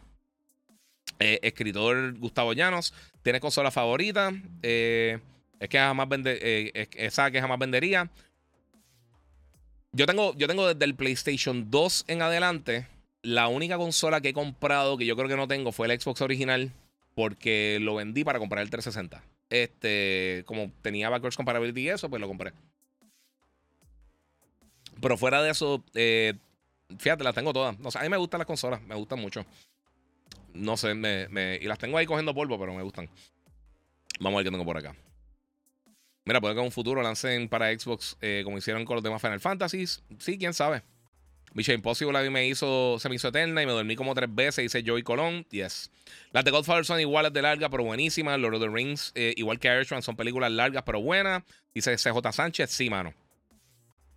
Eh, 1.19 1.41
escritor 1.43 2.17
Gustavo 2.19 2.53
Llanos 2.53 2.95
tiene 3.23 3.41
consola 3.41 3.71
favorita. 3.71 4.33
Eh, 4.63 5.19
es 5.59 5.69
que 5.69 5.79
jamás 5.79 6.09
vende, 6.09 6.39
eh, 6.41 6.89
esa 6.97 7.31
que 7.31 7.41
jamás 7.41 7.59
vendería. 7.59 8.09
Yo 9.93 10.07
tengo, 10.07 10.35
yo 10.37 10.47
tengo 10.47 10.67
desde 10.67 10.85
el 10.85 10.95
PlayStation 10.95 11.71
2 11.71 12.05
en 12.07 12.23
adelante. 12.23 12.87
La 13.23 13.49
única 13.49 13.77
consola 13.77 14.21
que 14.21 14.31
he 14.31 14.33
comprado 14.33 14.97
que 14.97 15.07
yo 15.07 15.17
creo 15.17 15.29
que 15.29 15.37
no 15.37 15.49
tengo 15.49 15.73
fue 15.73 15.93
el 15.93 16.01
Xbox 16.01 16.21
original. 16.21 16.73
Porque 17.15 17.79
lo 17.81 17.97
vendí 17.97 18.25
para 18.25 18.39
comprar 18.39 18.63
el 18.63 18.71
360. 18.71 19.23
Este, 19.51 20.45
como 20.47 20.73
tenía 20.81 21.11
backwards 21.11 21.37
compatibility 21.37 21.83
y 21.83 21.89
eso, 21.91 22.09
pues 22.09 22.21
lo 22.21 22.29
compré. 22.29 22.53
Pero 25.01 25.17
fuera 25.17 25.43
de 25.43 25.51
eso, 25.51 25.83
eh, 25.95 26.35
fíjate, 26.99 27.25
las 27.25 27.35
tengo 27.35 27.53
todas. 27.53 27.77
a 27.97 28.03
mí 28.03 28.09
me 28.09 28.17
gustan 28.17 28.39
las 28.39 28.47
consolas, 28.47 28.83
me 28.83 28.95
gustan 28.95 29.21
mucho. 29.21 29.45
No 30.55 30.77
sé, 30.77 30.95
me, 30.95 31.59
y 31.61 31.65
las 31.65 31.79
tengo 31.79 31.99
ahí 31.99 32.07
cogiendo 32.07 32.35
polvo, 32.35 32.59
pero 32.59 32.75
me 32.75 32.83
gustan. 32.83 33.09
Vamos 34.21 34.37
a 34.37 34.39
ver 34.39 34.47
qué 34.47 34.51
tengo 34.51 34.65
por 34.65 34.77
acá. 34.77 34.95
Mira, 36.25 36.41
puede 36.41 36.55
que 36.55 36.61
en 36.61 36.67
un 36.67 36.73
futuro 36.73 37.03
lancen 37.03 37.49
para 37.49 37.77
Xbox 37.77 38.17
eh, 38.21 38.43
como 38.45 38.59
hicieron 38.59 38.85
con 38.85 38.95
los 38.97 39.03
demás 39.03 39.21
Final 39.21 39.41
Fantasies. 39.41 40.03
Sí, 40.19 40.39
quién 40.39 40.55
sabe. 40.55 40.83
Mission 41.55 41.77
Impossible 41.77 42.17
a 42.19 42.23
mí 42.23 42.31
me 42.31 42.47
hizo, 42.47 42.99
se 42.99 43.09
me 43.09 43.17
hizo 43.17 43.29
eterna 43.29 43.63
y 43.63 43.67
me 43.67 43.73
dormí 43.73 43.97
como 43.97 44.15
tres 44.15 44.33
veces. 44.33 44.63
Dice 44.63 44.83
Joey 44.87 45.03
Colón. 45.03 45.45
Yes. 45.51 45.91
Las 46.33 46.45
de 46.45 46.51
Godfather 46.51 46.85
son 46.85 47.01
iguales 47.01 47.33
de 47.33 47.43
largas, 47.43 47.71
pero 47.71 47.85
buenísimas. 47.85 48.39
Lord 48.39 48.55
of 48.55 48.63
the 48.63 48.69
Rings, 48.69 49.13
eh, 49.15 49.35
igual 49.37 49.59
que 49.59 49.69
Irishman, 49.69 50.03
son 50.03 50.17
películas 50.17 50.51
largas, 50.53 50.83
pero 50.85 51.01
buenas. 51.01 51.43
Dice 51.75 51.97
CJ 51.97 52.33
Sánchez. 52.33 52.71
Sí, 52.71 52.89
mano. 52.89 53.13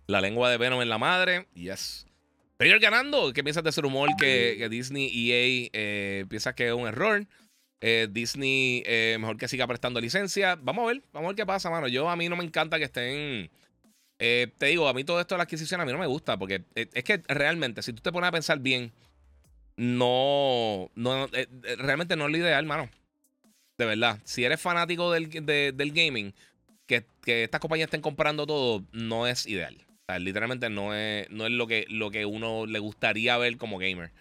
La 0.06 0.20
lengua 0.20 0.50
de 0.50 0.56
Venom 0.56 0.82
en 0.82 0.88
la 0.88 0.98
madre. 0.98 1.46
Yes. 1.54 2.06
Pero 2.56 2.78
ganando. 2.80 3.32
¿Qué 3.32 3.42
piensas 3.42 3.64
de 3.64 3.70
ese 3.70 3.80
rumor 3.80 4.10
que, 4.18 4.66
Disney 4.70 5.10
EA 5.12 5.70
eh, 5.72 6.24
piensa 6.28 6.54
que 6.54 6.68
es 6.68 6.72
un 6.72 6.86
error? 6.86 7.26
Eh, 7.80 8.08
Disney, 8.10 8.82
eh, 8.86 9.16
mejor 9.20 9.36
que 9.36 9.48
siga 9.48 9.66
prestando 9.66 10.00
licencia. 10.00 10.56
Vamos 10.56 10.84
a 10.84 10.86
ver, 10.86 11.02
vamos 11.12 11.26
a 11.26 11.28
ver 11.30 11.36
qué 11.36 11.46
pasa, 11.46 11.70
mano. 11.70 11.88
Yo 11.88 12.08
a 12.08 12.16
mí 12.16 12.28
no 12.28 12.36
me 12.36 12.44
encanta 12.44 12.78
que 12.78 12.84
estén. 12.84 13.50
te 14.18 14.66
digo, 14.66 14.88
a 14.88 14.94
mí 14.94 15.04
todo 15.04 15.20
esto 15.20 15.34
de 15.34 15.38
la 15.38 15.44
adquisición 15.44 15.80
a 15.80 15.84
mí 15.84 15.92
no 15.92 15.98
me 15.98 16.06
gusta. 16.06 16.38
Porque 16.38 16.62
es 16.74 17.04
que 17.04 17.22
realmente, 17.28 17.82
si 17.82 17.92
tú 17.92 18.00
te 18.00 18.12
pones 18.12 18.28
a 18.28 18.32
pensar 18.32 18.60
bien, 18.60 18.92
no. 19.76 20.90
no 20.94 21.28
realmente 21.78 22.16
no 22.16 22.26
es 22.26 22.30
lo 22.30 22.38
ideal, 22.38 22.64
mano. 22.64 22.88
De 23.76 23.84
verdad. 23.84 24.20
Si 24.24 24.44
eres 24.44 24.60
fanático 24.60 25.10
del, 25.12 25.28
del 25.28 25.92
gaming, 25.92 26.32
que, 26.86 27.04
que 27.22 27.44
estas 27.44 27.60
compañías 27.60 27.88
estén 27.88 28.00
comprando 28.00 28.46
todo, 28.46 28.84
no 28.92 29.26
es 29.26 29.46
ideal 29.46 29.85
literalmente 30.18 30.70
no 30.70 30.94
es, 30.94 31.28
no 31.30 31.46
es 31.46 31.52
lo, 31.52 31.66
que, 31.66 31.86
lo 31.88 32.10
que 32.10 32.24
uno 32.26 32.66
le 32.66 32.78
gustaría 32.78 33.36
ver 33.38 33.56
como 33.56 33.78
gamer. 33.78 34.12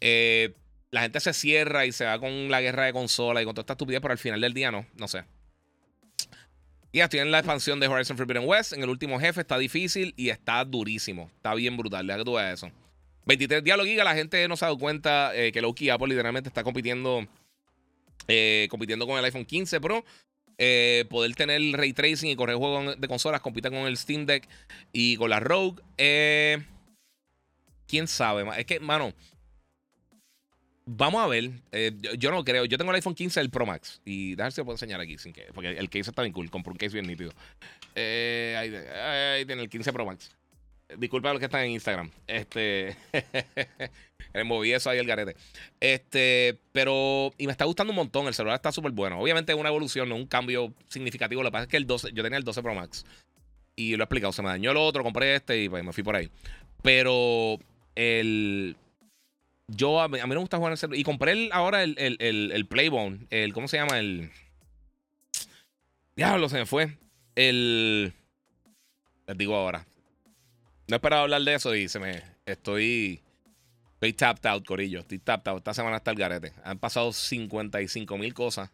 Eh, 0.00 0.54
la 0.90 1.02
gente 1.02 1.20
se 1.20 1.32
cierra 1.32 1.86
y 1.86 1.92
se 1.92 2.04
va 2.04 2.18
con 2.18 2.50
la 2.50 2.60
guerra 2.60 2.84
de 2.86 2.92
consola 2.92 3.40
y 3.42 3.44
con 3.44 3.54
toda 3.54 3.62
esta 3.62 3.74
estupidez, 3.74 4.00
pero 4.00 4.12
al 4.12 4.18
final 4.18 4.40
del 4.40 4.54
día 4.54 4.70
no, 4.70 4.86
no 4.96 5.08
sé. 5.08 5.24
Y 6.92 6.98
ya 6.98 7.04
estoy 7.04 7.20
en 7.20 7.30
la 7.30 7.38
expansión 7.38 7.80
de 7.80 7.88
Horizon 7.88 8.16
Forbidden 8.18 8.46
West. 8.46 8.74
En 8.74 8.82
el 8.82 8.90
último 8.90 9.18
jefe 9.18 9.40
está 9.40 9.56
difícil 9.56 10.12
y 10.16 10.28
está 10.28 10.62
durísimo. 10.64 11.30
Está 11.36 11.54
bien 11.54 11.76
brutal. 11.78 12.06
Deja 12.06 12.18
que 12.18 12.24
tú 12.24 12.34
veas 12.34 12.52
eso. 12.54 12.70
23 13.24 13.64
Diablo 13.64 13.84
Giga, 13.84 14.04
la 14.04 14.14
gente 14.14 14.46
no 14.48 14.56
se 14.56 14.64
ha 14.64 14.68
dado 14.68 14.78
cuenta 14.78 15.34
eh, 15.34 15.52
que 15.52 15.62
Loki 15.62 15.88
Apple 15.88 16.08
literalmente 16.08 16.48
está 16.48 16.62
compitiendo, 16.62 17.26
eh, 18.28 18.66
compitiendo 18.68 19.06
con 19.06 19.18
el 19.18 19.24
iPhone 19.24 19.46
15 19.46 19.80
Pro. 19.80 20.04
Eh, 20.64 21.06
poder 21.10 21.34
tener 21.34 21.60
ray 21.72 21.92
tracing 21.92 22.30
y 22.30 22.36
correr 22.36 22.54
juegos 22.54 23.00
de 23.00 23.08
consolas, 23.08 23.40
compita 23.40 23.68
con 23.68 23.80
el 23.80 23.96
Steam 23.96 24.26
Deck 24.26 24.48
y 24.92 25.16
con 25.16 25.28
la 25.28 25.40
Rogue. 25.40 25.82
Quién 27.88 28.06
sabe, 28.06 28.44
es 28.56 28.64
que, 28.64 28.78
mano, 28.78 29.12
Vamos 30.84 31.22
a 31.22 31.26
ver. 31.28 31.50
yo, 32.18 32.30
no 32.30 32.44
creo. 32.44 32.64
Yo 32.64 32.76
tengo 32.76 32.90
el 32.90 32.96
iPhone 32.96 33.14
15, 33.14 33.40
el 33.40 33.50
Pro 33.50 33.66
Max. 33.66 34.00
Y 34.04 34.34
déjame 34.34 34.50
si 34.50 34.60
lo 34.60 34.64
puedo 34.64 34.74
enseñar 34.74 35.00
aquí. 35.00 35.16
sin 35.16 35.32
que 35.32 35.46
Porque 35.54 35.70
el 35.70 35.88
case 35.88 36.10
está 36.10 36.22
bien 36.22 36.32
cool. 36.32 36.50
Compré 36.50 36.72
un 36.72 36.76
case 36.76 36.92
bien 36.92 37.06
nítido. 37.06 37.32
ahí, 37.94 38.74
ahí, 38.74 39.44
tiene 39.46 39.62
el 39.62 39.68
15 39.68 39.92
Pro 39.92 40.04
Max. 40.04 40.30
Disculpa 40.98 41.30
a 41.30 41.32
los 41.32 41.40
que 41.40 41.46
están 41.46 41.64
en 41.64 41.72
Instagram. 41.72 42.10
Este. 42.26 42.96
me 44.34 44.44
moví 44.44 44.72
eso 44.72 44.90
ahí 44.90 44.98
el 44.98 45.06
garete. 45.06 45.36
Este. 45.80 46.58
Pero. 46.72 47.32
Y 47.38 47.46
me 47.46 47.52
está 47.52 47.64
gustando 47.64 47.92
un 47.92 47.96
montón. 47.96 48.26
El 48.26 48.34
celular 48.34 48.56
está 48.56 48.72
súper 48.72 48.92
bueno. 48.92 49.20
Obviamente 49.20 49.52
es 49.52 49.58
una 49.58 49.68
evolución, 49.68 50.08
no 50.08 50.16
un 50.16 50.26
cambio 50.26 50.72
significativo. 50.88 51.42
Lo 51.42 51.48
que 51.48 51.52
pasa 51.52 51.64
es 51.64 51.68
que 51.68 51.76
el 51.76 51.86
12. 51.86 52.12
Yo 52.12 52.22
tenía 52.22 52.38
el 52.38 52.44
12 52.44 52.62
Pro 52.62 52.74
Max. 52.74 53.04
Y 53.76 53.96
lo 53.96 54.02
he 54.02 54.04
explicado. 54.04 54.32
Se 54.32 54.42
me 54.42 54.48
dañó 54.48 54.70
el 54.70 54.76
otro, 54.76 55.02
compré 55.02 55.34
este 55.34 55.62
y 55.62 55.68
pues 55.68 55.84
me 55.84 55.92
fui 55.92 56.02
por 56.02 56.16
ahí. 56.16 56.30
Pero. 56.82 57.58
El. 57.94 58.76
Yo. 59.68 60.00
A 60.00 60.08
mí, 60.08 60.18
no 60.18 60.26
me 60.26 60.36
gusta 60.36 60.56
jugar 60.56 60.70
en 60.70 60.72
el 60.72 60.78
celular. 60.78 60.98
Y 60.98 61.04
compré 61.04 61.32
el, 61.32 61.50
ahora 61.52 61.82
el, 61.82 61.96
el, 61.98 62.16
el, 62.20 62.52
el 62.52 62.66
Playbone. 62.66 63.26
El. 63.30 63.52
¿Cómo 63.52 63.68
se 63.68 63.76
llama? 63.76 63.98
El. 63.98 64.30
Diablo, 66.16 66.48
se 66.48 66.58
me 66.58 66.66
fue. 66.66 66.96
El. 67.34 68.12
Les 69.26 69.38
digo 69.38 69.54
ahora. 69.54 69.86
No 70.92 70.96
esperaba 70.96 71.22
hablar 71.22 71.40
de 71.40 71.54
eso 71.54 71.74
y 71.74 71.88
se 71.88 71.98
me. 71.98 72.22
Estoy. 72.44 73.22
Estoy 73.94 74.12
tapped 74.12 74.44
out, 74.44 74.62
Corillo. 74.66 75.00
Estoy 75.00 75.20
tapped 75.20 75.50
out. 75.50 75.56
Esta 75.56 75.72
semana 75.72 75.96
está 75.96 76.10
el 76.10 76.18
garete. 76.18 76.52
Han 76.64 76.78
pasado 76.78 77.14
55 77.14 78.18
mil 78.18 78.34
cosas. 78.34 78.68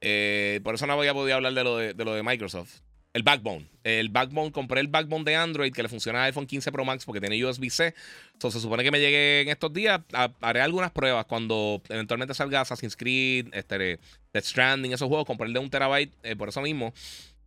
Eh, 0.00 0.60
por 0.64 0.76
eso 0.76 0.86
no 0.86 0.96
voy 0.96 1.08
a 1.08 1.12
poder 1.12 1.34
hablar 1.34 1.52
de 1.52 1.62
lo 1.62 1.76
de, 1.76 1.92
lo 1.92 2.14
de 2.14 2.22
Microsoft. 2.22 2.80
El 3.12 3.22
Backbone. 3.22 3.68
El 3.84 4.08
Backbone, 4.08 4.50
compré 4.50 4.80
el 4.80 4.88
Backbone 4.88 5.24
de 5.24 5.36
Android 5.36 5.74
que 5.74 5.82
le 5.82 5.90
funciona 5.90 6.20
al 6.20 6.28
iPhone 6.28 6.46
15 6.46 6.72
Pro 6.72 6.86
Max 6.86 7.04
porque 7.04 7.20
tiene 7.20 7.44
USB-C. 7.44 7.94
Entonces 8.32 8.58
se 8.58 8.64
supone 8.64 8.82
que 8.82 8.90
me 8.90 8.98
llegue 8.98 9.42
en 9.42 9.48
estos 9.48 9.70
días. 9.74 10.00
haré 10.40 10.62
algunas 10.62 10.90
pruebas 10.90 11.26
cuando 11.26 11.82
eventualmente 11.90 12.32
salga 12.32 12.62
Assassin's 12.62 12.96
Creed, 12.96 13.48
este, 13.52 13.98
Death 14.32 14.44
Stranding, 14.44 14.94
esos 14.94 15.06
juegos. 15.06 15.26
Compré 15.26 15.48
el 15.48 15.52
de 15.52 15.58
un 15.58 15.68
terabyte 15.68 16.14
eh, 16.22 16.34
por 16.34 16.48
eso 16.48 16.62
mismo. 16.62 16.94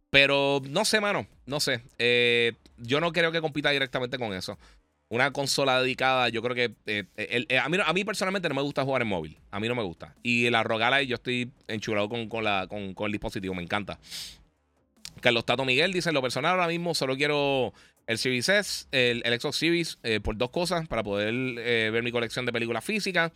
Pero 0.09 0.61
no 0.67 0.85
sé, 0.85 1.01
mano. 1.01 1.27
No 1.45 1.59
sé. 1.59 1.81
Eh, 1.97 2.53
yo 2.77 2.99
no 2.99 3.11
creo 3.11 3.31
que 3.31 3.41
compita 3.41 3.69
directamente 3.69 4.17
con 4.17 4.33
eso. 4.33 4.57
Una 5.09 5.31
consola 5.31 5.81
dedicada, 5.81 6.29
yo 6.29 6.41
creo 6.41 6.55
que. 6.55 6.75
Eh, 6.85 7.05
eh, 7.17 7.57
a, 7.57 7.93
mí, 7.93 8.03
personalmente 8.03 8.49
no 8.49 8.55
me 8.55 8.61
gusta 8.61 8.83
jugar 8.83 9.01
en 9.01 9.07
móvil. 9.07 9.37
A 9.51 9.59
mí 9.59 9.67
no 9.67 9.75
me 9.75 9.83
gusta. 9.83 10.15
Y 10.23 10.49
la 10.49 10.63
Rogala, 10.63 11.01
yo 11.03 11.15
estoy 11.15 11.51
enchulado 11.67 12.09
con, 12.09 12.27
con, 12.29 12.43
la, 12.43 12.67
con, 12.67 12.93
el 12.97 13.11
dispositivo. 13.11 13.53
Me 13.53 13.63
encanta. 13.63 13.99
Carlos 15.21 15.45
Tato 15.45 15.65
Miguel 15.65 15.93
dice: 15.93 16.11
lo 16.11 16.21
personal 16.21 16.51
ahora 16.51 16.67
mismo 16.67 16.93
solo 16.93 17.15
quiero 17.15 17.73
el 18.07 18.17
Series 18.17 18.49
S, 18.49 18.87
el, 18.91 19.21
Xbox 19.39 19.57
Series, 19.57 19.99
por 20.23 20.37
dos 20.37 20.51
cosas: 20.51 20.87
para 20.87 21.03
poder 21.03 21.33
ver 21.91 22.03
mi 22.03 22.11
colección 22.11 22.45
de 22.45 22.53
películas 22.53 22.83
físicas. 22.83 23.31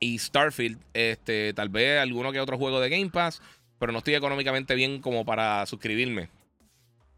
Y 0.00 0.18
Starfield, 0.18 0.78
este, 0.94 1.52
tal 1.54 1.70
vez 1.70 1.98
alguno 1.98 2.30
que 2.30 2.38
otro 2.38 2.56
juego 2.56 2.78
de 2.78 2.88
Game 2.88 3.10
Pass 3.10 3.42
pero 3.78 3.92
no 3.92 3.98
estoy 3.98 4.14
económicamente 4.14 4.74
bien 4.74 5.00
como 5.00 5.24
para 5.24 5.64
suscribirme. 5.66 6.28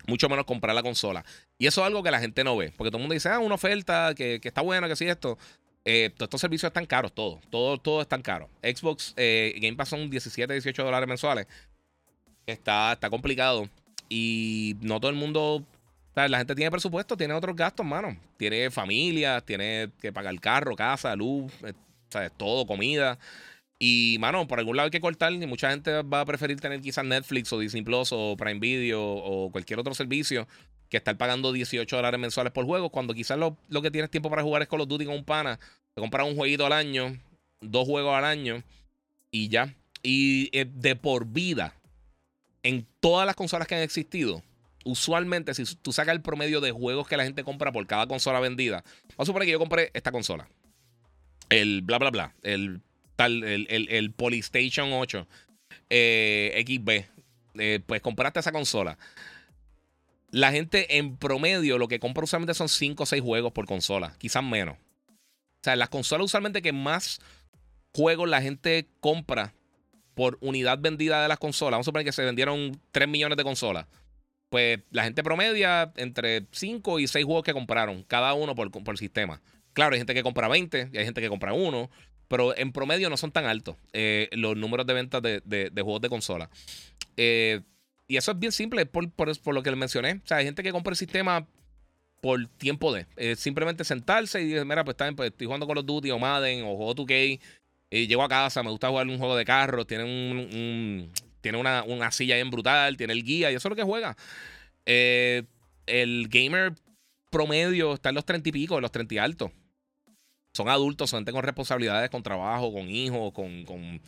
Mucho 0.06 0.28
menos 0.28 0.44
comprar 0.44 0.74
la 0.74 0.82
consola. 0.82 1.24
Y 1.58 1.66
eso 1.66 1.82
es 1.82 1.86
algo 1.86 2.02
que 2.02 2.10
la 2.10 2.20
gente 2.20 2.42
no 2.44 2.56
ve. 2.56 2.72
Porque 2.76 2.90
todo 2.90 2.98
el 2.98 3.02
mundo 3.02 3.14
dice, 3.14 3.28
ah, 3.28 3.38
una 3.38 3.54
oferta 3.54 4.14
que, 4.14 4.40
está 4.42 4.60
buena, 4.60 4.88
que 4.88 4.96
sí, 4.96 5.06
esto. 5.06 5.38
Eh, 5.84 6.10
todos 6.14 6.26
estos 6.26 6.40
servicios 6.40 6.68
están 6.68 6.86
caros, 6.86 7.12
todo. 7.12 7.40
Todo, 7.50 7.78
todo 7.78 8.02
están 8.02 8.22
caro. 8.22 8.48
Xbox 8.62 9.14
eh, 9.16 9.54
Game 9.60 9.76
Pass 9.76 9.90
son 9.90 10.10
17, 10.10 10.52
18 10.52 10.84
dólares 10.84 11.08
mensuales. 11.08 11.46
Está, 12.46 12.92
está 12.92 13.10
complicado. 13.10 13.68
Y 14.08 14.76
no 14.80 15.00
todo 15.00 15.10
el 15.10 15.16
mundo. 15.16 15.64
La 16.14 16.38
gente 16.38 16.54
tiene 16.54 16.70
presupuesto, 16.70 17.16
tiene 17.16 17.32
otros 17.32 17.56
gastos, 17.56 17.86
mano. 17.86 18.16
Tiene 18.36 18.70
familia, 18.70 19.40
tiene 19.40 19.90
que 20.00 20.12
pagar 20.12 20.38
carro, 20.40 20.74
casa, 20.76 21.14
luz, 21.16 21.52
eh, 21.62 22.30
todo, 22.36 22.66
comida. 22.66 23.18
Y, 23.82 24.18
mano, 24.20 24.46
por 24.46 24.58
algún 24.58 24.76
lado 24.76 24.84
hay 24.84 24.90
que 24.90 25.00
cortar. 25.00 25.32
Y 25.32 25.46
mucha 25.46 25.70
gente 25.70 26.02
va 26.02 26.20
a 26.20 26.24
preferir 26.26 26.60
tener 26.60 26.82
quizás 26.82 27.04
Netflix 27.04 27.50
o 27.52 27.58
Disney 27.58 27.82
Plus 27.82 28.10
o 28.12 28.36
Prime 28.36 28.60
Video 28.60 29.02
o 29.02 29.50
cualquier 29.50 29.80
otro 29.80 29.94
servicio 29.94 30.46
que 30.90 30.98
estar 30.98 31.16
pagando 31.16 31.50
18 31.50 31.96
dólares 31.96 32.20
mensuales 32.20 32.52
por 32.52 32.66
juego. 32.66 32.90
Cuando 32.90 33.14
quizás 33.14 33.38
lo, 33.38 33.56
que 33.82 33.90
tienes 33.90 34.10
tiempo 34.10 34.28
para 34.28 34.42
jugar 34.42 34.60
es 34.60 34.68
Call 34.68 34.82
of 34.82 34.88
Duty 34.88 35.06
con 35.06 35.14
un 35.14 35.24
pana. 35.24 35.58
Te 35.94 36.00
compras 36.02 36.26
un 36.28 36.36
jueguito 36.36 36.66
al 36.66 36.72
año, 36.72 37.18
dos 37.60 37.86
juegos 37.86 38.14
al 38.14 38.24
año 38.24 38.62
y 39.30 39.48
ya. 39.48 39.74
Y 40.02 40.50
eh, 40.52 40.66
de 40.70 40.94
por 40.94 41.26
vida, 41.26 41.74
en 42.62 42.86
todas 43.00 43.24
las 43.24 43.34
consolas 43.34 43.66
que 43.66 43.76
han 43.76 43.82
existido, 43.82 44.42
usualmente 44.84 45.54
si 45.54 45.64
tú 45.76 45.92
sacas 45.92 46.14
el 46.14 46.20
promedio 46.20 46.60
de 46.60 46.72
juegos 46.72 47.08
que 47.08 47.16
la 47.16 47.24
gente 47.24 47.44
compra 47.44 47.72
por 47.72 47.86
cada 47.86 48.06
consola 48.06 48.40
vendida, 48.40 48.84
vamos 49.16 49.20
a 49.20 49.24
suponer 49.24 49.46
que 49.46 49.52
yo 49.52 49.58
compré 49.58 49.90
esta 49.94 50.12
consola. 50.12 50.48
El 51.48 51.80
bla 51.82 51.98
bla 51.98 52.10
bla. 52.10 52.34
El 52.42 52.82
el, 53.26 53.66
el, 53.70 54.12
Polystation 54.12 54.92
8 54.92 55.26
eh, 55.90 56.64
XB. 56.66 57.04
Eh, 57.58 57.80
pues 57.84 58.00
compraste 58.00 58.40
esa 58.40 58.52
consola. 58.52 58.98
La 60.30 60.52
gente 60.52 60.98
en 60.98 61.16
promedio 61.16 61.78
lo 61.78 61.88
que 61.88 61.98
compra 61.98 62.24
usualmente 62.24 62.54
son 62.54 62.68
5 62.68 63.02
o 63.02 63.06
6 63.06 63.22
juegos 63.22 63.52
por 63.52 63.66
consola, 63.66 64.14
quizás 64.18 64.44
menos. 64.44 64.76
O 64.76 65.64
sea, 65.64 65.76
las 65.76 65.88
consolas 65.88 66.24
usualmente 66.24 66.62
que 66.62 66.72
más 66.72 67.20
juegos 67.92 68.28
la 68.28 68.40
gente 68.40 68.88
compra 69.00 69.52
por 70.14 70.38
unidad 70.40 70.78
vendida 70.78 71.22
de 71.22 71.28
las 71.28 71.38
consolas, 71.38 71.72
vamos 71.72 71.86
a 71.86 71.88
suponer 71.88 72.04
que 72.04 72.12
se 72.12 72.24
vendieron 72.24 72.80
3 72.92 73.08
millones 73.08 73.36
de 73.36 73.44
consolas, 73.44 73.86
pues 74.48 74.80
la 74.90 75.04
gente 75.04 75.22
promedia 75.22 75.92
entre 75.96 76.46
5 76.52 77.00
y 77.00 77.08
6 77.08 77.24
juegos 77.24 77.44
que 77.44 77.52
compraron, 77.52 78.02
cada 78.04 78.34
uno 78.34 78.54
por, 78.54 78.70
por 78.70 78.98
sistema. 78.98 79.40
Claro, 79.72 79.94
hay 79.94 80.00
gente 80.00 80.14
que 80.14 80.22
compra 80.22 80.48
20 80.48 80.90
y 80.92 80.98
hay 80.98 81.04
gente 81.04 81.20
que 81.20 81.28
compra 81.28 81.52
uno 81.52 81.90
pero 82.30 82.56
en 82.56 82.70
promedio 82.70 83.10
no 83.10 83.16
son 83.16 83.32
tan 83.32 83.44
altos 83.46 83.74
eh, 83.92 84.28
los 84.30 84.56
números 84.56 84.86
de 84.86 84.94
ventas 84.94 85.20
de, 85.20 85.72
juegos 85.74 86.00
de 86.00 86.08
consola. 86.08 86.48
Eh, 87.16 87.60
y 88.06 88.16
eso 88.16 88.30
es 88.30 88.38
bien 88.38 88.52
simple, 88.52 88.86
por, 88.86 89.10
por, 89.10 89.52
lo 89.52 89.64
que 89.64 89.74
mencioné. 89.74 90.20
O 90.24 90.26
sea, 90.26 90.36
hay 90.36 90.44
gente 90.44 90.62
que 90.62 90.70
compra 90.70 90.92
el 90.92 90.96
sistema 90.96 91.44
por 92.20 92.46
tiempo 92.46 92.94
de. 92.94 93.06
Eh, 93.16 93.34
simplemente 93.34 93.82
sentarse 93.82 94.40
y 94.40 94.46
decir, 94.46 94.64
mira, 94.64 94.84
pues, 94.84 94.94
está, 94.94 95.10
pues, 95.10 95.32
estoy 95.32 95.46
jugando 95.46 95.66
Call 95.66 95.78
of 95.78 95.86
Duty 95.86 96.12
o 96.12 96.20
Madden 96.20 96.62
o 96.62 96.76
juego 96.76 96.94
2K. 96.94 97.40
Y 97.90 98.06
llego 98.06 98.22
a 98.22 98.28
casa, 98.28 98.62
me 98.62 98.70
gusta 98.70 98.88
jugar 98.88 99.08
un 99.08 99.18
juego 99.18 99.36
de 99.36 99.44
carro, 99.44 99.84
tiene 99.84 100.04
un, 100.04 101.10
tiene 101.40 101.58
una, 101.58 101.82
una, 101.82 102.12
silla 102.12 102.36
bien 102.36 102.50
brutal, 102.50 102.96
tiene 102.96 103.12
el 103.12 103.24
guía 103.24 103.50
y 103.50 103.56
eso 103.56 103.66
es 103.66 103.70
lo 103.70 103.76
que 103.76 103.82
juega. 103.82 104.16
el 104.86 106.28
gamer 106.28 106.74
promedio 107.28 107.94
está 107.94 108.10
en 108.10 108.14
los 108.14 108.24
30 108.24 108.50
y 108.50 108.52
pico, 108.52 108.76
en 108.76 108.82
los 108.82 108.92
30 108.92 109.14
y 109.14 109.18
altos 109.18 109.50
son 110.52 110.68
adultos, 110.68 111.10
son 111.10 111.20
gente 111.20 111.32
con 111.32 111.42
responsabilidades, 111.42 112.10
con 112.10 112.22
trabajo, 112.22 112.72
con 112.72 112.88
hijos, 112.88 113.32
con, 113.32 113.64
con, 113.64 114.00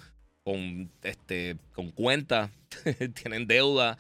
con, 0.44 0.90
este, 1.02 1.56
con 1.74 1.90
cuentas, 1.90 2.50
tienen 3.14 3.46
deuda. 3.46 3.98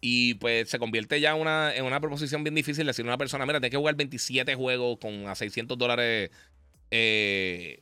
Y 0.00 0.34
pues 0.34 0.68
se 0.68 0.80
convierte 0.80 1.20
ya 1.20 1.34
una, 1.36 1.74
en 1.74 1.84
una 1.84 2.00
proposición 2.00 2.42
bien 2.42 2.56
difícil 2.56 2.86
decirle 2.86 3.10
a 3.10 3.14
una 3.14 3.18
persona, 3.18 3.46
mira, 3.46 3.60
tienes 3.60 3.70
que 3.70 3.76
jugar 3.76 3.94
27 3.94 4.54
juegos 4.56 4.98
con 4.98 5.28
a 5.28 5.34
600 5.36 5.78
dólares 5.78 6.30
eh, 6.90 7.80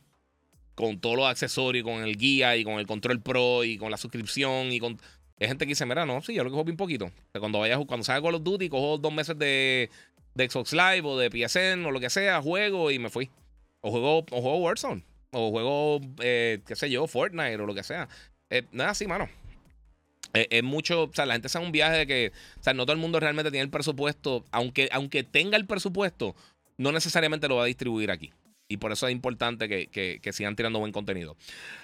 con 0.75 0.99
todos 0.99 1.15
los 1.15 1.25
accesorios, 1.25 1.83
con 1.83 2.03
el 2.03 2.17
guía 2.17 2.55
y 2.57 2.63
con 2.63 2.75
el 2.75 2.85
control 2.85 3.21
pro 3.21 3.63
y 3.63 3.77
con 3.77 3.91
la 3.91 3.97
suscripción 3.97 4.71
y 4.71 4.79
con... 4.79 4.99
Hay 5.39 5.47
gente 5.47 5.65
que 5.65 5.69
dice, 5.69 5.87
mira, 5.87 6.05
no, 6.05 6.21
sí, 6.21 6.35
yo 6.35 6.43
lo 6.43 6.51
que 6.51 6.53
juego 6.53 6.65
bien 6.65 6.77
poquito. 6.77 7.11
cuando 7.39 7.59
vaya, 7.59 7.79
cuando 7.79 8.03
salga 8.03 8.21
Call 8.21 8.35
of 8.35 8.43
Duty, 8.43 8.69
cojo 8.69 8.99
dos 8.99 9.11
meses 9.11 9.37
de, 9.39 9.89
de 10.35 10.49
Xbox 10.49 10.73
Live 10.73 11.01
o 11.03 11.17
de 11.17 11.29
PSN 11.31 11.83
o 11.85 11.89
lo 11.91 11.99
que 11.99 12.11
sea, 12.11 12.39
juego 12.41 12.91
y 12.91 12.99
me 12.99 13.09
fui. 13.09 13.31
O 13.81 13.91
juego, 13.91 14.19
o 14.31 14.41
juego 14.41 14.57
Warzone. 14.57 15.03
O 15.31 15.49
juego, 15.49 16.01
eh, 16.21 16.61
qué 16.65 16.75
sé 16.75 16.89
yo, 16.89 17.07
Fortnite 17.07 17.55
o 17.55 17.65
lo 17.65 17.73
que 17.73 17.83
sea. 17.83 18.07
Eh, 18.49 18.63
es 18.71 18.81
así, 18.81 19.07
mano. 19.07 19.29
Eh, 20.33 20.47
es 20.49 20.63
mucho, 20.63 21.03
o 21.03 21.11
sea, 21.13 21.25
la 21.25 21.33
gente 21.33 21.47
hace 21.47 21.59
un 21.59 21.71
viaje 21.71 21.99
de 21.99 22.07
que, 22.07 22.31
o 22.59 22.63
sea, 22.63 22.73
no 22.73 22.85
todo 22.85 22.93
el 22.93 22.99
mundo 22.99 23.19
realmente 23.19 23.51
tiene 23.51 23.63
el 23.63 23.69
presupuesto. 23.69 24.45
Aunque, 24.51 24.89
aunque 24.91 25.23
tenga 25.23 25.57
el 25.57 25.65
presupuesto, 25.65 26.35
no 26.77 26.91
necesariamente 26.91 27.47
lo 27.47 27.57
va 27.57 27.63
a 27.63 27.67
distribuir 27.67 28.11
aquí. 28.11 28.31
Y 28.67 28.77
por 28.77 28.93
eso 28.93 29.05
es 29.05 29.11
importante 29.11 29.67
que, 29.67 29.87
que, 30.21 30.33
sigan 30.33 30.55
tirando 30.55 30.79
buen 30.79 30.93
contenido. 30.93 31.35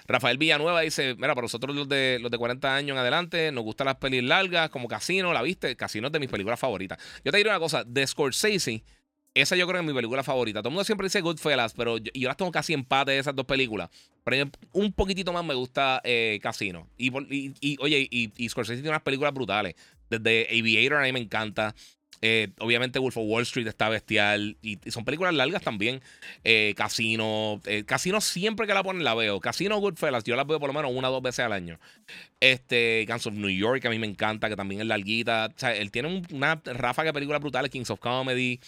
Rafael 0.06 0.38
Villanueva 0.38 0.80
dice: 0.80 1.14
Mira, 1.16 1.34
para 1.34 1.42
nosotros 1.42 1.76
los 1.76 1.86
de, 1.86 2.18
los 2.18 2.30
de 2.30 2.38
40 2.38 2.74
años 2.74 2.94
en 2.94 2.98
adelante, 2.98 3.52
nos 3.52 3.64
gustan 3.64 3.86
las 3.86 3.96
pelis 3.96 4.22
largas, 4.22 4.70
como 4.70 4.88
Casino, 4.88 5.34
¿la 5.34 5.42
viste? 5.42 5.76
Casino 5.76 6.06
es 6.06 6.12
de 6.14 6.18
mis 6.18 6.30
películas 6.30 6.58
favoritas. 6.58 6.98
Yo 7.22 7.30
te 7.30 7.36
diré 7.36 7.50
una 7.50 7.58
cosa: 7.58 7.84
de 7.84 8.06
Scorsese 8.06 8.82
esa 9.40 9.56
yo 9.56 9.66
creo 9.66 9.80
que 9.80 9.86
es 9.86 9.92
mi 9.92 9.94
película 9.94 10.22
favorita. 10.22 10.60
Todo 10.60 10.68
el 10.68 10.74
mundo 10.74 10.84
siempre 10.84 11.06
dice 11.06 11.20
Goodfellas, 11.20 11.74
pero 11.74 11.98
yo, 11.98 12.10
yo 12.14 12.28
las 12.28 12.36
tengo 12.36 12.50
casi 12.50 12.72
empate 12.72 13.12
de 13.12 13.18
esas 13.18 13.34
dos 13.34 13.46
películas. 13.46 13.90
Pero 14.28 14.50
un 14.72 14.92
poquitito 14.92 15.32
más 15.32 15.44
me 15.44 15.54
gusta 15.54 16.00
eh, 16.04 16.38
Casino. 16.42 16.88
Y, 16.98 17.10
oye, 17.80 18.08
y, 18.10 18.48
Scorsese 18.48 18.76
tiene 18.76 18.90
unas 18.90 19.02
películas 19.02 19.32
brutales. 19.32 19.74
Desde 20.10 20.46
Aviator 20.50 20.98
a 20.98 21.04
mí 21.04 21.12
me 21.12 21.20
encanta. 21.20 21.74
Eh, 22.20 22.48
obviamente 22.58 22.98
Wolf 22.98 23.16
of 23.16 23.24
Wall 23.26 23.44
Street 23.44 23.66
está 23.66 23.88
bestial. 23.88 24.58
Y, 24.60 24.78
son 24.90 25.04
películas 25.06 25.32
largas 25.34 25.62
también. 25.62 26.02
Eh, 26.44 26.74
Casino. 26.76 27.60
Casino 27.86 28.20
siempre 28.20 28.66
que 28.66 28.74
la 28.74 28.82
ponen 28.82 29.02
la 29.02 29.14
veo. 29.14 29.40
Casino 29.40 29.78
Goodfellas, 29.78 30.24
yo 30.24 30.36
la 30.36 30.44
veo 30.44 30.60
por 30.60 30.68
lo 30.68 30.74
menos 30.74 30.92
una 30.94 31.08
o 31.08 31.12
dos 31.12 31.22
veces 31.22 31.46
al 31.46 31.52
año. 31.52 31.78
Este, 32.40 33.06
Guns 33.08 33.26
of 33.26 33.34
New 33.34 33.50
York, 33.50 33.84
a 33.86 33.90
mí 33.90 33.98
me 33.98 34.06
encanta, 34.06 34.50
que 34.50 34.56
también 34.56 34.82
es 34.82 34.86
larguita. 34.86 35.48
O 35.54 35.58
sea, 35.58 35.74
él 35.74 35.90
tiene 35.90 36.22
una 36.32 36.60
ráfaga 36.64 37.08
de 37.08 37.14
películas 37.14 37.40
brutales, 37.40 37.70
Kings 37.70 37.90
of 37.90 37.98
Comedy. 37.98 38.60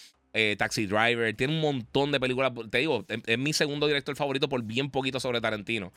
Taxi 0.57 0.85
Driver, 0.85 1.35
tiene 1.35 1.53
un 1.53 1.61
montón 1.61 2.11
de 2.11 2.19
películas. 2.19 2.51
Te 2.69 2.79
digo, 2.79 3.05
es, 3.07 3.37
mi 3.37 3.53
segundo 3.53 3.87
director 3.87 4.15
favorito 4.15 4.47
por 4.47 4.63
bien 4.63 4.89
poquito 4.89 5.19
sobre 5.19 5.41
Tarantino. 5.41 5.91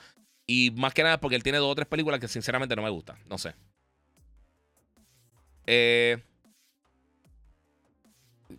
Y 0.46 0.72
más 0.72 0.92
que 0.92 1.02
nada 1.02 1.20
porque 1.20 1.36
él 1.36 1.42
tiene 1.42 1.58
dos 1.58 1.70
o 1.70 1.74
tres 1.74 1.86
películas 1.86 2.20
que 2.20 2.28
sinceramente 2.28 2.76
no 2.76 2.82
me 2.82 2.90
gustan. 2.90 3.16
No 3.28 3.38
sé. 3.38 3.54
Eh, 5.66 6.18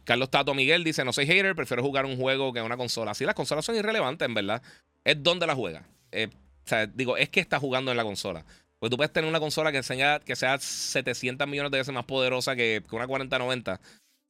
Carlos 0.03 0.31
Tato 0.31 0.53
Miguel 0.53 0.83
dice: 0.83 1.03
No 1.03 1.13
soy 1.13 1.25
hater, 1.25 1.55
prefiero 1.55 1.83
jugar 1.83 2.05
un 2.05 2.17
juego 2.17 2.53
que 2.53 2.61
una 2.61 2.77
consola. 2.77 3.13
Sí, 3.13 3.25
las 3.25 3.35
consolas 3.35 3.65
son 3.65 3.75
irrelevantes, 3.75 4.25
en 4.25 4.33
verdad. 4.33 4.61
Es 5.03 5.21
donde 5.21 5.45
la 5.45 5.55
juega. 5.55 5.85
Eh, 6.11 6.29
o 6.65 6.67
sea, 6.67 6.87
digo, 6.87 7.17
es 7.17 7.29
que 7.29 7.39
está 7.39 7.59
jugando 7.59 7.91
en 7.91 7.97
la 7.97 8.03
consola. 8.03 8.45
Pues 8.79 8.89
tú 8.89 8.97
puedes 8.97 9.13
tener 9.13 9.29
una 9.29 9.39
consola 9.39 9.71
que 9.71 9.83
sea, 9.83 10.19
que 10.19 10.35
sea 10.35 10.57
700 10.57 11.47
millones 11.47 11.71
de 11.71 11.77
veces 11.77 11.93
más 11.93 12.05
poderosa 12.05 12.55
que, 12.55 12.83
una 12.91 13.07
4090. 13.07 13.79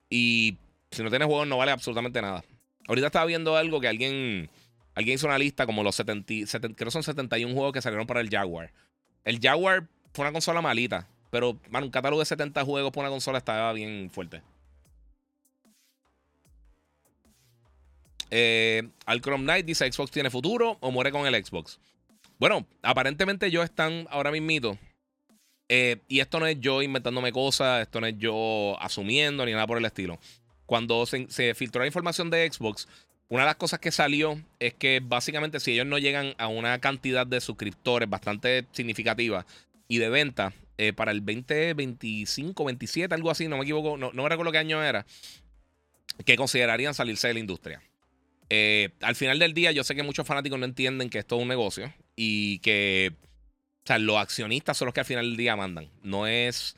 Y 0.10 0.58
si 0.96 1.04
no 1.04 1.10
tienes 1.10 1.28
juegos, 1.28 1.48
no 1.48 1.58
vale 1.58 1.72
absolutamente 1.72 2.22
nada. 2.22 2.43
Ahorita 2.88 3.08
estaba 3.08 3.26
viendo 3.26 3.56
algo 3.58 3.80
que 3.80 3.88
alguien, 3.88 4.50
alguien 4.93 5.16
hizo 5.16 5.28
una 5.28 5.38
lista 5.38 5.66
como 5.66 5.84
los 5.84 5.96
70, 5.96 6.76
creo 6.76 6.91
son 6.91 7.04
71 7.04 7.54
juegos 7.54 7.74
que 7.74 7.82
salieron 7.82 8.08
para 8.08 8.22
el 8.22 8.30
Jaguar. 8.30 8.72
El 9.24 9.39
Jaguar 9.39 9.88
fue 10.14 10.24
una 10.24 10.32
consola 10.32 10.62
malita. 10.62 11.08
Pero, 11.36 11.60
man, 11.70 11.84
un 11.84 11.89
catálogo 11.89 12.22
de 12.22 12.26
70 12.26 12.64
juegos 12.64 12.91
para 12.91 13.08
una 13.08 13.14
consola 13.14 13.39
estaba 13.39 13.74
bien 13.74 14.10
fuerte. 14.10 14.41
Eh, 18.32 18.88
Alcrom 19.06 19.41
Knight 19.41 19.66
dice: 19.66 19.91
¿Xbox 19.91 20.12
tiene 20.12 20.30
futuro 20.30 20.78
o 20.80 20.91
muere 20.91 21.12
con 21.12 21.28
el 21.28 21.46
Xbox? 21.46 21.80
Bueno, 22.39 22.66
aparentemente 22.82 23.48
ellos 23.48 23.66
están 23.66 24.08
ahora 24.10 24.32
mismito. 24.32 24.78
Eh, 25.68 25.98
y 26.08 26.20
esto 26.20 26.39
no 26.39 26.48
es 26.48 26.60
yo 26.60 26.82
inventándome 26.82 27.32
cosas, 27.32 27.82
esto 27.82 28.00
no 28.00 28.08
es 28.08 28.18
yo 28.18 28.78
asumiendo 28.80 29.46
ni 29.46 29.52
nada 29.52 29.68
por 29.68 29.78
el 29.78 29.86
estilo. 29.86 30.20
Cuando 30.66 31.05
se, 31.05 31.53
filtró 31.55 31.82
la 31.82 31.88
información 31.88 32.30
de 32.30 32.51
Xbox, 32.51 32.88
una 33.30 33.43
de 33.43 33.47
las 33.47 33.55
cosas 33.55 33.80
que 33.80 33.91
salió 33.91 34.41
es 34.59 34.74
que 34.74 35.01
básicamente 35.03 35.59
si 35.59 35.72
ellos 35.72 35.86
no 35.86 35.97
llegan 35.97 36.36
a 36.38 36.47
una 36.47 36.80
cantidad 36.80 37.26
de 37.26 37.41
suscriptores 37.41 38.09
bastante 38.09 38.66
significativa 38.72 39.45
y 39.88 39.97
de 39.97 40.09
venta 40.09 40.53
eh, 40.78 40.93
para 40.93 41.11
el 41.11 41.26
2025, 41.26 42.66
27, 42.66 43.13
algo 43.13 43.32
así, 43.32 43.47
no 43.47 43.57
me 43.57 43.63
equivoco, 43.63 43.97
no, 43.97 44.11
no 44.13 44.28
recuerdo 44.28 44.51
qué 44.51 44.57
año 44.59 44.84
era, 44.84 45.05
que 46.26 46.36
considerarían 46.36 46.93
salirse 46.93 47.28
de 47.28 47.36
la 47.36 47.39
industria. 47.39 47.82
Eh, 48.49 48.89
al 49.01 49.16
final 49.16 49.39
del 49.39 49.53
día, 49.53 49.72
yo 49.72 49.84
sé 49.84 49.95
que 49.95 50.03
muchos 50.03 50.28
fanáticos 50.28 50.59
no 50.59 50.66
entienden 50.66 51.09
que 51.09 51.20
esto 51.20 51.36
es 51.36 51.41
un 51.41 51.47
negocio 51.47 51.93
y 52.16 52.59
que 52.59 53.13
o 53.86 53.88
sea, 53.88 53.99
los 53.99 54.18
accionistas 54.18 54.78
son 54.78 54.88
los 54.88 54.93
que 54.93 55.01
al 55.01 55.05
final 55.05 55.26
del 55.26 55.38
día 55.38 55.55
mandan. 55.55 55.89
No 56.01 56.26
es 56.26 56.76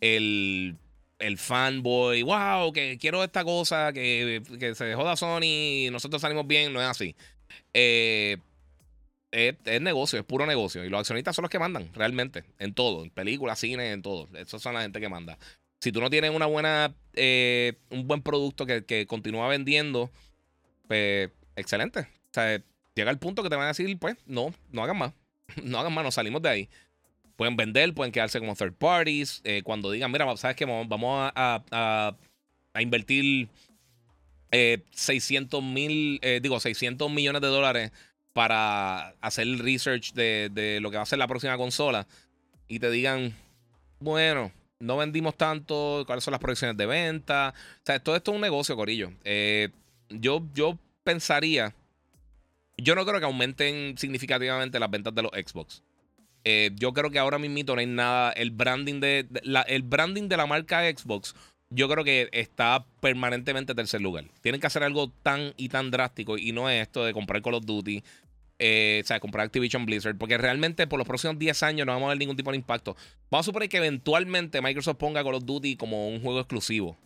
el, 0.00 0.76
el 1.18 1.38
fanboy, 1.38 2.22
wow, 2.22 2.72
que 2.72 2.98
quiero 3.00 3.24
esta 3.24 3.44
cosa, 3.44 3.92
que, 3.92 4.42
que 4.58 4.74
se 4.74 4.94
joda 4.94 5.16
Sony 5.16 5.42
y 5.42 5.88
nosotros 5.90 6.22
salimos 6.22 6.46
bien. 6.46 6.72
No 6.72 6.80
es 6.80 6.86
así. 6.86 7.16
Eh, 7.74 8.38
es, 9.30 9.80
negocio, 9.80 10.18
es 10.18 10.24
puro 10.24 10.46
negocio. 10.46 10.84
Y 10.84 10.88
los 10.88 11.00
accionistas 11.00 11.36
son 11.36 11.42
los 11.42 11.50
que 11.50 11.58
mandan, 11.58 11.92
realmente, 11.94 12.44
en 12.58 12.74
todo, 12.74 13.02
en 13.04 13.10
películas, 13.10 13.58
cine, 13.58 13.92
en 13.92 14.02
todo. 14.02 14.28
Esos 14.34 14.62
son 14.62 14.74
la 14.74 14.82
gente 14.82 15.00
que 15.00 15.08
manda. 15.08 15.38
Si 15.80 15.92
tú 15.92 16.00
no 16.00 16.10
tienes 16.10 16.30
una 16.30 16.46
buena, 16.46 16.94
eh, 17.14 17.74
un 17.90 18.08
buen 18.08 18.22
producto 18.22 18.66
que, 18.66 18.84
que 18.84 19.06
continúa 19.06 19.48
vendiendo 19.48 20.10
pues 20.88 21.30
excelente. 21.54 22.00
O 22.00 22.32
sea, 22.32 22.60
llega 22.94 23.10
el 23.10 23.18
punto 23.18 23.42
que 23.42 23.50
te 23.50 23.56
van 23.56 23.66
a 23.66 23.68
decir, 23.68 23.96
pues, 23.98 24.16
no, 24.26 24.52
no 24.72 24.82
hagan 24.82 24.98
más. 24.98 25.12
no 25.62 25.78
hagan 25.78 25.92
más, 25.92 26.04
nos 26.04 26.14
salimos 26.14 26.42
de 26.42 26.48
ahí. 26.48 26.68
Pueden 27.38 27.56
vender, 27.56 27.94
pueden 27.94 28.10
quedarse 28.10 28.40
como 28.40 28.56
third 28.56 28.74
parties. 28.74 29.40
Eh, 29.44 29.62
cuando 29.62 29.92
digan, 29.92 30.10
mira, 30.10 30.36
¿sabes 30.36 30.56
qué? 30.56 30.64
Vamos 30.64 31.30
a, 31.34 32.16
invertir 32.80 33.48
600 34.50 35.60
eh, 35.60 35.62
mil, 35.64 36.18
eh, 36.20 36.40
digo, 36.42 36.58
600 36.58 37.08
millones 37.10 37.40
de 37.40 37.46
dólares 37.46 37.92
para 38.32 39.14
hacer 39.20 39.46
el 39.46 39.60
research 39.60 40.14
de, 40.14 40.50
de, 40.52 40.80
lo 40.80 40.90
que 40.90 40.96
va 40.96 41.04
a 41.04 41.06
ser 41.06 41.20
la 41.20 41.28
próxima 41.28 41.56
consola. 41.56 42.08
Y 42.66 42.80
te 42.80 42.90
digan, 42.90 43.32
bueno, 44.00 44.50
no 44.80 44.96
vendimos 44.96 45.36
tanto, 45.36 46.02
cuáles 46.06 46.24
son 46.24 46.32
las 46.32 46.40
proyecciones 46.40 46.76
de 46.76 46.86
venta. 46.86 47.54
O 47.56 47.80
sea, 47.84 48.00
todo 48.00 48.16
esto 48.16 48.32
es 48.32 48.34
un 48.34 48.40
negocio, 48.40 48.74
Corillo. 48.74 49.12
Eh, 49.22 49.68
yo, 50.08 50.42
yo 50.54 50.76
pensaría. 51.04 51.72
Yo 52.76 52.96
no 52.96 53.06
creo 53.06 53.20
que 53.20 53.26
aumenten 53.26 53.96
significativamente 53.96 54.80
las 54.80 54.90
ventas 54.90 55.14
de 55.14 55.22
los 55.22 55.32
Xbox. 55.32 55.82
Eh, 56.44 56.70
yo 56.76 56.92
creo 56.92 57.10
que 57.10 57.18
ahora 57.18 57.38
mismo 57.38 57.74
no 57.74 57.80
hay 57.80 57.86
nada. 57.86 58.32
El 58.32 58.50
branding 58.50 59.00
de, 59.00 59.26
la, 59.42 59.62
el 59.62 59.82
branding 59.82 60.28
de 60.28 60.36
la 60.36 60.46
marca 60.46 60.88
Xbox, 60.90 61.34
yo 61.70 61.88
creo 61.88 62.04
que 62.04 62.28
está 62.32 62.86
permanentemente 63.00 63.72
en 63.72 63.76
tercer 63.76 64.00
lugar. 64.00 64.24
Tienen 64.40 64.60
que 64.60 64.66
hacer 64.66 64.82
algo 64.82 65.10
tan 65.22 65.52
y 65.56 65.68
tan 65.68 65.90
drástico. 65.90 66.38
Y 66.38 66.52
no 66.52 66.70
es 66.70 66.82
esto 66.82 67.04
de 67.04 67.12
comprar 67.12 67.42
Call 67.42 67.54
of 67.54 67.66
Duty. 67.66 68.02
Eh, 68.60 69.02
o 69.04 69.06
sea, 69.06 69.20
comprar 69.20 69.46
Activision 69.46 69.86
Blizzard. 69.86 70.16
Porque 70.16 70.38
realmente 70.38 70.86
por 70.86 70.98
los 70.98 71.06
próximos 71.06 71.38
10 71.38 71.62
años 71.62 71.86
no 71.86 71.92
vamos 71.92 72.06
a 72.06 72.10
ver 72.10 72.18
ningún 72.18 72.36
tipo 72.36 72.50
de 72.50 72.56
impacto. 72.56 72.96
Vamos 73.30 73.44
a 73.44 73.48
suponer 73.48 73.68
que 73.68 73.76
eventualmente 73.76 74.62
Microsoft 74.62 74.96
ponga 74.96 75.22
Call 75.22 75.34
of 75.34 75.44
Duty 75.44 75.76
como 75.76 76.08
un 76.08 76.20
juego 76.20 76.40
exclusivo. 76.40 76.96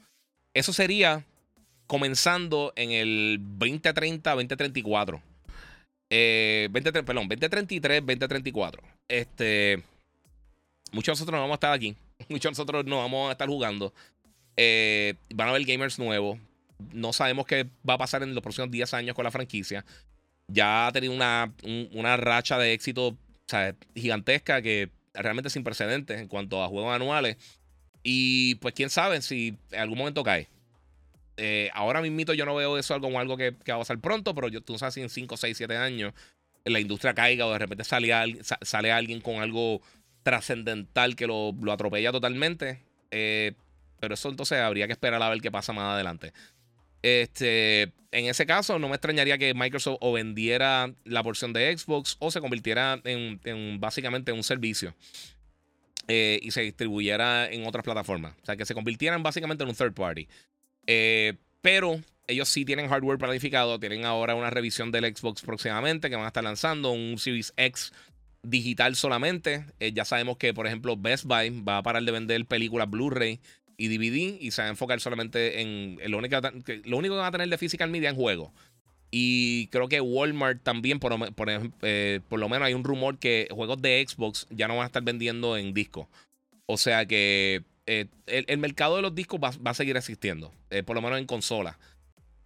Eso 0.55 0.73
sería 0.73 1.25
comenzando 1.87 2.73
en 2.77 2.93
el 2.93 3.39
2030, 3.41 4.31
2034. 4.31 5.32
Eh, 6.15 6.69
20, 6.71 6.93
perdón, 7.05 7.27
2033, 7.27 8.01
2034. 8.05 8.83
Este, 9.09 9.83
muchos 10.93 11.07
de 11.07 11.23
nosotros 11.23 11.33
no 11.33 11.41
vamos 11.41 11.55
a 11.55 11.57
estar 11.57 11.73
aquí. 11.73 11.97
Muchos 12.29 12.43
de 12.43 12.51
nosotros 12.51 12.85
no 12.85 12.99
vamos 12.99 13.31
a 13.31 13.33
estar 13.33 13.49
jugando. 13.49 13.95
Eh, 14.59 15.15
van 15.35 15.49
a 15.49 15.51
haber 15.53 15.65
gamers 15.65 15.99
nuevos. 15.99 16.39
No 16.93 17.15
sabemos 17.15 17.47
qué 17.47 17.67
va 17.89 17.95
a 17.95 17.99
pasar 17.99 18.23
en 18.23 18.35
los 18.35 18.43
próximos 18.43 18.71
10 18.71 18.93
años 18.93 19.17
con 19.17 19.25
la 19.25 19.31
franquicia. 19.31 19.87
Ya 20.49 20.87
ha 20.87 20.93
tenido 20.93 21.15
una, 21.15 21.51
una 21.93 22.19
racha 22.19 22.59
de 22.59 22.75
éxito 22.75 23.17
gigantesca 23.95 24.61
que 24.61 24.91
realmente 25.15 25.49
sin 25.49 25.65
precedentes 25.65 26.21
en 26.21 26.29
cuanto 26.29 26.63
a 26.63 26.69
juegos 26.69 26.95
anuales. 26.95 27.39
Y 28.03 28.57
pues 28.57 28.75
quién 28.75 28.91
sabe 28.91 29.23
si 29.23 29.57
en 29.71 29.81
algún 29.81 29.97
momento 29.97 30.23
cae. 30.23 30.49
Eh, 31.37 31.71
ahora 31.73 32.03
mismo 32.03 32.33
yo 32.35 32.45
no 32.45 32.55
veo 32.55 32.79
eso 32.79 33.01
como 33.01 33.19
algo 33.19 33.37
que, 33.37 33.51
va 33.51 33.75
a 33.75 33.79
pasar 33.79 33.99
pronto, 33.99 34.35
pero 34.35 34.49
yo, 34.49 34.61
tú 34.61 34.79
sabes 34.79 34.95
si 34.95 35.01
en 35.01 35.11
5, 35.11 35.37
6, 35.37 35.57
7 35.57 35.77
años 35.77 36.13
la 36.65 36.79
industria 36.79 37.15
caiga 37.15 37.47
o 37.47 37.53
de 37.53 37.59
repente 37.59 37.85
sale, 37.85 38.13
sale 38.63 38.93
alguien 38.93 39.21
con 39.21 39.37
algo 39.37 39.81
trascendental 40.23 41.17
que 41.17 41.27
lo, 41.27 41.55
atropella 41.71 42.13
totalmente. 42.13 42.83
Eh, 43.11 43.53
pero 44.01 44.15
eso 44.15 44.29
entonces 44.29 44.59
habría 44.59 44.87
que 44.87 44.93
esperar 44.93 45.23
a 45.23 45.29
ver 45.29 45.41
qué 45.41 45.51
pasa 45.51 45.73
más 45.73 45.95
adelante. 45.95 46.33
Este, 47.03 47.83
en 48.13 48.27
ese 48.27 48.47
caso, 48.47 48.79
no 48.79 48.89
me 48.89 48.95
extrañaría 48.95 49.39
que 49.39 49.55
Microsoft 49.55 49.99
o 50.01 50.13
vendiera 50.13 50.93
la 51.05 51.23
porción 51.23 51.53
de 51.53 51.77
Xbox 51.77 52.17
o 52.21 52.31
se 52.31 52.41
convirtiera 52.41 53.01
en, 53.05 53.81
básicamente 53.81 54.33
un 54.33 54.45
servicio 54.45 54.95
eh, 56.09 56.39
y 56.43 56.51
se 56.53 56.63
distribuyera 56.63 57.51
en 57.51 57.67
otras 57.67 57.85
plataformas. 57.85 58.35
O 58.43 58.47
sea, 58.47 58.57
que 58.57 58.67
se 58.67 58.75
convirtieran 58.75 59.23
básicamente 59.23 59.65
en 59.65 59.71
un 59.71 59.77
third 59.77 59.95
party. 59.95 60.29
Eh, 60.87 61.35
pero 61.61 62.01
ellos 62.27 62.49
sí 62.49 62.65
tienen 62.65 62.89
hardware 62.89 63.19
planificado. 63.19 63.79
Tienen 63.79 64.05
ahora 64.05 64.35
una 64.35 64.51
revisión 64.51 64.91
del 64.91 65.15
Xbox 65.15 65.43
próximamente 65.43 66.11
que 66.11 66.17
van 66.17 66.25
a 66.25 66.29
estar 66.29 66.45
lanzando. 66.45 66.93
Un 66.93 67.19
Series 67.19 67.53
X 67.57 67.93
digital 68.43 68.97
solamente. 68.97 69.65
Eh, 69.81 69.93
ya 69.93 70.05
sabemos 70.05 70.37
que, 70.37 70.55
por 70.55 70.67
ejemplo, 70.67 70.97
Best 70.97 71.25
Buy 71.25 71.51
va 71.63 71.79
a 71.79 71.83
parar 71.83 72.03
de 72.03 72.13
vender 72.13 72.45
películas 72.47 72.91
Blu-ray 72.91 73.41
y 73.77 73.89
DVD 73.89 74.39
y 74.41 74.51
se 74.51 74.63
va 74.63 74.69
a 74.69 74.71
enfocar 74.71 75.01
solamente 75.01 75.61
en, 75.61 75.99
lo, 76.11 76.19
único 76.19 76.41
que, 76.65 76.83
lo 76.85 76.99
único 76.99 77.15
que 77.15 77.21
va 77.21 77.29
a 77.29 77.33
tener 77.33 77.49
de 77.49 77.59
physical 77.59 77.91
media 77.91 78.11
en 78.11 78.17
juego. 78.17 78.53
Y 79.11 79.67
creo 79.69 79.89
que 79.89 80.01
Walmart 80.01 80.63
también, 80.63 80.99
por, 80.99 81.15
eh, 81.83 82.21
por 82.29 82.41
lo 82.41 82.49
menos 82.49 82.67
hay 82.67 82.75
un 82.75 82.83
rumor 82.83 83.19
que 83.19 83.47
juegos 83.51 83.83
de 83.83 84.05
Xbox 84.07 84.47
ya 84.51 84.69
no 84.69 84.77
van 84.77 84.85
a 84.85 84.87
estar 84.87 85.03
vendiendo 85.03 85.57
en 85.57 85.75
disco. 85.75 86.09
O 86.67 86.79
sea 86.79 87.05
que 87.05 87.63
eh, 88.01 88.45
el, 88.47 88.59
mercado 88.59 88.97
de 88.97 89.03
los 89.03 89.15
discos 89.15 89.41
va, 89.41 89.53
a 89.71 89.75
seguir 89.75 89.97
existiendo, 89.97 90.53
eh, 90.71 90.83
por 90.83 90.97
lo 90.97 91.03
menos 91.03 91.19
en 91.19 91.27
consola, 91.27 91.79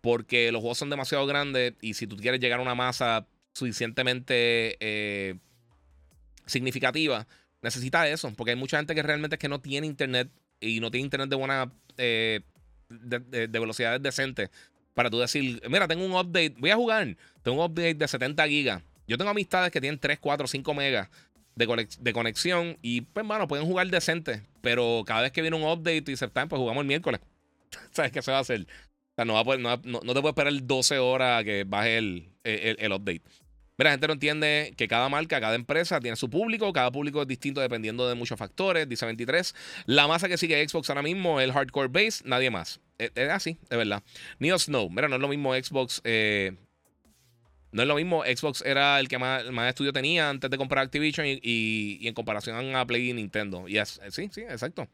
porque 0.01 0.51
los 0.53 0.61
juegos 0.61 0.79
son 0.79 0.91
demasiado 0.91 1.27
grandes 1.27 1.75
y 1.81 1.95
si 1.95 2.07
tú 2.07 2.17
quieres 2.17 2.41
llegar 2.41 2.59
a 2.59 2.63
una 2.63 2.75
masa 2.75 3.27
suficientemente 3.53 4.77
eh, 4.81 5.37
significativa, 6.47 7.27
necesitas 7.63 8.09
eso, 8.09 8.33
porque 8.37 8.53
hay 8.53 8.57
mucha 8.57 8.79
gente 8.79 8.95
que 8.95 9.03
realmente 9.03 9.37
es 9.37 9.41
que 9.41 9.49
no 9.49 9.61
tiene 9.61 9.87
internet 9.87 10.31
y 10.61 10.81
no 10.81 10.91
tiene 10.91 11.05
internet 11.05 11.29
de 11.29 11.37
buena 11.37 11.73
de, 11.97 12.43
de, 12.89 13.47
velocidades 13.47 14.03
decentes 14.03 14.51
para 14.95 15.11
tú 15.11 15.19
decir, 15.19 15.61
mira, 15.69 15.89
tengo 15.89 16.05
un 16.05 16.13
update, 16.13 16.55
voy 16.59 16.71
a 16.71 16.77
jugar, 16.77 17.17
tengo 17.43 17.63
un 17.63 17.71
update 17.71 17.95
de 17.95 18.09
70 18.09 18.47
gigas. 18.49 18.83
Yo 19.07 19.17
tengo 19.19 19.31
amistades 19.31 19.71
que 19.71 19.81
tienen 19.81 20.01
3, 20.01 20.19
4, 20.19 20.47
5 20.47 20.75
megas 20.75 21.09
de, 21.57 22.13
conexión. 22.13 22.77
Y 22.83 23.01
pues, 23.01 23.27
bueno, 23.27 23.49
pueden 23.49 23.67
jugar 23.67 23.89
decente. 23.89 24.43
Pero 24.67 25.05
cada 25.07 25.23
vez 25.23 25.31
que 25.31 25.43
viene 25.43 25.57
un 25.57 25.63
update 25.63 26.11
y 26.11 26.17
se 26.17 26.27
pues 26.27 26.49
jugamos 26.51 26.81
el 26.81 26.89
miércoles. 26.89 27.21
¿Sabes 27.93 28.11
qué 28.11 28.21
se 28.21 28.33
va 28.33 28.39
a 28.39 28.41
hacer? 28.41 28.63
O 28.63 29.15
sea, 29.15 29.25
no, 29.25 29.35
va 29.35 29.55
a 29.55 29.57
no, 29.57 29.79
te 29.79 30.21
puedes 30.21 30.27
esperar 30.27 30.53
12 30.61 30.99
horas 30.99 31.41
a 31.41 31.45
que 31.45 31.63
baje 31.63 31.99
el, 31.99 32.33
el, 32.43 32.93
update. 32.93 33.23
Mira, 33.79 33.91
la 33.91 33.91
gente 33.93 34.07
no 34.09 34.15
entiende 34.15 34.75
que 34.77 34.89
cada 34.89 35.09
marca, 35.09 35.41
cada 35.41 35.55
empresa 35.55 36.01
tiene 36.01 36.17
su 36.17 36.29
público, 36.29 36.73
cada 36.73 36.91
público 36.91 37.23
es 37.23 37.29
distinto 37.29 37.61
dependiendo 37.61 38.09
de 38.09 38.17
muchos 38.17 38.41
factores, 38.41 38.89
dice 38.89 39.07
23. 39.07 39.55
La 39.87 40.09
masa 40.09 40.27
que 40.27 40.37
sigue 40.37 40.69
Xbox 40.69 40.91
ahora 40.91 41.03
mismo 41.03 41.39
es 41.39 41.45
el 41.45 41.53
hardcore 41.53 41.87
base, 41.87 42.25
nadie 42.25 42.51
más. 42.51 42.81
Es, 42.99 43.13
así, 43.31 43.59
de 43.71 43.77
verdad. 43.77 44.03
Neo 44.41 44.59
Snow, 44.59 44.91
mira, 44.91 45.07
no 45.07 45.15
es 45.15 45.23
lo 45.23 45.29
mismo 45.29 45.55
Xbox 45.55 46.01
eh, 46.03 46.57
no 47.77 47.83
es 47.83 47.89
lo 47.89 47.95
mismo, 47.95 48.25
Xbox 48.25 48.63
era 48.65 48.99
el 48.99 49.07
que 49.07 49.19
más, 49.19 49.45
más 49.51 49.69
estudio 49.69 49.93
tenía 49.93 50.31
antes 50.31 50.51
de 50.51 50.57
comprar 50.57 50.83
Activision 50.83 51.27
y, 51.29 52.09
en 52.09 52.15
comparación 52.15 52.75
a 52.75 52.87
Play 52.87 53.11
y 53.11 53.13
Nintendo. 53.13 53.67
Sí, 54.09 54.31
sí, 54.33 54.41
exacto. 54.41 54.89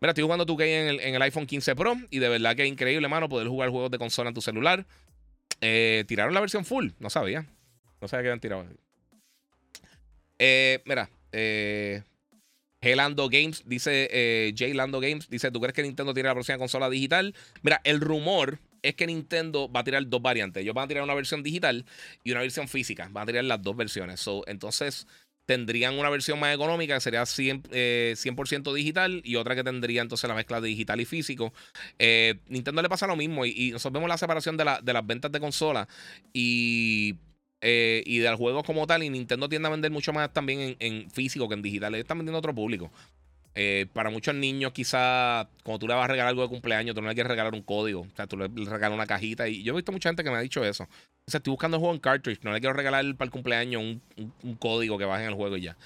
Mira, 0.00 0.12
estoy 0.12 0.22
jugando 0.22 0.46
2K 0.46 0.62
en 0.64 0.86
el, 0.86 1.00
en 1.00 1.16
el, 1.16 1.22
iPhone 1.22 1.44
15 1.44 1.74
Pro 1.74 1.96
y 2.10 2.20
de 2.20 2.28
verdad 2.28 2.54
que 2.54 2.62
es 2.62 2.68
increíble, 2.68 3.08
mano, 3.08 3.28
poder 3.28 3.48
jugar 3.48 3.70
juegos 3.70 3.90
de 3.90 3.98
consola 3.98 4.28
en 4.28 4.34
tu 4.34 4.42
celular. 4.42 4.86
Eh, 5.60 6.04
tiraron 6.06 6.34
la 6.34 6.40
versión 6.40 6.64
full, 6.64 6.90
no 7.00 7.10
sabía. 7.10 7.46
No 8.00 8.06
sabía 8.06 8.22
que 8.22 8.28
habían 8.28 8.40
tirado. 8.40 8.66
Eh, 10.38 10.82
mira, 10.84 11.10
eh, 11.32 12.04
Games, 12.80 13.64
dice 13.66 14.08
eh, 14.12 14.54
J 14.56 14.72
Lando 14.74 15.00
Games, 15.00 15.28
dice, 15.28 15.50
¿tú 15.50 15.60
crees 15.60 15.74
que 15.74 15.82
Nintendo 15.82 16.14
tiene 16.14 16.28
la 16.28 16.34
próxima 16.34 16.58
consola 16.58 16.88
digital? 16.88 17.34
Mira, 17.62 17.80
el 17.82 18.00
rumor 18.00 18.60
es 18.84 18.94
que 18.94 19.06
Nintendo 19.06 19.70
va 19.70 19.80
a 19.80 19.84
tirar 19.84 20.06
dos 20.06 20.20
variantes. 20.20 20.62
Ellos 20.62 20.74
van 20.74 20.84
a 20.84 20.88
tirar 20.88 21.02
una 21.02 21.14
versión 21.14 21.42
digital 21.42 21.84
y 22.22 22.30
una 22.30 22.40
versión 22.40 22.68
física. 22.68 23.08
Van 23.10 23.22
a 23.22 23.26
tirar 23.26 23.44
las 23.44 23.62
dos 23.62 23.74
versiones. 23.76 24.24
entonces 24.46 25.06
tendrían 25.46 25.98
una 25.98 26.08
versión 26.08 26.40
más 26.40 26.54
económica 26.54 26.94
que 26.94 27.00
sería 27.00 27.26
100, 27.26 27.64
eh, 27.70 28.14
digital 28.74 29.20
y 29.24 29.36
otra 29.36 29.54
que 29.54 29.62
tendría 29.62 30.00
entonces 30.00 30.26
la 30.26 30.34
mezcla 30.34 30.60
de 30.60 30.68
digital 30.68 31.00
y 31.00 31.04
físico. 31.04 31.52
Eh, 31.98 32.36
Nintendo 32.48 32.80
le 32.82 32.88
pasa 32.88 33.06
lo 33.06 33.16
mismo 33.16 33.44
y, 33.44 33.70
nosotros 33.72 33.92
vemos 33.94 34.08
la 34.08 34.18
separación 34.18 34.56
de, 34.56 34.64
las 34.64 35.06
ventas 35.06 35.30
de 35.32 35.40
consola 35.40 35.86
y, 36.32 37.16
eh, 37.60 38.02
y 38.06 38.18
de 38.18 38.30
los 38.30 38.38
juegos 38.38 38.64
como 38.64 38.86
tal 38.86 39.02
y 39.02 39.10
Nintendo 39.10 39.48
tiende 39.48 39.68
a 39.68 39.70
vender 39.70 39.90
mucho 39.90 40.12
más 40.12 40.32
también 40.32 40.76
en, 40.78 41.10
físico 41.10 41.48
que 41.48 41.54
en 41.54 41.62
digital. 41.62 41.94
Están 41.94 42.18
vendiendo 42.18 42.38
a 42.38 42.40
otro 42.40 42.54
público. 42.54 42.90
Eh, 43.56 43.86
para 43.92 44.10
muchos 44.10 44.34
niños, 44.34 44.72
quizá 44.72 45.48
cuando 45.62 45.78
tú 45.78 45.88
le 45.88 45.94
vas 45.94 46.04
a 46.04 46.08
regalar 46.08 46.30
algo 46.30 46.42
de 46.42 46.48
cumpleaños, 46.48 46.94
tú 46.94 47.00
no 47.00 47.08
le 47.08 47.14
quieres 47.14 47.30
regalar 47.30 47.54
un 47.54 47.62
código. 47.62 48.00
O 48.00 48.16
sea, 48.16 48.26
tú 48.26 48.36
le, 48.36 48.48
regalas 48.48 48.92
una 48.92 49.06
cajita. 49.06 49.48
Y 49.48 49.62
yo 49.62 49.72
he 49.72 49.76
visto 49.76 49.92
mucha 49.92 50.08
gente 50.08 50.24
que 50.24 50.30
me 50.30 50.36
ha 50.36 50.40
dicho 50.40 50.64
eso. 50.64 50.84
O 50.84 51.30
sea, 51.30 51.38
estoy 51.38 51.52
buscando 51.52 51.76
un 51.76 51.80
juego 51.82 51.94
en 51.94 52.00
cartridge. 52.00 52.40
No 52.42 52.52
le 52.52 52.60
quiero 52.60 52.74
regalar 52.74 53.04
para 53.16 53.26
el 53.26 53.30
cumpleaños 53.30 53.80
un, 53.80 54.56
código 54.56 54.98
que 54.98 55.04
baje 55.04 55.22
en 55.22 55.30
el 55.30 55.36
juego 55.36 55.56
y 55.56 55.62
ya. 55.62 55.76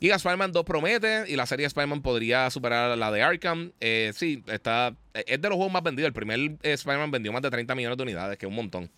Y 0.00 0.10
Spider-Man 0.10 0.52
2 0.52 0.64
promete. 0.64 1.24
Y 1.28 1.36
la 1.36 1.46
serie 1.46 1.66
Spider-Man 1.66 2.02
podría 2.02 2.50
superar 2.50 2.90
a 2.90 2.96
la 2.96 3.10
de 3.10 3.22
Arkham. 3.22 3.72
Eh, 3.80 4.12
sí, 4.14 4.44
está. 4.46 4.94
Es 5.14 5.40
de 5.40 5.48
los 5.48 5.56
juegos 5.56 5.72
más 5.72 5.82
vendidos. 5.82 6.08
El 6.08 6.14
primer 6.14 6.58
Spider-Man 6.62 7.10
vendió 7.10 7.32
más 7.32 7.42
de 7.42 7.50
30 7.50 7.74
millones 7.74 7.96
de 7.96 8.02
unidades, 8.02 8.36
que 8.36 8.44
es 8.44 8.50
un 8.50 8.56
montón. 8.56 8.90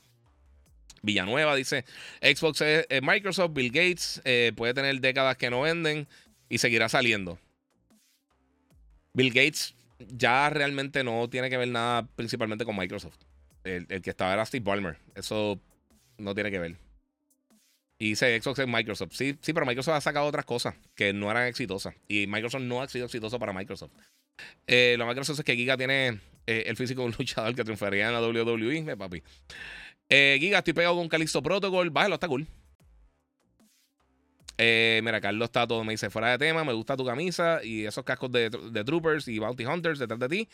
Villanueva 1.02 1.54
dice: 1.54 1.84
Xbox 2.20 2.60
es, 2.62 2.86
Microsoft, 3.02 3.52
Bill 3.52 3.70
Gates. 3.70 4.20
Eh, 4.24 4.52
puede 4.56 4.74
tener 4.74 5.00
décadas 5.00 5.36
que 5.36 5.48
no 5.48 5.60
venden. 5.60 6.08
Y 6.48 6.58
seguirá 6.58 6.88
saliendo. 6.88 7.38
Bill 9.16 9.32
Gates 9.32 9.74
ya 9.98 10.50
realmente 10.50 11.02
no 11.02 11.28
tiene 11.30 11.48
que 11.48 11.56
ver 11.56 11.68
nada 11.68 12.06
principalmente 12.16 12.66
con 12.66 12.76
Microsoft. 12.76 13.16
El, 13.64 13.86
que 13.86 14.10
estaba 14.10 14.34
era 14.34 14.44
Steve 14.44 14.62
Ballmer. 14.62 14.98
Eso 15.14 15.58
no 16.18 16.34
tiene 16.34 16.50
que 16.50 16.58
ver. 16.58 16.76
Y 17.98 18.10
dice 18.10 18.38
Xbox 18.40 18.58
es 18.58 18.68
Microsoft. 18.68 19.14
Sí, 19.14 19.38
sí, 19.40 19.54
pero 19.54 19.64
Microsoft 19.64 19.94
ha 19.94 20.00
sacado 20.02 20.26
otras 20.26 20.44
cosas 20.44 20.74
que 20.94 21.14
no 21.14 21.30
eran 21.30 21.46
exitosas. 21.46 21.94
Y 22.06 22.26
Microsoft 22.26 22.62
no 22.62 22.82
ha 22.82 22.88
sido 22.88 23.06
exitoso 23.06 23.38
para 23.38 23.54
Microsoft. 23.54 23.92
Eh, 24.66 24.96
lo 24.98 25.06
Microsoft 25.06 25.38
es 25.38 25.44
que 25.46 25.56
Giga 25.56 25.78
tiene 25.78 26.20
eh, 26.46 26.64
el 26.66 26.76
físico 26.76 27.00
de 27.00 27.06
un 27.06 27.14
luchador 27.18 27.54
que 27.54 27.64
triunfaría 27.64 28.08
en 28.08 28.12
la 28.12 28.20
WWE, 28.20 28.96
papi. 28.98 29.22
Eh, 30.10 30.36
Giga, 30.38 30.58
estoy 30.58 30.74
pegado 30.74 30.94
con 30.94 31.08
Calixto 31.08 31.42
Protocol. 31.42 31.88
Bájalo, 31.88 32.16
está 32.16 32.28
cool. 32.28 32.46
Eh, 34.58 35.00
mira, 35.04 35.20
Carlos 35.20 35.50
todo, 35.50 35.84
me 35.84 35.92
dice, 35.92 36.08
fuera 36.10 36.30
de 36.30 36.38
tema, 36.38 36.64
me 36.64 36.72
gusta 36.72 36.96
tu 36.96 37.04
camisa 37.04 37.60
y 37.62 37.84
esos 37.84 38.04
cascos 38.04 38.32
de, 38.32 38.50
Troopers 38.84 39.28
y 39.28 39.38
Bounty 39.38 39.66
Hunters 39.66 39.98
detrás 39.98 40.18
de 40.20 40.28
ti. 40.28 40.48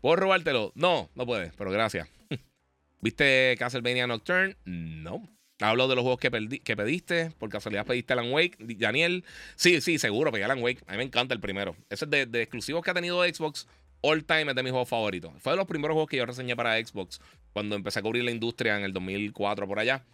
¿Puedo 0.00 0.16
robártelo? 0.16 0.72
No, 0.74 1.10
no 1.14 1.26
puedes, 1.26 1.54
pero 1.54 1.70
gracias. 1.70 2.08
¿Viste 3.00 3.54
Castlevania 3.58 4.06
Nocturne? 4.06 4.56
No. 4.64 5.28
Hablo 5.60 5.88
de 5.88 5.94
los 5.94 6.02
juegos 6.02 6.20
que, 6.20 6.60
que 6.62 6.76
pediste. 6.76 7.30
Por 7.38 7.48
casualidad 7.48 7.86
pediste 7.86 8.12
Alan 8.12 8.30
Wake. 8.30 8.58
Daniel. 8.58 9.24
Sí, 9.54 9.80
sí, 9.80 9.98
seguro 9.98 10.30
pedí 10.30 10.42
Alan 10.42 10.62
Wake. 10.62 10.82
A 10.86 10.92
mí 10.92 10.98
me 10.98 11.04
encanta 11.04 11.32
el 11.32 11.40
primero. 11.40 11.76
Ese 11.88 12.04
es 12.04 12.10
de, 12.10 12.26
de 12.26 12.42
exclusivos 12.42 12.84
que 12.84 12.90
ha 12.90 12.94
tenido 12.94 13.22
Xbox. 13.22 13.66
All 14.02 14.24
time 14.24 14.50
es 14.50 14.54
de 14.54 14.62
mis 14.62 14.72
juegos 14.72 14.88
favoritos. 14.88 15.32
Fue 15.38 15.52
de 15.52 15.56
los 15.56 15.66
primeros 15.66 15.94
juegos 15.94 16.10
que 16.10 16.18
yo 16.18 16.26
reseñé 16.26 16.54
para 16.54 16.78
Xbox 16.84 17.20
cuando 17.54 17.74
empecé 17.74 18.00
a 18.00 18.02
cubrir 18.02 18.22
la 18.24 18.32
industria 18.32 18.76
en 18.76 18.84
el 18.84 18.92
2004 18.92 19.66
por 19.66 19.78
allá 19.78 20.04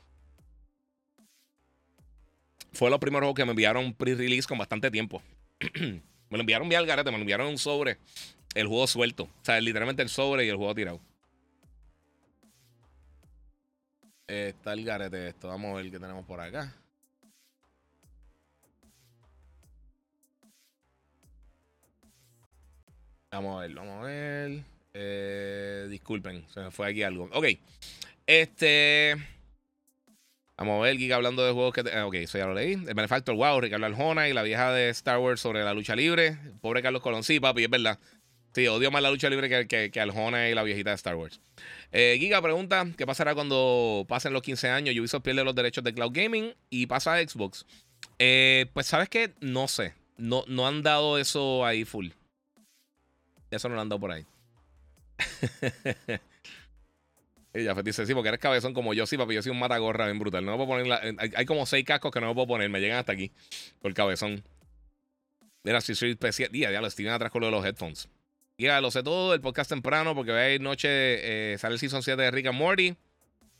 fue 2.73 2.91
los 2.91 2.99
primeros 2.99 3.27
juegos 3.27 3.37
que 3.37 3.45
me 3.45 3.51
enviaron 3.53 3.95
pre-release 3.95 4.47
con 4.47 4.59
bastante 4.59 4.91
tiempo. 4.91 5.23
me 5.81 6.01
lo 6.31 6.41
enviaron 6.41 6.69
vía 6.69 6.79
el 6.79 6.87
garete, 6.87 7.11
me 7.11 7.19
lo 7.19 7.23
enviaron 7.23 7.49
un 7.49 7.59
sobre, 7.59 7.99
el 8.55 8.67
juego 8.67 8.87
suelto. 8.87 9.25
O 9.25 9.45
sea, 9.45 9.61
literalmente 9.61 10.03
el 10.03 10.09
sobre 10.09 10.47
y 10.47 10.49
el 10.49 10.57
juego 10.57 10.75
tirado. 10.75 11.01
está 14.27 14.73
el 14.73 14.85
garete 14.85 15.29
esto. 15.29 15.49
Vamos 15.49 15.73
a 15.73 15.83
ver 15.83 15.91
qué 15.91 15.99
tenemos 15.99 16.25
por 16.25 16.41
acá. 16.41 16.75
Vamos 23.31 23.57
a 23.57 23.61
ver, 23.63 23.75
vamos 23.75 24.03
a 24.03 24.07
ver. 24.07 24.65
Eh, 24.95 25.87
disculpen, 25.91 26.47
se 26.49 26.61
me 26.61 26.71
fue 26.71 26.91
aquí 26.91 27.03
algo. 27.03 27.31
Ok. 27.33 27.47
Este. 28.27 29.17
Vamos 30.63 30.79
a 30.79 30.83
ver, 30.85 30.97
Giga 30.97 31.17
hablando 31.17 31.45
de 31.45 31.51
juegos 31.51 31.75
que. 31.75 31.81
Eh, 31.81 32.03
ok, 32.03 32.15
eso 32.15 32.39
ya 32.39 32.47
lo 32.47 32.55
leí. 32.55 32.75
El 32.75 32.95
Benefactor, 32.95 33.35
wow, 33.35 33.61
Ricardo 33.61 33.85
Arjona 33.85 34.29
y 34.29 34.33
la 34.33 34.45
vieja 34.45 34.73
de 34.73 34.91
Star 34.91 35.19
Wars 35.19 35.41
sobre 35.41 35.65
la 35.65 35.75
lucha 35.75 35.97
libre. 35.97 36.39
Pobre 36.61 36.83
Carlos 36.83 37.03
Colón. 37.03 37.25
Sí, 37.25 37.41
papi, 37.41 37.65
es 37.65 37.71
verdad. 37.71 37.99
Sí, 38.55 38.69
odio 38.69 38.93
más 38.93 39.03
la 39.03 39.11
lucha 39.11 39.29
libre 39.29 39.49
que, 39.49 39.67
que, 39.67 39.91
que 39.91 40.01
Arjona 40.01 40.49
y 40.49 40.55
la 40.55 40.63
viejita 40.63 40.91
de 40.91 40.95
Star 40.95 41.17
Wars. 41.17 41.41
Eh, 41.91 42.17
Giga 42.21 42.41
pregunta: 42.41 42.87
¿Qué 42.97 43.05
pasará 43.05 43.35
cuando 43.35 44.07
pasen 44.09 44.33
los 44.33 44.43
15 44.43 44.69
años? 44.69 44.95
Ubisoft 44.97 45.25
pierde 45.25 45.43
los 45.43 45.57
derechos 45.57 45.83
de 45.83 45.95
Cloud 45.95 46.13
Gaming 46.15 46.55
y 46.71 46.87
pasa 46.87 47.15
a 47.15 47.29
Xbox. 47.29 47.67
Eh, 48.21 48.67
pues, 48.73 48.87
¿sabes 48.87 49.09
qué? 49.09 49.33
No 49.41 49.67
sé. 49.67 49.95
No, 50.17 50.45
no 50.47 50.69
han 50.69 50.85
dado 50.85 51.19
eso 51.19 51.67
ahí 51.67 51.85
full. 51.85 52.11
Eso 53.51 53.69
no 53.69 53.75
lo 53.75 53.81
han 53.81 53.89
dado 53.89 53.99
por 53.99 54.13
ahí. 54.13 54.25
Y 57.55 57.65
ya 57.65 57.75
dice, 57.75 58.07
sí, 58.07 58.15
porque 58.15 58.29
eres 58.29 58.41
cabezón 58.41 58.73
como 58.73 58.95
yo, 58.95 59.07
sí, 59.07 59.19
papi, 59.19 59.35
yo 59.35 59.43
soy 59.43 59.53
un 59.53 59.59
matagorra 59.59 60.07
bien 60.07 60.19
brutal. 60.19 60.45
No 60.45 60.53
me 60.53 60.65
puedo 60.65 60.83
poner 60.83 61.17
hay, 61.35 61.45
como 61.45 61.67
seis 61.67 61.85
cascos 61.85 62.11
que 62.11 62.21
no 62.21 62.29
me 62.29 62.35
puedo 62.35 62.47
poner, 62.47 62.71
me 62.71 62.81
llegan 62.81 62.99
hasta 62.99 63.13
aquí 63.13 63.31
por 63.81 63.93
cabezón. 63.93 64.43
Mira, 65.63 65.81
si 65.81 65.95
soy 65.95 66.13
especial. 66.13 66.51
Día, 66.51 66.73
ya 66.73 66.81
lo 66.81 66.87
estiran 66.87 67.15
atrás 67.15 67.31
con 67.31 67.41
lo 67.41 67.47
de 67.49 67.53
los 67.53 67.65
headphones. 67.65 68.09
Ya 68.59 68.81
lo 68.81 68.91
sé 68.91 69.03
todo, 69.03 69.35
el 69.35 69.41
podcast 69.41 69.71
temprano, 69.71 70.15
porque 70.15 70.33
hoy 70.33 70.59
noche 70.59 70.89
eh, 71.53 71.59
sale 71.59 71.75
el 71.75 71.79
season 71.79 72.03
7 72.03 72.21
de 72.21 72.31
Rick 72.31 72.47
and 72.47 72.59
Morty. 72.59 72.97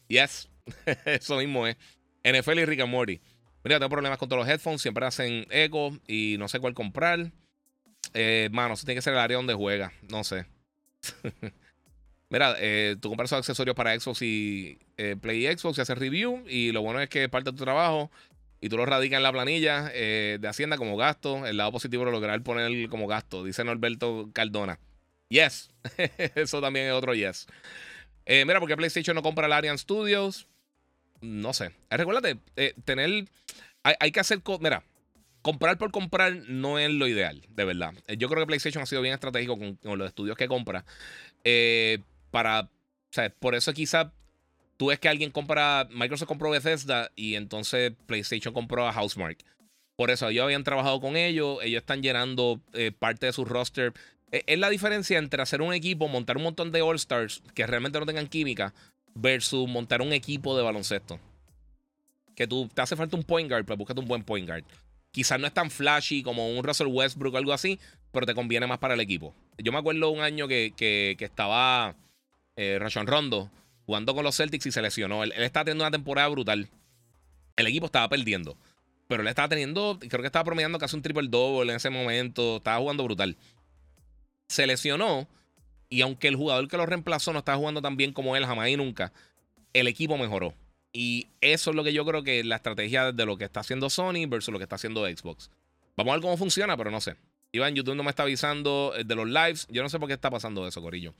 Yes, 0.09 0.49
eso 1.05 1.37
mismo 1.37 1.67
es. 1.67 1.77
NFL 2.25 2.61
y 2.61 2.65
Rick 2.65 2.81
and 2.81 2.91
Morty. 2.91 3.21
Mira, 3.65 3.79
tengo 3.79 3.91
problemas 3.91 4.19
con 4.19 4.29
todos 4.29 4.45
los 4.45 4.49
headphones, 4.49 4.81
siempre 4.81 5.07
hacen 5.07 5.47
eco 5.51 5.97
y 6.07 6.37
no 6.39 6.49
sé 6.49 6.61
cuál 6.61 6.75
comprar. 6.75 7.31
Eh, 8.15 8.49
mano, 8.53 8.75
eso 8.75 8.85
tiene 8.85 8.99
que 8.99 9.03
ser 9.03 9.13
el 9.13 9.21
área 9.21 9.37
donde 9.37 9.55
juega, 9.55 9.93
no 10.09 10.25
sé. 10.25 10.47
Mira, 12.33 12.57
eh, 12.59 12.97
tú 12.99 13.11
compras 13.11 13.29
esos 13.29 13.41
accesorios 13.41 13.77
para 13.77 13.95
Xbox 14.01 14.23
y 14.23 14.79
eh, 14.97 15.17
Play 15.21 15.45
Xbox 15.55 15.77
y 15.77 15.83
haces 15.83 15.99
review. 15.99 16.43
Y 16.49 16.73
lo 16.73 16.81
bueno 16.81 16.99
es 17.03 17.11
que 17.11 17.29
parte 17.29 17.51
de 17.51 17.59
tu 17.59 17.63
trabajo 17.63 18.11
y 18.59 18.71
tú 18.71 18.79
lo 18.79 18.87
radicas 18.87 19.19
en 19.19 19.23
la 19.23 19.33
planilla 19.33 19.91
eh, 19.93 20.39
de 20.41 20.49
Hacienda 20.49 20.79
como 20.79 20.97
gasto. 20.97 21.47
El 21.47 21.59
lado 21.59 21.73
positivo 21.73 22.07
lo 22.07 22.11
lograr 22.11 22.43
poner 22.43 22.89
como 22.89 23.07
gasto, 23.07 23.45
dice 23.45 23.65
Norberto 23.65 24.31
Cardona. 24.33 24.79
Yes, 25.29 25.69
eso 26.35 26.63
también 26.63 26.87
es 26.87 26.93
otro 26.95 27.15
yes. 27.15 27.49
mira, 28.27 28.61
porque 28.61 28.79
PlayStation 28.79 29.15
no 29.15 29.23
compra 29.23 29.45
el 29.45 29.53
Arian 29.53 29.77
Studios. 29.77 30.47
No 31.21 31.53
sé. 31.53 31.73
recuérdate, 31.91 32.39
tener. 32.87 33.27
Hay, 33.83 34.11
que 34.11 34.21
hacer. 34.21 34.41
Mira, 34.61 34.85
comprar 35.43 35.77
por 35.77 35.91
comprar 35.91 36.35
no 36.49 36.79
es 36.79 36.91
lo 36.91 37.07
ideal, 37.07 37.43
de 37.51 37.65
verdad. 37.67 37.93
Yo 38.17 38.31
creo 38.31 38.41
que 38.41 38.47
PlayStation 38.47 38.83
ha 38.83 38.87
sido 38.87 39.03
bien 39.03 39.13
estratégico 39.13 39.59
con, 39.59 39.77
con 39.77 39.99
los 39.99 40.09
estudios 40.09 40.39
que 40.39 40.49
compra. 40.49 40.87
Para, 42.33 42.63
o 42.63 42.69
sea, 43.13 43.31
por 43.31 43.55
eso 43.55 43.73
quizá 43.73 44.13
tú 44.77 44.87
ves 44.87 44.99
que 44.99 45.09
alguien 45.09 45.31
compra, 45.31 45.87
Microsoft 45.93 46.27
compró 46.27 46.51
Bethesda 46.51 47.13
y 47.15 47.37
entonces 47.37 47.93
PlayStation 48.07 48.53
compró 48.53 48.89
a 48.89 48.93
Housemark. 48.93 49.39
Por 49.95 50.11
eso 50.11 50.29
ellos 50.29 50.43
habían 50.43 50.65
trabajado 50.65 51.01
con 51.01 51.17
ellos, 51.17 51.59
ellos 51.63 51.83
están 51.83 52.03
llenando 52.03 52.61
eh, 52.73 52.91
parte 52.91 53.27
de 53.27 53.33
su 53.33 53.45
roster. 53.45 53.93
E, 54.33 54.43
es 54.49 54.59
la 54.59 54.71
diferencia 54.71 55.19
entre 55.19 55.41
hacer 55.41 55.63
un 55.63 55.73
equipo, 55.73 56.09
montar 56.09 56.37
un 56.37 56.43
montón 56.43 56.73
de 56.73 56.83
All 56.83 56.97
Stars 56.97 57.45
que 57.55 57.65
realmente 57.65 58.01
no 58.01 58.07
tengan 58.07 58.27
química, 58.27 58.75
versus 59.15 59.69
montar 59.69 60.03
un 60.03 60.13
equipo 60.13 60.57
de 60.57 60.63
baloncesto. 60.63 61.21
Que 62.35 62.47
tú 62.47 62.69
te 62.73 62.83
hace 62.83 62.97
falta 62.97 63.17
un 63.17 63.25
point 63.25 63.49
guard, 63.49 63.65
pues 63.65 63.79
búscate 63.79 64.01
un 64.01 64.09
buen 64.09 64.25
point 64.25 64.49
guard. 64.49 64.65
quizás 65.11 65.39
no 65.39 65.47
es 65.47 65.53
tan 65.53 65.71
flashy 65.71 66.23
como 66.23 66.49
un 66.49 66.65
Russell 66.65 66.87
Westbrook 66.87 67.35
o 67.35 67.37
algo 67.37 67.53
así, 67.53 67.79
pero 68.11 68.25
te 68.25 68.35
conviene 68.35 68.67
más 68.67 68.79
para 68.79 68.95
el 68.95 69.01
equipo. 69.01 69.35
Yo 69.59 69.71
me 69.71 69.79
acuerdo 69.79 70.11
un 70.11 70.21
año 70.21 70.49
que, 70.49 70.73
que, 70.77 71.17
estaba 71.21 71.95
eh, 72.63 72.79
Rondo 72.79 73.51
jugando 73.87 74.15
con 74.15 74.25
los 74.25 74.37
Celtics 74.37 74.67
y 74.67 74.73
se 74.73 74.83
lesionó. 74.83 75.25
Él, 75.25 75.33
él 75.37 75.43
estaba 75.43 75.65
teniendo 75.65 75.85
una 75.85 75.91
temporada 75.91 76.29
brutal. 76.29 76.69
El 77.57 77.67
equipo 77.67 77.87
estaba 77.87 78.09
perdiendo. 78.09 78.57
Pero 79.09 79.23
él 79.23 79.29
estaba 79.29 79.49
teniendo, 79.49 79.99
creo 79.99 80.23
que 80.23 80.27
estaba 80.27 80.45
promediando 80.45 80.79
casi 80.79 80.97
un 80.97 81.03
triple 81.03 81.29
double 81.29 81.71
en 81.71 81.77
ese 81.77 81.91
momento. 81.91 82.57
Estaba 82.57 82.79
jugando 82.79 83.05
brutal. 83.05 83.37
Se 84.49 84.67
lesionó. 84.67 85.29
Y 85.89 86.01
aunque 86.01 86.29
el 86.29 86.37
jugador 86.37 86.69
que 86.69 86.79
lo 86.79 86.87
reemplazó 86.87 87.33
no 87.33 87.41
estaba 87.41 87.59
jugando 87.59 87.83
tan 87.83 87.97
bien 87.97 88.13
como 88.13 88.35
él 88.37 88.47
jamás 88.47 88.69
y 88.69 88.77
nunca, 88.77 89.13
el 89.75 89.87
equipo 89.87 90.17
mejoró. 90.17 90.55
Y 90.93 91.29
eso 91.41 91.71
es 91.71 91.77
lo 91.77 91.85
que 91.85 91.93
yo 91.93 92.05
creo 92.07 92.23
que 92.23 92.43
la 92.45 92.57
estrategia 92.57 93.13
de 93.13 93.27
lo 93.27 93.37
que 93.37 93.45
está 93.45 93.61
haciendo 93.61 93.91
Sony 93.91 94.27
versus 94.27 94.53
lo 94.53 94.59
que 94.59 94.65
está 94.65 94.77
haciendo 94.77 95.05
Xbox. 95.05 95.51
Vamos 95.97 96.13
a 96.13 96.15
ver 96.15 96.23
cómo 96.23 96.37
funciona, 96.37 96.77
pero 96.77 96.91
no 96.91 97.01
sé. 97.01 97.17
Iván, 97.55 97.75
YouTube 97.75 97.95
no 97.95 98.03
me 98.03 98.09
está 98.09 98.23
avisando 98.23 98.95
eh, 98.97 99.05
de 99.05 99.15
los 99.15 99.29
lives. 99.29 99.67
Yo 99.71 99.83
no 99.83 99.91
sé 99.91 99.99
por 99.99 100.09
qué 100.09 100.15
está 100.15 100.31
pasando 100.31 100.67
eso, 100.67 100.81
Corillo. 100.81 101.15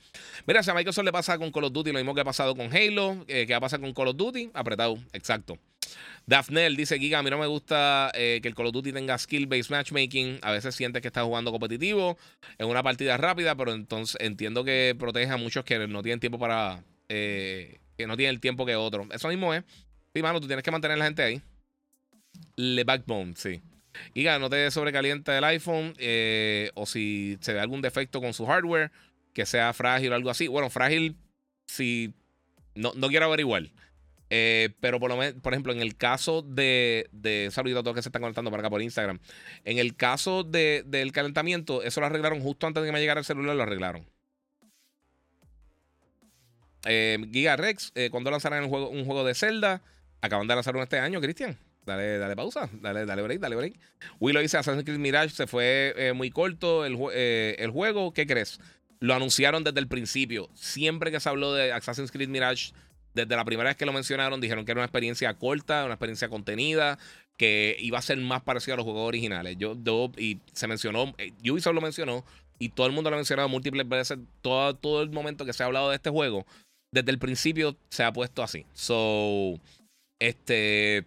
Mira, 0.47 0.63
si 0.63 0.71
a 0.71 0.73
Microsoft 0.73 1.05
le 1.05 1.11
pasa 1.11 1.37
con 1.37 1.51
Call 1.51 1.65
of 1.65 1.73
Duty 1.73 1.91
lo 1.91 1.99
mismo 1.99 2.15
que 2.15 2.21
ha 2.21 2.25
pasado 2.25 2.55
con 2.55 2.75
Halo, 2.75 3.23
eh, 3.27 3.45
que 3.45 3.53
va 3.53 3.57
a 3.57 3.61
pasar 3.61 3.79
con 3.79 3.93
Call 3.93 4.07
of 4.07 4.17
Duty, 4.17 4.49
apretado, 4.55 4.97
exacto. 5.13 5.59
Daphnel 6.25 6.75
dice: 6.75 6.97
Giga, 6.97 7.19
a 7.19 7.23
mí 7.23 7.29
no 7.29 7.37
me 7.37 7.45
gusta 7.45 8.11
eh, 8.15 8.39
que 8.41 8.47
el 8.47 8.55
Call 8.55 8.65
of 8.65 8.73
Duty 8.73 8.93
tenga 8.93 9.15
skill-based 9.15 9.69
matchmaking. 9.69 10.39
A 10.41 10.51
veces 10.51 10.73
sientes 10.73 11.03
que 11.03 11.09
estás 11.09 11.23
jugando 11.23 11.51
competitivo 11.51 12.17
en 12.57 12.67
una 12.67 12.81
partida 12.81 13.15
rápida, 13.17 13.53
pero 13.53 13.71
entonces 13.71 14.17
entiendo 14.19 14.63
que 14.63 14.95
protege 14.97 15.31
a 15.31 15.37
muchos 15.37 15.63
que 15.63 15.87
no 15.87 16.01
tienen 16.01 16.19
tiempo 16.19 16.39
para. 16.39 16.83
que 17.07 17.79
no 18.07 18.17
tienen 18.17 18.33
el 18.33 18.39
tiempo 18.39 18.65
que 18.65 18.75
otros. 18.75 19.05
Eso 19.11 19.27
mismo 19.27 19.53
es. 19.53 19.63
Sí, 20.15 20.23
mano, 20.23 20.41
tú 20.41 20.47
tienes 20.47 20.63
que 20.63 20.71
mantener 20.71 20.95
a 20.95 20.97
la 20.97 21.05
gente 21.05 21.21
ahí. 21.21 21.41
Le 22.55 22.83
backbone, 22.83 23.35
sí. 23.35 23.61
Giga, 24.13 24.39
no 24.39 24.49
te 24.49 24.69
sobrecalienta 24.71 25.37
el 25.37 25.43
iPhone 25.43 25.93
eh, 25.97 26.71
o 26.75 26.85
si 26.85 27.37
se 27.41 27.53
ve 27.53 27.59
algún 27.59 27.81
defecto 27.81 28.21
con 28.21 28.33
su 28.33 28.45
hardware, 28.45 28.91
que 29.33 29.45
sea 29.45 29.73
frágil 29.73 30.11
o 30.11 30.15
algo 30.15 30.29
así. 30.29 30.47
Bueno, 30.47 30.69
frágil, 30.69 31.15
si 31.65 32.13
no, 32.75 32.93
no 32.95 33.07
quiero 33.07 33.25
averiguar. 33.25 33.63
Eh, 34.35 34.69
pero 34.79 34.99
por, 34.99 35.11
lo 35.11 35.41
por 35.41 35.53
ejemplo, 35.53 35.73
en 35.73 35.79
el 35.79 35.95
caso 35.95 36.41
de, 36.41 37.07
de 37.11 37.49
saludito 37.51 37.79
a 37.79 37.83
todos 37.83 37.95
que 37.95 38.01
se 38.01 38.09
están 38.09 38.21
conectando 38.23 38.49
para 38.49 38.61
acá 38.61 38.69
por 38.71 38.81
Instagram. 38.81 39.19
En 39.63 39.77
el 39.77 39.95
caso 39.95 40.43
de, 40.43 40.83
del 40.87 41.11
calentamiento, 41.11 41.83
eso 41.83 41.99
lo 42.01 42.07
arreglaron 42.07 42.41
justo 42.41 42.65
antes 42.65 42.81
de 42.81 42.87
que 42.87 42.93
me 42.93 42.99
llegara 42.99 43.19
el 43.19 43.25
celular, 43.25 43.55
lo 43.55 43.61
arreglaron. 43.61 44.07
Eh, 46.85 47.19
Giga 47.31 47.55
Rex, 47.55 47.91
eh, 47.95 48.09
cuando 48.09 48.31
lanzarán 48.31 48.67
juego, 48.69 48.89
un 48.89 49.05
juego 49.05 49.23
de 49.23 49.35
Zelda? 49.35 49.81
Acaban 50.21 50.47
de 50.47 50.55
lanzar 50.55 50.73
uno 50.73 50.83
este 50.83 50.99
año, 50.99 51.21
Cristian. 51.21 51.57
Dale, 51.85 52.17
dale 52.17 52.35
pausa, 52.35 52.69
dale, 52.81 53.05
dale 53.05 53.21
break, 53.21 53.39
dale 53.39 53.55
break. 53.55 53.73
Willow 54.19 54.41
dice 54.41 54.57
Assassin's 54.57 54.85
Creed 54.85 54.99
Mirage 54.99 55.29
se 55.29 55.47
fue 55.47 55.93
eh, 55.97 56.13
muy 56.13 56.31
corto 56.31 56.85
el, 56.85 56.97
eh, 57.13 57.55
el, 57.59 57.71
juego. 57.71 58.13
¿Qué 58.13 58.25
crees? 58.25 58.59
Lo 58.99 59.13
anunciaron 59.13 59.63
desde 59.63 59.79
el 59.79 59.87
principio. 59.87 60.49
Siempre 60.53 61.11
que 61.11 61.19
se 61.19 61.27
habló 61.27 61.53
de 61.53 61.73
Assassin's 61.73 62.11
Creed 62.11 62.29
Mirage, 62.29 62.71
desde 63.13 63.35
la 63.35 63.43
primera 63.43 63.69
vez 63.69 63.77
que 63.77 63.85
lo 63.85 63.93
mencionaron, 63.93 64.39
dijeron 64.39 64.65
que 64.65 64.71
era 64.71 64.79
una 64.79 64.85
experiencia 64.85 65.33
corta, 65.33 65.83
una 65.83 65.95
experiencia 65.95 66.29
contenida, 66.29 66.97
que 67.37 67.75
iba 67.79 67.99
a 67.99 68.01
ser 68.01 68.17
más 68.19 68.41
parecido 68.43 68.75
a 68.75 68.77
los 68.77 68.85
juegos 68.85 69.07
originales. 69.07 69.57
Yo, 69.57 69.75
y 70.17 70.39
se 70.53 70.67
mencionó, 70.67 71.13
eh, 71.17 71.31
Ubisoft 71.49 71.75
lo 71.75 71.81
mencionó, 71.81 72.23
y 72.59 72.69
todo 72.69 72.87
el 72.87 72.93
mundo 72.93 73.09
lo 73.09 73.17
ha 73.17 73.19
mencionado 73.19 73.49
múltiples 73.49 73.87
veces. 73.87 74.19
Todo, 74.41 74.75
todo 74.75 75.01
el 75.01 75.09
momento 75.09 75.45
que 75.45 75.53
se 75.53 75.63
ha 75.63 75.65
hablado 75.65 75.89
de 75.89 75.97
este 75.97 76.09
juego, 76.09 76.45
desde 76.91 77.11
el 77.11 77.19
principio 77.19 77.75
se 77.89 78.03
ha 78.03 78.13
puesto 78.13 78.41
así. 78.41 78.65
So, 78.73 79.59
este 80.19 81.05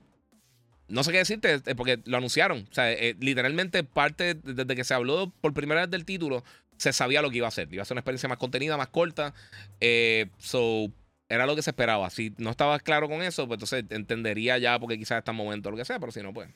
no 0.89 1.03
sé 1.03 1.13
qué 1.13 1.19
decirte, 1.19 1.55
eh, 1.55 1.75
porque 1.75 2.01
lo 2.05 2.17
anunciaron. 2.17 2.67
O 2.71 2.75
sea, 2.75 2.93
eh, 2.93 3.17
literalmente 3.21 3.85
parte, 3.85 4.35
desde 4.35 4.75
que 4.77 4.85
se 4.85 4.95
habló 4.95 5.33
por 5.41 5.53
primera 5.53 5.83
vez 5.83 5.91
del 5.91 6.05
título, 6.05 6.45
se 6.77 6.93
sabía 6.93 7.23
lo 7.23 7.31
que 7.31 7.39
iba 7.39 7.49
a 7.49 7.51
ser. 7.51 7.73
Iba 7.73 7.83
a 7.83 7.85
ser 7.85 7.95
una 7.95 8.01
experiencia 8.01 8.29
más 8.29 8.39
contenida, 8.39 8.77
más 8.77 8.89
corta. 8.89 9.35
Eh, 9.81 10.27
so, 10.39 10.91
era 11.29 11.47
lo 11.47 11.57
que 11.57 11.63
se 11.63 11.71
esperaba. 11.71 12.09
Si 12.11 12.35
no 12.39 12.51
estabas 12.51 12.83
claro 12.83 13.09
con 13.09 13.23
eso, 13.23 13.47
pues 13.47 13.57
entonces 13.57 13.85
entendería 13.91 14.59
ya 14.59 14.79
porque 14.79 14.99
quizás 14.99 15.19
está 15.19 15.33
en 15.33 15.39
momento 15.39 15.69
o 15.69 15.73
lo 15.73 15.79
que 15.79 15.85
sea, 15.85 15.99
pero 15.99 16.13
si 16.13 16.23
no, 16.23 16.33
pues. 16.33 16.49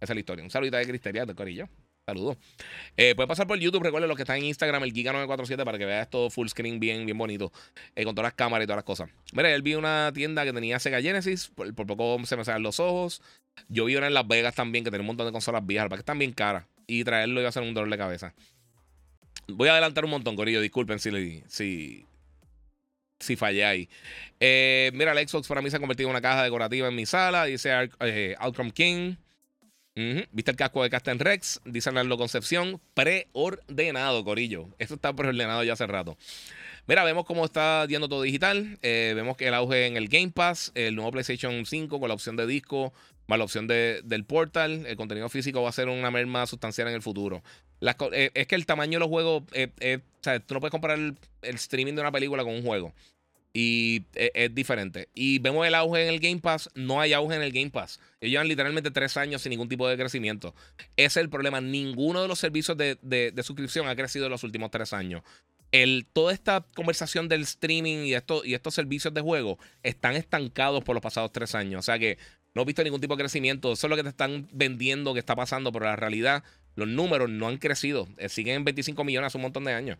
Esa 0.00 0.12
es 0.12 0.16
la 0.16 0.20
historia. 0.20 0.42
Un 0.42 0.50
saludito 0.50 0.76
de 0.76 0.86
Cristeria, 0.86 1.24
de 1.24 1.34
Corillo. 1.34 1.68
Saludos. 2.04 2.36
Eh, 2.96 3.14
pasar 3.14 3.46
por 3.46 3.58
YouTube. 3.58 3.84
Recuerden 3.84 4.08
los 4.08 4.16
que 4.16 4.24
están 4.24 4.38
en 4.38 4.46
Instagram, 4.46 4.82
el 4.82 4.92
Giga947, 4.92 5.64
para 5.64 5.78
que 5.78 5.84
veas 5.84 6.10
todo 6.10 6.30
full 6.30 6.48
screen 6.48 6.80
bien, 6.80 7.06
bien 7.06 7.16
bonito. 7.16 7.52
Eh, 7.94 8.04
con 8.04 8.14
todas 8.16 8.26
las 8.26 8.34
cámaras 8.34 8.64
y 8.64 8.66
todas 8.66 8.78
las 8.78 8.84
cosas. 8.84 9.08
Mira, 9.32 9.54
él 9.54 9.62
vi 9.62 9.76
una 9.76 10.10
tienda 10.12 10.44
que 10.44 10.52
tenía 10.52 10.80
Sega 10.80 11.00
Genesis. 11.00 11.52
Por, 11.54 11.72
poco 11.74 12.18
se 12.26 12.36
me 12.36 12.44
salen 12.44 12.64
los 12.64 12.80
ojos. 12.80 13.22
Yo 13.68 13.84
vi 13.84 13.94
una 13.94 14.08
en 14.08 14.14
Las 14.14 14.26
Vegas 14.26 14.56
también 14.56 14.82
que 14.82 14.90
tenía 14.90 15.02
un 15.02 15.06
montón 15.06 15.26
de 15.26 15.32
consolas 15.32 15.64
viejas. 15.64 15.88
Para 15.88 15.98
que 15.98 16.02
están 16.02 16.18
bien 16.18 16.32
caras. 16.32 16.66
Y 16.88 17.04
traerlo 17.04 17.38
iba 17.38 17.48
a 17.48 17.52
ser 17.52 17.62
un 17.62 17.72
dolor 17.72 17.88
de 17.88 17.98
cabeza. 17.98 18.34
Voy 19.46 19.68
a 19.68 19.72
adelantar 19.72 20.04
un 20.04 20.10
montón, 20.10 20.34
Corillo. 20.34 20.60
Disculpen 20.60 20.98
si, 20.98 21.44
si, 21.46 22.04
si 23.20 23.36
fallé 23.36 23.64
ahí. 23.64 23.88
Eh, 24.40 24.90
mira, 24.94 25.12
el 25.12 25.28
Xbox 25.28 25.46
para 25.46 25.62
mí 25.62 25.70
se 25.70 25.76
ha 25.76 25.80
convertido 25.80 26.08
en 26.08 26.14
una 26.14 26.20
caja 26.20 26.42
decorativa 26.42 26.88
en 26.88 26.96
mi 26.96 27.06
sala. 27.06 27.44
Dice 27.44 27.72
Outcome 28.40 28.72
King. 28.72 29.14
¿Viste 29.94 30.50
el 30.50 30.56
casco 30.56 30.82
de 30.82 30.88
Casten 30.88 31.18
Rex? 31.18 31.60
Dice 31.64 31.90
Arlo 31.90 32.16
Concepción. 32.16 32.80
Preordenado, 32.94 34.24
Corillo. 34.24 34.68
Esto 34.78 34.94
está 34.94 35.12
preordenado 35.12 35.62
ya 35.64 35.74
hace 35.74 35.86
rato. 35.86 36.16
Mira, 36.86 37.04
vemos 37.04 37.26
cómo 37.26 37.44
está 37.44 37.86
yendo 37.86 38.08
todo 38.08 38.22
digital. 38.22 38.78
Eh, 38.82 39.12
vemos 39.14 39.36
que 39.36 39.48
el 39.48 39.54
auge 39.54 39.86
en 39.86 39.96
el 39.96 40.08
Game 40.08 40.30
Pass, 40.30 40.72
el 40.74 40.96
nuevo 40.96 41.12
PlayStation 41.12 41.66
5 41.66 42.00
con 42.00 42.08
la 42.08 42.14
opción 42.14 42.36
de 42.36 42.46
disco, 42.46 42.92
más 43.26 43.38
la 43.38 43.44
opción 43.44 43.66
de, 43.66 44.00
del 44.04 44.24
portal. 44.24 44.86
El 44.86 44.96
contenido 44.96 45.28
físico 45.28 45.62
va 45.62 45.68
a 45.68 45.72
ser 45.72 45.88
una 45.88 46.10
merma 46.10 46.46
sustancial 46.46 46.88
en 46.88 46.94
el 46.94 47.02
futuro. 47.02 47.42
Eh, 48.12 48.30
es 48.34 48.46
que 48.46 48.54
el 48.54 48.66
tamaño 48.66 48.92
de 48.92 49.00
los 49.00 49.08
juegos, 49.08 49.42
eh, 49.52 49.98
o 49.98 50.22
sea, 50.22 50.40
tú 50.40 50.54
no 50.54 50.60
puedes 50.60 50.70
comparar 50.70 50.98
el, 50.98 51.16
streaming 51.42 51.94
de 51.94 52.00
una 52.00 52.12
película 52.12 52.44
con 52.44 52.54
un 52.54 52.62
juego. 52.62 52.94
Y 53.54 54.06
es, 54.14 54.54
diferente. 54.54 55.08
Y 55.14 55.38
vemos 55.38 55.66
el 55.66 55.74
auge 55.74 56.02
en 56.02 56.08
el 56.08 56.20
Game 56.20 56.40
Pass. 56.40 56.70
No 56.74 57.00
hay 57.00 57.12
auge 57.12 57.36
en 57.36 57.42
el 57.42 57.52
Game 57.52 57.70
Pass. 57.70 58.00
Ellos 58.20 58.32
llevan 58.32 58.48
literalmente 58.48 58.90
tres 58.90 59.16
años 59.16 59.42
sin 59.42 59.50
ningún 59.50 59.68
tipo 59.68 59.86
de 59.86 59.96
crecimiento. 59.96 60.54
Ese 60.96 61.06
es 61.06 61.16
el 61.18 61.28
problema. 61.28 61.60
Ninguno 61.60 62.22
de 62.22 62.28
los 62.28 62.38
servicios 62.38 62.76
de, 62.78 63.42
suscripción 63.42 63.88
ha 63.88 63.96
crecido 63.96 64.26
en 64.26 64.30
los 64.30 64.42
últimos 64.42 64.70
tres 64.70 64.92
años. 64.92 65.22
El, 65.70 66.06
toda 66.12 66.32
esta 66.32 66.66
conversación 66.74 67.28
del 67.28 67.42
streaming 67.42 68.04
y, 68.04 68.14
esto, 68.14 68.44
y 68.44 68.54
estos 68.54 68.74
servicios 68.74 69.12
de 69.12 69.20
juego 69.20 69.58
están 69.82 70.16
estancados 70.16 70.82
por 70.84 70.94
los 70.94 71.02
pasados 71.02 71.32
tres 71.32 71.54
años. 71.54 71.80
O 71.80 71.82
sea 71.82 71.98
que 71.98 72.18
no 72.54 72.62
he 72.62 72.64
visto 72.64 72.84
ningún 72.84 73.00
tipo 73.00 73.16
de 73.16 73.22
crecimiento. 73.22 73.72
Eso 73.72 73.86
es 73.86 73.90
lo 73.90 73.96
que 73.96 74.02
te 74.02 74.10
están 74.10 74.48
vendiendo 74.52 75.12
que 75.14 75.20
está 75.20 75.36
pasando, 75.36 75.72
pero 75.72 75.86
la 75.86 75.96
realidad, 75.96 76.44
los 76.74 76.88
números 76.88 77.30
no 77.30 77.48
han 77.48 77.58
crecido. 77.58 78.08
Eh, 78.18 78.28
siguen 78.28 78.56
en 78.56 78.64
25 78.64 79.04
millones 79.04 79.28
hace 79.28 79.38
un 79.38 79.42
montón 79.42 79.64
de 79.64 79.72
años. 79.72 79.98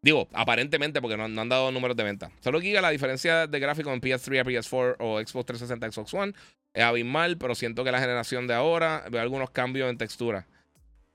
Digo, 0.00 0.28
aparentemente, 0.32 1.00
porque 1.00 1.16
no, 1.16 1.24
han 1.24 1.48
dado 1.48 1.72
números 1.72 1.96
de 1.96 2.04
venta. 2.04 2.30
Solo 2.40 2.60
que 2.60 2.80
la 2.80 2.90
diferencia 2.90 3.46
de 3.46 3.60
gráfico 3.60 3.92
en 3.92 4.00
PS3 4.00 4.40
a 4.40 4.44
PS4 4.44 4.96
o 5.00 5.18
Xbox 5.18 5.46
360 5.46 5.90
Xbox 5.90 6.14
One 6.14 6.32
es 6.72 6.84
abismal, 6.84 7.36
pero 7.36 7.54
siento 7.54 7.82
que 7.82 7.90
la 7.90 8.00
generación 8.00 8.46
de 8.46 8.54
ahora 8.54 9.04
ve 9.10 9.18
algunos 9.18 9.50
cambios 9.50 9.90
en 9.90 9.98
textura. 9.98 10.46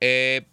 Eh, 0.01 0.45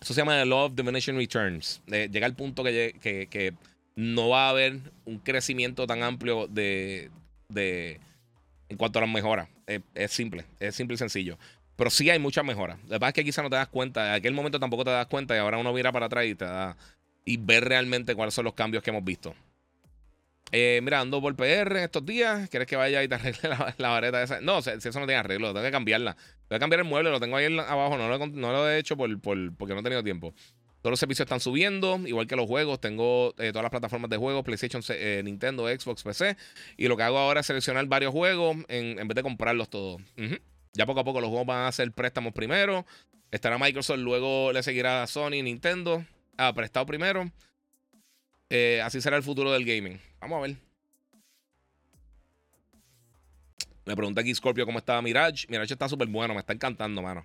eso 0.00 0.12
se 0.12 0.20
llama 0.20 0.38
The 0.38 0.46
Law 0.46 0.66
of 0.66 0.74
Diminishing 0.74 1.16
Returns. 1.16 1.80
llega 1.86 2.26
al 2.26 2.34
punto 2.34 2.64
que, 2.64 2.96
que, 3.00 3.54
no 3.96 4.28
va 4.28 4.46
a 4.46 4.50
haber 4.50 4.80
un 5.04 5.20
crecimiento 5.20 5.86
tan 5.86 6.02
amplio 6.02 6.48
de, 6.48 7.12
de 7.48 8.00
en 8.68 8.76
cuanto 8.76 8.98
a 8.98 9.02
las 9.02 9.10
mejoras. 9.10 9.48
es 9.94 10.10
simple, 10.10 10.44
es 10.58 10.74
simple 10.74 10.96
y 10.96 10.98
sencillo. 10.98 11.38
Pero 11.76 11.90
sí 11.90 12.08
hay 12.10 12.18
muchas 12.18 12.44
mejoras. 12.44 12.78
La 12.84 12.94
verdad 12.94 13.08
es 13.08 13.14
que 13.14 13.24
quizá 13.24 13.42
no 13.42 13.50
te 13.50 13.56
das 13.56 13.68
cuenta. 13.68 14.08
En 14.08 14.14
aquel 14.14 14.32
momento 14.32 14.60
tampoco 14.60 14.84
te 14.84 14.90
das 14.90 15.06
cuenta 15.06 15.34
y 15.34 15.38
ahora 15.38 15.58
uno 15.58 15.72
mira 15.72 15.92
para 15.92 16.06
atrás 16.06 16.24
y 16.26 16.34
te 16.34 16.44
da. 16.44 16.76
Y 17.24 17.36
ver 17.38 17.64
realmente 17.64 18.14
cuáles 18.14 18.34
son 18.34 18.44
los 18.44 18.54
cambios 18.54 18.82
que 18.82 18.90
hemos 18.90 19.04
visto. 19.04 19.34
Eh, 20.52 20.80
mira, 20.84 21.00
ando 21.00 21.20
por 21.20 21.34
PR 21.34 21.76
estos 21.78 22.04
días. 22.06 22.48
¿Quieres 22.48 22.68
que 22.68 22.76
vaya 22.76 23.02
y 23.02 23.08
te 23.08 23.16
arregle 23.16 23.48
la, 23.78 23.88
vareta 23.88 24.22
esa? 24.22 24.40
No, 24.40 24.62
si, 24.62 24.70
eso 24.70 25.00
no 25.00 25.06
tiene 25.06 25.16
arreglo, 25.16 25.52
tengo 25.52 25.64
que 25.64 25.72
cambiarla. 25.72 26.16
Voy 26.48 26.56
a 26.56 26.58
cambiar 26.60 26.80
el 26.80 26.86
mueble, 26.86 27.10
lo 27.10 27.18
tengo 27.18 27.36
ahí 27.36 27.46
abajo. 27.58 27.98
No 27.98 28.08
lo, 28.08 28.26
no 28.26 28.52
lo 28.52 28.70
he 28.70 28.78
hecho 28.78 28.96
por, 28.96 29.20
porque 29.20 29.74
no 29.74 29.80
he 29.80 29.82
tenido 29.82 30.04
tiempo. 30.04 30.32
Todos 30.80 30.92
los 30.92 31.00
servicios 31.00 31.24
están 31.24 31.40
subiendo, 31.40 31.98
igual 32.04 32.26
que 32.26 32.36
los 32.36 32.46
juegos. 32.46 32.78
Tengo 32.78 33.34
eh, 33.38 33.52
todas 33.52 33.62
las 33.62 33.70
plataformas 33.70 34.10
de 34.10 34.18
juegos, 34.18 34.44
PlayStation, 34.44 34.82
eh, 34.90 35.22
Nintendo, 35.24 35.66
Xbox, 35.66 36.02
PC. 36.02 36.36
Y 36.76 36.88
lo 36.88 36.96
que 36.96 37.02
hago 37.02 37.18
ahora 37.18 37.40
es 37.40 37.46
seleccionar 37.46 37.86
varios 37.86 38.12
juegos 38.12 38.58
en, 38.68 38.96
vez 39.08 39.14
de 39.14 39.22
comprarlos 39.22 39.70
todos. 39.70 40.02
Ya 40.74 40.86
poco 40.86 41.00
a 41.00 41.04
poco 41.04 41.20
los 41.20 41.30
juegos 41.30 41.46
van 41.46 41.58
a 41.58 41.68
hacer 41.68 41.90
préstamos 41.92 42.32
primero. 42.32 42.84
Estará 43.30 43.58
Microsoft, 43.58 43.98
luego 43.98 44.52
le 44.52 44.62
seguirá 44.62 45.06
Sony, 45.06 45.42
Nintendo. 45.42 46.04
Ah, 46.36 46.52
prestado 46.52 46.84
primero. 46.86 47.30
Eh, 48.50 48.80
así 48.84 49.00
será 49.00 49.16
el 49.16 49.22
futuro 49.22 49.52
del 49.52 49.64
gaming. 49.64 50.00
Vamos 50.20 50.38
a 50.38 50.40
ver. 50.42 50.56
Me 53.86 53.94
pregunta 53.96 54.20
aquí 54.20 54.34
Scorpio 54.34 54.66
cómo 54.66 54.78
estaba 54.78 55.02
Mirage. 55.02 55.46
Mirage 55.48 55.74
está 55.74 55.88
súper 55.88 56.08
bueno, 56.08 56.34
me 56.34 56.40
está 56.40 56.52
encantando, 56.52 57.02
mano. 57.02 57.24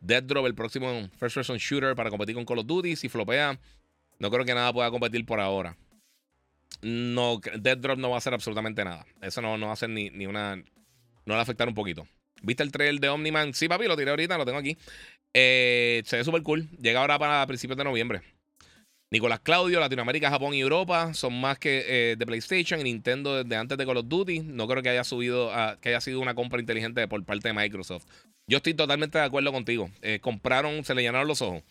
Dead 0.00 0.22
Drop, 0.22 0.46
el 0.46 0.54
próximo 0.54 1.08
first 1.18 1.34
person 1.34 1.56
shooter 1.56 1.94
para 1.94 2.10
competir 2.10 2.34
con 2.34 2.44
Call 2.44 2.58
of 2.58 2.66
Duty. 2.66 2.96
Si 2.96 3.08
flopea, 3.08 3.58
no 4.18 4.30
creo 4.30 4.44
que 4.44 4.54
nada 4.54 4.72
pueda 4.72 4.90
competir 4.90 5.24
por 5.24 5.40
ahora. 5.40 5.76
No, 6.82 7.40
Dead 7.58 7.78
Drop 7.78 7.98
no 7.98 8.10
va 8.10 8.16
a 8.16 8.18
hacer 8.18 8.34
absolutamente 8.34 8.84
nada. 8.84 9.06
Eso 9.20 9.40
no, 9.40 9.56
no 9.56 9.66
va 9.66 9.72
a 9.72 9.74
hacer 9.74 9.90
ni, 9.90 10.10
ni 10.10 10.26
una. 10.26 10.56
No 10.56 11.34
va 11.34 11.38
a 11.38 11.42
afectar 11.42 11.68
un 11.68 11.74
poquito. 11.74 12.06
¿Viste 12.42 12.62
el 12.62 12.72
trailer 12.72 13.00
de 13.00 13.08
Omniman? 13.08 13.54
Sí, 13.54 13.68
papi, 13.68 13.86
lo 13.86 13.96
tiré 13.96 14.10
ahorita, 14.10 14.38
lo 14.38 14.44
tengo 14.44 14.58
aquí. 14.58 14.76
Eh, 15.34 16.02
se 16.04 16.16
ve 16.16 16.24
súper 16.24 16.42
cool. 16.42 16.68
Llega 16.80 17.00
ahora 17.00 17.18
para 17.18 17.46
principios 17.46 17.76
de 17.76 17.84
noviembre. 17.84 18.22
Nicolás 19.10 19.40
Claudio, 19.40 19.80
Latinoamérica, 19.80 20.28
Japón 20.30 20.52
y 20.52 20.60
Europa 20.60 21.14
son 21.14 21.40
más 21.40 21.58
que 21.58 21.84
eh, 21.86 22.16
de 22.16 22.26
PlayStation 22.26 22.78
y 22.80 22.84
Nintendo 22.84 23.42
desde 23.42 23.56
antes 23.56 23.78
de 23.78 23.86
Call 23.86 23.96
of 23.96 24.08
Duty. 24.08 24.40
No 24.40 24.66
creo 24.68 24.82
que 24.82 24.90
haya 24.90 25.04
subido, 25.04 25.50
que 25.80 25.90
haya 25.90 26.00
sido 26.00 26.20
una 26.20 26.34
compra 26.34 26.60
inteligente 26.60 27.06
por 27.08 27.24
parte 27.24 27.48
de 27.48 27.54
Microsoft. 27.54 28.04
Yo 28.46 28.58
estoy 28.58 28.74
totalmente 28.74 29.18
de 29.18 29.24
acuerdo 29.24 29.52
contigo. 29.52 29.90
Eh, 30.02 30.20
compraron, 30.20 30.84
se 30.84 30.94
le 30.94 31.02
llenaron 31.02 31.28
los 31.28 31.40
ojos. 31.40 31.62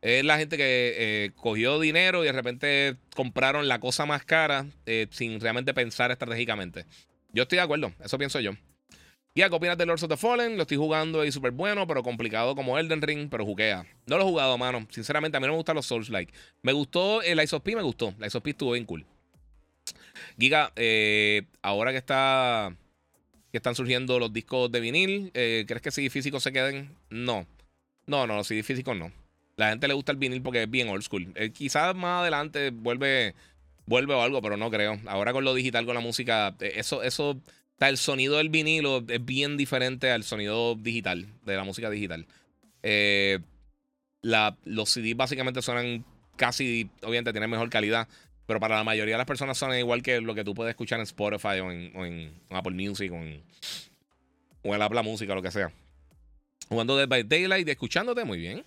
Es 0.00 0.24
la 0.24 0.38
gente 0.38 0.56
que 0.56 1.32
cogió 1.34 1.80
dinero 1.80 2.22
y 2.22 2.26
de 2.26 2.32
repente 2.32 2.96
compraron 3.16 3.66
la 3.66 3.80
cosa 3.80 4.06
más 4.06 4.24
cara 4.24 4.64
sin 5.10 5.40
realmente 5.40 5.74
pensar 5.74 6.12
estratégicamente. 6.12 6.84
Yo 7.32 7.42
estoy 7.42 7.56
de 7.56 7.62
acuerdo, 7.62 7.92
eso 8.02 8.16
pienso 8.16 8.38
yo. 8.38 8.52
¿Qué 9.48 9.54
opinas 9.54 9.78
de 9.78 9.86
Lords 9.86 10.02
of 10.02 10.08
the 10.08 10.16
Fallen? 10.16 10.56
Lo 10.56 10.62
estoy 10.62 10.76
jugando 10.76 11.24
y 11.24 11.30
súper 11.30 11.52
bueno, 11.52 11.86
pero 11.86 12.02
complicado 12.02 12.56
como 12.56 12.76
Elden 12.76 13.00
Ring, 13.00 13.28
pero 13.30 13.44
juquea. 13.44 13.86
No 14.06 14.16
lo 14.16 14.24
he 14.24 14.26
jugado, 14.26 14.58
mano. 14.58 14.86
Sinceramente, 14.90 15.36
a 15.36 15.40
mí 15.40 15.46
no 15.46 15.52
me 15.52 15.58
gustan 15.58 15.76
los 15.76 15.86
Souls-like. 15.86 16.32
Me 16.62 16.72
gustó, 16.72 17.22
el 17.22 17.40
Ice 17.40 17.54
of 17.54 17.62
P 17.62 17.76
me 17.76 17.82
gustó. 17.82 18.12
La 18.18 18.26
Ice 18.26 18.36
of 18.36 18.44
estuvo 18.44 18.72
bien 18.72 18.84
cool. 18.84 19.06
Giga, 20.38 20.72
eh, 20.74 21.42
ahora 21.62 21.92
que 21.92 21.98
está 21.98 22.74
que 23.52 23.58
están 23.58 23.74
surgiendo 23.74 24.18
los 24.18 24.32
discos 24.32 24.70
de 24.70 24.80
vinil, 24.80 25.30
eh, 25.34 25.64
¿crees 25.66 25.82
que 25.82 25.90
CD 25.90 26.10
físicos 26.10 26.42
se 26.42 26.52
queden? 26.52 26.94
No. 27.08 27.46
No, 28.06 28.26
no, 28.26 28.36
los 28.36 28.46
CD 28.46 28.62
físicos 28.62 28.96
no. 28.96 29.12
La 29.56 29.70
gente 29.70 29.88
le 29.88 29.94
gusta 29.94 30.12
el 30.12 30.18
vinil 30.18 30.42
porque 30.42 30.64
es 30.64 30.70
bien 30.70 30.88
old 30.88 31.02
school. 31.02 31.32
Eh, 31.34 31.50
quizás 31.50 31.94
más 31.94 32.22
adelante 32.22 32.70
vuelve, 32.70 33.34
vuelve 33.86 34.14
o 34.14 34.22
algo, 34.22 34.42
pero 34.42 34.56
no 34.56 34.70
creo. 34.70 34.98
Ahora 35.06 35.32
con 35.32 35.44
lo 35.44 35.54
digital, 35.54 35.86
con 35.86 35.94
la 35.94 36.00
música, 36.00 36.54
eso, 36.60 37.02
eso 37.02 37.40
el 37.86 37.96
sonido 37.96 38.38
del 38.38 38.48
vinilo 38.48 39.04
es 39.08 39.24
bien 39.24 39.56
diferente 39.56 40.10
al 40.10 40.24
sonido 40.24 40.74
digital, 40.74 41.26
de 41.44 41.56
la 41.56 41.64
música 41.64 41.90
digital. 41.90 42.26
Eh, 42.82 43.38
los 44.22 44.88
CDs 44.90 45.16
básicamente 45.16 45.62
suenan 45.62 46.04
casi, 46.36 46.90
obviamente 47.02 47.32
tienen 47.32 47.50
mejor 47.50 47.70
calidad, 47.70 48.08
pero 48.46 48.58
para 48.58 48.76
la 48.76 48.84
mayoría 48.84 49.14
de 49.14 49.18
las 49.18 49.26
personas 49.26 49.58
suenan 49.58 49.78
igual 49.78 50.02
que 50.02 50.20
lo 50.20 50.34
que 50.34 50.44
tú 50.44 50.54
puedes 50.54 50.70
escuchar 50.70 50.98
en 50.98 51.04
Spotify 51.04 51.60
o 51.60 51.70
en, 51.70 52.32
Apple 52.50 52.74
Music 52.74 53.12
o 53.12 53.16
en, 53.16 53.42
o 54.62 54.74
en 54.74 54.82
Apple 54.82 55.02
Música 55.02 55.34
lo 55.34 55.42
que 55.42 55.50
sea. 55.50 55.70
Jugando 56.68 56.96
Dead 56.96 57.08
by 57.08 57.22
Daylight 57.22 57.68
y 57.68 57.70
escuchándote 57.70 58.24
muy 58.24 58.38
bien. 58.38 58.64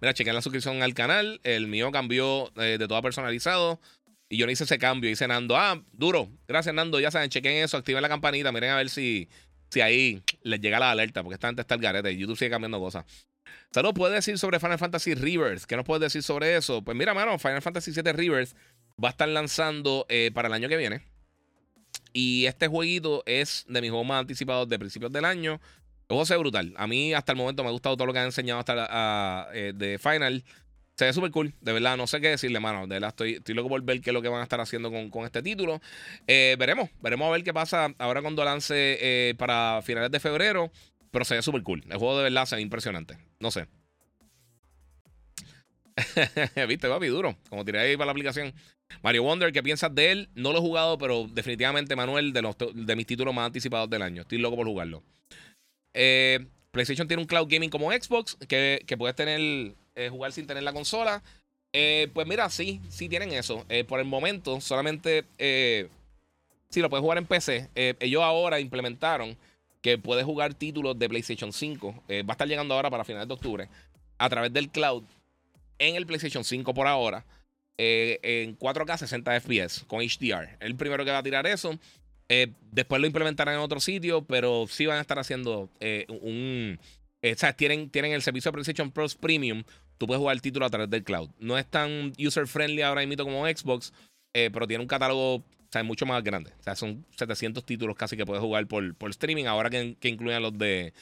Mira, 0.00 0.14
chequen 0.14 0.34
la 0.34 0.42
suscripción 0.42 0.82
al 0.82 0.94
canal. 0.94 1.40
El 1.44 1.66
mío 1.66 1.90
cambió 1.90 2.52
eh, 2.56 2.76
de 2.78 2.88
todo 2.88 3.00
personalizado. 3.02 3.80
Y 4.28 4.36
yo 4.36 4.46
le 4.46 4.52
hice 4.52 4.64
ese 4.64 4.78
cambio. 4.78 5.08
Dice 5.08 5.28
Nando, 5.28 5.56
ah, 5.56 5.82
duro. 5.92 6.28
Gracias, 6.48 6.74
Nando. 6.74 7.00
Ya 7.00 7.10
saben, 7.10 7.30
chequen 7.30 7.64
eso, 7.64 7.76
activen 7.76 8.02
la 8.02 8.08
campanita. 8.08 8.52
Miren 8.52 8.70
a 8.70 8.76
ver 8.76 8.88
si, 8.88 9.28
si 9.70 9.80
ahí 9.80 10.22
les 10.42 10.60
llega 10.60 10.78
la 10.78 10.90
alerta. 10.90 11.22
Porque 11.22 11.34
esta 11.34 11.48
gente 11.48 11.62
está 11.62 11.74
el 11.74 11.80
garete. 11.80 12.16
YouTube 12.16 12.36
sigue 12.36 12.50
cambiando 12.50 12.80
cosas. 12.80 13.04
Saludos, 13.70 13.94
¿puedes 13.94 14.14
decir 14.14 14.38
sobre 14.38 14.60
Final 14.60 14.78
Fantasy 14.78 15.14
Rivers? 15.14 15.66
¿Qué 15.66 15.76
nos 15.76 15.84
puedes 15.84 16.00
decir 16.00 16.22
sobre 16.22 16.56
eso? 16.56 16.82
Pues 16.82 16.96
mira, 16.96 17.12
mano, 17.12 17.38
Final 17.38 17.60
Fantasy 17.60 17.90
VII 17.90 18.12
Rivers 18.12 18.54
va 19.02 19.08
a 19.08 19.10
estar 19.10 19.28
lanzando 19.28 20.06
eh, 20.08 20.30
para 20.32 20.48
el 20.48 20.54
año 20.54 20.68
que 20.68 20.76
viene. 20.76 21.02
Y 22.12 22.46
este 22.46 22.68
jueguito 22.68 23.22
es 23.26 23.64
de 23.68 23.80
mis 23.80 23.90
juegos 23.90 24.06
más 24.06 24.20
anticipados 24.20 24.68
de 24.68 24.78
principios 24.78 25.12
del 25.12 25.24
año. 25.24 25.60
El 26.08 26.16
juego 26.16 26.40
brutal. 26.40 26.74
A 26.76 26.86
mí 26.86 27.14
hasta 27.14 27.32
el 27.32 27.38
momento 27.38 27.62
me 27.62 27.70
ha 27.70 27.72
gustado 27.72 27.96
todo 27.96 28.06
lo 28.06 28.12
que 28.12 28.20
han 28.20 28.26
enseñado 28.26 28.60
hasta 28.60 29.48
eh, 29.52 29.72
de 29.74 29.98
Final. 29.98 30.44
Se 30.96 31.06
ve 31.06 31.12
súper 31.12 31.30
cool, 31.32 31.54
de 31.60 31.72
verdad. 31.72 31.96
No 31.96 32.06
sé 32.06 32.20
qué 32.20 32.28
decirle, 32.28 32.60
mano. 32.60 32.82
De 32.82 32.94
verdad, 32.94 33.08
estoy, 33.08 33.34
estoy 33.34 33.54
loco 33.54 33.68
por 33.68 33.82
ver 33.82 34.00
qué 34.00 34.10
es 34.10 34.14
lo 34.14 34.22
que 34.22 34.28
van 34.28 34.40
a 34.40 34.44
estar 34.44 34.60
haciendo 34.60 34.92
con, 35.10 35.24
este 35.24 35.42
título. 35.42 35.80
Eh, 36.26 36.56
veremos, 36.58 36.90
veremos 37.00 37.28
a 37.28 37.32
ver 37.32 37.42
qué 37.42 37.52
pasa 37.52 37.92
ahora 37.98 38.22
cuando 38.22 38.44
lance 38.44 38.98
eh, 39.00 39.34
para 39.36 39.82
finales 39.82 40.10
de 40.10 40.20
febrero. 40.20 40.70
Pero 41.10 41.24
se 41.24 41.34
ve 41.34 41.42
súper 41.42 41.62
cool. 41.62 41.82
El 41.88 41.98
juego 41.98 42.18
de 42.18 42.24
verdad 42.24 42.46
se 42.46 42.56
ve 42.56 42.62
impresionante. 42.62 43.18
No 43.40 43.50
sé. 43.50 43.66
Viste, 46.68 46.88
papi, 46.88 47.06
duro. 47.08 47.36
Como 47.48 47.64
tiré 47.64 47.80
ahí 47.80 47.96
para 47.96 48.06
la 48.06 48.12
aplicación. 48.12 48.52
Mario 49.02 49.24
Wonder, 49.24 49.52
¿qué 49.52 49.62
piensas 49.62 49.94
de 49.94 50.12
él? 50.12 50.28
No 50.34 50.52
lo 50.52 50.58
he 50.58 50.60
jugado, 50.60 50.98
pero 50.98 51.26
definitivamente, 51.32 51.96
Manuel, 51.96 52.32
de, 52.32 52.42
los, 52.42 52.56
de 52.72 52.96
mis 52.96 53.06
títulos 53.06 53.34
más 53.34 53.46
anticipados 53.46 53.90
del 53.90 54.02
año. 54.02 54.22
Estoy 54.22 54.38
loco 54.38 54.56
por 54.56 54.66
jugarlo. 54.66 55.02
Eh, 55.92 56.46
PlayStation 56.70 57.08
tiene 57.08 57.22
un 57.22 57.26
cloud 57.26 57.48
gaming 57.48 57.70
como 57.70 57.92
Xbox, 57.92 58.36
que, 58.48 58.82
que 58.86 58.96
puedes 58.96 59.16
tener 59.16 59.74
eh, 59.96 60.08
jugar 60.08 60.32
sin 60.32 60.46
tener 60.46 60.62
la 60.62 60.72
consola. 60.72 61.22
Eh, 61.72 62.08
pues 62.12 62.26
mira, 62.26 62.50
sí, 62.50 62.80
sí 62.88 63.08
tienen 63.08 63.32
eso. 63.32 63.64
Eh, 63.68 63.84
por 63.84 64.00
el 64.00 64.06
momento, 64.06 64.60
solamente 64.60 65.24
si 66.68 66.80
lo 66.80 66.90
puedes 66.90 67.02
jugar 67.02 67.18
en 67.18 67.26
PC. 67.26 67.70
ellos 67.74 68.22
ahora 68.22 68.58
implementaron 68.58 69.36
que 69.80 69.98
puedes 69.98 70.24
jugar 70.24 70.54
títulos 70.54 70.98
de 70.98 71.08
PlayStation 71.08 71.52
5. 71.52 71.92
va 71.92 72.24
a 72.28 72.32
estar 72.32 72.48
llegando 72.48 72.74
ahora 72.74 72.90
para 72.90 73.04
finales 73.04 73.28
de 73.28 73.34
octubre. 73.34 73.68
A 74.18 74.28
través 74.28 74.52
del 74.52 74.70
cloud. 74.70 75.04
En 75.78 75.94
el 75.94 76.06
PlayStation 76.06 76.42
5 76.42 76.74
por 76.74 76.88
ahora. 76.88 77.24
en 77.76 78.58
4K 78.58 78.98
60 78.98 79.40
FPS 79.40 79.84
con 79.86 80.00
HDR. 80.00 80.56
El 80.58 80.74
primero 80.74 81.04
que 81.04 81.12
va 81.12 81.18
a 81.18 81.22
tirar 81.22 81.46
eso. 81.46 81.78
después 82.72 83.00
lo 83.00 83.06
implementarán 83.06 83.54
en 83.54 83.60
otro 83.60 83.78
sitio. 83.78 84.24
Pero 84.24 84.66
sí 84.68 84.86
van 84.86 84.98
a 84.98 85.00
estar 85.00 85.20
haciendo 85.20 85.70
un. 86.08 86.80
sea, 87.36 87.52
tienen, 87.52 87.88
tienen 87.90 88.12
el 88.12 88.22
servicio 88.22 88.50
de 88.50 88.54
PlayStation 88.54 88.90
Plus 88.90 89.14
Premium 89.14 89.62
tú 89.98 90.06
puedes 90.06 90.18
jugar 90.20 90.34
el 90.34 90.42
título 90.42 90.66
a 90.66 90.70
través 90.70 90.90
del 90.90 91.04
cloud. 91.04 91.30
No 91.38 91.58
es 91.58 91.66
tan 91.66 92.12
user 92.18 92.46
friendly 92.46 92.82
ahora 92.82 93.04
mismo 93.06 93.24
como 93.24 93.46
Xbox, 93.46 93.92
eh, 94.32 94.50
pero 94.52 94.66
tiene 94.66 94.82
un 94.82 94.88
catálogo 94.88 95.44
mucho 95.82 96.06
más 96.06 96.22
grande. 96.22 96.52
O 96.60 96.62
sea, 96.62 96.76
son 96.76 97.04
700 97.16 97.64
títulos 97.64 97.96
casi 97.96 98.16
que 98.16 98.24
puedes 98.24 98.42
jugar 98.42 98.66
por, 98.66 98.94
por 98.94 99.10
streaming, 99.10 99.46
ahora 99.46 99.70
que, 99.70 99.96
que 99.98 100.08
incluyen 100.08 100.42
los 100.42 100.56
de, 100.56 100.92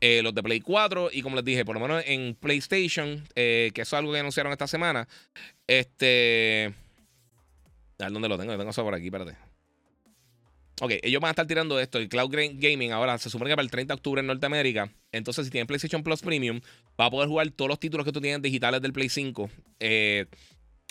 eh, 0.00 0.22
los 0.22 0.34
de 0.34 0.42
Play 0.42 0.60
4. 0.60 1.10
Y 1.12 1.22
como 1.22 1.36
les 1.36 1.44
dije, 1.44 1.64
por 1.64 1.74
lo 1.74 1.80
menos 1.80 2.02
en 2.06 2.34
PlayStation, 2.34 3.24
eh, 3.34 3.70
que 3.74 3.82
eso 3.82 3.96
es 3.96 3.98
algo 3.98 4.12
que 4.12 4.18
anunciaron 4.18 4.52
esta 4.52 4.66
semana. 4.66 5.08
Este. 5.66 6.74
A 7.98 8.04
ver 8.04 8.12
dónde 8.12 8.28
lo 8.28 8.38
tengo. 8.38 8.52
Lo 8.52 8.58
tengo 8.58 8.70
eso 8.70 8.84
por 8.84 8.94
aquí, 8.94 9.06
espérate. 9.06 9.36
Ok, 10.80 10.92
ellos 11.02 11.20
van 11.20 11.30
a 11.30 11.32
estar 11.32 11.46
tirando 11.46 11.80
esto. 11.80 11.98
El 11.98 12.08
Cloud 12.08 12.30
Gaming 12.30 12.92
ahora 12.92 13.18
se 13.18 13.30
supone 13.30 13.50
que 13.50 13.56
para 13.56 13.64
el 13.64 13.70
30 13.70 13.94
de 13.94 13.96
octubre 13.96 14.20
en 14.20 14.28
Norteamérica. 14.28 14.92
Entonces, 15.10 15.46
si 15.46 15.50
tienen 15.50 15.66
PlayStation 15.66 16.04
Plus 16.04 16.20
Premium, 16.20 16.60
va 17.00 17.06
a 17.06 17.10
poder 17.10 17.28
jugar 17.28 17.50
todos 17.50 17.68
los 17.68 17.80
títulos 17.80 18.04
que 18.04 18.12
tú 18.12 18.20
tienes 18.20 18.42
digitales 18.42 18.82
del 18.82 18.92
Play 18.92 19.08
5. 19.08 19.48
Eh, 19.80 20.26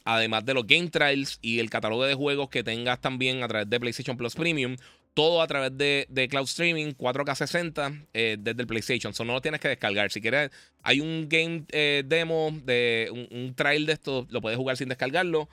además 0.05 0.45
de 0.45 0.53
los 0.53 0.65
Game 0.65 0.89
Trials 0.89 1.39
y 1.41 1.59
el 1.59 1.69
catálogo 1.69 2.05
de 2.05 2.13
juegos 2.13 2.49
que 2.49 2.63
tengas 2.63 3.01
también 3.01 3.43
a 3.43 3.47
través 3.47 3.69
de 3.69 3.79
PlayStation 3.79 4.15
Plus 4.15 4.35
Premium 4.35 4.77
todo 5.13 5.41
a 5.41 5.47
través 5.47 5.75
de, 5.75 6.27
cloud 6.29 6.45
streaming 6.45 6.93
4K 6.93 7.35
60 7.35 7.91
eh, 8.13 8.37
desde 8.39 8.61
el 8.61 8.67
PlayStation. 8.67 9.11
Eso 9.11 9.25
no 9.25 9.33
lo 9.33 9.41
tienes 9.41 9.59
que 9.59 9.67
descargar. 9.67 10.11
Si 10.11 10.21
quieres, 10.21 10.51
hay 10.83 11.01
un 11.01 11.27
game 11.27 11.63
eh, 11.71 12.03
demo 12.05 12.51
de 12.63 13.09
un, 13.31 13.55
trial 13.55 13.87
de 13.87 13.93
esto, 13.93 14.27
lo 14.29 14.41
puedes 14.41 14.59
jugar 14.59 14.77
sin 14.77 14.89
descargarlo. 14.89 15.49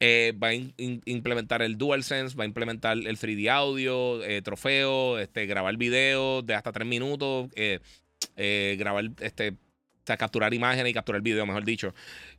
Va 0.00 0.48
a 0.48 0.54
implementar 0.54 1.62
el 1.62 1.76
DualSense, 1.76 2.36
va 2.36 2.44
a 2.44 2.46
implementar 2.46 2.96
el 2.96 3.18
3D 3.18 3.50
audio, 3.50 4.20
trofeo, 4.44 5.18
este, 5.18 5.46
grabar 5.46 5.76
video 5.76 6.42
de 6.42 6.54
hasta 6.54 6.70
3 6.70 6.86
minutos, 6.86 7.50
grabar, 8.36 9.10
este, 9.18 9.56
capturar 10.16 10.54
imágenes 10.54 10.90
y 10.90 10.94
capturar 10.94 11.20
video, 11.20 11.44
mejor 11.46 11.64
dicho. 11.64 11.94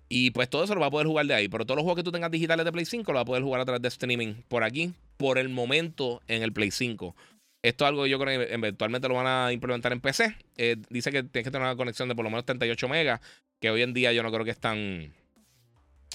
Y 0.08 0.32
pues 0.32 0.50
todo 0.50 0.64
eso 0.64 0.74
lo 0.74 0.82
va 0.82 0.88
a 0.88 0.91
poder 0.91 1.08
jugar 1.08 1.26
de 1.26 1.34
ahí. 1.36 1.48
Pero 1.48 1.66
todos 1.66 1.78
los 1.78 1.84
juegos 1.84 1.98
que 1.98 2.04
tú 2.04 2.12
tengas 2.12 2.32
digitales 2.32 2.66
de 2.66 2.72
Play 2.72 2.86
5 2.86 3.12
lo 3.12 3.18
va 3.18 3.22
a 3.22 3.26
poder 3.26 3.44
jugar 3.44 3.62
a 3.62 3.66
través 3.66 3.82
de 3.82 3.88
streaming 3.90 4.36
por 4.48 4.64
aquí, 4.64 4.94
por 5.18 5.38
el 5.38 5.50
momento 5.50 6.22
en 6.28 6.41
el 6.41 6.52
Play 6.52 6.72
5. 6.72 7.16
Esto 7.62 7.84
es 7.84 7.90
algo 7.90 8.04
que 8.04 8.10
yo 8.10 8.20
creo 8.20 8.40
que 8.40 8.54
eventualmente 8.54 9.08
lo 9.08 9.16
van 9.16 9.28
a 9.28 9.52
implementar 9.52 9.91
en 9.91 10.00
PC. 10.00 10.36
Eh, 10.58 10.78
dice 10.90 11.12
que 11.12 11.24
tienes 11.24 11.46
que 11.46 11.52
tener 11.52 11.68
una 11.68 11.76
conexión 11.76 12.08
de 12.08 12.16
por 12.16 12.24
lo 12.24 12.32
menos 12.32 12.46
38 12.46 12.88
megas, 12.88 13.20
que 13.60 13.70
hoy 13.70 13.82
en 13.82 13.94
día 13.94 14.14
yo 14.14 14.24
no 14.24 14.32
creo 14.32 14.46
que 14.46 14.52
es 14.52 14.60
tan 14.60 15.14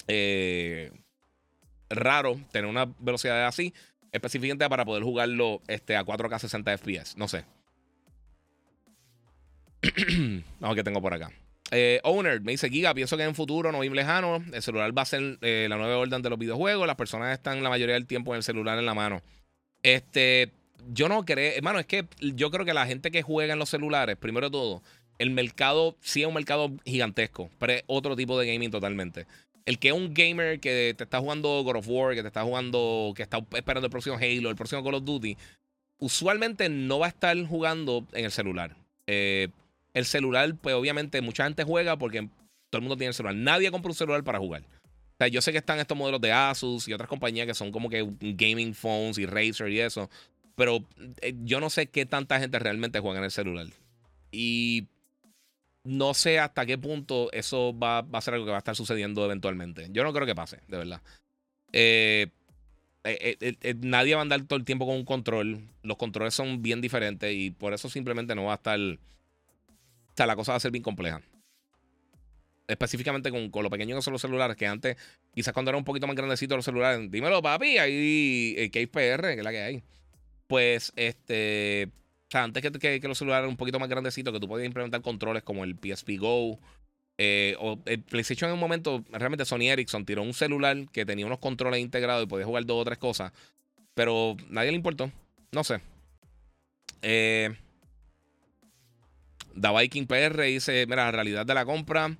eh, 0.07 0.91
raro 1.89 2.39
tener 2.51 2.69
una 2.69 2.85
velocidad 2.99 3.45
así, 3.45 3.73
específicamente 4.11 4.67
para 4.67 4.85
poder 4.85 5.03
jugarlo 5.03 5.61
este, 5.67 5.95
a 5.95 6.03
4K 6.03 6.39
60 6.39 6.77
FPS. 6.77 7.15
No 7.15 7.27
sé. 7.27 7.45
Vamos 10.59 10.73
a 10.73 10.75
que 10.75 10.83
tengo 10.83 11.01
por 11.01 11.13
acá. 11.13 11.31
Eh, 11.71 11.99
owner 12.03 12.41
me 12.41 12.51
dice 12.51 12.69
Giga, 12.69 12.93
pienso 12.93 13.17
que 13.17 13.23
en 13.23 13.33
futuro, 13.33 13.71
no 13.71 13.79
muy 13.79 13.89
lejano, 13.89 14.43
el 14.53 14.61
celular 14.61 14.95
va 14.95 15.01
a 15.01 15.05
ser 15.05 15.39
eh, 15.41 15.65
la 15.67 15.77
nueva 15.77 15.97
orden 15.97 16.21
de 16.21 16.29
los 16.29 16.39
videojuegos. 16.39 16.85
Las 16.85 16.95
personas 16.95 17.33
están 17.33 17.63
la 17.63 17.69
mayoría 17.69 17.95
del 17.95 18.05
tiempo 18.05 18.33
en 18.33 18.37
el 18.37 18.43
celular 18.43 18.77
en 18.77 18.85
la 18.85 18.93
mano. 18.93 19.21
Este, 19.81 20.51
yo 20.93 21.09
no 21.09 21.25
creo, 21.25 21.53
hermano, 21.55 21.79
es 21.79 21.85
que 21.85 22.05
yo 22.19 22.51
creo 22.51 22.65
que 22.65 22.73
la 22.73 22.85
gente 22.85 23.11
que 23.11 23.23
juega 23.23 23.53
en 23.53 23.59
los 23.59 23.69
celulares, 23.69 24.15
primero 24.17 24.47
de 24.47 24.51
todo, 24.51 24.81
el 25.17 25.31
mercado 25.31 25.95
sí 26.01 26.21
es 26.21 26.27
un 26.27 26.33
mercado 26.33 26.71
gigantesco, 26.85 27.49
pero 27.57 27.73
es 27.73 27.83
otro 27.87 28.15
tipo 28.15 28.39
de 28.39 28.51
gaming 28.51 28.71
totalmente. 28.71 29.25
El 29.65 29.79
que 29.79 29.87
es 29.87 29.93
un 29.93 30.13
gamer 30.13 30.59
que 30.59 30.93
te 30.95 31.03
está 31.03 31.19
jugando 31.19 31.63
God 31.63 31.77
of 31.77 31.87
War, 31.87 32.13
que 32.13 32.21
te 32.21 32.27
está 32.27 32.43
jugando, 32.43 33.13
que 33.15 33.23
está 33.23 33.39
esperando 33.53 33.87
el 33.87 33.91
próximo 33.91 34.15
Halo, 34.15 34.49
el 34.49 34.55
próximo 34.55 34.83
Call 34.83 34.95
of 34.95 35.05
Duty, 35.05 35.35
usualmente 35.97 36.69
no 36.69 36.99
va 36.99 37.07
a 37.07 37.09
estar 37.09 37.35
jugando 37.45 38.05
en 38.13 38.25
el 38.25 38.31
celular. 38.31 38.75
Eh, 39.07 39.49
el 39.95 40.05
celular, 40.05 40.55
pues 40.61 40.75
obviamente 40.75 41.19
mucha 41.21 41.45
gente 41.45 41.63
juega 41.63 41.97
porque 41.97 42.29
todo 42.69 42.79
el 42.79 42.81
mundo 42.81 42.97
tiene 42.97 43.09
el 43.09 43.13
celular. 43.15 43.35
Nadie 43.35 43.71
compra 43.71 43.89
un 43.89 43.95
celular 43.95 44.23
para 44.23 44.37
jugar. 44.37 44.61
O 44.61 45.17
sea, 45.17 45.27
yo 45.27 45.41
sé 45.41 45.51
que 45.51 45.57
están 45.57 45.79
estos 45.79 45.97
modelos 45.97 46.21
de 46.21 46.31
Asus 46.31 46.87
y 46.87 46.93
otras 46.93 47.09
compañías 47.09 47.47
que 47.47 47.55
son 47.55 47.71
como 47.71 47.89
que 47.89 48.07
gaming 48.19 48.75
phones 48.75 49.17
y 49.17 49.25
Razer 49.25 49.71
y 49.71 49.79
eso. 49.79 50.09
Pero 50.55 50.85
eh, 51.21 51.33
yo 51.43 51.59
no 51.59 51.71
sé 51.71 51.87
qué 51.87 52.05
tanta 52.05 52.39
gente 52.39 52.59
realmente 52.59 52.99
juega 52.99 53.17
en 53.17 53.25
el 53.25 53.31
celular. 53.31 53.67
y 54.31 54.87
no 55.85 56.15
sé 56.15 56.39
hasta 56.39 56.65
qué 56.65 56.77
punto 56.77 57.31
eso 57.31 57.77
va, 57.77 57.99
a 57.99 58.21
ser 58.21 58.33
algo 58.33 58.45
que 58.45 58.51
va 58.51 58.57
a 58.57 58.59
estar 58.59 58.75
sucediendo 58.75 59.23
eventualmente. 59.23 59.87
Yo 59.91 60.03
no 60.03 60.11
creo 60.11 60.25
que 60.25 60.35
pase, 60.35 60.59
de 60.67 60.77
verdad. 60.77 61.01
Eh, 61.71 62.27
eh, 63.03 63.75
nadie 63.81 64.15
va 64.15 64.21
a 64.21 64.23
andar 64.23 64.41
todo 64.47 64.57
el 64.57 64.65
tiempo 64.65 64.87
con 64.87 64.95
un 64.95 65.05
control. 65.05 65.61
Los 65.83 65.97
controles 65.97 66.33
son 66.33 66.63
bien 66.63 66.81
diferentes 66.81 67.31
y 67.33 67.51
por 67.51 67.73
eso 67.73 67.87
simplemente 67.87 68.33
no 68.35 68.45
va 68.45 68.53
a 68.53 68.55
estar. 68.55 68.79
O 70.15 70.17
sea, 70.17 70.25
la 70.25 70.37
cosa 70.37 70.53
va 70.53 70.55
a 70.55 70.61
ser 70.61 70.71
bien 70.71 70.81
compleja. 70.81 71.21
Específicamente 72.67 73.29
con, 73.31 73.51
con 73.51 73.63
lo 73.63 73.69
pequeños 73.69 73.97
que 73.97 74.01
son 74.01 74.13
los 74.13 74.21
celulares, 74.21 74.55
que 74.55 74.65
antes, 74.65 74.95
quizás 75.33 75.53
cuando 75.53 75.71
era 75.71 75.77
un 75.77 75.83
poquito 75.83 76.07
más 76.07 76.15
grandecito 76.15 76.55
los 76.55 76.63
celulares, 76.63 77.11
dímelo, 77.11 77.41
papi, 77.41 77.77
ahí 77.77 78.55
eh, 78.57 78.87
PR, 78.87 79.33
que 79.33 79.39
es 79.39 79.43
la 79.43 79.51
que 79.51 79.59
hay. 79.59 79.83
Pues, 80.47 80.93
este. 80.95 81.89
O 82.27 82.31
sea, 82.31 82.43
antes 82.43 82.63
que, 82.63 83.01
que, 83.01 83.07
los 83.09 83.17
celulares 83.17 83.49
un 83.49 83.57
poquito 83.57 83.77
más 83.77 83.89
grandecitos, 83.89 84.33
que 84.33 84.39
tú 84.39 84.47
podías 84.47 84.65
implementar 84.65 85.01
controles 85.01 85.43
como 85.43 85.65
el 85.65 85.75
PSP 85.75 86.17
Go, 86.17 86.59
eh, 87.17 87.55
o 87.59 87.77
el 87.85 88.01
PlayStation 88.01 88.49
en 88.49 88.53
un 88.53 88.59
momento, 88.59 89.03
realmente 89.11 89.43
Sony 89.43 89.69
Ericsson 89.69 90.05
tiró 90.05 90.23
un 90.23 90.33
celular 90.33 90.77
que 90.93 91.05
tenía 91.05 91.25
unos 91.25 91.39
controles 91.39 91.81
integrados 91.81 92.23
y 92.23 92.27
podía 92.27 92.45
jugar 92.45 92.65
dos 92.65 92.81
o 92.81 92.85
tres 92.85 92.97
cosas. 92.97 93.33
Pero 93.93 94.37
nadie 94.49 94.71
le 94.71 94.77
importó. 94.77 95.11
No 95.51 95.63
sé. 95.65 95.81
Eh, 97.01 97.53
Da 99.55 99.71
Viking 99.71 100.05
PR 100.05 100.41
dice: 100.43 100.85
Mira, 100.87 101.05
la 101.05 101.11
realidad 101.11 101.45
de 101.45 101.53
la 101.53 101.65
compra 101.65 102.15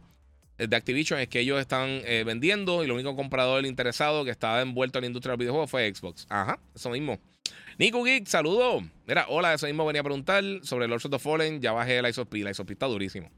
de 0.57 0.75
Activision 0.75 1.19
es 1.19 1.27
que 1.27 1.41
ellos 1.41 1.59
están 1.59 2.01
eh, 2.05 2.23
vendiendo 2.25 2.83
y 2.83 2.87
lo 2.87 2.93
único 2.95 3.15
comprador 3.15 3.65
interesado 3.65 4.23
que 4.23 4.31
estaba 4.31 4.61
envuelto 4.61 4.99
en 4.99 5.03
la 5.03 5.07
industria 5.07 5.31
del 5.31 5.39
videojuego 5.39 5.67
fue 5.67 5.93
Xbox. 5.93 6.25
Ajá, 6.29 6.59
eso 6.73 6.89
mismo. 6.89 7.19
Nico 7.77 8.03
Geek, 8.03 8.25
saludo. 8.27 8.81
Mira, 9.05 9.25
hola, 9.27 9.53
eso 9.53 9.67
mismo 9.67 9.85
venía 9.85 9.99
a 9.99 10.03
preguntar 10.03 10.43
sobre 10.63 10.87
Lords 10.87 11.05
of 11.05 11.11
the 11.11 11.19
Fallen. 11.19 11.61
Ya 11.61 11.73
bajé 11.73 12.01
la 12.01 12.09
ISOP. 12.09 12.33
La 12.35 12.51
ISOP 12.51 12.71
está 12.71 12.85
durísimo. 12.85 13.29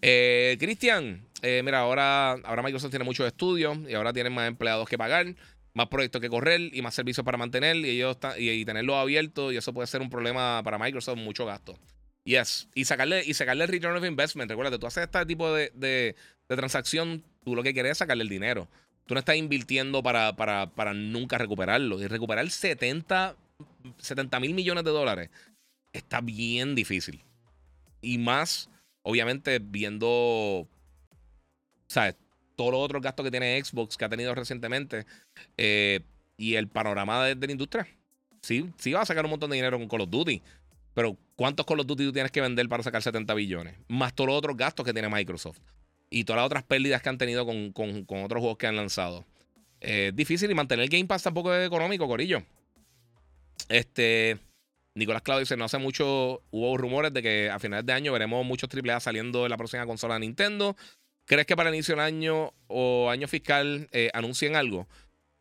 Eh, 0.00 0.56
Cristian, 0.58 1.26
eh, 1.42 1.62
mira, 1.64 1.80
ahora, 1.80 2.32
ahora 2.32 2.62
Microsoft 2.62 2.90
tiene 2.90 3.04
muchos 3.04 3.26
estudios 3.26 3.78
y 3.88 3.94
ahora 3.94 4.12
tienen 4.12 4.32
más 4.32 4.48
empleados 4.48 4.88
que 4.88 4.98
pagar, 4.98 5.34
más 5.74 5.88
proyectos 5.88 6.20
que 6.20 6.28
correr 6.28 6.60
y 6.72 6.82
más 6.82 6.94
servicios 6.94 7.24
para 7.24 7.38
mantener 7.38 7.76
y, 7.76 7.90
ellos 7.90 8.18
y, 8.36 8.64
tenerlo 8.64 8.96
abierto 8.96 9.52
y 9.52 9.56
eso 9.56 9.72
puede 9.72 9.86
ser 9.86 10.02
un 10.02 10.10
problema 10.10 10.60
para 10.62 10.78
Microsoft, 10.78 11.18
mucho 11.18 11.46
gasto. 11.46 11.78
Yes, 12.24 12.68
y 12.74 12.84
sacarle, 12.84 13.24
y 13.24 13.34
sacarle 13.34 13.64
el 13.64 13.70
return 13.70 13.96
of 13.96 14.04
investment. 14.04 14.50
Recuerda, 14.50 14.78
tú 14.78 14.86
haces 14.86 15.04
este 15.04 15.26
tipo 15.26 15.52
de, 15.52 15.72
de, 15.74 16.14
transacción, 16.46 17.24
tú 17.44 17.56
lo 17.56 17.62
que 17.62 17.72
quieres 17.72 17.92
es 17.92 17.98
sacarle 17.98 18.22
el 18.22 18.28
dinero. 18.28 18.68
Tú 19.06 19.14
no 19.14 19.20
estás 19.20 19.36
invirtiendo 19.36 20.02
para, 20.02 20.36
para, 20.36 20.70
para 20.70 20.94
nunca 20.94 21.36
recuperarlo. 21.38 22.00
Y 22.00 22.06
recuperar 22.06 22.48
70 22.48 23.36
mil 24.40 24.54
millones 24.54 24.84
de 24.84 24.90
dólares 24.90 25.30
está 25.92 26.20
bien 26.20 26.74
difícil. 26.74 27.22
Y 28.00 28.18
más 28.18 28.70
obviamente 29.02 29.58
viendo, 29.58 30.68
¿sabes? 31.88 32.16
Todos 32.56 32.72
los 32.72 32.80
otros 32.80 33.02
gastos 33.02 33.24
que 33.24 33.30
tiene 33.30 33.62
Xbox, 33.62 33.96
que 33.96 34.04
ha 34.04 34.08
tenido 34.08 34.34
recientemente, 34.34 35.06
eh, 35.56 36.00
y 36.36 36.54
el 36.54 36.68
panorama 36.68 37.26
de, 37.26 37.46
la 37.46 37.52
industria. 37.52 37.86
Sí, 38.40 38.70
sí 38.78 38.92
va 38.92 39.02
a 39.02 39.06
sacar 39.06 39.24
un 39.24 39.30
montón 39.30 39.50
de 39.50 39.56
dinero 39.56 39.78
con 39.78 39.88
Call 39.88 40.02
of 40.02 40.10
Duty, 40.10 40.42
pero 40.94 41.16
¿cuántos 41.36 41.66
Call 41.66 41.80
of 41.80 41.86
Duty 41.86 42.04
tú 42.04 42.12
tienes 42.12 42.30
que 42.30 42.40
vender 42.40 42.68
para 42.68 42.82
sacar 42.82 43.02
70 43.02 43.32
billones? 43.34 43.76
Más 43.88 44.14
todos 44.14 44.28
los 44.28 44.36
otros 44.36 44.56
gastos 44.56 44.84
que 44.84 44.92
tiene 44.92 45.08
Microsoft. 45.08 45.58
Y 46.10 46.24
todas 46.24 46.40
las 46.40 46.46
otras 46.46 46.62
pérdidas 46.64 47.00
que 47.00 47.08
han 47.08 47.18
tenido 47.18 47.46
con, 47.46 47.72
otros 48.06 48.40
juegos 48.40 48.58
que 48.58 48.66
han 48.66 48.76
lanzado. 48.76 49.24
Eh, 49.80 50.12
difícil 50.14 50.50
y 50.50 50.54
mantener 50.54 50.84
el 50.84 50.90
Game 50.90 51.06
Pass 51.06 51.22
tampoco 51.22 51.54
es 51.54 51.66
económico, 51.66 52.06
Corillo. 52.06 52.42
Este. 53.68 54.38
Nicolás 54.94 55.22
Claudio 55.22 55.40
dice, 55.40 55.56
no 55.56 55.64
hace 55.64 55.78
mucho 55.78 56.42
hubo 56.50 56.76
rumores 56.76 57.14
de 57.14 57.22
que 57.22 57.48
a 57.48 57.58
finales 57.58 57.86
de 57.86 57.94
año 57.94 58.12
veremos 58.12 58.44
muchos 58.44 58.68
AAA 58.68 59.00
saliendo 59.00 59.44
de 59.44 59.48
la 59.48 59.56
próxima 59.56 59.86
consola 59.86 60.14
de 60.14 60.20
Nintendo. 60.20 60.76
¿Crees 61.24 61.46
que 61.46 61.56
para 61.56 61.70
el 61.70 61.76
inicio 61.76 61.94
del 61.94 62.04
año 62.04 62.52
o 62.66 63.08
año 63.08 63.26
fiscal 63.26 63.88
eh, 63.92 64.10
anuncien 64.12 64.54
algo? 64.54 64.86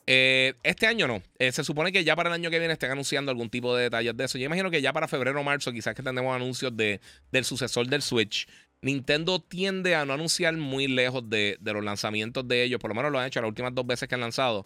Eh, 0.07 0.53
este 0.63 0.87
año 0.87 1.07
no. 1.07 1.21
Eh, 1.39 1.51
se 1.51 1.63
supone 1.63 1.91
que 1.91 2.03
ya 2.03 2.15
para 2.15 2.29
el 2.29 2.33
año 2.33 2.49
que 2.49 2.59
viene 2.59 2.73
estén 2.73 2.91
anunciando 2.91 3.31
algún 3.31 3.49
tipo 3.49 3.75
de 3.75 3.83
detalles 3.83 4.15
de 4.17 4.25
eso. 4.25 4.37
Yo 4.37 4.45
imagino 4.45 4.71
que 4.71 4.81
ya 4.81 4.93
para 4.93 5.07
febrero 5.07 5.39
o 5.39 5.43
marzo 5.43 5.71
quizás 5.71 5.95
que 5.95 6.03
tendremos 6.03 6.35
anuncios 6.35 6.75
de, 6.75 6.99
del 7.31 7.45
sucesor 7.45 7.87
del 7.87 8.01
Switch. 8.01 8.47
Nintendo 8.81 9.39
tiende 9.39 9.95
a 9.95 10.05
no 10.05 10.13
anunciar 10.13 10.57
muy 10.57 10.87
lejos 10.87 11.29
de, 11.29 11.57
los 11.61 11.83
lanzamientos 11.83 12.47
de 12.47 12.63
ellos. 12.63 12.79
Por 12.79 12.89
lo 12.89 12.95
menos 12.95 13.11
lo 13.11 13.19
han 13.19 13.27
hecho 13.27 13.41
las 13.41 13.47
últimas 13.47 13.75
dos 13.75 13.85
veces 13.85 14.09
que 14.09 14.15
han 14.15 14.21
lanzado. 14.21 14.65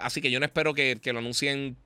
así 0.00 0.20
que 0.20 0.30
yo 0.30 0.40
no 0.40 0.46
espero 0.46 0.72
que, 0.72 0.98
que 1.00 1.12
lo 1.12 1.18
anuncien 1.18 1.76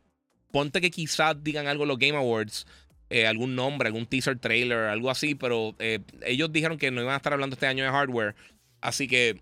ponte 0.53 0.81
que 0.81 0.91
quizás 0.91 1.43
digan 1.43 1.67
algo 1.67 1.83
en 1.83 1.89
los 1.89 1.99
Game 1.99 2.17
Awards, 2.17 2.67
eh, 3.11 3.27
algún 3.27 3.57
nombre, 3.57 3.89
algún 3.89 4.07
teaser 4.07 4.39
trailer, 4.39 4.79
algo 4.85 5.11
así, 5.11 5.35
pero 5.35 5.75
eh, 5.81 5.99
ellos 6.25 6.53
dijeron 6.53 6.79
que 6.79 6.91
no 6.91 7.01
iban 7.01 7.15
a 7.15 7.17
estar 7.17 7.33
hablando 7.33 7.55
este 7.55 7.67
año 7.67 7.85
de 7.85 7.91
hardware. 7.91 8.37
Así 8.81 9.09
que, 9.09 9.41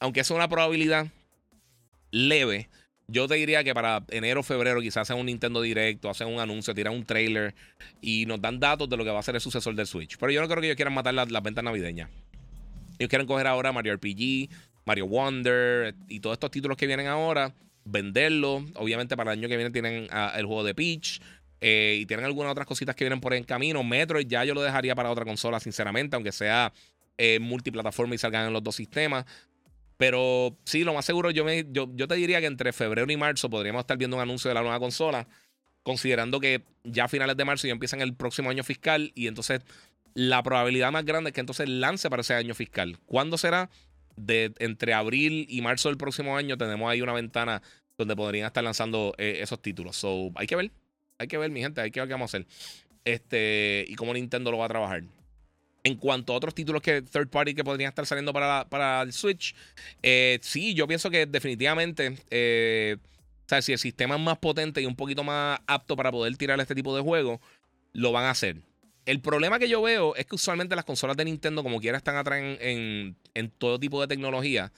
aunque 0.00 0.20
es 0.20 0.30
una 0.30 0.48
probabilidad 0.48 1.06
leve, 2.14 2.68
yo 3.06 3.28
te 3.28 3.34
diría 3.34 3.62
que 3.64 3.74
para 3.74 4.04
enero 4.08 4.40
o 4.40 4.42
febrero 4.42 4.80
quizás 4.80 5.02
hacen 5.02 5.18
un 5.18 5.26
Nintendo 5.26 5.60
Direct 5.60 6.04
o 6.04 6.10
hacen 6.10 6.28
un 6.28 6.40
anuncio, 6.40 6.74
tiran 6.74 6.94
un 6.94 7.04
trailer 7.04 7.54
y 8.00 8.24
nos 8.26 8.40
dan 8.40 8.58
datos 8.60 8.88
de 8.88 8.96
lo 8.96 9.04
que 9.04 9.10
va 9.10 9.18
a 9.18 9.22
ser 9.22 9.34
el 9.34 9.40
sucesor 9.40 9.74
del 9.74 9.86
Switch. 9.86 10.16
Pero 10.16 10.32
yo 10.32 10.40
no 10.40 10.48
creo 10.48 10.60
que 10.60 10.68
ellos 10.68 10.76
quieran 10.76 10.94
matar 10.94 11.12
las, 11.12 11.28
ventas 11.42 11.62
navideñas. 11.62 12.08
Ellos 12.98 13.10
quieren 13.10 13.26
coger 13.26 13.46
ahora 13.46 13.72
Mario 13.72 13.94
RPG, 13.96 14.48
Mario 14.86 15.06
Wonder 15.06 15.94
y 16.08 16.20
todos 16.20 16.34
estos 16.34 16.50
títulos 16.50 16.76
que 16.76 16.86
vienen 16.86 17.06
ahora 17.08 17.52
venderlo. 17.84 18.64
Obviamente 18.76 19.16
para 19.16 19.32
el 19.32 19.40
año 19.40 19.48
que 19.48 19.56
viene 19.56 19.70
tienen 19.70 20.06
ah, 20.10 20.32
el 20.36 20.46
juego 20.46 20.64
de 20.64 20.74
Peach. 20.74 21.20
Eh, 21.60 21.98
y 22.00 22.06
tienen 22.06 22.26
algunas 22.26 22.52
otras 22.52 22.66
cositas 22.66 22.94
que 22.94 23.04
vienen 23.04 23.20
por 23.20 23.34
en 23.34 23.44
camino. 23.44 23.82
Metroid 23.82 24.26
ya 24.26 24.44
yo 24.44 24.54
lo 24.54 24.62
dejaría 24.62 24.94
para 24.94 25.10
otra 25.10 25.24
consola, 25.24 25.60
sinceramente, 25.60 26.14
aunque 26.14 26.32
sea 26.32 26.72
eh, 27.16 27.38
multiplataforma 27.40 28.14
y 28.14 28.18
salgan 28.18 28.46
en 28.46 28.52
los 28.52 28.62
dos 28.62 28.76
sistemas. 28.76 29.24
Pero 29.96 30.56
sí, 30.64 30.84
lo 30.84 30.94
más 30.94 31.04
seguro, 31.04 31.30
yo, 31.30 31.44
me, 31.44 31.64
yo, 31.70 31.88
yo 31.94 32.08
te 32.08 32.14
diría 32.16 32.40
que 32.40 32.46
entre 32.46 32.72
febrero 32.72 33.10
y 33.12 33.16
marzo 33.16 33.48
podríamos 33.48 33.80
estar 33.80 33.96
viendo 33.96 34.16
un 34.16 34.22
anuncio 34.22 34.48
de 34.48 34.54
la 34.54 34.62
nueva 34.62 34.80
consola, 34.80 35.26
considerando 35.82 36.40
que 36.40 36.62
ya 36.82 37.04
a 37.04 37.08
finales 37.08 37.36
de 37.36 37.44
marzo 37.44 37.66
ya 37.66 37.72
empiezan 37.72 38.00
el 38.00 38.14
próximo 38.14 38.50
año 38.50 38.64
fiscal 38.64 39.12
y 39.14 39.28
entonces 39.28 39.60
la 40.14 40.42
probabilidad 40.42 40.92
más 40.92 41.04
grande 41.04 41.30
es 41.30 41.34
que 41.34 41.40
entonces 41.40 41.68
lance 41.68 42.10
para 42.10 42.22
ese 42.22 42.34
año 42.34 42.54
fiscal. 42.54 42.98
¿Cuándo 43.06 43.38
será? 43.38 43.70
de 44.16 44.52
entre 44.58 44.94
abril 44.94 45.46
y 45.48 45.60
marzo 45.62 45.88
del 45.88 45.98
próximo 45.98 46.36
año 46.36 46.56
tenemos 46.56 46.90
ahí 46.90 47.02
una 47.02 47.12
ventana 47.12 47.62
donde 47.96 48.16
podrían 48.16 48.46
estar 48.46 48.64
lanzando 48.64 49.14
eh, 49.18 49.38
esos 49.40 49.60
títulos. 49.60 49.96
So, 49.96 50.30
hay 50.34 50.46
que 50.46 50.56
ver, 50.56 50.70
hay 51.18 51.28
que 51.28 51.38
ver, 51.38 51.50
mi 51.50 51.60
gente, 51.60 51.80
hay 51.80 51.90
que 51.90 52.00
ver 52.00 52.08
qué 52.08 52.14
vamos 52.14 52.34
a 52.34 52.36
hacer. 52.36 52.46
Este, 53.04 53.84
y 53.86 53.94
cómo 53.94 54.14
Nintendo 54.14 54.50
lo 54.50 54.58
va 54.58 54.66
a 54.66 54.68
trabajar. 54.68 55.04
En 55.84 55.96
cuanto 55.96 56.32
a 56.32 56.36
otros 56.36 56.54
títulos 56.54 56.80
que 56.80 57.02
third 57.02 57.28
party 57.28 57.54
que 57.54 57.62
podrían 57.62 57.90
estar 57.90 58.06
saliendo 58.06 58.32
para, 58.32 58.66
para 58.68 59.02
el 59.02 59.12
Switch, 59.12 59.54
eh, 60.02 60.38
sí, 60.42 60.72
yo 60.72 60.86
pienso 60.88 61.10
que 61.10 61.26
definitivamente, 61.26 62.16
eh, 62.30 62.96
si 63.60 63.72
el 63.72 63.78
sistema 63.78 64.16
es 64.16 64.20
más 64.20 64.38
potente 64.38 64.80
y 64.80 64.86
un 64.86 64.96
poquito 64.96 65.22
más 65.22 65.60
apto 65.66 65.94
para 65.94 66.10
poder 66.10 66.34
tirar 66.36 66.58
este 66.58 66.74
tipo 66.74 66.96
de 66.96 67.02
juegos, 67.02 67.38
lo 67.92 68.12
van 68.12 68.24
a 68.24 68.30
hacer. 68.30 68.56
El 69.06 69.20
problema 69.20 69.58
que 69.58 69.68
yo 69.68 69.82
veo 69.82 70.16
es 70.16 70.24
que 70.26 70.34
usualmente 70.34 70.74
las 70.74 70.84
consolas 70.84 71.16
de 71.16 71.26
Nintendo, 71.26 71.62
como 71.62 71.80
quiera, 71.80 71.98
están 71.98 72.16
atrás 72.16 72.40
en, 72.60 73.16
todo 73.58 73.78
tipo 73.78 74.00
de 74.00 74.06
tecnología. 74.06 74.72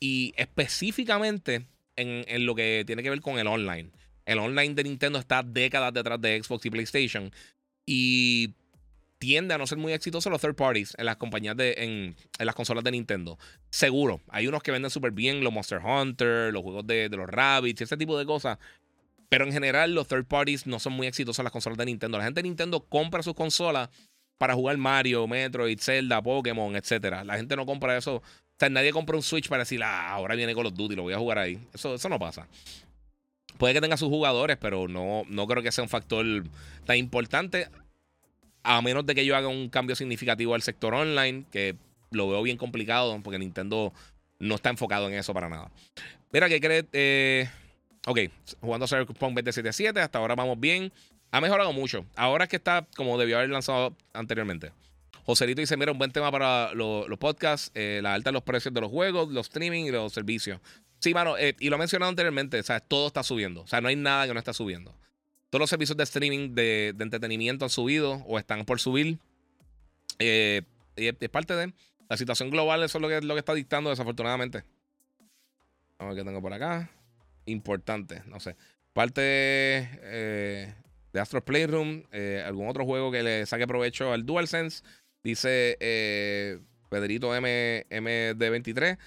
Y 0.00 0.34
específicamente 0.36 1.66
en, 1.96 2.46
lo 2.46 2.54
que 2.54 2.82
tiene 2.86 3.02
que 3.02 3.10
ver 3.10 3.20
con 3.20 3.38
el 3.38 3.46
online. 3.46 3.90
El 4.26 4.38
online 4.38 4.74
de 4.74 4.84
Nintendo 4.84 5.18
está 5.18 5.42
décadas 5.42 5.92
detrás 5.92 6.20
de 6.20 6.42
Xbox 6.42 6.66
y 6.66 6.70
PlayStation. 6.70 7.32
Y 7.86 8.54
tiende 9.20 9.54
a 9.54 9.58
no 9.58 9.66
ser 9.66 9.78
muy 9.78 9.92
exitoso 9.92 10.30
los 10.30 10.40
third 10.40 10.56
parties 10.56 10.94
en 10.98 11.04
las 11.04 11.16
compañías 11.16 11.56
de. 11.56 11.74
En, 11.76 12.16
las 12.44 12.54
consolas 12.54 12.82
de 12.82 12.90
Nintendo. 12.90 13.38
Seguro. 13.68 14.20
Hay 14.28 14.48
unos 14.48 14.62
que 14.62 14.72
venden 14.72 14.90
súper 14.90 15.12
bien, 15.12 15.44
los 15.44 15.52
Monster 15.52 15.78
Hunter, 15.78 16.52
los 16.52 16.62
juegos 16.62 16.86
de, 16.86 17.08
de 17.08 17.16
los 17.16 17.28
Rabbits, 17.28 17.82
ese 17.82 17.96
tipo 17.96 18.18
de 18.18 18.24
cosas. 18.26 18.58
Pero 19.28 19.44
en 19.44 19.52
general, 19.52 19.94
los 19.94 20.08
third 20.08 20.24
parties 20.24 20.66
no 20.66 20.80
son 20.80 20.94
muy 20.94 21.06
exitosos 21.06 21.38
en 21.38 21.44
las 21.44 21.52
consolas 21.52 21.78
de 21.78 21.84
Nintendo. 21.84 22.18
La 22.18 22.24
gente 22.24 22.42
de 22.42 22.48
Nintendo 22.48 22.80
compra 22.80 23.22
sus 23.22 23.34
consolas 23.34 23.90
para 24.38 24.54
jugar 24.54 24.78
Mario, 24.78 25.28
Metroid, 25.28 25.78
Zelda, 25.78 26.22
Pokémon, 26.22 26.74
etc. 26.74 27.22
La 27.24 27.36
gente 27.36 27.54
no 27.54 27.66
compra 27.66 27.96
eso. 27.98 28.16
O 28.16 28.22
sea, 28.58 28.70
nadie 28.70 28.90
compra 28.90 29.16
un 29.16 29.22
Switch 29.22 29.48
para 29.48 29.64
decir, 29.64 29.82
ah, 29.84 30.10
ahora 30.10 30.34
viene 30.34 30.54
Call 30.54 30.66
of 30.66 30.74
Duty, 30.74 30.96
lo 30.96 31.02
voy 31.02 31.12
a 31.12 31.18
jugar 31.18 31.38
ahí. 31.38 31.60
Eso, 31.74 31.94
eso 31.94 32.08
no 32.08 32.18
pasa. 32.18 32.48
Puede 33.58 33.74
que 33.74 33.82
tenga 33.82 33.98
sus 33.98 34.08
jugadores, 34.08 34.56
pero 34.56 34.88
no, 34.88 35.24
no 35.28 35.46
creo 35.46 35.62
que 35.62 35.70
sea 35.70 35.84
un 35.84 35.90
factor 35.90 36.24
tan 36.86 36.96
importante. 36.96 37.68
A 38.62 38.82
menos 38.82 39.06
de 39.06 39.14
que 39.14 39.24
yo 39.24 39.36
haga 39.36 39.48
un 39.48 39.68
cambio 39.68 39.96
significativo 39.96 40.54
al 40.54 40.62
sector 40.62 40.94
online, 40.94 41.44
que 41.50 41.76
lo 42.10 42.28
veo 42.28 42.42
bien 42.42 42.56
complicado, 42.56 43.18
porque 43.22 43.38
Nintendo 43.38 43.92
no 44.38 44.54
está 44.54 44.70
enfocado 44.70 45.08
en 45.08 45.14
eso 45.14 45.32
para 45.32 45.48
nada. 45.48 45.70
Mira, 46.32 46.48
¿qué 46.48 46.60
crees? 46.60 46.84
Eh, 46.92 47.48
Ok, 48.06 48.18
jugando 48.60 48.86
Cyberpunk 48.86 49.18
2077, 49.20 50.00
hasta 50.00 50.18
ahora 50.18 50.34
vamos 50.34 50.58
bien. 50.58 50.90
Ha 51.32 51.40
mejorado 51.40 51.72
mucho. 51.72 52.06
Ahora 52.16 52.44
es 52.44 52.50
que 52.50 52.56
está 52.56 52.86
como 52.96 53.18
debió 53.18 53.36
haber 53.36 53.50
lanzado 53.50 53.94
anteriormente. 54.14 54.72
Joselito 55.26 55.60
dice: 55.60 55.76
Mira, 55.76 55.92
un 55.92 55.98
buen 55.98 56.10
tema 56.10 56.32
para 56.32 56.72
los 56.74 57.06
podcasts, 57.18 57.70
eh, 57.74 58.00
la 58.02 58.14
alta 58.14 58.30
de 58.30 58.32
los 58.32 58.42
precios 58.42 58.72
de 58.72 58.80
los 58.80 58.90
juegos, 58.90 59.28
los 59.30 59.46
streaming 59.46 59.84
y 59.84 59.90
los 59.90 60.12
servicios. 60.12 60.60
Sí, 60.98 61.12
mano, 61.12 61.36
eh, 61.36 61.54
y 61.60 61.68
lo 61.68 61.76
he 61.76 61.78
mencionado 61.78 62.08
anteriormente, 62.08 62.60
o 62.60 62.80
todo 62.80 63.06
está 63.06 63.22
subiendo. 63.22 63.62
O 63.62 63.66
sea, 63.66 63.80
no 63.80 63.88
hay 63.88 63.96
nada 63.96 64.26
que 64.26 64.32
no 64.32 64.38
está 64.38 64.52
subiendo. 64.54 64.94
Todos 65.50 65.60
los 65.60 65.70
servicios 65.70 65.96
de 65.96 66.04
streaming 66.04 66.54
de, 66.54 66.94
entretenimiento 66.98 67.64
han 67.64 67.70
subido 67.70 68.24
o 68.26 68.38
están 68.38 68.64
por 68.64 68.80
subir. 68.80 69.18
Eh, 70.18 70.62
es, 70.96 71.28
parte 71.28 71.54
de 71.54 71.72
la 72.08 72.16
situación 72.16 72.50
global, 72.50 72.82
eso 72.82 72.98
es 72.98 73.02
lo 73.02 73.08
que, 73.08 73.20
lo 73.20 73.34
que 73.34 73.40
está 73.40 73.54
dictando, 73.54 73.90
desafortunadamente. 73.90 74.64
A 75.98 76.06
ver 76.06 76.16
qué 76.16 76.24
tengo 76.24 76.40
por 76.40 76.52
acá. 76.52 76.90
Importante, 77.46 78.22
no 78.26 78.40
sé. 78.40 78.56
Parte 78.92 79.22
eh, 79.24 80.74
de 81.12 81.20
Astro 81.20 81.44
Playroom, 81.44 82.04
eh, 82.12 82.42
algún 82.44 82.68
otro 82.68 82.84
juego 82.84 83.10
que 83.10 83.22
le 83.22 83.46
saque 83.46 83.66
provecho 83.66 84.12
al 84.12 84.24
DualSense. 84.24 84.82
Dice 85.22 85.76
eh, 85.80 86.58
Pedrito 86.88 87.34
M, 87.34 87.86
MD23. 87.90 88.98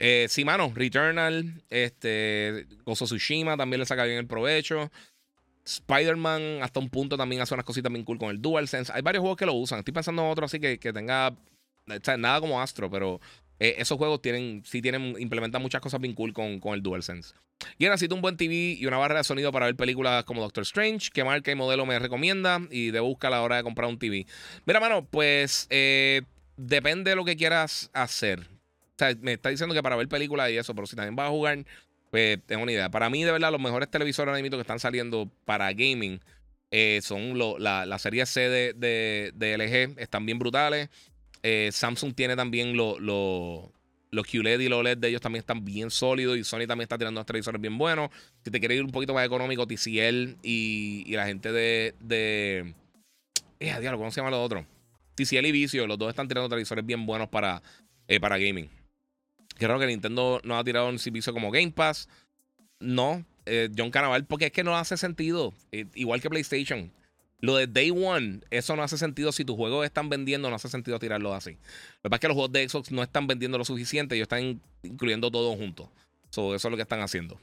Eh, 0.00 0.26
sí, 0.28 0.44
mano, 0.44 0.72
Returnal, 0.74 1.62
este, 1.70 2.66
Gozo 2.84 3.04
Tsushima 3.04 3.56
también 3.56 3.80
le 3.80 3.86
saca 3.86 4.04
bien 4.04 4.18
el 4.18 4.26
provecho. 4.26 4.90
Spider-Man 5.68 6.62
hasta 6.62 6.80
un 6.80 6.88
punto 6.88 7.16
también 7.16 7.42
hace 7.42 7.54
unas 7.54 7.66
cositas 7.66 7.92
bien 7.92 8.04
cool 8.04 8.18
con 8.18 8.30
el 8.30 8.40
DualSense. 8.40 8.92
Hay 8.94 9.02
varios 9.02 9.20
juegos 9.20 9.36
que 9.36 9.46
lo 9.46 9.54
usan. 9.54 9.80
Estoy 9.80 9.92
pensando 9.92 10.22
en 10.22 10.30
otro 10.30 10.46
así 10.46 10.58
que, 10.58 10.78
que 10.78 10.92
tenga 10.92 11.36
nada 12.18 12.40
como 12.40 12.60
Astro, 12.60 12.90
pero 12.90 13.20
eh, 13.60 13.76
esos 13.78 13.98
juegos 13.98 14.22
tienen, 14.22 14.62
sí 14.64 14.80
tienen, 14.80 15.14
implementan 15.18 15.60
muchas 15.60 15.80
cosas 15.80 16.00
bien 16.00 16.14
cool 16.14 16.32
con, 16.32 16.60
con 16.60 16.74
el 16.74 16.82
DualSense. 16.82 17.34
Y 17.76 17.84
ahora 17.84 17.94
necesito 17.94 18.14
un 18.14 18.22
buen 18.22 18.36
TV 18.36 18.76
y 18.78 18.86
una 18.86 18.98
barra 18.98 19.18
de 19.18 19.24
sonido 19.24 19.50
para 19.50 19.66
ver 19.66 19.76
películas 19.76 20.24
como 20.24 20.40
Doctor 20.40 20.62
Strange. 20.62 21.10
¿Qué 21.12 21.24
marca 21.24 21.50
y 21.50 21.54
modelo 21.54 21.86
me 21.86 21.98
recomienda? 21.98 22.60
Y 22.70 22.90
de 22.90 23.00
buscar 23.00 23.32
a 23.32 23.36
la 23.36 23.42
hora 23.42 23.56
de 23.56 23.62
comprar 23.62 23.88
un 23.88 23.98
TV. 23.98 24.26
Mira, 24.64 24.80
mano, 24.80 25.04
pues 25.04 25.66
eh, 25.70 26.22
depende 26.56 27.10
de 27.10 27.16
lo 27.16 27.24
que 27.24 27.36
quieras 27.36 27.90
hacer. 27.92 28.40
O 28.40 28.98
sea, 28.98 29.14
me 29.20 29.34
está 29.34 29.48
diciendo 29.48 29.74
que 29.74 29.82
para 29.82 29.96
ver 29.96 30.08
películas 30.08 30.50
y 30.50 30.56
eso, 30.56 30.74
pero 30.74 30.86
si 30.86 30.96
también 30.96 31.16
vas 31.16 31.26
a 31.26 31.30
jugar, 31.30 31.64
pues 32.10 32.38
tengo 32.46 32.62
una 32.62 32.72
idea. 32.72 32.90
Para 32.90 33.10
mí, 33.10 33.24
de 33.24 33.32
verdad, 33.32 33.52
los 33.52 33.60
mejores 33.60 33.90
televisores 33.90 34.28
ahora 34.28 34.42
mismo 34.42 34.56
que 34.56 34.62
están 34.62 34.80
saliendo 34.80 35.30
para 35.44 35.72
gaming 35.72 36.20
eh, 36.70 37.00
son 37.02 37.38
la, 37.38 37.86
la, 37.86 37.98
serie 37.98 38.26
C 38.26 38.48
de, 38.48 39.32
de, 39.34 39.58
LG. 39.58 40.00
Están 40.00 40.26
bien 40.26 40.38
brutales. 40.38 40.88
Eh, 41.42 41.70
Samsung 41.72 42.14
tiene 42.14 42.36
también 42.36 42.76
los 42.76 43.70
QLED 44.10 44.60
y 44.60 44.68
los 44.68 44.80
OLED 44.80 44.98
de 44.98 45.08
ellos 45.08 45.20
también 45.20 45.40
están 45.40 45.64
bien 45.64 45.90
sólidos. 45.90 46.36
Y 46.36 46.44
Sony 46.44 46.66
también 46.66 46.82
está 46.82 46.98
tirando 46.98 47.18
unos 47.18 47.26
televisores 47.26 47.60
bien 47.60 47.76
buenos. 47.78 48.10
Si 48.44 48.50
te 48.50 48.58
quieres 48.58 48.78
ir 48.78 48.84
un 48.84 48.90
poquito 48.90 49.14
más 49.14 49.24
económico, 49.24 49.66
TCL 49.66 50.38
y, 50.42 51.14
la 51.14 51.26
gente 51.26 51.52
de. 51.52 51.94
de 52.00 52.74
eh, 53.60 53.80
diablo, 53.80 53.98
¿cómo 53.98 54.10
se 54.10 54.20
llama 54.20 54.30
los 54.30 54.44
otros? 54.44 54.64
TCL 55.14 55.46
y 55.46 55.52
Vicio, 55.52 55.86
los 55.86 55.98
dos 55.98 56.10
están 56.10 56.28
tirando 56.28 56.48
televisores 56.48 56.86
bien 56.86 57.04
buenos 57.04 57.28
para, 57.28 57.60
para 58.20 58.38
gaming. 58.38 58.77
Creo 59.58 59.78
que 59.78 59.86
Nintendo 59.86 60.40
no 60.44 60.58
ha 60.58 60.64
tirado 60.64 60.88
un 60.88 60.98
servicio 60.98 61.32
como 61.32 61.50
Game 61.50 61.72
Pass. 61.72 62.08
No, 62.80 63.24
eh, 63.44 63.68
John 63.76 63.90
Canaval, 63.90 64.24
porque 64.24 64.46
es 64.46 64.52
que 64.52 64.64
no 64.64 64.76
hace 64.76 64.96
sentido. 64.96 65.52
Eh, 65.72 65.86
igual 65.94 66.20
que 66.20 66.30
PlayStation. 66.30 66.92
Lo 67.40 67.56
de 67.56 67.66
Day 67.66 67.90
One, 67.90 68.40
eso 68.50 68.74
no 68.76 68.82
hace 68.82 68.98
sentido. 68.98 69.30
Si 69.32 69.44
tus 69.44 69.56
juegos 69.56 69.84
están 69.84 70.08
vendiendo, 70.08 70.48
no 70.50 70.56
hace 70.56 70.68
sentido 70.68 70.98
tirarlo 70.98 71.34
así. 71.34 71.52
Lo 72.02 72.02
que 72.04 72.10
pasa 72.10 72.16
es 72.16 72.20
que 72.20 72.28
los 72.28 72.34
juegos 72.34 72.52
de 72.52 72.68
Xbox 72.68 72.90
no 72.90 73.02
están 73.02 73.26
vendiendo 73.26 73.58
lo 73.58 73.64
suficiente. 73.64 74.14
Ellos 74.14 74.26
están 74.26 74.60
incluyendo 74.82 75.30
todo 75.30 75.56
junto. 75.56 75.90
eso 76.30 76.54
es 76.54 76.64
lo 76.64 76.76
que 76.76 76.82
están 76.82 77.00
haciendo. 77.00 77.38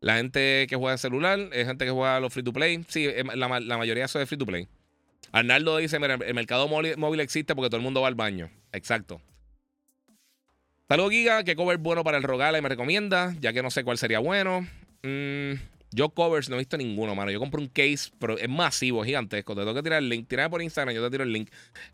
La 0.00 0.16
gente 0.16 0.66
que 0.68 0.76
juega 0.76 0.92
de 0.92 0.98
celular 0.98 1.40
es 1.52 1.66
gente 1.66 1.84
que 1.84 1.90
juega 1.90 2.20
los 2.20 2.32
free 2.32 2.44
to 2.44 2.52
play. 2.52 2.84
Sí, 2.88 3.06
eh, 3.06 3.24
la, 3.34 3.48
mayoría 3.48 4.02
de 4.02 4.06
eso 4.06 4.20
es 4.20 4.28
free 4.28 4.38
to 4.38 4.46
play. 4.46 4.68
Arnaldo 5.32 5.76
dice: 5.78 5.98
Mira, 5.98 6.14
el 6.14 6.34
mercado 6.34 6.68
móvil 6.68 7.20
existe 7.20 7.54
porque 7.56 7.68
todo 7.68 7.78
el 7.78 7.82
mundo 7.82 8.00
va 8.00 8.08
al 8.08 8.14
baño. 8.14 8.50
Exacto. 8.72 9.20
Saludos, 10.90 11.10
Giga. 11.10 11.44
¿Qué 11.44 11.54
cover 11.54 11.76
bueno 11.76 12.02
para 12.02 12.16
el 12.16 12.22
Rogala 12.22 12.56
y 12.56 12.62
me 12.62 12.68
recomienda? 12.70 13.34
Ya 13.40 13.52
que 13.52 13.62
no 13.62 13.70
sé 13.70 13.84
cuál 13.84 13.98
sería 13.98 14.20
bueno. 14.20 14.66
Mm, 15.02 15.52
yo 15.90 16.08
covers 16.08 16.48
no 16.48 16.56
he 16.56 16.60
visto 16.60 16.78
ninguno, 16.78 17.14
mano. 17.14 17.30
Yo 17.30 17.38
compré 17.38 17.60
un 17.60 17.68
case, 17.68 18.10
pero 18.18 18.38
es 18.38 18.48
masivo, 18.48 19.04
gigantesco. 19.04 19.54
Te 19.54 19.60
tengo 19.60 19.74
que 19.74 19.82
tirar 19.82 19.98
el 19.98 20.08
link. 20.08 20.26
Tirame 20.26 20.48
por 20.48 20.62
Instagram, 20.62 20.94
yo 20.94 21.04
te 21.04 21.10
tiro 21.10 21.24
el 21.24 21.32
link. 21.34 21.50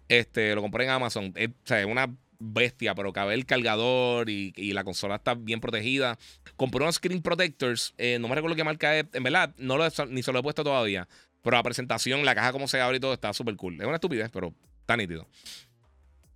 Este, 0.06 0.54
lo 0.54 0.62
compré 0.62 0.84
en 0.84 0.90
Amazon. 0.90 1.32
Es, 1.34 1.48
o 1.48 1.52
sea, 1.64 1.80
es 1.80 1.86
una 1.86 2.08
bestia, 2.38 2.94
pero 2.94 3.12
cabe 3.12 3.34
el 3.34 3.46
cargador 3.46 4.30
y, 4.30 4.52
la 4.72 4.84
consola 4.84 5.16
está 5.16 5.34
bien 5.34 5.58
protegida. 5.58 6.16
Compré 6.54 6.80
unos 6.80 6.94
screen 6.94 7.20
protectors. 7.20 7.94
Eh, 7.98 8.18
no 8.20 8.28
me 8.28 8.36
recuerdo 8.36 8.54
qué 8.54 8.62
marca 8.62 8.96
es. 8.96 9.06
En 9.12 9.24
verdad, 9.24 9.52
no 9.58 9.76
lo 9.76 9.88
ni 10.08 10.22
se 10.22 10.32
lo 10.32 10.38
he 10.38 10.42
puesto 10.44 10.62
todavía. 10.62 11.08
Pero 11.42 11.56
la 11.56 11.64
presentación, 11.64 12.24
la 12.24 12.36
caja 12.36 12.52
como 12.52 12.68
se 12.68 12.80
abre 12.80 12.98
y 12.98 13.00
todo, 13.00 13.12
está 13.12 13.32
súper 13.32 13.56
cool. 13.56 13.74
Es 13.74 13.86
una 13.86 13.96
estupidez, 13.96 14.30
pero 14.32 14.54
está 14.82 14.96
nítido. 14.96 15.26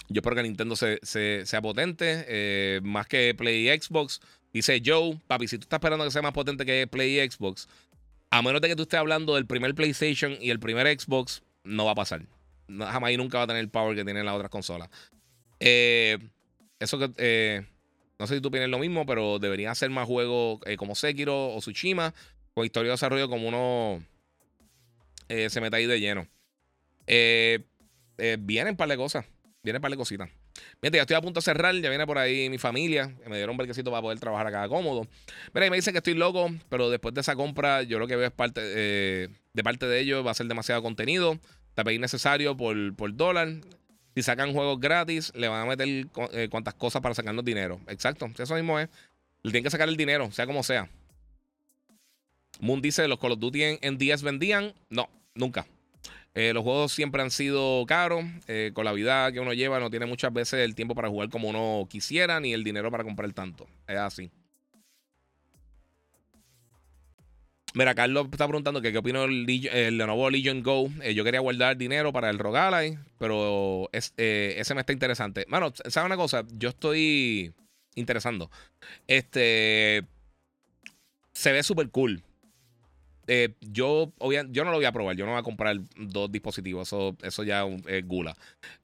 Yo 0.08 0.20
espero 0.20 0.36
que 0.36 0.42
Nintendo 0.42 0.74
se, 0.74 0.98
sea 1.02 1.60
potente, 1.60 2.24
eh, 2.28 2.80
más 2.82 3.06
que 3.06 3.34
Play 3.34 3.68
y 3.68 3.78
Xbox. 3.78 4.20
Dice 4.52 4.80
Joe, 4.84 5.20
papi, 5.26 5.48
si 5.48 5.58
tú 5.58 5.64
estás 5.64 5.78
esperando 5.78 6.04
que 6.04 6.10
sea 6.10 6.22
más 6.22 6.32
potente 6.32 6.64
que 6.64 6.86
Play 6.86 7.20
y 7.20 7.30
Xbox, 7.30 7.68
a 8.30 8.40
menos 8.40 8.62
de 8.62 8.68
que 8.68 8.76
tú 8.76 8.82
estés 8.82 8.98
hablando 8.98 9.34
del 9.34 9.46
primer 9.46 9.74
PlayStation 9.74 10.36
y 10.40 10.48
el 10.50 10.60
primer 10.60 10.86
Xbox, 10.98 11.42
no 11.62 11.84
va 11.84 11.92
a 11.92 11.94
pasar. 11.94 12.22
jamás 12.68 13.10
y 13.10 13.18
nunca 13.18 13.38
va 13.38 13.44
a 13.44 13.46
tener 13.46 13.60
el 13.60 13.68
power 13.68 13.94
que 13.94 14.04
tienen 14.04 14.24
las 14.24 14.34
otras 14.34 14.50
consolas. 14.50 14.88
Eh, 15.60 16.18
eso 16.78 16.98
que. 16.98 17.10
Eh, 17.18 17.66
no 18.18 18.26
sé 18.26 18.36
si 18.36 18.40
tú 18.40 18.50
piensas 18.50 18.70
lo 18.70 18.78
mismo, 18.78 19.04
pero 19.06 19.38
deberían 19.38 19.70
hacer 19.70 19.90
más 19.90 20.06
juegos 20.06 20.60
como 20.76 20.96
Sekiro 20.96 21.54
o 21.54 21.58
Tsushima, 21.60 22.14
con 22.52 22.64
historia 22.64 22.88
de 22.88 22.94
desarrollo 22.94 23.28
como 23.28 23.46
uno 23.46 24.02
se 25.28 25.60
mete 25.60 25.76
ahí 25.76 25.86
de 25.86 26.00
lleno. 26.00 26.26
vienen 28.38 28.72
un 28.72 28.76
par 28.76 28.88
de 28.88 28.96
cosas. 28.96 29.24
Viene 29.68 29.80
para 29.80 29.90
la 29.90 29.96
cosita. 29.98 30.26
Mira, 30.80 30.96
ya 30.96 31.02
estoy 31.02 31.14
a 31.14 31.20
punto 31.20 31.40
de 31.40 31.44
cerrar, 31.44 31.74
ya 31.74 31.90
viene 31.90 32.06
por 32.06 32.16
ahí 32.16 32.48
mi 32.48 32.56
familia, 32.56 33.14
me 33.26 33.36
dieron 33.36 33.50
un 33.50 33.58
brequecito 33.58 33.90
para 33.90 34.00
poder 34.00 34.18
trabajar 34.18 34.46
acá 34.46 34.66
cómodo. 34.66 35.06
Mira, 35.52 35.66
y 35.66 35.70
me 35.70 35.76
dicen 35.76 35.92
que 35.92 35.98
estoy 35.98 36.14
loco, 36.14 36.50
pero 36.70 36.88
después 36.88 37.12
de 37.12 37.20
esa 37.20 37.36
compra, 37.36 37.82
yo 37.82 37.98
lo 37.98 38.06
que 38.06 38.16
veo 38.16 38.28
es 38.28 38.32
parte 38.32 38.62
eh, 38.64 39.28
de 39.52 39.62
parte 39.62 39.84
de 39.84 40.00
ellos, 40.00 40.26
va 40.26 40.30
a 40.30 40.34
ser 40.34 40.46
demasiado 40.46 40.80
contenido, 40.82 41.38
está 41.76 41.92
innecesario 41.92 42.56
por, 42.56 42.96
por 42.96 43.14
dólar. 43.14 43.60
Si 44.14 44.22
sacan 44.22 44.54
juegos 44.54 44.80
gratis, 44.80 45.32
le 45.34 45.48
van 45.48 45.60
a 45.60 45.66
meter 45.66 46.06
eh, 46.32 46.48
cuantas 46.50 46.72
cosas 46.72 47.02
para 47.02 47.14
sacarnos 47.14 47.44
dinero. 47.44 47.78
Exacto, 47.88 48.30
eso 48.38 48.54
mismo 48.54 48.78
es. 48.78 48.88
Le 49.42 49.50
tienen 49.50 49.64
que 49.64 49.70
sacar 49.70 49.90
el 49.90 49.98
dinero, 49.98 50.32
sea 50.32 50.46
como 50.46 50.62
sea. 50.62 50.88
Moon 52.58 52.80
dice, 52.80 53.06
los 53.06 53.18
Call 53.18 53.32
of 53.32 53.38
Duty 53.38 53.62
en, 53.64 53.78
en 53.82 53.98
10 53.98 54.22
vendían. 54.22 54.72
No, 54.88 55.10
nunca. 55.34 55.66
Eh, 56.34 56.52
los 56.52 56.62
juegos 56.62 56.92
siempre 56.92 57.22
han 57.22 57.30
sido 57.30 57.84
caros. 57.86 58.24
Eh, 58.46 58.70
con 58.74 58.84
la 58.84 58.92
vida 58.92 59.32
que 59.32 59.40
uno 59.40 59.52
lleva, 59.54 59.80
no 59.80 59.90
tiene 59.90 60.06
muchas 60.06 60.32
veces 60.32 60.60
el 60.60 60.74
tiempo 60.74 60.94
para 60.94 61.08
jugar 61.08 61.30
como 61.30 61.48
uno 61.48 61.86
quisiera, 61.90 62.38
ni 62.40 62.52
el 62.52 62.64
dinero 62.64 62.90
para 62.90 63.04
comprar 63.04 63.32
tanto. 63.32 63.66
Es 63.86 63.96
así. 63.96 64.30
Mira, 67.74 67.94
Carlos 67.94 68.28
está 68.32 68.46
preguntando 68.46 68.80
qué 68.80 68.96
opino 68.96 69.22
del 69.22 69.98
Lenovo 69.98 70.30
Legion 70.30 70.62
Go. 70.62 70.90
Eh, 71.02 71.14
yo 71.14 71.22
quería 71.22 71.40
guardar 71.40 71.76
dinero 71.76 72.12
para 72.12 72.30
el 72.30 72.38
Rogalai, 72.38 72.98
pero 73.18 73.88
ese 73.92 74.74
me 74.74 74.80
está 74.80 74.92
interesante. 74.92 75.44
Bueno, 75.48 75.72
¿sabes 75.88 76.06
una 76.06 76.16
cosa? 76.16 76.44
Yo 76.52 76.70
estoy 76.70 77.52
interesando. 77.94 78.50
Este. 79.06 80.04
Se 81.32 81.52
ve 81.52 81.62
súper 81.62 81.90
cool. 81.90 82.22
Eh, 83.30 83.50
yo, 83.60 84.10
yo 84.48 84.64
no 84.64 84.70
lo 84.70 84.78
voy 84.78 84.86
a 84.86 84.92
probar, 84.92 85.14
yo 85.14 85.26
no 85.26 85.32
voy 85.32 85.40
a 85.40 85.42
comprar 85.42 85.76
dos 85.96 86.32
dispositivos, 86.32 86.88
eso, 86.88 87.14
eso 87.22 87.44
ya 87.44 87.66
es 87.86 88.06
gula. 88.06 88.34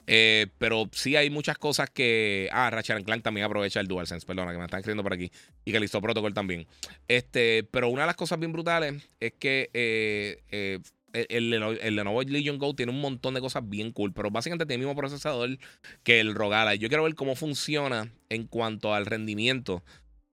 Eh, 0.05 0.45
pero 0.59 0.87
sí 0.91 1.15
hay 1.15 1.31
muchas 1.31 1.57
cosas 1.57 1.89
que. 1.89 2.47
Ah, 2.51 2.69
Ratchet 2.69 3.03
Clank 3.03 3.23
también 3.23 3.45
aprovecha 3.45 3.79
el 3.79 3.87
DualSense, 3.87 4.25
perdona, 4.25 4.51
que 4.51 4.59
me 4.59 4.65
están 4.65 4.81
escribiendo 4.81 5.01
por 5.01 5.13
aquí. 5.13 5.31
Y 5.65 5.71
que 5.71 5.79
listo 5.79 5.99
Protocol 5.99 6.35
también. 6.35 6.67
Este, 7.07 7.63
pero 7.71 7.89
una 7.89 8.03
de 8.03 8.07
las 8.07 8.15
cosas 8.15 8.37
bien 8.37 8.53
brutales 8.53 9.03
es 9.19 9.33
que 9.33 9.71
eh, 9.73 10.79
el, 11.11 11.51
el, 11.53 11.95
Lenovo 11.95 12.21
Legion 12.21 12.59
Go 12.59 12.75
tiene 12.75 12.91
un 12.91 13.01
montón 13.01 13.33
de 13.33 13.41
cosas 13.41 13.67
bien 13.67 13.91
cool, 13.91 14.13
pero 14.13 14.29
básicamente 14.29 14.67
tiene 14.67 14.83
el 14.83 14.87
mismo 14.87 14.99
procesador 14.99 15.57
que 16.03 16.19
el 16.19 16.35
Rogala. 16.35 16.75
Yo 16.75 16.87
quiero 16.87 17.03
ver 17.03 17.15
cómo 17.15 17.35
funciona 17.35 18.11
en 18.29 18.45
cuanto 18.45 18.93
al 18.93 19.07
rendimiento 19.07 19.81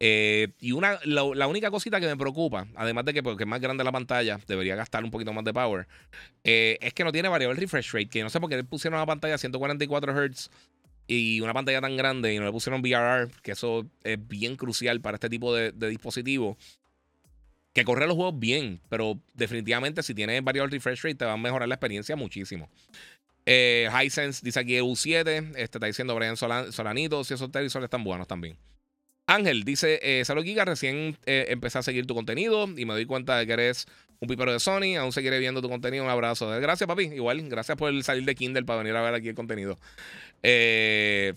eh, 0.05 0.49
y 0.59 0.73
una, 0.73 0.99
la, 1.05 1.47
única 1.47 1.71
cosita 1.71 2.01
que 2.01 2.09
me 2.09 2.17
preocupa, 2.17 2.67
además 2.75 3.05
de 3.05 3.15
que 3.15 3.23
porque 3.23 3.45
es 3.45 3.49
más 3.49 3.61
grande 3.61 3.85
la 3.85 3.93
pantalla, 3.93 4.41
debería 4.49 4.75
gastar 4.75 5.05
un 5.05 5.13
poquito 5.13 5.33
más 5.33 5.45
de 5.45 5.53
power, 5.53 5.87
eh, 6.43 6.77
es 6.81 6.93
que 6.93 7.05
no 7.05 7.13
tiene 7.13 7.29
variable 7.29 7.61
refresh 7.61 7.93
rate, 7.93 8.09
que 8.09 8.21
no 8.21 8.29
sé 8.29 8.41
por 8.41 8.51
qué 8.51 8.65
pusieron 8.65 8.99
una 8.99 9.07
pantalla 9.07 9.37
a 9.37 9.39
144 9.39 10.13
Hz 10.13 10.51
y 11.07 11.41
una 11.41 11.55
pantalla 11.55 11.81
tan 11.81 11.97
grande 11.97 12.35
y 12.35 12.39
no 12.41 12.45
le 12.45 12.51
pusieron 12.51 12.83
VRR, 12.83 13.31
que 13.43 13.53
eso 13.53 13.87
es 14.03 14.19
bien 14.27 14.57
crucial 14.57 15.01
para 15.01 15.15
este 15.15 15.29
tipo 15.31 15.55
de, 15.55 15.71
dispositivos. 15.71 16.57
Que 17.73 17.85
corre 17.85 18.09
los 18.09 18.17
juegos 18.17 18.37
bien, 18.41 18.81
pero 18.89 19.21
definitivamente 19.35 20.03
si 20.03 20.15
tiene 20.15 20.41
variable 20.41 20.73
refresh 20.73 21.03
rate 21.05 21.15
te 21.15 21.25
va 21.27 21.35
a 21.35 21.37
mejorar 21.37 21.69
la 21.69 21.77
experiencia 21.77 22.17
muchísimo. 22.17 22.69
Eh, 23.47 23.89
Hisense 24.05 24.41
dice 24.45 24.59
aquí 24.59 24.73
EU7, 24.73 25.53
este 25.55 25.79
está 25.79 25.87
diciendo 25.87 26.17
Brian 26.17 26.37
Solanito, 26.37 27.23
si 27.23 27.35
esos 27.35 27.53
televisores 27.53 27.85
están 27.85 28.03
buenos 28.03 28.27
también. 28.27 28.59
Ángel 29.33 29.65
dice: 29.65 29.99
eh, 30.03 30.25
Salud, 30.25 30.45
Giga. 30.45 30.65
Recién 30.65 31.17
eh, 31.25 31.47
empecé 31.49 31.79
a 31.79 31.83
seguir 31.83 32.07
tu 32.07 32.15
contenido 32.15 32.69
y 32.77 32.85
me 32.85 32.93
doy 32.93 33.07
cuenta 33.07 33.39
de 33.39 33.47
que 33.47 33.53
eres 33.55 33.87
un 34.21 34.29
pipero 34.29 34.53
de 34.53 34.61
Sony. 34.61 34.97
Aún 34.99 35.13
seguiré 35.13 35.39
viendo 35.39 35.63
tu 35.63 35.71
contenido. 35.71 36.05
Un 36.05 36.11
abrazo. 36.11 36.49
Gracias, 36.49 36.87
papi. 36.87 37.05
Igual, 37.05 37.49
gracias 37.49 37.79
por 37.79 38.03
salir 38.05 38.25
de 38.25 38.35
Kindle 38.35 38.65
para 38.65 38.81
venir 38.81 38.95
a 38.95 39.01
ver 39.01 39.15
aquí 39.15 39.29
el 39.29 39.35
contenido. 39.35 39.79
Eh, 40.43 41.33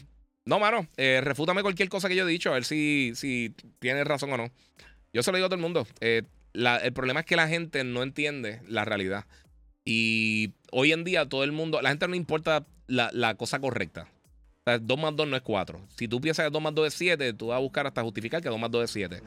no, 0.45 0.59
mano, 0.59 0.87
eh, 0.97 1.21
refútame 1.23 1.61
cualquier 1.61 1.87
cosa 1.87 2.09
que 2.09 2.15
yo 2.15 2.27
he 2.27 2.31
dicho, 2.31 2.49
a 2.49 2.53
ver 2.53 2.65
si, 2.65 3.13
si 3.15 3.55
tienes 3.79 4.05
razón 4.05 4.31
o 4.33 4.37
no. 4.37 4.51
Yo 5.13 5.23
se 5.23 5.31
lo 5.31 5.37
digo 5.37 5.45
a 5.45 5.49
todo 5.49 5.55
el 5.55 5.61
mundo. 5.61 5.87
el 6.01 6.93
problema 6.93 7.21
es 7.21 7.25
que 7.25 7.37
la 7.37 7.47
gente 7.47 7.83
no 7.85 8.03
entiende 8.03 8.61
la 8.67 8.83
realidad. 8.83 9.25
Y 9.85 10.51
hoy 10.71 10.91
en 10.91 11.05
día 11.05 11.29
todo 11.29 11.45
el 11.45 11.53
mundo, 11.53 11.81
la 11.81 11.89
gente 11.89 12.07
no 12.09 12.15
importa 12.15 12.65
la 12.87 13.35
cosa 13.35 13.59
correcta. 13.59 14.07
O 14.67 14.71
sea, 14.71 14.79
2 14.79 14.97
más 14.99 15.15
2 15.15 15.27
no 15.27 15.35
es 15.35 15.43
4. 15.43 15.79
Si 15.95 16.07
tú 16.07 16.19
piensas 16.19 16.43
que 16.47 16.49
2 16.51 16.59
más 16.59 16.73
2 16.73 16.87
es 16.87 16.93
7, 16.95 17.33
tú 17.33 17.47
vas 17.47 17.57
a 17.57 17.59
buscar 17.59 17.85
hasta 17.85 18.01
justificar 18.01 18.41
que 18.41 18.49
2 18.49 18.59
más 18.59 18.71
2 18.71 18.85
es 18.85 18.89
7. 18.89 19.21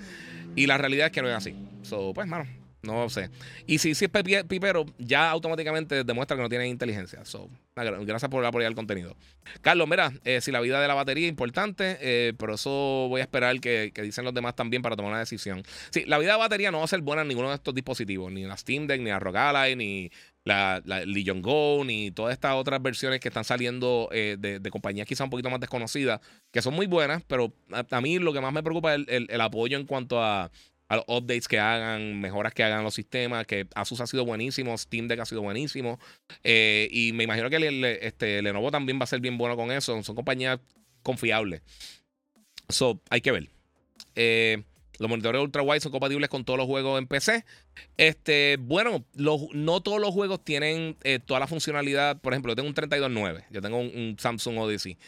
Y 0.56 0.66
la 0.66 0.76
realidad 0.78 1.06
es 1.06 1.12
que 1.12 1.22
no 1.22 1.28
es 1.28 1.34
así. 1.36 1.54
So, 1.82 2.12
pues, 2.12 2.26
mano, 2.26 2.44
no 2.82 3.08
sé. 3.08 3.30
Y 3.64 3.78
si, 3.78 3.94
si 3.94 4.06
es 4.06 4.10
pipero, 4.48 4.84
ya 4.98 5.30
automáticamente 5.30 6.02
demuestra 6.02 6.36
que 6.36 6.42
no 6.42 6.48
tiene 6.48 6.66
inteligencia. 6.66 7.24
So, 7.24 7.48
gra- 7.76 8.04
gracias 8.04 8.28
por 8.28 8.44
apoyar 8.44 8.68
el 8.68 8.74
contenido. 8.74 9.14
Carlos, 9.60 9.86
mira, 9.88 10.12
eh, 10.24 10.40
si 10.40 10.50
la 10.50 10.58
vida 10.60 10.80
de 10.82 10.88
la 10.88 10.94
batería 10.94 11.26
es 11.26 11.30
importante, 11.30 11.98
eh, 12.00 12.32
pero 12.36 12.54
eso 12.56 13.06
voy 13.08 13.20
a 13.20 13.22
esperar 13.22 13.60
que, 13.60 13.92
que 13.94 14.02
dicen 14.02 14.24
los 14.24 14.34
demás 14.34 14.56
también 14.56 14.82
para 14.82 14.96
tomar 14.96 15.12
una 15.12 15.20
decisión. 15.20 15.62
Sí, 15.90 16.02
la 16.04 16.18
vida 16.18 16.32
de 16.32 16.38
batería 16.38 16.72
no 16.72 16.78
va 16.78 16.84
a 16.84 16.88
ser 16.88 17.00
buena 17.00 17.22
en 17.22 17.28
ninguno 17.28 17.50
de 17.50 17.54
estos 17.54 17.76
dispositivos, 17.76 18.32
ni 18.32 18.42
la 18.42 18.56
Steam 18.56 18.88
Deck, 18.88 19.00
ni 19.02 19.10
la 19.10 19.20
Rock 19.20 19.36
Ally, 19.36 19.76
ni 19.76 20.10
la, 20.48 20.82
la 20.86 21.04
Legion 21.04 21.42
Go, 21.42 21.84
ni 21.84 22.10
todas 22.10 22.32
estas 22.32 22.54
otras 22.54 22.80
versiones 22.82 23.20
que 23.20 23.28
están 23.28 23.44
saliendo 23.44 24.08
eh, 24.12 24.36
de, 24.38 24.70
compañías 24.70 25.06
quizá 25.06 25.24
un 25.24 25.30
poquito 25.30 25.50
más 25.50 25.60
desconocidas, 25.60 26.20
que 26.50 26.62
son 26.62 26.74
muy 26.74 26.86
buenas, 26.86 27.22
pero 27.26 27.52
a, 27.70 28.00
mí 28.00 28.18
lo 28.18 28.32
que 28.32 28.40
más 28.40 28.52
me 28.52 28.62
preocupa 28.62 28.94
es 28.94 29.04
el, 29.08 29.40
apoyo 29.40 29.76
en 29.76 29.84
cuanto 29.84 30.22
a, 30.22 30.50
los 30.88 31.04
updates 31.06 31.48
que 31.48 31.58
hagan, 31.58 32.18
mejoras 32.18 32.54
que 32.54 32.64
hagan 32.64 32.82
los 32.82 32.94
sistemas, 32.94 33.46
que 33.46 33.66
Asus 33.74 34.00
ha 34.00 34.06
sido 34.06 34.24
buenísimo, 34.24 34.76
Steam 34.78 35.06
Deck 35.06 35.20
ha 35.20 35.26
sido 35.26 35.42
buenísimo, 35.42 35.98
eh, 36.42 36.88
y 36.90 37.12
me 37.12 37.24
imagino 37.24 37.50
que 37.50 37.56
el, 37.56 37.64
el- 37.64 37.84
este, 37.84 38.40
Lenovo 38.40 38.70
también 38.70 38.98
va 38.98 39.04
a 39.04 39.06
ser 39.06 39.20
bien 39.20 39.36
bueno 39.36 39.54
con 39.54 39.70
eso, 39.70 40.02
son 40.02 40.16
compañías 40.16 40.60
confiables. 41.02 41.60
So, 42.70 43.02
hay 43.10 43.20
que 43.20 43.32
ver. 43.32 43.50
Eh, 44.14 44.62
los 44.98 45.08
monitores 45.08 45.40
ultra 45.42 45.62
wide 45.62 45.80
son 45.80 45.92
compatibles 45.92 46.28
con 46.28 46.44
todos 46.44 46.56
los 46.58 46.66
juegos 46.66 46.98
en 46.98 47.06
PC. 47.06 47.44
Este, 47.96 48.56
bueno, 48.60 49.04
los- 49.14 49.48
no 49.52 49.80
todos 49.80 50.00
los 50.00 50.10
juegos 50.12 50.44
tienen 50.44 50.96
eh, 51.04 51.18
toda 51.24 51.40
la 51.40 51.46
funcionalidad. 51.46 52.20
Por 52.20 52.32
ejemplo, 52.32 52.52
yo 52.52 52.56
tengo 52.56 52.68
un 52.68 52.74
32.9. 52.74 53.44
Yo 53.50 53.60
tengo 53.62 53.78
un, 53.78 53.86
un 53.86 54.16
Samsung 54.18 54.58
Odyssey 54.58 54.98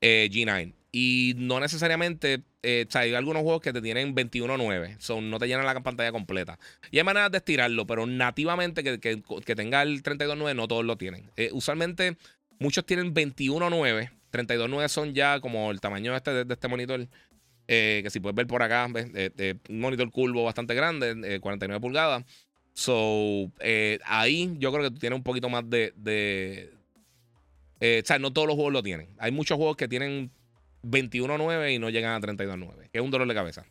eh, 0.00 0.28
G9. 0.32 0.72
Y 0.92 1.34
no 1.36 1.58
necesariamente, 1.58 2.42
eh, 2.62 2.84
o 2.88 2.90
sea, 2.90 3.00
hay 3.00 3.14
algunos 3.14 3.42
juegos 3.42 3.60
que 3.62 3.72
te 3.72 3.82
tienen 3.82 4.14
21.9. 4.14 4.96
Son, 5.00 5.28
no 5.28 5.38
te 5.40 5.48
llenan 5.48 5.66
la 5.66 5.80
pantalla 5.82 6.12
completa. 6.12 6.58
Y 6.92 6.98
hay 6.98 7.04
maneras 7.04 7.32
de 7.32 7.38
estirarlo, 7.38 7.86
pero 7.86 8.06
nativamente 8.06 8.84
que, 8.84 9.00
que- 9.00 9.22
que 9.44 9.54
tenga 9.56 9.82
el 9.82 10.02
32.9 10.04 10.54
no 10.54 10.68
todos 10.68 10.84
lo 10.84 10.96
tienen. 10.96 11.30
Usualmente 11.52 12.16
muchos 12.60 12.86
tienen 12.86 13.12
21.9. 13.12 14.10
32.9 14.32 14.88
son 14.88 15.14
ya 15.14 15.40
como 15.40 15.70
el 15.70 15.80
tamaño 15.80 16.14
este 16.16 16.44
de 16.44 16.54
este 16.54 16.68
monitor. 16.68 17.06
Eh, 17.68 18.00
que 18.02 18.10
si 18.10 18.20
puedes 18.20 18.34
ver 18.36 18.46
por 18.46 18.62
acá. 18.62 18.88
Eh, 18.94 19.30
eh, 19.38 19.54
un 19.68 19.80
monitor 19.80 20.10
curvo 20.10 20.44
bastante 20.44 20.74
grande, 20.74 21.14
eh, 21.24 21.40
49 21.40 21.80
pulgadas. 21.80 22.24
So, 22.72 23.50
eh, 23.60 23.98
ahí 24.04 24.54
yo 24.58 24.72
creo 24.72 24.84
que 24.84 24.90
tú 24.90 24.98
tienes 24.98 25.16
un 25.16 25.22
poquito 25.22 25.48
más 25.48 25.68
de. 25.70 25.92
eh, 27.80 28.00
o 28.02 28.06
sea, 28.06 28.18
no 28.18 28.32
todos 28.32 28.46
los 28.48 28.56
juegos 28.56 28.72
lo 28.72 28.82
tienen. 28.82 29.08
Hay 29.18 29.30
muchos 29.32 29.56
juegos 29.56 29.76
que 29.76 29.88
tienen 29.88 30.30
21.9 30.82 31.74
y 31.74 31.78
no 31.78 31.90
llegan 31.90 32.12
a 32.12 32.20
32.9, 32.20 32.90
que 32.90 32.98
es 32.98 33.02
un 33.04 33.10
dolor 33.10 33.28
de 33.28 33.34
cabeza. 33.34 33.64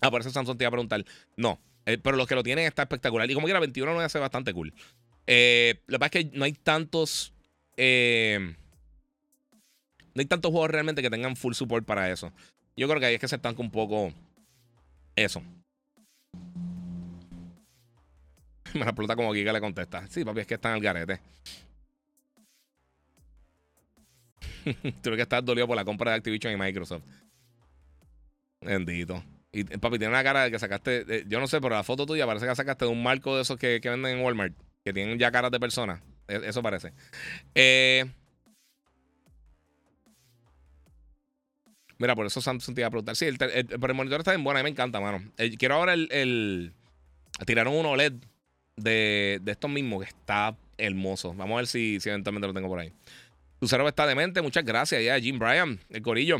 Ah, 0.00 0.10
por 0.10 0.20
eso 0.20 0.30
Samsung 0.30 0.56
te 0.58 0.64
iba 0.64 0.68
a 0.68 0.72
preguntar. 0.72 1.04
No, 1.36 1.60
eh, 1.86 1.98
pero 1.98 2.16
los 2.16 2.26
que 2.26 2.34
lo 2.34 2.42
tienen 2.42 2.66
está 2.66 2.82
espectacular. 2.82 3.30
Y 3.30 3.34
como 3.34 3.46
quiera, 3.46 3.60
21.9 3.60 4.04
hace 4.04 4.18
bastante 4.18 4.52
cool. 4.52 4.72
Eh, 5.26 5.80
lo 5.86 5.96
que 5.96 5.98
pasa 5.98 6.18
es 6.18 6.24
que 6.26 6.38
no 6.38 6.44
hay 6.44 6.52
tantos. 6.52 7.32
eh, 7.76 8.54
no 10.16 10.20
hay 10.20 10.26
tantos 10.26 10.50
juegos 10.50 10.70
realmente 10.70 11.02
que 11.02 11.10
tengan 11.10 11.36
full 11.36 11.52
support 11.52 11.84
para 11.86 12.10
eso. 12.10 12.32
Yo 12.76 12.88
creo 12.88 12.98
que 12.98 13.06
ahí 13.06 13.14
es 13.14 13.20
que 13.20 13.28
se 13.28 13.36
estanca 13.36 13.60
un 13.62 13.70
poco 13.70 14.12
eso. 15.14 15.42
Me 18.74 18.80
la 18.80 18.86
explota 18.86 19.14
como 19.14 19.32
Giga 19.34 19.52
le 19.52 19.60
contesta. 19.60 20.06
Sí, 20.08 20.24
papi, 20.24 20.40
es 20.40 20.46
que 20.46 20.54
están 20.54 20.72
al 20.72 20.80
garete. 20.80 21.20
Tú 25.02 25.10
que 25.14 25.22
estás 25.22 25.44
dolido 25.44 25.66
por 25.66 25.76
la 25.76 25.84
compra 25.84 26.10
de 26.12 26.16
Activision 26.18 26.52
y 26.52 26.56
Microsoft. 26.56 27.04
Bendito. 28.60 29.22
Y 29.52 29.60
eh, 29.60 29.78
papi, 29.78 29.98
tiene 29.98 30.08
una 30.12 30.24
cara 30.24 30.44
de 30.44 30.50
que 30.50 30.58
sacaste. 30.58 31.04
eh, 31.08 31.24
yo 31.28 31.40
no 31.40 31.46
sé, 31.46 31.60
pero 31.60 31.74
la 31.74 31.84
foto 31.84 32.04
tuya 32.06 32.26
parece 32.26 32.44
que 32.44 32.50
la 32.50 32.56
sacaste 32.56 32.84
de 32.84 32.90
un 32.90 33.02
marco 33.02 33.36
de 33.36 33.42
esos 33.42 33.58
que, 33.58 33.80
que 33.80 33.88
venden 33.90 34.18
en 34.18 34.24
Walmart. 34.24 34.54
Que 34.84 34.92
tienen 34.92 35.18
ya 35.18 35.30
caras 35.30 35.50
de 35.50 35.60
personas. 35.60 36.00
E- 36.28 36.42
Eso 36.44 36.62
parece. 36.62 36.92
Eh. 37.54 38.06
Mira, 41.98 42.14
por 42.14 42.26
eso 42.26 42.40
Samsung 42.40 42.74
te 42.74 42.80
iba 42.82 42.88
a 42.88 42.90
preguntar. 42.90 43.16
Sí, 43.16 43.24
el, 43.26 43.36
el- 43.40 43.66
pero 43.66 43.86
el 43.88 43.94
monitor 43.94 44.20
está 44.20 44.32
bien 44.32 44.44
bueno. 44.44 44.58
A 44.58 44.62
mí 44.62 44.64
me 44.64 44.70
encanta, 44.70 45.00
mano. 45.00 45.22
Eh, 45.38 45.56
quiero 45.56 45.76
ahora 45.76 45.94
el, 45.94 46.72
Tiraron 47.46 47.74
un 47.74 47.86
OLED 47.86 48.12
de, 48.76 49.38
de 49.42 49.52
estos 49.52 49.70
mismos 49.70 50.02
que 50.04 50.08
está 50.10 50.56
hermoso. 50.78 51.34
Vamos 51.34 51.54
a 51.54 51.56
ver 51.58 51.66
si, 51.66 51.98
si 52.00 52.08
eventualmente 52.08 52.46
lo 52.48 52.54
tengo 52.54 52.68
por 52.68 52.78
ahí. 52.80 52.92
Tu 53.60 53.66
cerebro 53.68 53.88
está 53.88 54.06
demente. 54.06 54.42
Muchas 54.42 54.64
gracias 54.64 55.02
ya, 55.02 55.18
Jim 55.18 55.38
Bryan, 55.38 55.78
el 55.90 56.02
Corillo. 56.02 56.38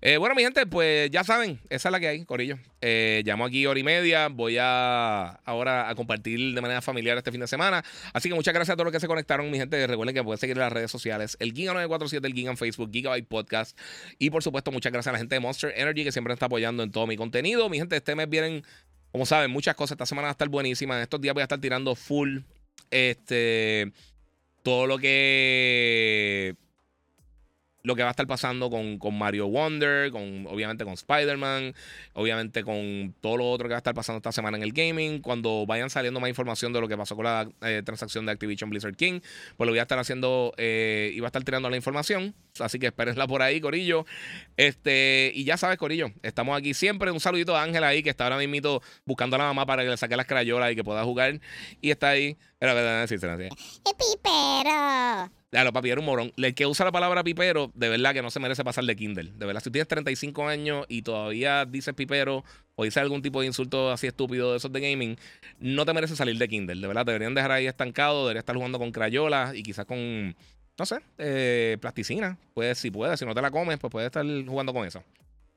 Eh, 0.00 0.18
bueno, 0.18 0.34
mi 0.34 0.42
gente, 0.42 0.66
pues 0.66 1.10
ya 1.10 1.24
saben, 1.24 1.60
esa 1.70 1.88
es 1.88 1.92
la 1.92 1.98
que 1.98 2.08
hay, 2.08 2.24
Corillo. 2.24 2.58
Eh, 2.80 3.22
llamo 3.24 3.46
aquí 3.46 3.64
hora 3.64 3.80
y 3.80 3.82
media. 3.82 4.28
Voy 4.28 4.58
a 4.60 5.40
ahora 5.44 5.88
a 5.88 5.94
compartir 5.94 6.54
de 6.54 6.60
manera 6.60 6.82
familiar 6.82 7.16
este 7.16 7.32
fin 7.32 7.40
de 7.40 7.46
semana. 7.46 7.82
Así 8.12 8.28
que 8.28 8.34
muchas 8.34 8.52
gracias 8.52 8.74
a 8.74 8.76
todos 8.76 8.84
los 8.84 8.92
que 8.92 9.00
se 9.00 9.06
conectaron, 9.06 9.50
mi 9.50 9.58
gente. 9.58 9.86
Recuerden 9.86 10.14
que 10.14 10.22
pueden 10.22 10.38
seguir 10.38 10.56
en 10.56 10.60
las 10.60 10.72
redes 10.72 10.90
sociales. 10.90 11.36
El 11.40 11.54
Giga947, 11.54 12.26
el 12.26 12.34
Giga 12.34 12.50
en 12.50 12.56
Facebook, 12.56 12.90
Gigabyte 12.92 13.26
Podcast. 13.26 13.78
Y 14.18 14.30
por 14.30 14.42
supuesto, 14.42 14.70
muchas 14.70 14.92
gracias 14.92 15.08
a 15.08 15.12
la 15.12 15.18
gente 15.18 15.36
de 15.36 15.40
Monster 15.40 15.72
Energy 15.74 16.04
que 16.04 16.12
siempre 16.12 16.34
está 16.34 16.46
apoyando 16.46 16.82
en 16.82 16.90
todo 16.90 17.06
mi 17.06 17.16
contenido. 17.16 17.68
Mi 17.70 17.78
gente, 17.78 17.96
este 17.96 18.14
mes 18.14 18.28
vienen, 18.28 18.62
como 19.10 19.24
saben, 19.24 19.50
muchas 19.50 19.74
cosas. 19.74 19.92
Esta 19.92 20.06
semana 20.06 20.26
va 20.26 20.30
a 20.30 20.32
estar 20.32 20.48
buenísima. 20.48 20.96
En 20.96 21.02
estos 21.02 21.20
días 21.20 21.32
voy 21.32 21.40
a 21.40 21.44
estar 21.44 21.60
tirando 21.60 21.94
full. 21.94 22.40
Este. 22.90 23.90
Todo 24.62 24.86
lo 24.86 24.98
que 24.98 26.56
lo 27.84 27.94
que 27.94 28.02
va 28.02 28.08
a 28.08 28.10
estar 28.12 28.26
pasando 28.26 28.70
con, 28.70 28.98
con 28.98 29.16
Mario 29.16 29.46
Wonder, 29.46 30.10
con, 30.10 30.46
obviamente 30.46 30.84
con 30.84 30.94
Spider-Man, 30.94 31.74
obviamente 32.14 32.64
con 32.64 33.14
todo 33.20 33.36
lo 33.36 33.50
otro 33.50 33.68
que 33.68 33.72
va 33.72 33.76
a 33.76 33.78
estar 33.78 33.94
pasando 33.94 34.16
esta 34.16 34.32
semana 34.32 34.56
en 34.56 34.62
el 34.62 34.72
gaming. 34.72 35.20
Cuando 35.20 35.66
vayan 35.66 35.90
saliendo 35.90 36.18
más 36.18 36.30
información 36.30 36.72
de 36.72 36.80
lo 36.80 36.88
que 36.88 36.96
pasó 36.96 37.14
con 37.14 37.26
la 37.26 37.46
eh, 37.60 37.82
transacción 37.84 38.24
de 38.24 38.32
Activision 38.32 38.70
Blizzard 38.70 38.96
King, 38.96 39.20
pues 39.56 39.66
lo 39.66 39.72
voy 39.72 39.80
a 39.80 39.82
estar 39.82 39.98
haciendo 39.98 40.54
eh, 40.56 41.12
y 41.14 41.20
va 41.20 41.26
a 41.26 41.28
estar 41.28 41.44
tirando 41.44 41.68
la 41.68 41.76
información. 41.76 42.34
Así 42.58 42.78
que 42.78 42.86
espérenla 42.86 43.26
por 43.26 43.42
ahí, 43.42 43.60
Corillo. 43.60 44.06
Este, 44.56 45.30
y 45.34 45.44
ya 45.44 45.58
sabes, 45.58 45.76
Corillo, 45.76 46.10
estamos 46.22 46.56
aquí 46.56 46.72
siempre. 46.72 47.10
Un 47.10 47.20
saludito 47.20 47.54
a 47.54 47.62
Ángel 47.62 47.84
ahí, 47.84 48.02
que 48.02 48.10
está 48.10 48.24
ahora 48.24 48.38
mismo 48.38 48.80
buscando 49.04 49.36
a 49.36 49.40
la 49.40 49.44
mamá 49.46 49.66
para 49.66 49.82
que 49.82 49.90
le 49.90 49.96
saque 49.98 50.16
las 50.16 50.26
crayolas 50.26 50.72
y 50.72 50.76
que 50.76 50.84
pueda 50.84 51.04
jugar. 51.04 51.38
Y 51.82 51.90
está 51.90 52.10
ahí. 52.10 52.38
Era 52.60 52.72
verdad. 52.72 53.06
Claro, 55.54 55.72
papi, 55.72 55.88
era 55.88 56.00
un 56.00 56.06
morón. 56.06 56.32
El 56.36 56.52
que 56.52 56.66
usa 56.66 56.84
la 56.84 56.90
palabra 56.90 57.22
pipero, 57.22 57.70
de 57.76 57.88
verdad 57.88 58.12
que 58.12 58.22
no 58.22 58.30
se 58.32 58.40
merece 58.40 58.64
pasar 58.64 58.82
de 58.86 58.96
Kindle. 58.96 59.30
De 59.36 59.46
verdad, 59.46 59.62
si 59.62 59.70
tienes 59.70 59.86
35 59.86 60.48
años 60.48 60.84
y 60.88 61.02
todavía 61.02 61.64
dices 61.64 61.94
pipero 61.94 62.42
o 62.74 62.82
dices 62.82 63.00
algún 63.00 63.22
tipo 63.22 63.40
de 63.40 63.46
insulto 63.46 63.92
así 63.92 64.08
estúpido 64.08 64.50
de 64.50 64.56
esos 64.56 64.72
de 64.72 64.80
gaming, 64.80 65.16
no 65.60 65.86
te 65.86 65.92
merece 65.92 66.16
salir 66.16 66.38
de 66.38 66.48
Kindle. 66.48 66.80
De 66.80 66.88
verdad, 66.88 67.06
deberían 67.06 67.36
dejar 67.36 67.52
ahí 67.52 67.68
estancado, 67.68 68.24
deberías 68.24 68.42
estar 68.42 68.56
jugando 68.56 68.80
con 68.80 68.90
crayolas 68.90 69.54
y 69.54 69.62
quizás 69.62 69.86
con, 69.86 70.34
no 70.76 70.86
sé, 70.86 70.96
eh, 71.18 71.78
plasticina. 71.80 72.36
Pues 72.52 72.76
si 72.78 72.90
puedes, 72.90 73.20
si 73.20 73.24
no 73.24 73.32
te 73.32 73.40
la 73.40 73.52
comes, 73.52 73.78
pues 73.78 73.92
puedes 73.92 74.06
estar 74.06 74.26
jugando 74.26 74.74
con 74.74 74.84
eso. 74.84 75.04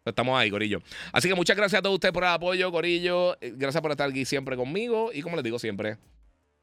Pues 0.03 0.11
estamos 0.11 0.40
ahí, 0.40 0.52
Corillo. 0.52 0.80
Así 1.11 1.28
que 1.28 1.34
muchas 1.34 1.57
gracias 1.57 1.80
a 1.80 1.82
todos 1.82 1.95
ustedes 1.95 2.14
por 2.14 2.22
el 2.22 2.30
apoyo, 2.30 2.72
Corillo. 2.72 3.36
Eh, 3.41 3.52
Gracias 3.57 3.82
por 3.82 3.90
estar 3.90 4.07
aquí 4.07 4.26
siempre 4.26 4.56
conmigo. 4.56 5.10
Y 5.11 5.24
como 5.24 5.38
les 5.38 5.44
digo 5.44 5.57
siempre, 5.57 5.98